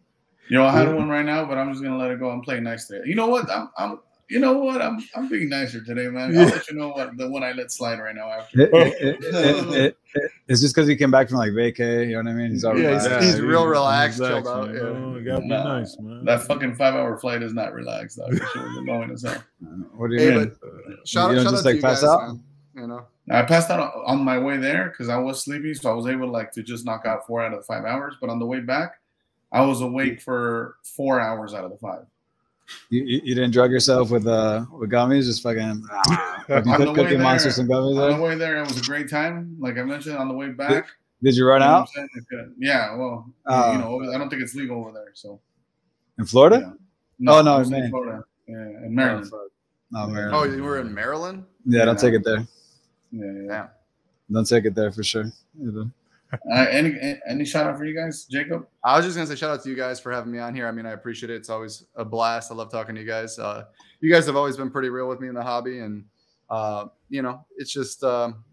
You 0.49 0.57
know 0.59 0.65
I 0.65 0.71
had 0.71 0.95
one 0.95 1.09
right 1.09 1.25
now, 1.25 1.43
but 1.45 1.57
I'm 1.57 1.71
just 1.73 1.83
gonna 1.83 1.97
let 1.97 2.09
it 2.09 2.19
go. 2.19 2.29
I'm 2.29 2.41
playing 2.41 2.63
nice 2.63 2.87
today. 2.87 3.03
You 3.05 3.15
know 3.15 3.27
what? 3.27 3.49
I'm, 3.51 3.69
I'm 3.77 3.99
you 4.29 4.39
know 4.39 4.53
what? 4.59 4.81
I'm 4.81 4.99
I'm 5.15 5.27
being 5.27 5.49
nicer 5.49 5.83
today, 5.83 6.07
man. 6.07 6.37
I'll 6.37 6.45
let 6.45 6.69
you 6.69 6.75
know 6.77 6.89
what 6.89 7.17
the 7.17 7.29
one 7.29 7.43
I 7.43 7.51
let 7.51 7.71
slide 7.71 7.99
right 7.99 8.15
now 8.15 8.29
after. 8.29 8.61
It- 8.61 8.69
it- 8.73 9.01
it- 9.01 9.23
it- 9.23 9.73
it- 9.75 9.97
it- 10.15 10.31
it's 10.47 10.61
just 10.61 10.73
because 10.75 10.87
he 10.87 10.95
came 10.95 11.11
back 11.11 11.29
from 11.29 11.37
like 11.37 11.51
vacay. 11.51 12.07
You 12.07 12.13
know 12.13 12.23
what 12.23 12.27
I 12.31 12.33
mean? 12.33 12.51
He's 12.51 12.63
all 12.63 12.77
Yeah, 12.77 12.91
he's- 12.91 13.05
relaxed. 13.05 13.25
he's 13.27 13.41
real 13.41 13.67
relaxed, 13.67 14.19
relaxed, 14.19 14.45
chilled 14.49 14.69
out, 14.69 14.73
yeah. 14.73 14.81
Oh, 14.81 15.21
gotta 15.25 15.41
be 15.41 15.47
Nah, 15.47 15.79
nice, 15.79 15.97
man. 15.99 16.25
That 16.25 16.41
fucking 16.43 16.75
five 16.75 16.95
hour 16.95 17.17
flight 17.17 17.43
is 17.43 17.53
not 17.53 17.73
relaxed. 17.73 18.17
Though. 18.17 18.27
It 18.27 18.41
was 18.41 18.77
annoying 18.77 19.11
as 19.11 19.23
hell. 19.23 19.43
What 19.95 20.09
do 20.09 20.15
you 20.15 20.21
Hey, 20.31 20.37
mean? 20.37 20.51
but 20.61 21.07
shout, 21.07 21.29
You 21.31 21.35
don't 21.35 21.43
shout 21.45 21.53
just, 21.53 21.65
out 21.65 21.65
like, 21.65 21.73
to 21.73 21.75
you 21.77 21.81
pass 21.81 22.01
guys, 22.01 22.09
out? 22.09 22.27
man. 22.27 22.43
You 22.75 22.87
know, 22.87 23.05
I 23.29 23.41
passed 23.43 23.69
out 23.69 23.93
on 24.05 24.23
my 24.23 24.37
way 24.39 24.57
there 24.57 24.89
because 24.89 25.09
I 25.09 25.17
was 25.17 25.43
sleepy, 25.43 25.73
so 25.73 25.91
I 25.91 25.93
was 25.93 26.07
able 26.07 26.29
like 26.29 26.51
to 26.53 26.63
just 26.63 26.85
knock 26.85 27.05
out 27.05 27.27
four 27.27 27.41
out 27.43 27.51
of 27.53 27.59
the 27.59 27.65
five 27.65 27.83
hours. 27.83 28.15
But 28.21 28.29
on 28.29 28.39
the 28.39 28.45
way 28.45 28.61
back, 28.61 28.93
I 29.51 29.61
was 29.65 29.81
awake 29.81 30.21
for 30.21 30.75
four 30.83 31.19
hours 31.19 31.53
out 31.53 31.65
of 31.65 31.71
the 31.71 31.77
five. 31.77 32.05
You, 32.89 33.03
you, 33.03 33.21
you 33.23 33.35
didn't 33.35 33.51
drug 33.51 33.71
yourself 33.71 34.11
with 34.11 34.27
uh 34.27 34.65
with 34.71 34.89
gummies? 34.89 35.23
Just 35.25 35.43
fucking, 35.43 35.83
fucking 36.47 36.71
On 36.71 36.79
the 36.79 36.85
cook, 36.85 36.87
way 36.97 37.03
cookie 37.03 37.15
there- 37.15 37.23
monsters 37.23 37.57
and 37.59 37.69
gummies. 37.69 37.99
On 38.13 38.19
the 38.19 38.23
way 38.25 38.35
there, 38.35 38.57
it 38.63 38.67
was 38.67 38.79
a 38.79 38.83
great 38.83 39.09
time. 39.09 39.55
Like 39.59 39.77
I 39.77 39.83
mentioned, 39.83 40.17
on 40.17 40.27
the 40.27 40.33
way 40.33 40.49
back, 40.49 40.87
Did 41.23 41.35
you 41.35 41.45
run 41.47 41.61
you 41.61 41.67
know 41.67 41.73
out 41.73 41.81
I'm 41.81 41.87
saying? 41.95 42.09
It 42.15 42.25
could- 42.29 42.53
Yeah, 42.57 42.95
well, 42.95 43.31
Oh. 43.45 43.71
you 43.71 43.77
know, 43.79 44.13
I 44.13 44.17
don't 44.17 44.29
think 44.29 44.41
it's 44.41 44.55
legal 44.55 44.77
over 44.79 44.91
there. 44.91 45.11
So 45.13 45.39
in 46.17 46.25
Florida? 46.25 46.59
yeah. 46.61 46.73
No, 47.19 47.39
Oh, 47.39 47.41
no, 47.41 47.57
in 47.57 47.63
in 47.65 47.69
Maine. 47.71 47.89
Florida. 47.89 48.23
Yeah, 48.47 48.55
in 48.85 48.95
Maryland. 48.95 49.31
Oh, 49.95 50.07
man. 50.07 50.29
oh, 50.33 50.43
you 50.43 50.63
were 50.63 50.79
in 50.79 50.93
Maryland. 50.93 51.43
yeah, 51.65 51.85
don't 51.85 51.99
take 51.99 52.13
it 52.13 52.23
there. 52.23 52.47
Yeah, 53.11 53.25
yeah. 53.25 53.47
Damn. 53.47 53.67
Don't 54.31 54.45
take 54.47 54.65
it 54.65 54.75
there 54.75 54.91
for 54.91 55.03
sure. 55.03 55.25
Yeah. 55.59 55.83
Uh, 56.53 56.67
any 56.69 56.95
any 57.27 57.43
shout 57.43 57.65
out 57.65 57.75
for 57.75 57.85
you 57.85 57.95
guys, 57.95 58.25
Jacob? 58.25 58.67
I 58.83 58.95
was 58.95 59.03
just 59.03 59.17
gonna 59.17 59.25
say 59.25 59.35
shout 59.35 59.49
out 59.49 59.63
to 59.63 59.69
you 59.69 59.75
guys 59.75 59.99
for 59.99 60.11
having 60.11 60.31
me 60.31 60.37
on 60.37 60.53
here. 60.53 60.67
I 60.67 60.71
mean, 60.71 60.85
I 60.85 60.91
appreciate 60.91 61.31
it. 61.31 61.35
It's 61.37 61.49
always 61.49 61.85
a 61.95 62.05
blast. 62.05 62.51
I 62.51 62.55
love 62.55 62.71
talking 62.71 62.93
to 62.93 63.01
you 63.01 63.07
guys. 63.07 63.39
Uh, 63.39 63.65
you 63.99 64.13
guys 64.13 64.27
have 64.27 64.35
always 64.35 64.55
been 64.55 64.69
pretty 64.69 64.89
real 64.89 65.07
with 65.07 65.19
me 65.19 65.27
in 65.27 65.33
the 65.33 65.41
hobby, 65.41 65.79
and 65.79 66.05
uh, 66.49 66.85
you 67.09 67.23
know, 67.23 67.43
it's 67.57 67.73
just 67.73 68.03
um, 68.03 68.43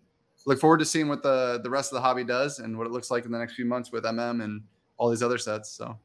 look 0.46 0.58
forward 0.58 0.78
to 0.78 0.86
seeing 0.86 1.08
what 1.08 1.22
the 1.22 1.60
the 1.62 1.68
rest 1.70 1.92
of 1.92 1.96
the 1.96 2.00
hobby 2.00 2.24
does 2.24 2.60
and 2.60 2.76
what 2.78 2.86
it 2.86 2.92
looks 2.92 3.10
like 3.10 3.26
in 3.26 3.30
the 3.32 3.38
next 3.38 3.54
few 3.54 3.66
months 3.66 3.92
with 3.92 4.04
MM 4.04 4.42
and 4.42 4.62
all 4.96 5.10
these 5.10 5.22
other 5.22 5.38
sets. 5.38 5.70
So 5.70 5.98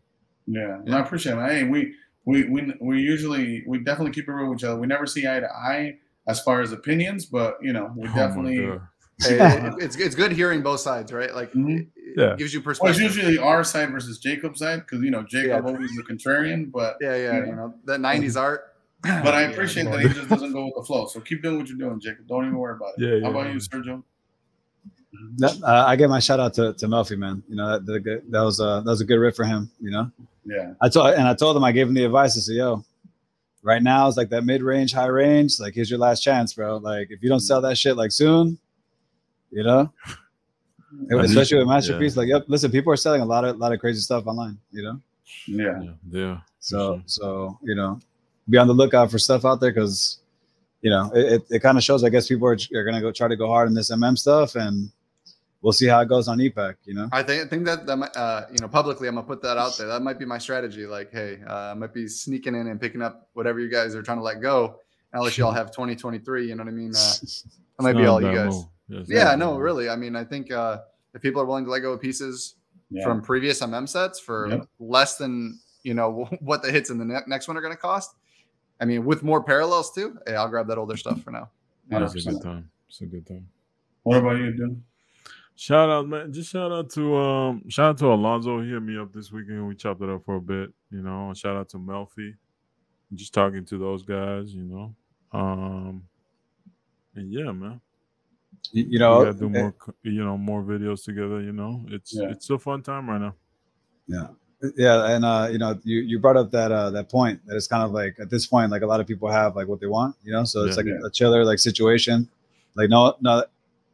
Yeah, 0.47 0.79
no, 0.83 0.97
I 0.97 1.01
appreciate 1.01 1.37
it. 1.37 1.49
Hey, 1.49 1.63
we 1.63 1.93
we 2.25 2.49
we 2.49 2.73
we 2.81 2.99
usually 2.99 3.63
we 3.65 3.79
definitely 3.79 4.11
keep 4.11 4.27
it 4.27 4.31
real 4.31 4.49
with 4.49 4.59
each 4.59 4.65
other. 4.65 4.79
We 4.79 4.87
never 4.87 5.05
see 5.05 5.27
eye 5.27 5.39
to 5.39 5.49
eye 5.49 5.97
as 6.27 6.41
far 6.41 6.61
as 6.61 6.71
opinions, 6.71 7.25
but 7.25 7.57
you 7.61 7.73
know, 7.73 7.93
we 7.95 8.07
Oh 8.07 8.11
my 8.11 8.15
definitely 8.15 8.79
God. 9.29 9.59
Hey, 9.59 9.67
it- 9.67 9.73
it's 9.83 9.95
it's 9.97 10.15
good 10.15 10.31
hearing 10.31 10.61
both 10.61 10.79
sides, 10.79 11.11
right? 11.13 11.33
Like 11.33 11.53
Mhm. 11.53 11.79
it, 11.81 11.87
it 11.95 12.13
Yeah. 12.17 12.35
gives 12.35 12.53
you 12.53 12.61
Well, 12.63 12.75
it's 12.91 12.99
usually 12.99 13.37
our 13.37 13.63
side 13.63 13.89
versus 13.91 14.17
Jacob's 14.19 14.59
side 14.59 14.79
because 14.81 15.01
you 15.03 15.11
know 15.11 15.23
Jacob 15.23 15.65
Yeah. 15.65 15.71
always 15.71 15.91
the 15.95 16.03
contrarian, 16.03 16.71
but 16.71 16.97
yeah, 17.01 17.15
yeah, 17.15 17.21
Yeah. 17.39 17.45
you 17.45 17.55
know 17.55 17.73
that 17.85 17.99
'90s 18.01 18.35
art. 18.35 18.67
but 19.03 19.33
I 19.33 19.41
appreciate 19.43 19.85
well, 19.87 19.97
that 19.97 20.07
he 20.07 20.13
just 20.13 20.29
doesn't 20.29 20.51
go 20.53 20.65
with 20.65 20.75
the 20.75 20.83
flow. 20.83 21.07
So 21.07 21.19
keep 21.21 21.41
doing 21.41 21.57
what 21.57 21.67
you're 21.67 21.77
doing, 21.77 21.99
Jacob. 21.99 22.27
Don't 22.27 22.45
even 22.45 22.55
worry 22.57 22.75
about 22.75 22.93
it. 22.97 23.01
Yeah, 23.01 23.09
How 23.27 23.33
yeah, 23.35 23.41
about 23.41 23.53
you. 23.53 23.59
Sergio? 23.59 24.03
That, 25.37 25.61
uh, 25.63 25.85
I 25.87 25.95
give 25.95 26.09
my 26.09 26.19
shout 26.19 26.39
out 26.39 26.53
to 26.55 26.73
to 26.73 26.87
Melfi, 26.87 27.17
man. 27.17 27.43
You 27.49 27.55
know 27.55 27.79
that 27.79 27.85
that, 27.85 28.21
that 28.31 28.41
was 28.41 28.59
uh, 28.59 28.81
that 28.81 28.89
was 28.89 29.01
a 29.01 29.05
good 29.05 29.17
rip 29.17 29.35
for 29.35 29.43
him. 29.45 29.69
You 29.79 29.91
know, 29.91 30.11
Yeah, 30.45 30.73
I 30.81 30.89
told 30.89 31.13
and 31.15 31.27
I 31.27 31.33
told 31.33 31.55
him 31.57 31.63
I 31.63 31.71
gave 31.71 31.87
him 31.87 31.93
the 31.93 32.05
advice. 32.05 32.37
I 32.37 32.41
said, 32.41 32.55
"Yo, 32.55 32.83
right 33.63 33.81
now 33.83 34.07
it's 34.07 34.17
like 34.17 34.29
that 34.29 34.43
mid 34.45 34.61
range, 34.63 34.93
high 34.93 35.07
range. 35.07 35.59
Like 35.59 35.73
here's 35.75 35.89
your 35.89 35.99
last 35.99 36.21
chance, 36.21 36.53
bro. 36.53 36.77
Like 36.77 37.09
if 37.11 37.21
you 37.21 37.29
don't 37.29 37.39
sell 37.41 37.61
that 37.61 37.77
shit 37.77 37.97
like 37.97 38.11
soon, 38.11 38.57
you 39.51 39.63
know, 39.63 39.91
especially 41.19 41.57
need- 41.57 41.63
with 41.65 41.67
masterpiece. 41.69 42.17
Like, 42.17 42.27
yep, 42.29 42.45
listen, 42.47 42.71
people 42.71 42.91
are 42.93 42.97
selling 42.97 43.21
a 43.21 43.25
lot 43.25 43.45
of 43.45 43.57
lot 43.57 43.71
of 43.73 43.79
crazy 43.79 43.99
stuff 44.01 44.27
online. 44.27 44.57
You 44.71 44.83
know, 44.83 45.01
yeah, 45.47 45.81
Yeah, 45.81 45.91
yeah. 46.09 46.37
so 46.59 46.95
sure. 46.95 47.03
so 47.05 47.59
you 47.63 47.75
know, 47.75 47.99
be 48.49 48.57
on 48.57 48.67
the 48.67 48.73
lookout 48.73 49.11
for 49.11 49.19
stuff 49.19 49.45
out 49.45 49.59
there 49.59 49.71
because 49.71 50.19
you 50.81 50.89
know 50.89 51.11
it, 51.13 51.33
it, 51.33 51.41
it 51.49 51.59
kind 51.59 51.77
of 51.77 51.83
shows. 51.83 52.03
I 52.03 52.09
guess 52.09 52.27
people 52.27 52.47
are, 52.47 52.57
are 52.75 52.83
gonna 52.83 53.01
go 53.01 53.11
try 53.11 53.27
to 53.27 53.35
go 53.35 53.47
hard 53.47 53.67
in 53.67 53.73
this 53.73 53.91
MM 53.91 54.17
stuff, 54.17 54.55
and 54.55 54.91
we'll 55.61 55.73
see 55.73 55.87
how 55.87 56.01
it 56.01 56.07
goes 56.09 56.27
on 56.27 56.39
ePack. 56.39 56.75
You 56.85 56.95
know, 56.95 57.09
I 57.11 57.23
think 57.23 57.45
I 57.45 57.47
think 57.47 57.65
that 57.65 57.85
that 57.85 57.95
might, 57.97 58.15
uh, 58.15 58.45
you 58.51 58.57
know 58.61 58.67
publicly 58.67 59.07
I'm 59.07 59.15
gonna 59.15 59.27
put 59.27 59.41
that 59.43 59.57
out 59.57 59.77
there. 59.77 59.87
That 59.87 60.01
might 60.01 60.19
be 60.19 60.25
my 60.25 60.37
strategy. 60.37 60.85
Like, 60.85 61.11
hey, 61.11 61.39
uh, 61.47 61.71
I 61.71 61.73
might 61.73 61.93
be 61.93 62.07
sneaking 62.07 62.55
in 62.55 62.67
and 62.67 62.79
picking 62.81 63.01
up 63.01 63.29
whatever 63.33 63.59
you 63.59 63.69
guys 63.69 63.95
are 63.95 64.01
trying 64.03 64.17
to 64.17 64.23
let 64.23 64.41
go. 64.41 64.79
And 65.13 65.19
I'll 65.19 65.23
let 65.25 65.37
you 65.37 65.45
all 65.45 65.51
have 65.51 65.71
2023. 65.71 66.47
You 66.47 66.55
know 66.55 66.63
what 66.63 66.69
I 66.69 66.71
mean? 66.71 66.91
Uh, 66.95 67.13
that 67.77 67.83
might 67.83 67.97
be 67.97 68.05
all 68.05 68.21
you 68.21 68.33
guys. 68.33 68.53
move. 68.55 68.65
Yeah, 68.91 69.03
Yeah, 69.07 69.35
no, 69.35 69.53
bad 69.53 69.61
really. 69.61 69.89
I 69.89 69.95
mean, 69.95 70.15
I 70.15 70.23
think 70.23 70.51
uh, 70.51 70.79
if 71.13 71.21
people 71.21 71.41
are 71.41 71.45
willing 71.45 71.65
to 71.65 71.71
let 71.71 71.79
go 71.79 71.93
of 71.93 72.01
pieces 72.01 72.55
yeah. 72.89 73.03
from 73.03 73.21
previous 73.21 73.61
MM 73.61 73.87
sets 73.87 74.19
for 74.19 74.49
Yep. 74.49 74.67
less 74.79 75.17
than 75.17 75.59
you 75.83 75.93
know 75.93 76.29
what 76.41 76.61
the 76.61 76.71
hits 76.71 76.89
in 76.89 76.97
the 76.97 77.05
ne- 77.05 77.25
next 77.27 77.47
one 77.47 77.57
are 77.57 77.61
going 77.61 77.73
to 77.73 77.79
cost. 77.79 78.15
I 78.79 78.85
mean, 78.85 79.05
with 79.05 79.23
more 79.23 79.43
parallels 79.43 79.93
too. 79.93 80.17
Hey, 80.25 80.35
I'll 80.35 80.49
grab 80.49 80.67
that 80.67 80.77
older 80.77 80.97
stuff 80.97 81.21
for 81.21 81.31
now. 81.31 81.49
Yeah, 81.89 82.03
it's 82.03 82.25
a 82.25 82.31
good 82.31 82.41
time. 82.41 82.69
It's 82.89 83.01
a 83.01 83.05
good 83.05 83.25
time. 83.27 83.47
What 84.03 84.17
about 84.17 84.37
you, 84.37 84.51
dude? 84.51 84.81
Shout 85.55 85.89
out, 85.89 86.07
man. 86.07 86.33
Just 86.33 86.51
shout 86.51 86.71
out 86.71 86.89
to 86.91 87.15
um 87.15 87.69
shout 87.69 87.89
out 87.89 87.97
to 87.99 88.07
Alonzo. 88.07 88.61
He 88.61 88.69
hit 88.69 88.81
me 88.81 88.97
up 88.97 89.13
this 89.13 89.31
weekend. 89.31 89.67
We 89.67 89.75
chopped 89.75 90.01
it 90.01 90.09
up 90.09 90.25
for 90.25 90.37
a 90.37 90.41
bit, 90.41 90.71
you 90.89 91.01
know. 91.03 91.31
Shout 91.35 91.55
out 91.55 91.69
to 91.69 91.77
Melfi. 91.77 92.33
Just 93.13 93.33
talking 93.33 93.63
to 93.65 93.77
those 93.77 94.03
guys, 94.03 94.55
you 94.55 94.63
know. 94.63 94.95
Um 95.31 96.03
and 97.15 97.31
yeah, 97.31 97.51
man. 97.51 97.79
You, 98.71 98.83
you 98.83 98.89
we 98.91 98.97
know, 98.99 99.25
gotta 99.25 99.37
do 99.37 99.49
more 99.49 99.71
co- 99.73 99.93
you 100.03 100.23
know, 100.23 100.37
more 100.37 100.61
videos 100.63 101.03
together, 101.03 101.41
you 101.41 101.51
know. 101.53 101.83
It's 101.89 102.13
Yeah. 102.15 102.29
it's 102.29 102.49
a 102.49 102.57
fun 102.59 102.81
time 102.81 103.09
right 103.09 103.21
now. 103.21 103.35
yeah 104.07 104.27
yeah 104.77 105.15
and 105.15 105.25
uh 105.25 105.47
you 105.51 105.57
know 105.57 105.71
you 105.83 105.97
you 106.01 106.19
brought 106.19 106.37
up 106.37 106.51
that 106.51 106.71
uh 106.71 106.91
that 106.91 107.09
point 107.09 107.39
that 107.47 107.55
it's 107.55 107.65
kind 107.67 107.81
of 107.83 107.91
like 107.91 108.13
at 108.19 108.29
this 108.29 108.45
point 108.45 108.69
like 108.69 108.83
a 108.83 108.85
lot 108.85 108.99
of 108.99 109.07
people 109.07 109.27
have 109.27 109.55
like 109.55 109.67
what 109.67 109.79
they 109.81 109.87
want 109.87 110.15
you 110.23 110.31
know 110.31 110.43
so 110.43 110.65
it's 110.65 110.77
Yeah. 110.77 110.83
like 110.83 110.85
Yeah. 111.01 111.07
a, 111.07 111.09
chiller 111.09 111.43
like 111.43 111.57
situation 111.57 112.27
like 112.75 112.87
no 112.87 113.15
no 113.21 113.43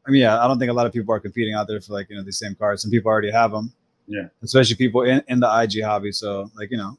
i 0.05 0.11
mean 0.11 0.21
yeah 0.23 0.41
i 0.43 0.45
don't 0.47 0.59
think 0.59 0.69
a 0.69 0.73
lot 0.73 0.85
of 0.85 0.91
people 0.91 1.13
are 1.15 1.21
competing 1.21 1.53
out 1.53 1.67
there 1.69 1.79
for 1.79 1.93
like 1.93 2.09
you 2.09 2.17
know 2.17 2.23
these 2.23 2.37
same 2.37 2.53
cards 2.53 2.81
some 2.81 2.91
people 2.91 3.09
already 3.09 3.31
have 3.31 3.51
them 3.51 3.71
Yeah. 4.07 4.27
especially 4.43 4.75
people 4.75 5.03
in, 5.03 5.23
in 5.29 5.39
the 5.39 5.47
ig 5.63 5.81
hobby 5.89 6.11
so 6.11 6.51
like 6.59 6.69
you 6.71 6.77
know 6.77 6.97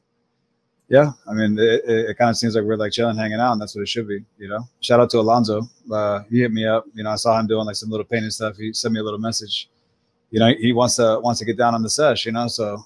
yeah 0.89 1.11
i 1.27 1.33
mean 1.33 1.57
it, 1.57 1.81
it, 1.85 2.09
it 2.09 2.17
kind 2.17 2.29
of 2.29 2.37
seems 2.37 2.55
like 2.55 2.63
we're 2.63 2.75
like 2.75 2.91
chilling 2.91 3.15
hanging 3.15 3.39
out 3.39 3.53
and 3.53 3.61
that's 3.61 3.75
what 3.75 3.81
it 3.81 3.87
should 3.87 4.07
be 4.07 4.23
you 4.37 4.47
know 4.49 4.59
shout 4.81 4.99
out 4.99 5.09
to 5.09 5.19
alonzo 5.19 5.61
uh 5.91 6.21
he 6.29 6.39
hit 6.41 6.51
me 6.51 6.65
up 6.65 6.85
you 6.93 7.03
know 7.03 7.11
i 7.11 7.15
saw 7.15 7.39
him 7.39 7.47
doing 7.47 7.65
like 7.65 7.75
some 7.75 7.89
little 7.89 8.05
painting 8.05 8.29
stuff 8.29 8.55
he 8.57 8.73
sent 8.73 8.93
me 8.93 8.99
a 8.99 9.03
little 9.03 9.19
message 9.19 9.69
you 10.31 10.39
know 10.39 10.51
he 10.59 10.73
wants 10.73 10.95
to 10.95 11.19
wants 11.23 11.39
to 11.39 11.45
get 11.45 11.57
down 11.57 11.73
on 11.75 11.81
the 11.83 11.89
sesh 11.89 12.25
you 12.25 12.31
know 12.31 12.47
so 12.47 12.81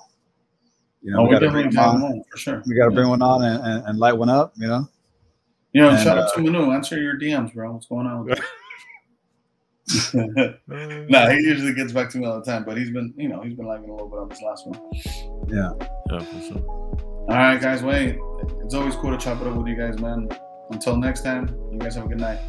you 1.02 1.12
know 1.12 1.20
oh, 1.20 1.24
we 1.24 1.30
we 1.30 1.34
gotta 1.34 1.50
bring 1.52 1.70
definitely 1.70 1.70
him 1.70 1.72
got 1.72 1.96
on 1.96 2.02
one 2.02 2.24
for 2.32 2.38
sure. 2.38 2.64
we 2.66 2.76
got 2.76 2.86
to 2.86 2.92
Yeah. 2.92 2.96
bring 2.96 3.10
one 3.10 3.22
on 3.22 3.44
and, 3.44 3.62
and, 3.66 3.88
and 3.88 4.00
light 4.00 4.14
one 4.14 4.30
up, 4.30 4.54
you 4.56 4.68
know. 4.68 4.88
You 5.74 5.82
know, 5.82 5.90
and, 5.90 6.00
shout 6.00 6.18
out 6.18 6.28
uh, 6.28 6.32
to 6.36 6.42
Manu. 6.42 6.72
Answer 6.72 7.02
your 7.02 7.18
DMs, 7.20 7.54
bro. 7.54 7.74
What's 7.74 7.88
going 7.88 8.08
on? 8.08 8.24
With 8.24 8.38
that? 8.38 8.46
Nah, 11.10 11.30
he 11.32 11.42
usually 11.42 11.74
gets 11.74 11.92
back 11.92 12.10
to 12.12 12.18
me 12.20 12.26
all 12.26 12.40
the 12.40 12.46
time, 12.46 12.64
but 12.64 12.78
he's 12.78 12.90
been, 12.92 13.14
you 13.18 13.28
know, 13.28 13.42
he's 13.42 13.56
been 13.56 13.68
lagging 13.68 13.90
a 13.90 13.94
little 13.94 14.08
bit 14.08 14.20
on 14.20 14.30
this 14.30 14.42
last 14.42 14.66
one. 14.66 14.80
Yeah. 15.50 15.72
yeah, 16.10 16.20
for 16.20 16.42
sure. 16.42 16.64
All 17.30 17.38
right, 17.38 17.60
guys. 17.60 17.82
Wait, 17.82 18.18
it's 18.64 18.74
always 18.74 18.96
cool 18.96 19.12
to 19.12 19.18
chop 19.18 19.40
it 19.42 19.48
up 19.48 19.56
with 19.56 19.68
you 19.68 19.78
guys, 19.78 19.98
man. 20.00 20.28
Until 20.72 20.98
next 20.98 21.22
time, 21.22 21.48
you 21.72 21.80
guys 21.80 21.96
have 21.96 22.06
a 22.06 22.08
good 22.10 22.20
night. 22.20 22.40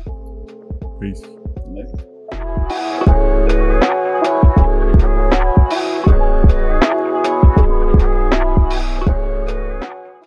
Peace. 1.00 1.22
Later. 1.68 2.10